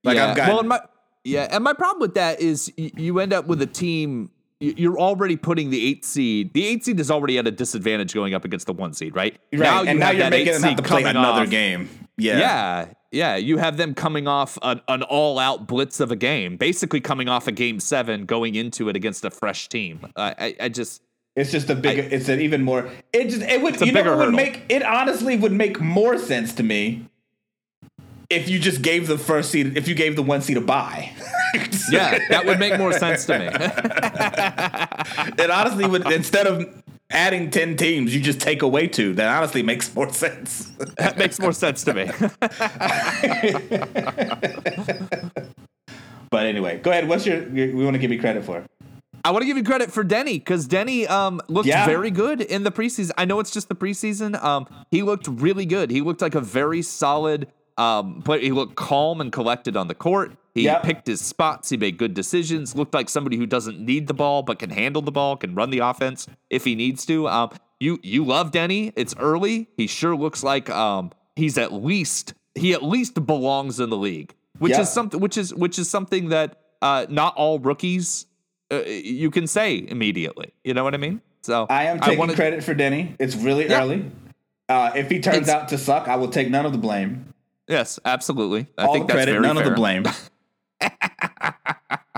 Like, 0.05 0.17
yeah. 0.17 0.31
I've 0.31 0.37
got 0.37 0.49
well, 0.49 0.61
and 0.61 0.69
my 0.69 0.81
yeah, 1.25 1.49
and 1.51 1.65
my 1.65 1.73
problem 1.73 2.01
with 2.01 2.15
that 2.15 2.41
is 2.41 2.71
y- 2.77 2.93
you 2.97 3.19
end 3.19 3.33
up 3.33 3.47
with 3.47 3.61
a 3.63 3.67
team. 3.67 4.31
You're 4.61 4.99
already 4.99 5.37
putting 5.37 5.71
the 5.71 5.85
eight 5.87 6.05
seed. 6.05 6.55
The 6.55 6.65
eight 6.67 6.85
seed 6.85 6.99
is 7.01 7.11
already 7.11 7.39
at 7.39 7.47
a 7.47 7.51
disadvantage 7.51 8.15
going 8.15 8.35
up 8.35 8.45
against 8.45 8.67
the 8.67 8.73
one 8.73 8.95
seed, 8.95 9.15
right? 9.17 9.37
Right, 9.53 9.89
and 9.89 9.99
now 9.99 10.11
you're 10.11 10.31
making 10.31 10.53
them 10.55 10.63
have 10.63 10.77
to 10.77 10.83
play 10.83 11.03
another 11.03 11.43
off- 11.43 11.51
game. 11.51 11.89
Yeah. 12.17 12.39
Yeah, 12.39 12.87
yeah. 13.11 13.37
You 13.37 13.59
have 13.59 13.77
them 13.77 13.95
coming 13.95 14.29
off 14.29 14.57
an, 14.63 14.81
an 14.89 15.03
all-out 15.03 15.67
blitz 15.67 15.99
of 16.01 16.13
a 16.13 16.17
game, 16.17 16.57
basically 16.57 17.01
coming 17.01 17.29
off 17.29 17.47
a 17.49 17.53
game 17.53 17.81
seven, 17.81 18.25
going 18.25 18.55
into 18.55 18.89
it 18.89 18.97
against 18.97 19.25
a 19.25 19.31
fresh 19.31 19.69
team. 19.69 20.01
Uh, 20.15 20.33
I, 20.39 20.57
I 20.61 20.69
just 20.69 21.03
It's 21.35 21.51
just 21.51 21.69
a 21.71 21.75
bigger. 21.75 22.03
it's 22.03 22.29
an 22.29 22.41
even 22.41 22.63
more. 22.63 22.89
It 23.13 23.29
just 23.31 23.43
it 23.43 23.61
would 23.63 23.81
you 23.81 23.91
know 23.93 24.03
what 24.03 24.11
would 24.11 24.19
hurdle. 24.27 24.33
make 24.37 24.63
it 24.69 24.83
honestly 24.85 25.37
would 25.37 25.53
make 25.53 25.81
more 25.81 26.17
sense 26.19 26.53
to 26.55 26.63
me 26.63 27.09
if 28.31 28.49
you 28.49 28.59
just 28.59 28.81
gave 28.83 29.07
the 29.09 29.19
first 29.19 29.51
seed 29.51 29.77
if 29.77 29.89
you 29.89 29.95
gave 29.95 30.15
the 30.17 30.23
one 30.23 30.41
seed 30.41 30.57
a 30.57 30.61
buy. 30.61 31.13
yeah, 31.91 32.19
that 32.31 32.47
would 32.47 32.59
make 32.59 32.79
more 32.79 32.93
sense 32.93 33.27
to 33.27 33.39
me. 33.39 33.47
it 35.45 35.51
honestly 35.51 35.87
would 35.87 36.11
instead 36.11 36.47
of 36.47 36.84
adding 37.15 37.51
ten 37.51 37.77
teams, 37.77 38.15
you 38.15 38.21
just 38.21 38.41
take 38.41 38.63
away 38.63 38.89
two. 38.89 39.15
That 39.15 39.35
honestly 39.35 39.63
makes 39.63 39.95
more 39.95 40.13
sense. 40.13 40.67
that 40.99 41.17
makes 41.17 41.39
more 41.41 41.53
sense 41.53 41.85
to 41.85 41.95
me. 41.95 42.11
But 46.31 46.47
anyway, 46.47 46.79
go 46.79 46.91
ahead. 46.91 47.09
What's 47.09 47.27
your? 47.27 47.43
We 47.49 47.85
want 47.85 47.95
to 47.95 47.99
give 48.01 48.11
you 48.11 48.19
credit 48.19 48.45
for. 48.45 48.65
I 49.25 49.31
want 49.31 49.43
to 49.43 49.47
give 49.47 49.57
you 49.57 49.63
credit 49.63 49.93
for 49.93 50.03
Deni 50.05 50.35
because 50.35 50.67
Deni 50.67 51.09
um, 51.09 51.41
looked 51.49 51.69
Yeah. 51.69 51.87
very 51.87 52.11
good 52.11 52.41
in 52.41 52.65
the 52.65 52.73
preseason. 52.73 53.13
I 53.17 53.25
know 53.25 53.39
it's 53.39 53.53
just 53.53 53.69
the 53.69 53.77
preseason. 53.77 54.43
Um, 54.43 54.67
he 54.91 55.03
looked 55.03 55.29
really 55.29 55.65
good. 55.65 55.91
He 55.91 56.01
looked 56.01 56.21
like 56.21 56.35
a 56.35 56.41
very 56.41 56.83
solid 56.83 57.47
um, 57.77 58.23
player. 58.23 58.41
He 58.41 58.53
looked 58.53 58.77
calm 58.77 59.21
and 59.21 59.33
collected 59.33 59.77
on 59.77 59.89
the 59.89 59.95
court. 59.95 60.37
He 60.55 60.63
Yep. 60.65 60.83
picked 60.85 61.07
his 61.09 61.21
spots. 61.21 61.71
He 61.71 61.77
made 61.77 61.97
good 61.99 62.15
decisions. 62.15 62.77
Looked 62.77 62.95
like 62.95 63.09
somebody 63.09 63.37
who 63.37 63.47
doesn't 63.47 63.81
need 63.81 64.07
the 64.07 64.15
ball 64.15 64.43
but 64.43 64.59
can 64.61 64.71
handle 64.71 65.03
the 65.03 65.11
ball, 65.11 65.37
can 65.37 65.55
run 65.55 65.71
the 65.71 65.81
offense 65.81 66.29
if 66.51 66.65
he 66.65 66.75
needs 66.77 67.05
to. 67.07 67.27
Um, 67.29 67.51
you 67.81 67.99
you 68.03 68.25
love 68.25 68.53
Deni. 68.53 68.93
It's 68.95 69.15
early. 69.19 69.69
He 69.77 69.87
sure 69.89 70.15
looks 70.17 70.45
like 70.45 70.71
um, 70.71 71.11
he's 71.35 71.59
at 71.59 71.73
least 71.73 72.35
he 72.55 72.73
at 72.73 72.85
least 72.85 73.27
belongs 73.27 73.81
in 73.81 73.91
the 73.91 73.97
league, 73.97 74.33
which 74.61 74.71
Yep. 74.73 74.81
is 74.83 74.89
something 74.93 75.21
which 75.21 75.37
is 75.37 75.53
which 75.53 75.77
is 75.79 75.91
something 75.91 76.29
that 76.29 76.61
uh, 76.83 77.07
not 77.09 77.35
all 77.37 77.59
rookies 77.59 78.27
uh, 78.73 78.83
you 78.87 79.31
can 79.33 79.49
say 79.49 79.85
immediately. 79.89 80.53
You 80.63 80.73
know 80.75 80.85
what 80.85 80.95
I 80.95 80.99
mean? 80.99 81.21
So 81.43 81.67
I 81.69 81.85
am 81.87 81.99
taking 81.99 82.19
wanted- 82.21 82.37
credit 82.37 82.63
for 82.63 82.75
Deni. 82.77 83.17
It's 83.19 83.35
really 83.35 83.69
Yeah. 83.69 83.83
early. 83.83 84.05
Uh, 84.69 84.93
if 84.95 85.11
he 85.11 85.19
turns 85.19 85.39
It's- 85.49 85.51
out 85.51 85.69
to 85.71 85.79
suck, 85.79 86.07
I 86.09 86.15
will 86.17 86.29
take 86.29 86.49
none 86.49 86.65
of 86.65 86.73
the 86.73 86.79
blame. 86.79 87.27
Yes, 87.69 87.99
absolutely. 88.05 88.67
I 88.77 88.85
All 88.87 88.93
think 88.93 89.07
the 89.07 89.15
that's 89.15 89.25
credit, 89.25 89.33
very 89.33 89.43
none 89.47 89.57
fair. 89.57 89.65
of 89.65 89.71
the 89.71 89.77
blame. 89.77 90.05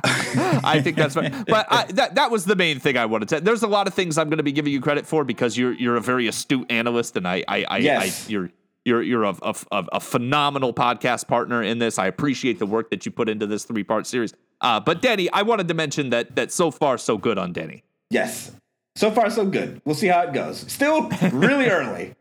I 0.05 0.80
think 0.82 0.97
that's 0.97 1.16
right. 1.16 1.32
But 1.47 1.66
I, 1.70 1.84
that 1.92 2.14
that 2.16 2.30
was 2.30 2.44
the 2.44 2.57
main 2.57 2.78
thing 2.80 2.97
I 2.97 3.07
wanted 3.07 3.28
to. 3.30 3.40
There's 3.40 3.62
a 3.62 3.66
lot 3.68 3.86
of 3.86 3.94
things 3.94 4.18
I'm 4.18 4.28
going 4.28 4.38
to 4.38 4.42
be 4.44 4.53
giving 4.53 4.72
you 4.72 4.80
credit 4.80 5.07
for 5.07 5.24
because 5.24 5.57
you're 5.57 5.72
you're 5.72 5.97
a 5.97 6.01
very 6.01 6.26
astute 6.28 6.70
analyst, 6.70 7.16
and 7.16 7.26
I 7.26 7.44
I, 7.49 7.64
I, 7.68 7.76
Yes. 7.78 8.26
I 8.28 8.30
you're. 8.32 8.51
You're 8.84 9.03
you're 9.03 9.24
a, 9.24 9.34
a, 9.42 9.55
a 9.94 9.99
phenomenal 9.99 10.72
podcast 10.72 11.26
partner 11.26 11.61
in 11.61 11.80
this. 11.80 11.99
I 11.99 12.07
appreciate 12.07 12.61
the 12.61 12.66
work 12.66 12.90
that 12.90 13.05
you 13.05 13.11
put 13.11 13.28
into 13.28 13.44
this 13.44 13.64
three 13.64 13.82
part 13.82 14.07
series. 14.07 14.32
Uh, 14.61 14.78
but 14.78 15.03
Deni, 15.03 15.26
I 15.32 15.42
wanted 15.42 15.66
to 15.66 15.74
mention 15.74 16.11
that 16.11 16.36
that 16.36 16.53
so 16.53 16.70
far 16.70 16.97
so 16.97 17.18
good 17.18 17.36
on 17.36 17.53
Deni. 17.53 17.82
yes. 18.11 18.53
So 18.94 19.11
far, 19.11 19.28
so 19.28 19.44
good. 19.44 19.82
We'll 19.84 19.94
see 19.97 20.07
how 20.07 20.20
it 20.22 20.32
goes. 20.32 20.61
Still 20.72 21.09
really 21.32 21.68
early. 21.68 22.14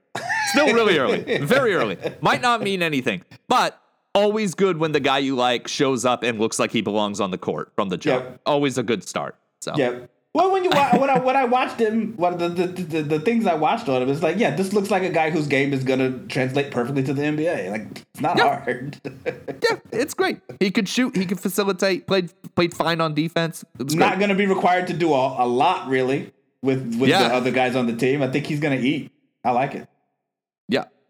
Still 0.63 0.73
really 0.73 0.97
early, 0.97 1.37
very 1.39 1.73
early. 1.73 1.97
Might 2.21 2.41
not 2.41 2.61
mean 2.61 2.81
anything, 2.81 3.23
but 3.47 3.79
always 4.13 4.55
good 4.55 4.77
when 4.77 4.91
the 4.93 4.99
guy 4.99 5.17
you 5.19 5.35
like 5.35 5.67
shows 5.67 6.05
up 6.05 6.23
and 6.23 6.39
looks 6.39 6.57
like 6.59 6.71
he 6.71 6.81
belongs 6.81 7.19
on 7.19 7.31
the 7.31 7.37
court 7.37 7.71
from 7.75 7.89
the 7.89 7.97
jump. 7.97 8.23
Yep. 8.25 8.41
Always 8.45 8.77
a 8.77 8.83
good 8.83 9.07
start. 9.07 9.35
So 9.61 9.73
yeah. 9.75 9.99
Well, 10.33 10.51
when 10.51 10.65
you 10.65 10.69
when 10.69 11.09
I 11.09 11.19
when 11.19 11.35
I 11.37 11.45
watched 11.45 11.79
him, 11.79 12.13
one 12.17 12.33
of 12.33 12.39
the 12.39 12.49
the, 12.49 12.67
the 12.67 13.01
the 13.03 13.19
things 13.21 13.45
I 13.47 13.53
watched 13.55 13.87
on 13.87 14.01
him 14.01 14.09
is 14.09 14.21
like, 14.21 14.37
yeah, 14.37 14.53
this 14.53 14.73
looks 14.73 14.91
like 14.91 15.01
a 15.03 15.09
guy 15.09 15.29
whose 15.29 15.47
game 15.47 15.71
is 15.71 15.85
gonna 15.85 16.11
translate 16.27 16.71
perfectly 16.71 17.03
to 17.03 17.13
the 17.13 17.21
NBA. 17.21 17.71
Like, 17.71 18.01
it's 18.13 18.19
not 18.21 18.37
Yeah. 18.37 18.59
hard. 18.63 18.99
yeah, 19.05 19.77
it's 19.93 20.13
great. 20.13 20.39
He 20.59 20.71
could 20.71 20.89
shoot. 20.89 21.15
He 21.15 21.25
could 21.25 21.39
facilitate. 21.39 22.05
Played 22.05 22.33
played 22.53 22.73
fine 22.73 22.99
on 22.99 23.13
defense. 23.13 23.63
Not 23.79 23.87
great. 23.87 24.19
gonna 24.19 24.35
be 24.35 24.45
required 24.45 24.87
to 24.87 24.93
do 24.93 25.13
a, 25.13 25.45
a 25.45 25.47
lot 25.47 25.87
really 25.87 26.33
with 26.61 26.95
with 26.99 27.09
Yeah. 27.09 27.29
the 27.29 27.33
other 27.33 27.51
guys 27.51 27.77
on 27.77 27.87
the 27.87 27.95
team. 27.95 28.21
I 28.21 28.27
think 28.27 28.45
he's 28.45 28.59
gonna 28.59 28.75
eat. 28.75 29.11
I 29.45 29.51
like 29.51 29.73
it. 29.73 29.87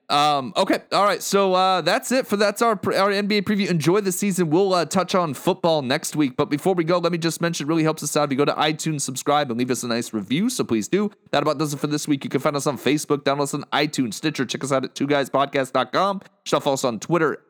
Um, 0.09 0.53
okay. 0.55 0.79
All 0.91 1.03
right. 1.03 1.21
So 1.21 1.53
uh, 1.53 1.81
that's 1.81 2.11
it 2.11 2.27
for 2.27 2.37
that's 2.37 2.61
our 2.61 2.73
our 2.73 3.11
NBA 3.11 3.43
preview. 3.43 3.69
Enjoy 3.69 4.01
the 4.01 4.11
season. 4.11 4.49
We'll 4.49 4.73
uh, 4.73 4.85
touch 4.85 5.15
on 5.15 5.33
football 5.33 5.81
next 5.81 6.15
week. 6.15 6.37
But 6.37 6.49
before 6.49 6.73
we 6.73 6.83
go, 6.83 6.97
let 6.99 7.11
me 7.11 7.17
just 7.17 7.41
mention 7.41 7.65
it 7.65 7.69
really 7.69 7.83
helps 7.83 8.03
us 8.03 8.15
out 8.15 8.25
if 8.25 8.31
you 8.31 8.37
go 8.37 8.45
to 8.45 8.53
iTunes, 8.53 9.01
subscribe, 9.01 9.49
and 9.49 9.57
leave 9.57 9.71
us 9.71 9.83
a 9.83 9.87
nice 9.87 10.13
review. 10.13 10.49
So 10.49 10.63
please 10.63 10.87
do. 10.87 11.11
That 11.31 11.41
about 11.43 11.57
does 11.57 11.73
it 11.73 11.79
for 11.79 11.87
this 11.87 12.07
week. 12.07 12.23
You 12.23 12.29
can 12.29 12.41
find 12.41 12.55
us 12.55 12.67
on 12.67 12.77
Facebook, 12.77 13.19
download 13.19 13.43
us 13.43 13.53
on 13.53 13.63
iTunes, 13.73 14.15
Stitcher. 14.15 14.45
Check 14.45 14.63
us 14.63 14.71
out 14.71 14.83
at 14.83 14.95
two 14.95 15.07
guyspodcast.com. 15.07 16.21
Stuff 16.45 16.67
us 16.67 16.83
on 16.83 16.99
Twitter 16.99 17.44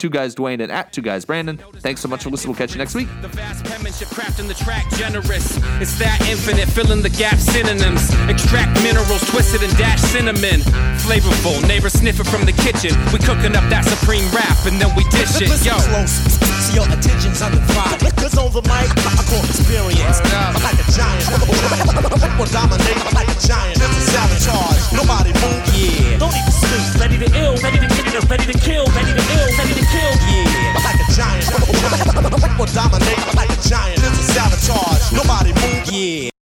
two 0.00 0.10
guys 0.10 0.34
Dwayne 0.34 0.60
and 0.60 0.72
at 0.72 0.92
two 0.92 1.02
guys 1.02 1.24
Brandon. 1.24 1.58
Thanks 1.78 2.00
so 2.00 2.08
much 2.08 2.24
for 2.24 2.30
listening. 2.30 2.50
We'll 2.50 2.58
catch 2.58 2.72
you 2.72 2.78
next 2.78 2.94
week. 2.94 3.06
The 3.20 3.28
vast 3.28 3.64
penmanship 3.64 4.08
crafting 4.08 4.48
the 4.48 4.54
track 4.54 4.90
generous. 4.96 5.58
It's 5.80 5.96
that 6.00 6.18
infinite, 6.28 6.68
filling 6.68 7.02
the 7.02 7.10
gap 7.10 7.36
synonyms. 7.36 8.10
Extract 8.28 8.82
minerals, 8.82 9.22
twisted 9.30 9.62
and 9.62 9.76
dash 9.76 10.00
cinnamon. 10.00 10.64
Flavorful, 11.04 11.66
neighbors 11.68 11.92
sniff 11.92 12.18
it 12.18 12.26
from 12.26 12.44
the 12.44 12.52
kitchen. 12.52 12.96
We 13.12 13.20
cooking 13.20 13.54
up 13.54 13.68
that 13.68 13.84
supreme 13.84 14.24
rap 14.32 14.66
and 14.66 14.80
then 14.80 14.90
we 14.96 15.04
dish 15.12 15.36
it. 15.40 15.48
Listen 15.52 15.76
Yo 15.76 16.59
your 16.74 16.86
attentions 16.86 17.42
on 17.42 17.52
the 17.52 17.62
prize. 17.72 18.12
Cause 18.14 18.36
on 18.38 18.52
the 18.52 18.62
mic, 18.62 18.88
I 18.90 19.22
call 19.26 19.42
experience. 19.44 20.20
I'm 20.30 20.54
like 20.62 20.78
a 20.78 20.86
giant. 20.92 21.26
Or 22.40 22.46
dominate. 22.46 23.00
I'm 23.06 23.14
like 23.14 23.28
a 23.28 23.38
giant. 23.40 23.78
savage 23.78 24.46
a. 24.48 24.58
Nobody 24.96 25.32
move. 25.40 25.62
Yeah. 25.74 26.18
Don't 26.18 26.34
even 26.34 26.54
sleep. 26.54 27.00
Ready 27.00 27.18
to 27.18 27.28
ill. 27.36 27.54
Ready 27.60 27.78
to 27.78 27.88
get 27.88 28.14
it. 28.14 28.24
Ready 28.30 28.46
to 28.52 28.56
kill. 28.58 28.86
Ready 28.96 29.12
to 29.12 29.24
ill. 29.36 29.48
Ready 29.58 29.74
to 29.74 29.84
kill. 29.84 30.12
Yeah. 30.30 30.76
I'm 30.76 30.84
like 30.84 31.00
a 31.00 31.08
giant. 31.12 31.46
Or 32.60 32.66
dominate. 32.66 33.20
I'm 33.28 33.36
like 33.36 33.50
a 33.50 33.60
giant. 33.68 33.98
It's 33.98 34.18
a 34.18 34.24
sabotage. 34.32 35.12
Nobody 35.12 35.52
move. 35.52 35.90
Yeah. 35.90 36.39